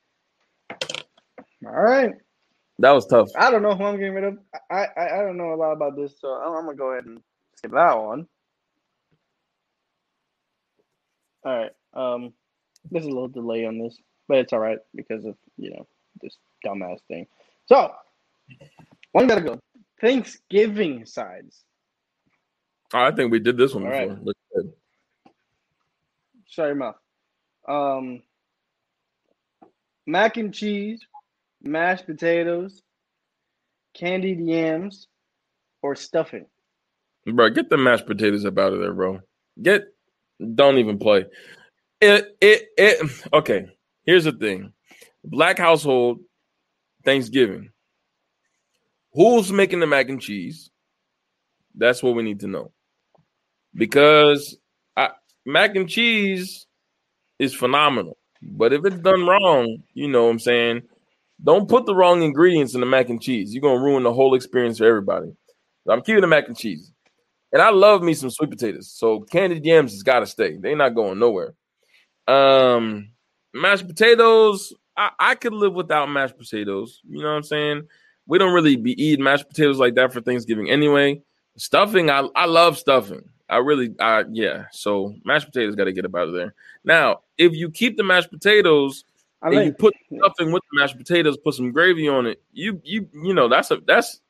All 1.64 1.72
right. 1.72 2.12
That 2.78 2.90
was 2.90 3.06
tough. 3.06 3.30
I 3.36 3.50
don't 3.50 3.62
know 3.62 3.74
who 3.74 3.84
I'm 3.84 3.98
getting 3.98 4.14
rid 4.14 4.24
of. 4.24 4.38
I 4.70 4.86
I, 4.96 5.18
I 5.18 5.22
don't 5.22 5.38
know 5.38 5.54
a 5.54 5.56
lot 5.56 5.72
about 5.72 5.96
this, 5.96 6.20
so 6.20 6.28
I'm, 6.28 6.54
I'm 6.54 6.64
gonna 6.66 6.76
go 6.76 6.92
ahead 6.92 7.06
and 7.06 7.20
skip 7.56 7.72
that 7.72 7.98
one. 7.98 8.26
All 11.44 11.58
right. 11.58 11.70
Um, 11.94 12.32
there's 12.90 13.06
a 13.06 13.08
little 13.08 13.28
delay 13.28 13.64
on 13.64 13.78
this, 13.78 13.98
but 14.28 14.38
it's 14.38 14.52
all 14.52 14.58
right 14.58 14.78
because 14.94 15.24
of 15.24 15.36
you 15.56 15.70
know 15.70 15.86
this 16.20 16.36
dumbass 16.64 16.98
thing. 17.08 17.26
So 17.66 17.92
one 19.12 19.26
gotta 19.26 19.40
go. 19.40 19.58
Thanksgiving 20.00 21.06
sides. 21.06 21.64
I 22.92 23.10
think 23.10 23.32
we 23.32 23.40
did 23.40 23.56
this 23.56 23.74
one 23.74 23.84
All 23.84 23.90
before. 23.90 24.08
right. 24.08 24.24
Look 24.24 24.36
good. 24.54 24.72
Shut 26.46 26.66
your 26.66 26.74
mouth. 26.76 26.96
Um, 27.68 28.22
mac 30.06 30.36
and 30.36 30.54
cheese, 30.54 31.00
mashed 31.62 32.06
potatoes, 32.06 32.82
candied 33.94 34.40
yams, 34.40 35.08
or 35.82 35.96
stuffing. 35.96 36.46
Bro, 37.26 37.50
get 37.50 37.68
the 37.70 37.76
mashed 37.76 38.06
potatoes 38.06 38.44
up 38.44 38.56
out 38.58 38.72
of 38.72 38.80
there, 38.80 38.94
bro. 38.94 39.20
Get 39.60 39.82
don't 40.54 40.78
even 40.78 40.98
play. 40.98 41.24
It 42.00 42.36
it 42.40 42.68
it 42.78 43.26
okay. 43.32 43.66
Here's 44.04 44.24
the 44.24 44.32
thing. 44.32 44.72
Black 45.24 45.58
household, 45.58 46.20
Thanksgiving. 47.04 47.70
Who's 49.16 49.50
making 49.50 49.80
the 49.80 49.86
mac 49.86 50.10
and 50.10 50.20
cheese? 50.20 50.70
That's 51.74 52.02
what 52.02 52.14
we 52.14 52.22
need 52.22 52.40
to 52.40 52.46
know. 52.46 52.70
Because 53.74 54.58
I, 54.94 55.10
mac 55.46 55.74
and 55.74 55.88
cheese 55.88 56.66
is 57.38 57.54
phenomenal. 57.54 58.18
But 58.42 58.74
if 58.74 58.84
it's 58.84 58.98
done 58.98 59.26
wrong, 59.26 59.78
you 59.94 60.08
know 60.08 60.24
what 60.24 60.32
I'm 60.32 60.38
saying? 60.38 60.82
Don't 61.42 61.68
put 61.68 61.86
the 61.86 61.94
wrong 61.94 62.22
ingredients 62.22 62.74
in 62.74 62.80
the 62.80 62.86
mac 62.86 63.08
and 63.08 63.20
cheese. 63.20 63.54
You're 63.54 63.62
gonna 63.62 63.82
ruin 63.82 64.02
the 64.02 64.12
whole 64.12 64.34
experience 64.34 64.78
for 64.78 64.84
everybody. 64.84 65.34
So 65.86 65.92
I'm 65.94 66.02
keeping 66.02 66.20
the 66.20 66.26
mac 66.26 66.48
and 66.48 66.56
cheese. 66.56 66.92
And 67.52 67.62
I 67.62 67.70
love 67.70 68.02
me 68.02 68.12
some 68.12 68.30
sweet 68.30 68.50
potatoes. 68.50 68.92
So 68.92 69.20
candied 69.20 69.64
yams 69.64 69.92
has 69.92 70.02
got 70.02 70.20
to 70.20 70.26
stay. 70.26 70.58
They're 70.58 70.76
not 70.76 70.94
going 70.94 71.18
nowhere. 71.18 71.54
Um, 72.28 73.12
mashed 73.54 73.86
potatoes, 73.86 74.74
I, 74.94 75.10
I 75.18 75.34
could 75.36 75.54
live 75.54 75.72
without 75.72 76.10
mashed 76.10 76.36
potatoes. 76.36 77.00
You 77.08 77.22
know 77.22 77.28
what 77.28 77.36
I'm 77.36 77.42
saying? 77.44 77.88
We 78.26 78.38
don't 78.38 78.52
really 78.52 78.76
be 78.76 79.00
eating 79.02 79.24
mashed 79.24 79.48
potatoes 79.48 79.78
like 79.78 79.94
that 79.94 80.12
for 80.12 80.20
Thanksgiving 80.20 80.70
anyway. 80.70 81.22
Stuffing, 81.56 82.10
I, 82.10 82.28
I 82.34 82.46
love 82.46 82.76
stuffing. 82.76 83.28
I 83.48 83.58
really, 83.58 83.94
I 84.00 84.24
yeah. 84.30 84.64
So 84.72 85.14
mashed 85.24 85.46
potatoes 85.46 85.76
got 85.76 85.84
to 85.84 85.92
get 85.92 86.04
up 86.04 86.14
out 86.14 86.28
of 86.28 86.34
there. 86.34 86.54
Now, 86.84 87.20
if 87.38 87.52
you 87.54 87.70
keep 87.70 87.96
the 87.96 88.02
mashed 88.02 88.30
potatoes 88.30 89.04
I 89.40 89.48
and 89.48 89.66
you 89.66 89.72
put 89.72 89.94
stuffing 90.06 90.52
with 90.52 90.62
the 90.70 90.80
mashed 90.80 90.96
potatoes, 90.96 91.36
put 91.36 91.54
some 91.54 91.70
gravy 91.70 92.08
on 92.08 92.26
it, 92.26 92.42
you 92.52 92.80
you 92.84 93.08
you 93.12 93.32
know 93.32 93.48
that's 93.48 93.70
a 93.70 93.78
that's 93.86 94.20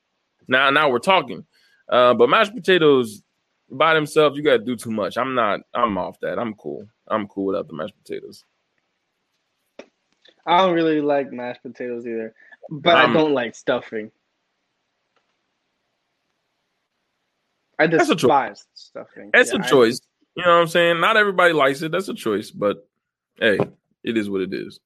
now 0.48 0.68
now 0.70 0.90
we're 0.90 0.98
talking. 0.98 1.46
Uh, 1.88 2.14
but 2.14 2.28
mashed 2.28 2.54
potatoes 2.54 3.22
by 3.70 3.94
themselves, 3.94 4.36
you 4.36 4.42
got 4.42 4.58
to 4.58 4.64
do 4.64 4.76
too 4.76 4.90
much. 4.90 5.16
I'm 5.16 5.34
not. 5.34 5.60
I'm 5.74 5.96
off 5.98 6.20
that. 6.20 6.38
I'm 6.38 6.54
cool. 6.54 6.86
I'm 7.08 7.26
cool 7.28 7.46
without 7.46 7.68
the 7.68 7.74
mashed 7.74 7.94
potatoes. 8.04 8.44
I 10.46 10.58
don't 10.58 10.74
really 10.74 11.00
like 11.00 11.32
mashed 11.32 11.62
potatoes 11.62 12.06
either, 12.06 12.34
but 12.70 12.96
Um, 12.96 13.10
I 13.10 13.14
don't 13.14 13.32
like 13.32 13.54
stuffing. 13.54 14.10
I 17.78 17.86
That's 17.86 18.08
a 18.08 18.14
choice. 18.16 18.20
despise 18.22 18.66
stuffing. 18.74 19.30
It's 19.34 19.52
Yeah, 19.52 19.58
a 19.60 19.62
I- 19.62 19.68
choice. 19.68 20.00
You 20.36 20.44
know 20.44 20.54
what 20.56 20.60
I'm 20.62 20.66
saying? 20.68 21.00
Not 21.00 21.16
everybody 21.16 21.52
likes 21.54 21.80
it. 21.82 21.92
That's 21.92 22.08
a 22.08 22.14
choice. 22.14 22.50
But 22.50 22.86
hey, 23.38 23.58
it 24.04 24.16
is 24.18 24.28
what 24.28 24.42
it 24.42 24.52
is. 24.52 24.80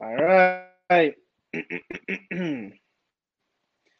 All 0.00 0.14
right. 0.14 1.14
I 1.54 2.72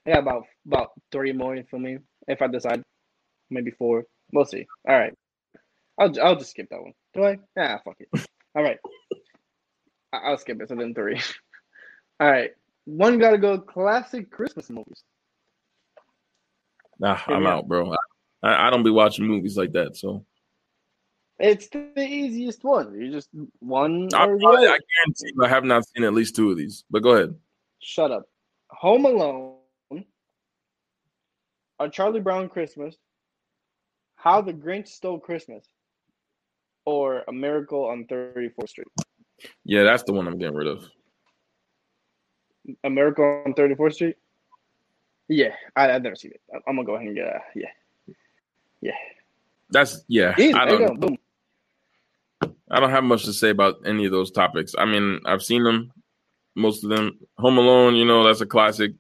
got 0.07 0.19
about 0.19 0.45
about 0.67 0.91
three 1.11 1.33
more 1.33 1.59
for 1.71 1.79
me 1.79 1.99
if 2.29 2.43
I 2.43 2.47
decide, 2.47 2.83
maybe 3.51 3.71
four. 3.71 4.05
We'll 4.33 4.45
see. 4.45 4.67
All 4.87 4.99
right. 4.99 5.15
I'll 5.99 6.13
I'll 6.21 6.37
just 6.37 6.51
skip 6.51 6.69
that 6.71 6.83
one. 6.83 6.93
Do 7.15 7.25
I? 7.25 7.39
Yeah, 7.57 7.79
fuck 7.85 7.97
it. 8.01 8.09
All 8.55 8.63
right. 8.63 8.79
I'll 10.13 10.37
skip 10.39 10.61
it. 10.61 10.69
So 10.69 10.75
then 10.75 10.95
three. 10.95 11.21
All 12.21 12.31
right. 12.31 12.51
One 12.85 13.19
gotta 13.19 13.39
go. 13.39 13.59
Classic 13.59 14.31
Christmas 14.31 14.71
movies. 14.71 15.03
Nah, 16.99 17.19
I'm 17.27 17.47
out, 17.47 17.69
bro. 17.69 17.95
I, 18.43 18.69
I 18.69 18.71
don't 18.71 18.83
be 18.83 18.91
watching 18.91 19.27
movies 19.27 19.57
like 19.57 19.73
that. 19.73 19.97
So 19.97 20.25
It's 21.39 21.69
the 21.69 21.93
easiest 21.99 22.65
one. 22.65 22.99
You 22.99 23.11
just 23.11 23.29
one 23.59 24.09
I, 24.15 24.27
or 24.27 24.39
the 24.39 24.47
I, 24.47 24.61
guarantee 24.63 25.33
I 25.43 25.49
have 25.49 25.65
not 25.65 25.85
seen 25.89 26.05
at 26.05 26.15
least 26.15 26.37
two 26.37 26.51
of 26.51 26.57
these. 26.57 26.85
But 26.91 27.03
go 27.03 27.11
ahead. 27.11 27.35
Shut 27.81 28.11
up. 28.11 28.25
Home 28.69 29.05
Alone. 29.05 29.57
A 31.79 31.91
Charlie 31.91 32.21
Brown 32.21 32.49
Christmas. 32.49 32.97
How 34.15 34.41
the 34.41 34.55
Grinch 34.55 34.89
Stole 34.89 35.21
Christmas. 35.21 35.67
Or 36.87 37.25
A 37.29 37.33
Miracle 37.33 37.85
on 37.85 38.05
34th 38.05 38.69
Street. 38.69 38.89
Yeah, 39.65 39.83
that's 39.83 40.05
the 40.05 40.15
one 40.15 40.27
I'm 40.27 40.39
getting 40.39 40.57
rid 40.57 40.69
of. 40.69 40.89
A 42.85 42.91
Miracle 42.91 43.43
on 43.47 43.55
34th 43.55 43.95
Street? 43.95 44.17
Yeah, 45.29 45.55
I, 45.75 45.91
I've 45.93 46.03
never 46.03 46.17
seen 46.17 46.33
it. 46.33 46.41
I- 46.53 46.59
I'm 46.69 46.77
going 46.77 46.87
to 46.87 46.93
go 46.93 46.95
ahead 46.97 47.09
and 47.09 47.17
get 47.17 47.27
a, 47.27 47.41
yeah. 47.55 48.93
That's 49.71 50.05
yeah. 50.09 50.35
Easy, 50.39 50.55
I 50.55 50.65
don't. 50.65 51.01
go. 51.01 51.09
Boom. 51.09 51.19
I 52.71 52.81
don't 52.81 52.91
have 52.91 53.05
much 53.05 53.25
to 53.25 53.33
say 53.33 53.51
about 53.51 53.77
any 53.85 54.07
of 54.07 54.13
those 54.13 54.31
topics. 54.31 54.75
I 54.77 54.85
mean, 54.85 55.21
I've 55.25 55.43
seen 55.43 55.65
them, 55.65 55.93
most 56.55 56.85
of 56.85 56.91
them. 56.91 57.19
Home 57.39 57.59
Alone, 57.59 57.95
you 57.97 58.05
know, 58.05 58.25
that's 58.25 58.41
a 58.41 58.47
classic. 58.47 58.93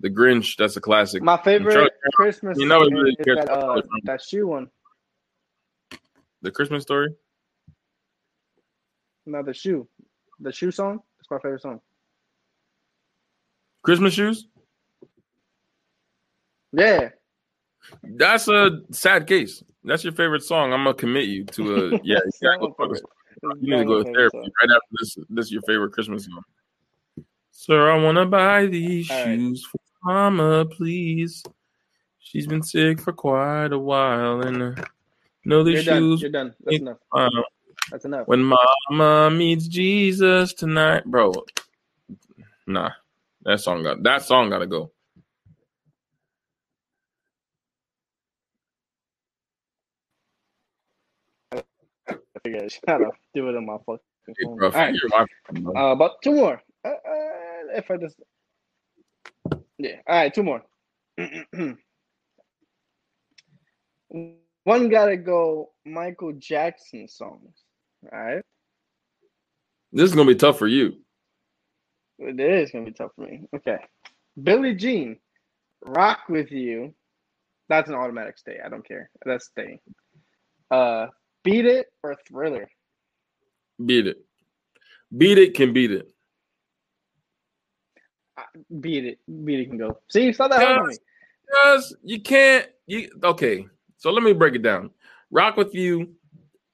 The 0.00 0.10
Grinch, 0.10 0.56
that's 0.56 0.76
a 0.76 0.80
classic. 0.80 1.22
My 1.22 1.38
favorite 1.38 1.72
Charlie 1.72 1.90
Christmas 2.12 2.58
you 2.58 2.66
know 2.66 2.80
story 2.80 2.94
really 2.94 3.16
is 3.18 3.36
that, 3.36 3.50
uh, 3.50 3.80
that 4.04 4.20
shoe 4.20 4.46
one. 4.46 4.68
The 6.42 6.50
Christmas 6.50 6.82
story. 6.82 7.14
No, 9.24 9.42
the 9.42 9.54
shoe. 9.54 9.88
The 10.40 10.52
shoe 10.52 10.70
song. 10.70 11.00
That's 11.18 11.30
my 11.30 11.38
favorite 11.38 11.62
song. 11.62 11.80
Christmas 13.86 14.14
shoes. 14.14 14.48
Yeah. 16.72 17.10
That's 18.02 18.48
a 18.48 18.80
sad 18.90 19.26
case. 19.28 19.62
That's 19.84 20.02
your 20.02 20.12
favorite 20.12 20.42
song. 20.42 20.72
I'm 20.72 20.82
gonna 20.82 20.94
commit 20.94 21.26
you 21.26 21.44
to 21.44 21.76
a 21.76 21.90
yeah. 22.04 22.18
You, 22.18 22.30
not 22.42 22.58
gotta 22.58 22.60
my 22.60 22.66
go, 22.66 22.74
favorite. 22.78 23.02
It's 23.42 23.62
you 23.62 23.70
need 23.70 23.78
to 23.82 23.84
go 23.84 24.02
to 24.02 24.12
therapy 24.12 24.38
song. 24.38 24.50
right 24.60 24.70
after 24.74 24.88
this. 24.98 25.16
This 25.30 25.46
is 25.46 25.52
your 25.52 25.62
favorite 25.62 25.92
Christmas 25.92 26.24
song. 26.24 26.42
Sir, 27.52 27.90
I 27.92 28.02
wanna 28.02 28.26
buy 28.26 28.66
these 28.66 29.08
All 29.10 29.16
right. 29.18 29.24
shoes 29.38 29.64
for 29.64 29.78
Mama, 30.02 30.64
please. 30.66 31.44
She's 32.18 32.48
been 32.48 32.62
sick 32.62 33.00
for 33.00 33.12
quite 33.12 33.72
a 33.72 33.78
while, 33.78 34.40
and 34.40 34.60
uh, 34.62 34.82
know 35.44 35.62
the 35.62 35.72
You're 35.74 35.82
done. 35.84 35.98
shoes. 36.02 36.22
You're 36.22 36.30
done. 36.32 36.54
That's 36.64 36.78
enough. 36.78 36.98
uh, 37.12 37.30
That's 37.92 38.04
enough. 38.04 38.26
when 38.26 38.42
Mama 38.90 39.30
meets 39.30 39.68
Jesus 39.68 40.52
tonight, 40.54 41.04
bro. 41.04 41.32
Nah, 42.66 42.90
that 43.46 43.60
song 43.60 43.82
got 43.84 44.02
that 44.02 44.22
song 44.22 44.50
gotta 44.50 44.66
go. 44.66 44.90
I 51.52 51.62
figured 52.42 52.72
I 52.88 52.98
gotta 52.98 53.10
do 53.34 53.48
it 53.48 53.56
on 53.56 53.66
my 53.66 53.76
fucking 53.86 54.00
phone. 54.42 54.56
bro, 54.56 54.68
All 54.68 54.74
right. 54.74 54.94
you're 54.94 55.08
my. 55.08 55.26
Uh, 55.80 55.92
about 55.92 56.20
two 56.22 56.32
more. 56.32 56.60
Uh, 56.84 56.88
uh, 56.88 57.76
if 57.76 57.88
I 57.90 57.96
just, 57.98 58.20
yeah. 59.78 60.00
All 60.08 60.16
right, 60.16 60.34
two 60.34 60.42
more. 60.42 60.62
One 64.64 64.88
gotta 64.88 65.16
go 65.16 65.70
Michael 65.84 66.32
Jackson 66.32 67.06
songs. 67.06 67.62
All 68.12 68.18
right. 68.18 68.42
This 69.92 70.10
is 70.10 70.16
gonna 70.16 70.26
be 70.26 70.34
tough 70.34 70.58
for 70.58 70.66
you. 70.66 70.94
It 72.18 72.40
is 72.40 72.70
gonna 72.70 72.84
be 72.84 72.92
tough 72.92 73.12
for 73.14 73.22
me. 73.22 73.42
Okay. 73.54 73.78
Billie 74.42 74.74
Jean, 74.74 75.18
Rock 75.84 76.20
with 76.28 76.50
You. 76.50 76.94
That's 77.68 77.88
an 77.88 77.94
automatic 77.94 78.38
stay. 78.38 78.58
I 78.64 78.68
don't 78.68 78.86
care. 78.86 79.10
That's 79.24 79.46
staying. 79.46 79.80
Uh 80.70 81.06
Beat 81.44 81.66
It 81.66 81.86
or 82.02 82.16
Thriller. 82.26 82.68
Beat 83.84 84.06
it. 84.06 84.24
Beat 85.16 85.38
it 85.38 85.54
can 85.54 85.72
beat 85.72 85.92
it. 85.92 86.08
Beat 88.80 89.04
it. 89.04 89.18
Beat 89.44 89.60
it 89.60 89.68
can 89.68 89.78
go. 89.78 90.00
See, 90.08 90.28
it's 90.28 90.38
not 90.38 90.50
that 90.50 90.62
hard 90.62 90.80
for 90.80 90.86
me. 90.88 90.96
Because 91.46 91.96
you 92.02 92.20
can't 92.20 92.66
you 92.86 93.10
okay. 93.22 93.66
So 93.98 94.10
let 94.10 94.22
me 94.22 94.32
break 94.32 94.54
it 94.54 94.62
down. 94.62 94.90
Rock 95.30 95.56
with 95.56 95.74
you. 95.74 96.14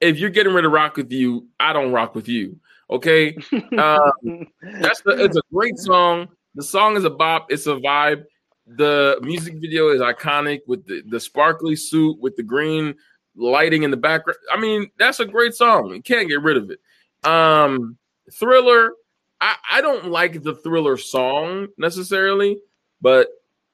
If 0.00 0.18
you're 0.18 0.30
getting 0.30 0.52
rid 0.52 0.64
of 0.64 0.72
rock 0.72 0.96
with 0.96 1.12
you, 1.12 1.48
I 1.60 1.72
don't 1.72 1.92
rock 1.92 2.14
with 2.14 2.28
you. 2.28 2.58
Okay. 2.92 3.36
Uh, 3.76 4.10
that's 4.62 5.00
the, 5.00 5.16
it's 5.18 5.36
a 5.36 5.42
great 5.52 5.78
song. 5.78 6.28
The 6.54 6.62
song 6.62 6.96
is 6.96 7.04
a 7.04 7.10
bop. 7.10 7.46
It's 7.50 7.66
a 7.66 7.76
vibe. 7.76 8.24
The 8.66 9.18
music 9.22 9.54
video 9.54 9.88
is 9.88 10.00
iconic 10.00 10.60
with 10.66 10.86
the, 10.86 11.02
the 11.08 11.18
sparkly 11.18 11.74
suit 11.74 12.20
with 12.20 12.36
the 12.36 12.42
green 12.42 12.94
lighting 13.34 13.82
in 13.82 13.90
the 13.90 13.96
background. 13.96 14.38
I 14.52 14.60
mean, 14.60 14.90
that's 14.98 15.20
a 15.20 15.24
great 15.24 15.54
song. 15.54 15.92
You 15.94 16.02
can't 16.02 16.28
get 16.28 16.42
rid 16.42 16.56
of 16.56 16.70
it. 16.70 16.80
Um, 17.28 17.96
Thriller. 18.32 18.92
I, 19.40 19.56
I 19.72 19.80
don't 19.80 20.10
like 20.10 20.42
the 20.42 20.54
Thriller 20.54 20.96
song 20.96 21.68
necessarily, 21.76 22.58
but 23.00 23.28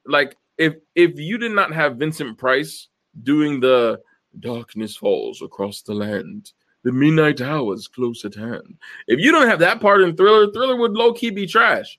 like 0.07 0.37
if 0.57 0.75
if 0.95 1.19
you 1.19 1.39
did 1.39 1.53
not 1.53 1.73
have 1.73 1.97
Vincent 1.97 2.39
Price 2.39 2.89
doing 3.23 3.61
the 3.61 4.01
darkness 4.41 4.97
falls 4.97 5.43
across 5.43 5.83
the 5.83 5.95
land, 5.95 6.53
the 6.85 6.93
midnight 6.93 7.41
hour 7.41 7.75
is 7.75 7.89
close 7.89 8.25
at 8.25 8.35
hand. 8.35 8.79
If 9.07 9.19
you 9.21 9.33
don't 9.33 9.49
have 9.49 9.59
that 9.61 9.81
part 9.81 10.03
in 10.03 10.17
Thriller, 10.17 10.51
Thriller 10.53 10.77
would 10.77 10.93
low 10.93 11.13
key 11.13 11.31
be 11.31 11.47
trash. 11.47 11.99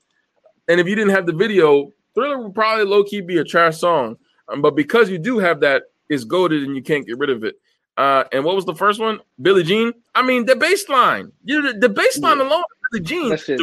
And 0.68 0.80
if 0.80 0.88
you 0.88 0.94
didn't 0.94 1.10
have 1.10 1.26
the 1.26 1.32
video, 1.32 1.92
Thriller 2.14 2.38
would 2.38 2.54
probably 2.54 2.84
low 2.84 3.04
key 3.04 3.20
be 3.20 3.38
a 3.38 3.44
trash 3.44 3.78
song. 3.78 4.16
Um, 4.48 4.62
but 4.62 4.74
because 4.74 5.10
you 5.10 5.18
do 5.18 5.38
have 5.38 5.60
that, 5.60 5.84
it's 6.08 6.24
goaded 6.24 6.64
and 6.64 6.74
you 6.74 6.82
can't 6.82 7.06
get 7.06 7.18
rid 7.18 7.30
of 7.30 7.44
it. 7.44 7.56
Uh, 7.96 8.24
and 8.32 8.44
what 8.44 8.56
was 8.56 8.64
the 8.64 8.74
first 8.74 8.98
one? 8.98 9.20
Billie 9.42 9.62
Jean. 9.62 9.92
I 10.14 10.22
mean, 10.22 10.44
the 10.46 10.56
bass 10.56 10.88
line. 10.88 11.30
You 11.44 11.62
know, 11.62 11.72
the, 11.72 11.78
the 11.78 11.88
bass 11.88 12.18
line 12.18 12.38
Yeah. 12.38 12.48
alone, 12.48 12.64
Billie 12.90 13.04
Jean. 13.04 13.36
Shit. 13.36 13.60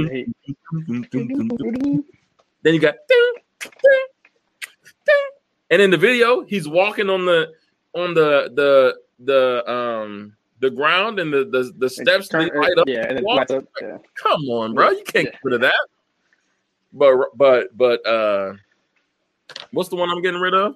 Then 2.63 2.73
you 2.73 2.79
got 2.79 2.95
and 5.69 5.81
in 5.81 5.91
the 5.91 5.97
video, 5.97 6.43
he's 6.43 6.67
walking 6.67 7.09
on 7.09 7.25
the 7.25 7.51
on 7.93 8.13
the 8.13 8.51
the 8.53 8.95
the 9.19 9.69
um 9.69 10.36
the 10.59 10.69
ground 10.69 11.19
and 11.19 11.31
the 11.31 11.45
the, 11.45 11.71
the 11.77 11.89
steps 11.89 12.27
Turn- 12.27 12.49
they 12.53 12.59
light 12.59 12.77
up. 12.77 12.87
Yeah, 12.87 13.05
and 13.09 13.23
walk. 13.23 13.49
up. 13.51 13.65
Yeah. 13.81 13.97
Come 14.15 14.41
on, 14.49 14.73
bro, 14.73 14.89
you 14.91 15.03
can't 15.03 15.25
Yeah. 15.25 15.31
get 15.31 15.39
rid 15.43 15.53
of 15.55 15.61
that. 15.61 15.87
But 16.93 17.15
but 17.35 17.77
but 17.77 18.05
uh, 18.05 18.53
what's 19.71 19.89
the 19.89 19.95
one 19.95 20.09
I'm 20.09 20.21
getting 20.21 20.39
rid 20.39 20.53
of? 20.53 20.75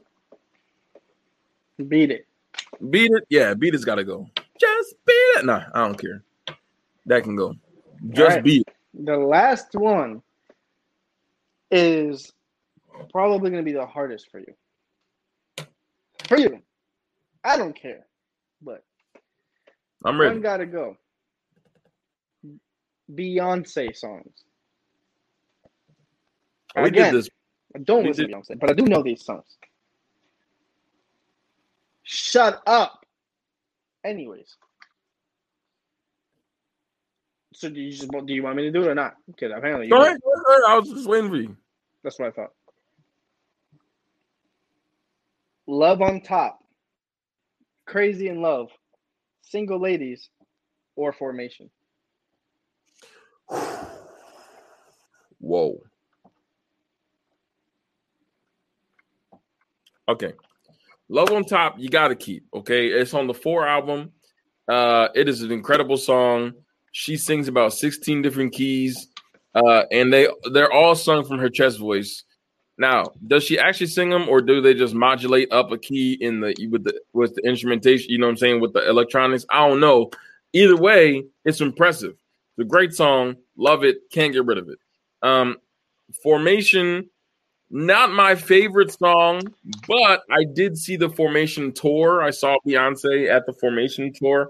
Beat 1.88 2.12
it. 2.12 2.28
Beat 2.90 3.12
it, 3.12 3.24
yeah, 3.30 3.54
beat 3.54 3.74
it's 3.74 3.86
got 3.86 3.96
to 3.96 4.04
go. 4.04 4.28
Just 4.60 4.96
beat 5.06 5.14
it. 5.14 5.46
Nah, 5.46 5.64
I 5.74 5.86
don't 5.86 6.00
care. 6.00 6.24
That 7.08 7.24
can 7.24 7.36
go. 7.36 7.56
Just 8.10 8.30
Alright. 8.30 8.44
beat 8.44 8.62
it. 8.68 8.76
The 9.06 9.18
last 9.18 9.74
one 9.74 10.22
is 11.72 12.32
probably 13.12 13.50
going 13.50 13.64
to 13.64 13.70
be 13.70 13.72
the 13.76 13.86
hardest 13.86 14.30
for 14.30 14.40
you. 14.40 14.54
For 16.28 16.38
you. 16.38 16.62
I 17.44 17.58
don't 17.58 17.74
care. 17.76 18.06
But 18.62 18.84
I'm 20.04 20.20
ready. 20.20 20.36
one 20.36 20.42
ready. 20.42 20.44
got 20.44 20.58
to 20.58 20.66
go. 20.66 20.98
Beyonce 23.14 23.96
songs. 23.96 24.32
Oh, 26.76 26.84
we 26.84 26.88
Again, 26.90 27.14
did 27.14 27.20
this. 27.20 27.30
I 27.76 27.80
don't 27.80 28.04
we 28.04 28.10
listen 28.10 28.28
did- 28.28 28.32
to 28.34 28.38
Beyonce, 28.38 28.60
but 28.60 28.70
I 28.70 28.74
do 28.74 28.86
know 28.86 29.04
these 29.04 29.24
songs. 29.24 29.46
Shut 32.04 32.62
up. 32.66 33.06
Anyways. 34.04 34.58
So 37.54 37.70
do 37.70 37.80
you 37.80 37.92
just 37.92 38.10
do 38.10 38.34
you 38.34 38.42
want 38.44 38.56
me 38.56 38.64
to 38.64 38.72
do 38.72 38.82
it 38.84 38.88
or 38.88 38.96
not? 38.96 39.16
Because 39.28 39.52
apparently 39.56 39.86
you 39.88 39.92
Go 39.92 40.00
do. 40.00 40.06
ahead, 40.06 40.18
go 40.24 40.32
ahead. 40.32 40.62
I 40.68 40.80
was 40.80 40.90
just 40.90 41.08
waiting 41.08 41.30
for 41.30 41.36
you. 41.36 41.56
That's 42.04 42.18
what 42.18 42.30
I 42.30 42.32
thought. 42.32 42.52
Love 45.68 46.02
on 46.02 46.22
top. 46.22 46.60
Crazy 47.86 48.30
in 48.30 48.42
love. 48.42 48.70
Single 49.42 49.80
ladies 49.80 50.30
or 50.96 51.14
formation. 51.14 51.70
Whoa. 55.40 55.82
Okay. 60.08 60.34
Love 61.10 61.32
on 61.32 61.44
Top, 61.44 61.76
you 61.78 61.90
got 61.90 62.10
to 62.10 62.16
keep. 62.16 62.46
Okay. 62.54 62.88
It's 62.88 63.14
on 63.14 63.28
the 63.28 63.34
four 63.34 63.68
album. 63.68 64.12
Uh, 64.68 65.10
it 65.16 65.28
is 65.28 65.42
an 65.42 65.52
incredible 65.52 65.98
song. 65.98 66.54
She 66.94 67.18
sings 67.18 67.48
about 67.48 67.74
16 67.74 68.22
different 68.22 68.54
keys. 68.54 69.08
Uh, 69.54 69.84
and 69.92 70.14
they 70.14 70.28
they're 70.54 70.72
all 70.72 70.96
sung 70.96 71.26
from 71.26 71.40
her 71.40 71.50
chest 71.50 71.78
voice. 71.80 72.24
Now, 72.82 73.12
does 73.28 73.44
she 73.44 73.60
actually 73.60 73.86
sing 73.86 74.10
them 74.10 74.28
or 74.28 74.42
do 74.42 74.60
they 74.60 74.74
just 74.74 74.96
modulate 74.96 75.52
up 75.52 75.72
a 75.72 75.78
key 75.78 76.18
in 76.20 76.40
the 76.40 76.56
with 76.72 76.84
the 76.84 77.00
with 77.14 77.36
the 77.36 77.48
instrumentation, 77.48 78.10
you 78.10 78.18
know 78.18 78.26
what 78.26 78.32
I'm 78.32 78.38
saying, 78.38 78.60
with 78.60 78.74
the 78.74 78.90
electronics? 78.90 79.46
I 79.52 79.68
don't 79.68 79.80
know. 79.80 80.10
Either 80.54 80.76
way, 80.76 81.24
it's 81.46 81.62
impressive. 81.62 82.16
It's 82.58 82.66
a 82.66 82.68
great 82.68 82.96
song. 82.96 83.36
Love 83.56 83.84
it. 83.84 84.10
Can't 84.12 84.34
get 84.34 84.48
rid 84.48 84.58
of 84.58 84.68
it. 84.68 84.80
Um, 85.22 85.58
Formation, 86.24 87.08
not 87.70 88.14
my 88.14 88.34
favorite 88.34 88.92
song, 88.92 89.44
but 89.88 90.24
I 90.32 90.44
did 90.52 90.76
see 90.76 90.96
the 90.96 91.10
Formation 91.10 91.74
tour. 91.74 92.24
I 92.24 92.32
saw 92.32 92.58
Beyonce 92.68 93.30
at 93.30 93.46
the 93.46 93.54
Formation 93.54 94.12
tour, 94.12 94.50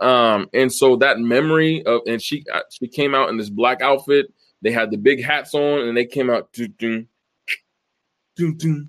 um, 0.00 0.50
and 0.52 0.72
so 0.72 0.96
that 0.96 1.20
memory 1.20 1.84
of 1.86 2.00
and 2.08 2.20
she 2.20 2.44
uh, 2.52 2.62
she 2.70 2.88
came 2.88 3.14
out 3.14 3.28
in 3.28 3.36
this 3.36 3.50
black 3.50 3.82
outfit. 3.82 4.26
They 4.62 4.72
had 4.72 4.90
the 4.90 4.98
big 4.98 5.22
hats 5.22 5.54
on, 5.54 5.86
and 5.86 5.96
they 5.96 6.06
came 6.06 6.28
out. 6.28 6.52
Dun, 8.38 8.56
dun, 8.56 8.88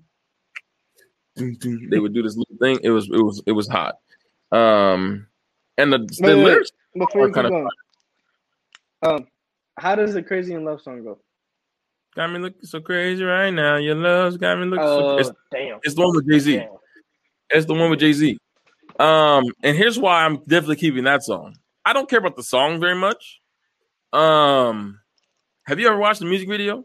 dun, 1.36 1.58
dun. 1.60 1.88
They 1.90 2.00
would 2.00 2.14
do 2.14 2.22
this 2.24 2.38
little 2.38 2.56
thing. 2.62 2.80
It 2.84 2.92
was 2.92 3.10
it 3.12 3.22
was 3.22 3.42
it 3.46 3.52
was 3.52 3.68
hot. 3.68 3.96
Um, 4.52 5.28
and 5.78 5.92
the, 5.94 5.98
the 6.00 6.18
Wait, 6.22 6.36
wait, 6.36 6.36
wait. 6.38 6.44
lyrics 6.46 6.72
Before 6.98 7.22
you 7.22 7.24
Or 7.24 7.28
keep 7.28 7.36
kinda- 7.36 7.50
going. 7.50 7.68
Um, 9.02 9.28
how 9.78 9.96
does 9.96 10.14
the 10.14 10.22
Crazy 10.24 10.54
in 10.54 10.64
Love 10.66 10.82
song 10.82 11.04
go? 11.04 11.20
got 12.16 12.32
me 12.32 12.40
looking 12.40 12.64
so 12.64 12.82
crazy 12.82 13.24
right 13.24 13.52
now. 13.52 13.78
Your 13.78 13.96
love's 13.96 14.36
got 14.38 14.58
me 14.60 14.66
looking. 14.66 14.84
so 14.86 15.10
Oh, 15.12 15.18
it's, 15.18 15.32
damn. 15.52 15.80
it's 15.84 15.96
the 15.96 16.02
one 16.02 16.16
with 16.16 16.28
Jay 16.30 16.40
Z. 16.40 16.56
Damn. 16.58 16.70
It's 17.52 17.66
the 17.66 17.74
one 17.76 17.90
with 17.90 18.00
Jay 18.00 18.12
Z. 18.14 18.38
Um, 19.00 19.46
and 19.64 19.78
here's 19.78 19.98
why 19.98 20.26
I'm 20.26 20.38
definitely 20.40 20.76
keeping 20.78 21.06
that 21.06 21.24
song. 21.24 21.56
I 21.86 21.94
don't 21.94 22.10
care 22.10 22.20
about 22.20 22.36
the 22.36 22.44
song 22.44 22.80
very 22.82 22.96
much. 22.96 23.40
Um, 24.12 25.00
have 25.66 25.80
you 25.80 25.88
ever 25.88 25.98
watched 25.98 26.20
the 26.20 26.26
music 26.26 26.50
video? 26.50 26.84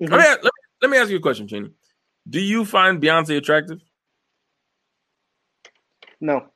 Mhm. 0.00 0.10
Let, 0.10 0.42
me, 0.42 0.50
let, 0.82 0.90
me, 0.90 0.98
ask 0.98 1.10
you 1.10 1.16
a 1.16 1.20
question, 1.20 1.48
Cheney. 1.48 1.70
Do 2.28 2.40
you 2.40 2.64
find 2.64 3.00
Beyonce 3.00 3.36
attractive? 3.36 3.80
No. 6.20 6.46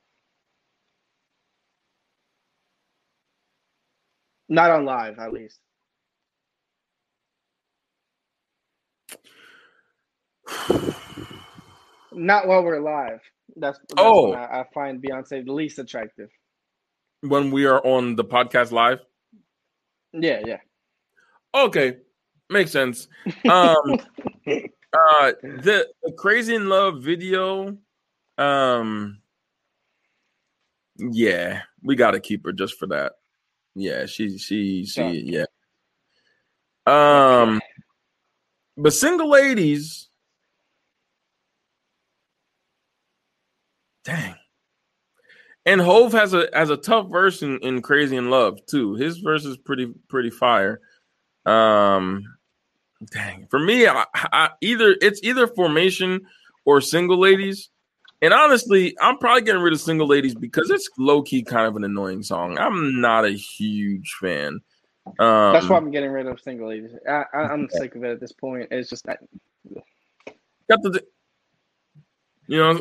Not 4.49 4.71
on 4.71 4.85
live, 4.85 5.19
at 5.19 5.33
least. 5.33 5.59
Not 12.13 12.47
while 12.47 12.63
we're 12.63 12.81
live. 12.81 13.21
That's, 13.57 13.79
that's 13.79 13.95
Oh. 13.99 14.33
I, 14.33 14.61
I 14.61 14.65
find 14.73 15.03
Beyonce 15.03 15.45
the 15.45 15.53
least 15.53 15.79
attractive. 15.79 16.31
When 17.23 17.51
we 17.51 17.67
are 17.67 17.85
on 17.85 18.17
the 18.17 18.25
podcast 18.25 18.73
live? 18.73 19.01
Yeah, 20.13 20.43
yeah. 20.47 20.59
Okay, 21.55 21.97
makes 22.51 22.71
sense. 22.71 23.09
Um, 23.49 23.99
uh, 24.47 25.33
the, 25.43 25.89
the 26.03 26.13
Crazy 26.17 26.55
in 26.55 26.69
Love 26.69 27.03
video, 27.03 27.77
um, 28.39 29.19
yeah, 30.97 31.63
we 31.83 31.97
got 31.97 32.13
to 32.13 32.21
keep 32.21 32.45
her 32.47 32.53
just 32.53 32.79
for 32.79 32.87
that. 32.87 33.13
Yeah, 33.75 34.07
she, 34.07 34.39
she, 34.39 34.87
she, 34.87 35.23
yeah. 35.27 35.45
Um, 36.87 37.61
but 38.77 38.93
single 38.93 39.29
ladies, 39.29 40.09
dang. 44.05 44.37
And 45.67 45.81
Hov 45.81 46.13
has 46.13 46.33
a 46.33 46.49
has 46.53 46.71
a 46.71 46.77
tough 46.77 47.09
verse 47.11 47.43
in, 47.43 47.59
in 47.59 47.83
Crazy 47.83 48.17
in 48.17 48.31
Love 48.31 48.65
too. 48.67 48.95
His 48.95 49.19
verse 49.19 49.45
is 49.45 49.57
pretty 49.57 49.93
pretty 50.09 50.31
fire. 50.31 50.81
Um, 51.45 52.36
dang. 53.11 53.47
For 53.51 53.59
me, 53.59 53.87
I, 53.87 54.05
I, 54.15 54.51
either 54.61 54.97
it's 55.01 55.21
either 55.23 55.47
formation 55.47 56.27
or 56.65 56.81
single 56.81 57.19
ladies. 57.19 57.71
And 58.23 58.33
honestly, 58.33 58.97
I'm 59.01 59.19
probably 59.19 59.43
getting 59.43 59.61
rid 59.61 59.75
of 59.75 59.81
single 59.81 60.07
ladies 60.07 60.35
because 60.35 60.71
it's 60.71 60.89
low 60.99 61.23
key 61.23 61.43
kind 61.43 61.67
of 61.67 61.77
an 61.77 61.85
annoying 61.85 62.23
song. 62.23 62.59
I'm 62.59 63.01
not 63.01 63.27
a 63.27 63.33
huge 63.33 64.17
fan. 64.21 64.61
Um, 65.19 65.53
That's 65.53 65.69
why 65.69 65.77
I'm 65.77 65.91
getting 65.91 66.11
rid 66.11 66.27
of 66.27 66.41
single 66.41 66.69
ladies. 66.69 66.93
I, 67.09 67.25
I'm 67.35 67.69
sick 67.71 67.95
of 67.95 68.05
it 68.05 68.11
at 68.11 68.21
this 68.21 68.33
point. 68.33 68.69
It's 68.71 68.89
just 68.91 69.05
that. 69.05 69.19
got 70.69 70.83
the, 70.83 71.05
you 72.49 72.59
know, 72.59 72.81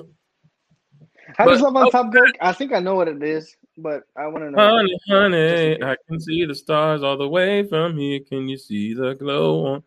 How 1.37 1.45
does 1.45 1.61
Love 1.61 1.75
on 1.75 1.91
Top 1.91 2.13
go? 2.13 2.23
I 2.39 2.53
think 2.53 2.73
I 2.73 2.79
know 2.79 2.95
what 2.95 3.09
it 3.09 3.21
is, 3.21 3.55
but 3.77 4.03
I 4.15 4.27
want 4.27 4.45
to 4.45 4.51
know. 4.51 4.57
honey, 4.57 4.97
honey, 5.09 5.83
I 5.83 5.95
can 6.07 6.19
see 6.19 6.45
the 6.45 6.55
stars 6.55 7.03
all 7.03 7.17
the 7.17 7.27
way 7.27 7.67
from 7.67 7.97
here. 7.97 8.21
Can 8.27 8.47
you 8.47 8.57
see 8.57 8.93
the 8.93 9.13
glow 9.15 9.65
on? 9.65 9.83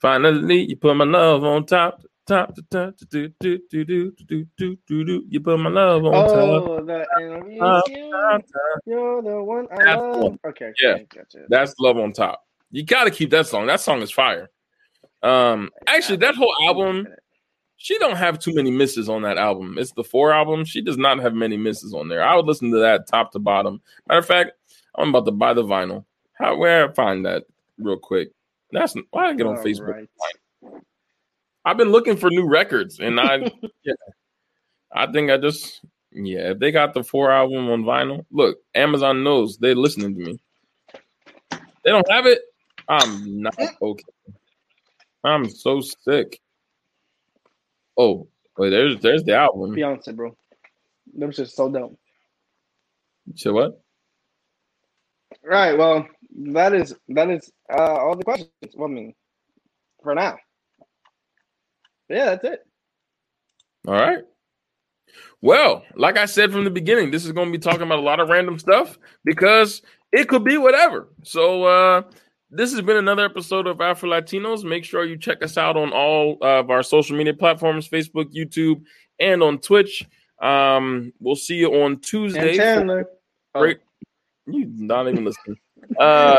Finally, 0.00 0.68
you 0.70 0.76
put 0.76 0.94
my 0.96 1.04
love 1.04 1.42
on 1.44 1.66
top, 1.66 2.02
top, 2.26 2.54
to 2.54 2.62
top, 2.70 2.94
do 3.10 3.28
do 3.40 3.58
do 3.68 3.84
do 3.84 4.12
do 4.26 4.46
do 4.56 4.76
do 4.86 5.04
do. 5.04 5.24
You 5.28 5.40
put 5.40 5.58
my 5.58 5.70
love 5.70 6.04
on 6.04 6.12
top. 6.12 6.34
Oh, 6.34 6.84
the 6.84 7.06
interview. 7.20 7.58
top, 7.58 7.88
you, 7.88 8.10
top, 8.10 8.40
top. 8.42 8.82
You're 8.86 9.22
the 9.22 9.42
one 9.42 9.66
I 9.72 9.84
That's 9.84 10.00
love. 10.00 10.22
one. 10.22 10.38
Okay. 10.46 10.72
Yeah. 10.80 10.98
Gotcha. 11.12 11.46
That's 11.48 11.74
love 11.80 11.96
on 11.96 12.12
top. 12.12 12.44
You 12.70 12.84
got 12.84 13.04
to 13.04 13.10
keep 13.10 13.30
that 13.30 13.46
song. 13.46 13.66
That 13.66 13.80
song 13.80 14.00
is 14.02 14.10
fire. 14.12 14.50
Um, 15.22 15.70
actually, 15.86 16.18
that 16.18 16.36
whole 16.36 16.54
album, 16.62 17.08
she 17.76 17.98
don't 17.98 18.16
have 18.16 18.38
too 18.38 18.54
many 18.54 18.70
misses 18.70 19.08
on 19.08 19.22
that 19.22 19.36
album. 19.36 19.78
It's 19.78 19.92
the 19.92 20.04
four 20.04 20.32
album. 20.32 20.64
She 20.64 20.80
does 20.80 20.96
not 20.96 21.18
have 21.18 21.34
many 21.34 21.56
misses 21.56 21.92
on 21.92 22.08
there. 22.08 22.22
I 22.22 22.36
would 22.36 22.46
listen 22.46 22.70
to 22.70 22.78
that 22.78 23.08
top 23.08 23.32
to 23.32 23.40
bottom. 23.40 23.80
Matter 24.06 24.20
of 24.20 24.26
fact, 24.26 24.52
I'm 24.94 25.08
about 25.08 25.26
to 25.26 25.32
buy 25.32 25.54
the 25.54 25.64
vinyl. 25.64 26.04
How 26.34 26.56
where 26.56 26.88
I 26.88 26.92
find 26.92 27.26
that 27.26 27.44
real 27.78 27.96
quick? 27.96 28.30
That's 28.72 28.94
why 29.10 29.28
I 29.28 29.34
get 29.34 29.46
on 29.46 29.58
All 29.58 29.64
Facebook. 29.64 30.06
right. 30.62 30.82
I've 31.64 31.76
been 31.76 31.90
looking 31.90 32.16
for 32.16 32.30
new 32.30 32.46
records, 32.48 32.98
and 32.98 33.20
I, 33.20 33.36
yeah, 33.84 33.94
I 34.92 35.10
think 35.10 35.30
I 35.30 35.36
just, 35.36 35.84
yeah, 36.12 36.52
if 36.52 36.58
they 36.58 36.70
got 36.70 36.94
the 36.94 37.02
four 37.04 37.30
album 37.30 37.68
on 37.70 37.82
vinyl, 37.84 38.24
look, 38.30 38.58
Amazon 38.74 39.22
knows 39.22 39.58
they're 39.58 39.74
listening 39.74 40.14
to 40.14 40.20
me. 40.20 40.38
They 41.50 41.90
don't 41.90 42.10
have 42.10 42.26
it. 42.26 42.40
I'm 42.88 43.42
not 43.42 43.54
eh. 43.58 43.68
okay. 43.82 44.04
I'm 45.24 45.48
so 45.48 45.80
sick. 45.80 46.40
Oh, 47.96 48.28
wait, 48.56 48.70
there's 48.70 49.00
there's 49.00 49.24
the 49.24 49.34
album. 49.34 49.72
Beyonce, 49.72 50.14
bro. 50.14 50.36
Them 51.14 51.32
shit's 51.32 51.54
so 51.54 51.70
dope. 51.70 51.98
So 53.34 53.52
what? 53.52 53.82
Right. 55.42 55.76
Well, 55.76 56.06
that 56.38 56.74
is 56.74 56.94
that 57.08 57.30
is 57.30 57.50
uh, 57.72 57.96
all 57.96 58.16
the 58.16 58.24
questions. 58.24 58.50
Well, 58.74 58.88
I 58.88 58.92
mean, 58.92 59.14
for 60.02 60.14
now. 60.14 60.38
Yeah, 62.08 62.36
that's 62.36 62.44
it. 62.44 62.66
All 63.86 63.94
right. 63.94 64.24
Well, 65.40 65.84
like 65.94 66.16
I 66.16 66.26
said 66.26 66.52
from 66.52 66.64
the 66.64 66.70
beginning, 66.70 67.10
this 67.10 67.24
is 67.24 67.32
going 67.32 67.48
to 67.48 67.58
be 67.58 67.62
talking 67.62 67.82
about 67.82 67.98
a 67.98 68.02
lot 68.02 68.20
of 68.20 68.28
random 68.28 68.58
stuff 68.58 68.98
because 69.24 69.82
it 70.12 70.28
could 70.28 70.44
be 70.44 70.58
whatever. 70.58 71.08
So, 71.22 71.64
uh, 71.64 72.02
this 72.50 72.72
has 72.72 72.80
been 72.80 72.96
another 72.96 73.24
episode 73.24 73.66
of 73.66 73.80
Afro 73.80 74.08
Latinos. 74.08 74.64
Make 74.64 74.84
sure 74.84 75.04
you 75.04 75.18
check 75.18 75.42
us 75.42 75.58
out 75.58 75.76
on 75.76 75.92
all 75.92 76.38
of 76.40 76.70
our 76.70 76.82
social 76.82 77.16
media 77.16 77.34
platforms 77.34 77.88
Facebook, 77.88 78.32
YouTube, 78.34 78.82
and 79.20 79.42
on 79.42 79.58
Twitch. 79.58 80.06
Um, 80.40 81.12
we'll 81.20 81.36
see 81.36 81.56
you 81.56 81.82
on 81.82 82.00
Tuesday. 82.00 82.50
And 82.50 82.56
Chandler. 82.56 83.08
Oh. 83.54 83.60
Great. 83.60 83.78
You 84.46 84.66
not 84.66 85.08
even 85.08 85.24
listening. 85.24 85.58
Uh, 85.98 86.38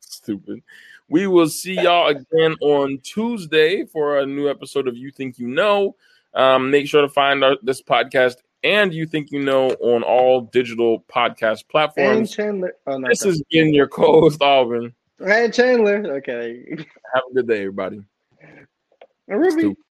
stupid. 0.00 0.62
We 1.08 1.26
will 1.26 1.48
see 1.48 1.74
y'all 1.74 2.08
again 2.08 2.56
on 2.60 2.98
Tuesday 3.02 3.84
for 3.84 4.18
a 4.18 4.26
new 4.26 4.48
episode 4.48 4.88
of 4.88 4.96
You 4.96 5.10
Think 5.10 5.38
You 5.38 5.46
Know. 5.46 5.94
Um, 6.34 6.70
make 6.70 6.88
sure 6.88 7.02
to 7.02 7.08
find 7.08 7.44
our, 7.44 7.56
this 7.62 7.80
podcast 7.80 8.36
and 8.64 8.92
You 8.92 9.06
Think 9.06 9.30
You 9.30 9.40
Know 9.42 9.68
on 9.80 10.02
all 10.02 10.40
digital 10.42 11.04
podcast 11.08 11.60
and 11.60 11.68
platforms. 11.68 12.34
Chandler. 12.34 12.74
Oh 12.86 12.98
no. 12.98 13.08
This 13.08 13.22
has 13.22 13.42
been 13.50 13.72
your 13.72 13.86
co-host 13.86 14.42
Alvin. 14.42 14.92
And 15.24 15.54
Chandler. 15.54 16.16
Okay. 16.16 16.64
Have 17.14 17.22
a 17.30 17.34
good 17.34 17.48
day, 17.48 17.58
everybody. 17.60 18.02
And 19.28 19.40
Ruby. 19.40 19.60
Stupid. 19.60 19.76